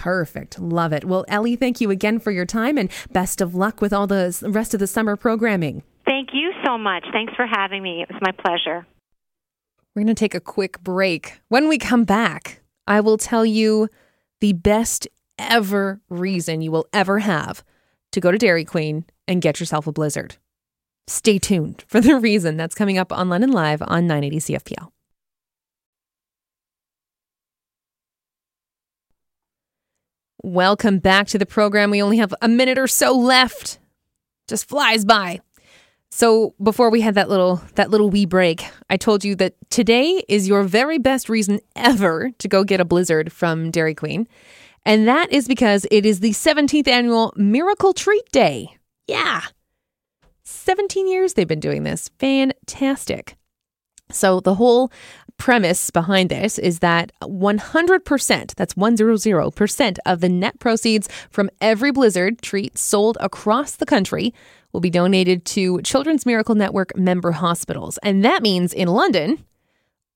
Perfect. 0.00 0.58
Love 0.58 0.94
it. 0.94 1.04
Well, 1.04 1.26
Ellie, 1.28 1.56
thank 1.56 1.78
you 1.78 1.90
again 1.90 2.20
for 2.20 2.30
your 2.30 2.46
time 2.46 2.78
and 2.78 2.90
best 3.12 3.42
of 3.42 3.54
luck 3.54 3.82
with 3.82 3.92
all 3.92 4.06
the 4.06 4.34
rest 4.48 4.72
of 4.72 4.80
the 4.80 4.86
summer 4.86 5.14
programming. 5.14 5.82
Thank 6.06 6.30
you 6.32 6.52
so 6.64 6.78
much. 6.78 7.04
Thanks 7.12 7.34
for 7.36 7.46
having 7.46 7.82
me. 7.82 8.00
It 8.00 8.08
was 8.10 8.18
my 8.22 8.32
pleasure. 8.32 8.86
We're 9.94 10.04
going 10.04 10.06
to 10.06 10.14
take 10.14 10.34
a 10.34 10.40
quick 10.40 10.80
break. 10.82 11.42
When 11.48 11.68
we 11.68 11.76
come 11.76 12.04
back, 12.04 12.62
I 12.86 13.00
will 13.00 13.18
tell 13.18 13.44
you 13.44 13.90
the 14.40 14.54
best 14.54 15.06
ever 15.38 16.00
reason 16.08 16.62
you 16.62 16.72
will 16.72 16.86
ever 16.94 17.18
have 17.18 17.62
to 18.12 18.20
go 18.22 18.32
to 18.32 18.38
Dairy 18.38 18.64
Queen 18.64 19.04
and 19.28 19.42
get 19.42 19.60
yourself 19.60 19.86
a 19.86 19.92
blizzard. 19.92 20.36
Stay 21.08 21.38
tuned 21.38 21.84
for 21.88 22.00
the 22.00 22.16
reason 22.18 22.56
that's 22.56 22.74
coming 22.74 22.96
up 22.96 23.12
on 23.12 23.28
London 23.28 23.52
Live 23.52 23.82
on 23.82 24.06
980 24.06 24.38
CFPL. 24.38 24.92
Welcome 30.42 31.00
back 31.00 31.26
to 31.28 31.38
the 31.38 31.44
program. 31.44 31.90
We 31.90 32.02
only 32.02 32.16
have 32.16 32.32
a 32.40 32.48
minute 32.48 32.78
or 32.78 32.86
so 32.86 33.14
left. 33.14 33.78
Just 34.48 34.68
flies 34.68 35.04
by. 35.04 35.40
So 36.10 36.54
before 36.62 36.90
we 36.90 37.02
had 37.02 37.14
that 37.16 37.28
little 37.28 37.62
that 37.74 37.90
little 37.90 38.08
wee 38.08 38.24
break, 38.24 38.64
I 38.88 38.96
told 38.96 39.22
you 39.22 39.34
that 39.36 39.54
today 39.68 40.22
is 40.28 40.48
your 40.48 40.62
very 40.62 40.98
best 40.98 41.28
reason 41.28 41.60
ever 41.76 42.30
to 42.38 42.48
go 42.48 42.64
get 42.64 42.80
a 42.80 42.86
blizzard 42.86 43.32
from 43.32 43.70
Dairy 43.70 43.94
Queen. 43.94 44.26
And 44.86 45.06
that 45.06 45.30
is 45.30 45.46
because 45.46 45.86
it 45.90 46.06
is 46.06 46.20
the 46.20 46.30
17th 46.30 46.88
annual 46.88 47.34
Miracle 47.36 47.92
Treat 47.92 48.24
Day. 48.32 48.76
Yeah. 49.06 49.42
17 50.44 51.06
years 51.06 51.34
they've 51.34 51.46
been 51.46 51.60
doing 51.60 51.82
this. 51.82 52.08
Fantastic. 52.18 53.36
So 54.10 54.40
the 54.40 54.54
whole 54.54 54.90
premise 55.40 55.90
behind 55.90 56.28
this 56.28 56.58
is 56.58 56.80
that 56.80 57.10
100%, 57.22 58.54
that's 58.54 58.74
100% 58.74 59.98
of 60.06 60.20
the 60.20 60.28
net 60.28 60.58
proceeds 60.60 61.08
from 61.30 61.50
every 61.60 61.90
Blizzard 61.90 62.42
treat 62.42 62.76
sold 62.76 63.16
across 63.20 63.72
the 63.72 63.86
country 63.86 64.34
will 64.72 64.80
be 64.80 64.90
donated 64.90 65.44
to 65.46 65.80
Children's 65.80 66.26
Miracle 66.26 66.54
Network 66.54 66.96
member 66.96 67.32
hospitals. 67.32 67.98
And 68.02 68.24
that 68.24 68.42
means 68.42 68.72
in 68.74 68.88
London, 68.88 69.42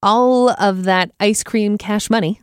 all 0.03 0.51
of 0.51 0.85
that 0.85 1.11
ice 1.19 1.43
cream 1.43 1.79
cash 1.79 2.11
money 2.11 2.41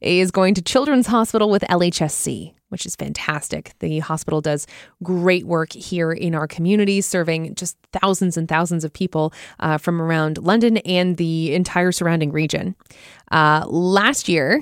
is 0.00 0.32
going 0.32 0.54
to 0.54 0.62
Children's 0.62 1.06
Hospital 1.06 1.48
with 1.48 1.62
LHSC 1.62 2.52
which 2.74 2.84
is 2.84 2.96
fantastic. 2.96 3.72
The 3.78 4.00
hospital 4.00 4.40
does 4.40 4.66
great 5.04 5.46
work 5.46 5.72
here 5.72 6.10
in 6.10 6.34
our 6.34 6.48
community, 6.48 7.00
serving 7.00 7.54
just 7.54 7.76
thousands 7.92 8.36
and 8.36 8.48
thousands 8.48 8.82
of 8.82 8.92
people 8.92 9.32
uh, 9.60 9.78
from 9.78 10.02
around 10.02 10.38
London 10.38 10.78
and 10.78 11.18
the 11.18 11.54
entire 11.54 11.92
surrounding 11.92 12.32
region. 12.32 12.74
Uh, 13.30 13.64
last 13.68 14.28
year, 14.28 14.60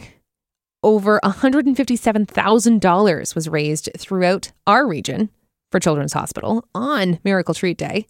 over 0.83 1.21
$157,000 1.25 3.35
was 3.35 3.49
raised 3.49 3.89
throughout 3.97 4.53
our 4.67 4.87
region 4.87 5.31
for 5.71 5.81
Children's 5.81 6.13
Hospital 6.13 6.69
on 6.75 7.19
Miracle 7.25 7.55
Treat 7.55 7.79
Day. 7.79 8.07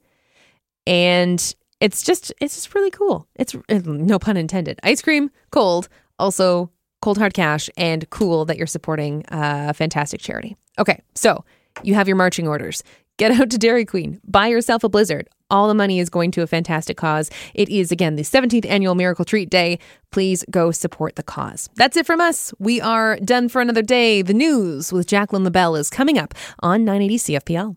And 0.84 1.54
it's 1.78 2.02
just 2.02 2.32
it's 2.40 2.56
just 2.56 2.74
really 2.74 2.90
cool. 2.90 3.28
It's 3.36 3.54
no 3.68 4.18
pun 4.18 4.36
intended. 4.36 4.80
Ice 4.82 5.00
cream, 5.00 5.30
cold, 5.52 5.88
also 6.18 6.71
cold 7.02 7.18
hard 7.18 7.34
cash, 7.34 7.68
and 7.76 8.08
cool 8.08 8.46
that 8.46 8.56
you're 8.56 8.66
supporting 8.66 9.24
a 9.28 9.74
fantastic 9.74 10.20
charity. 10.20 10.56
Okay, 10.78 11.02
so 11.14 11.44
you 11.82 11.94
have 11.94 12.08
your 12.08 12.16
marching 12.16 12.48
orders. 12.48 12.82
Get 13.18 13.32
out 13.32 13.50
to 13.50 13.58
Dairy 13.58 13.84
Queen, 13.84 14.20
buy 14.24 14.46
yourself 14.46 14.82
a 14.84 14.88
blizzard. 14.88 15.28
All 15.50 15.68
the 15.68 15.74
money 15.74 15.98
is 15.98 16.08
going 16.08 16.30
to 16.30 16.42
a 16.42 16.46
fantastic 16.46 16.96
cause. 16.96 17.30
It 17.52 17.68
is, 17.68 17.92
again, 17.92 18.16
the 18.16 18.22
17th 18.22 18.64
annual 18.64 18.94
Miracle 18.94 19.26
Treat 19.26 19.50
Day. 19.50 19.78
Please 20.10 20.46
go 20.50 20.70
support 20.70 21.16
the 21.16 21.22
cause. 21.22 21.68
That's 21.76 21.98
it 21.98 22.06
from 22.06 22.22
us. 22.22 22.54
We 22.58 22.80
are 22.80 23.18
done 23.18 23.50
for 23.50 23.60
another 23.60 23.82
day. 23.82 24.22
The 24.22 24.32
news 24.32 24.94
with 24.94 25.06
Jacqueline 25.06 25.44
LaBelle 25.44 25.76
is 25.76 25.90
coming 25.90 26.16
up 26.16 26.32
on 26.60 26.86
980 26.86 27.18
CFPL. 27.18 27.76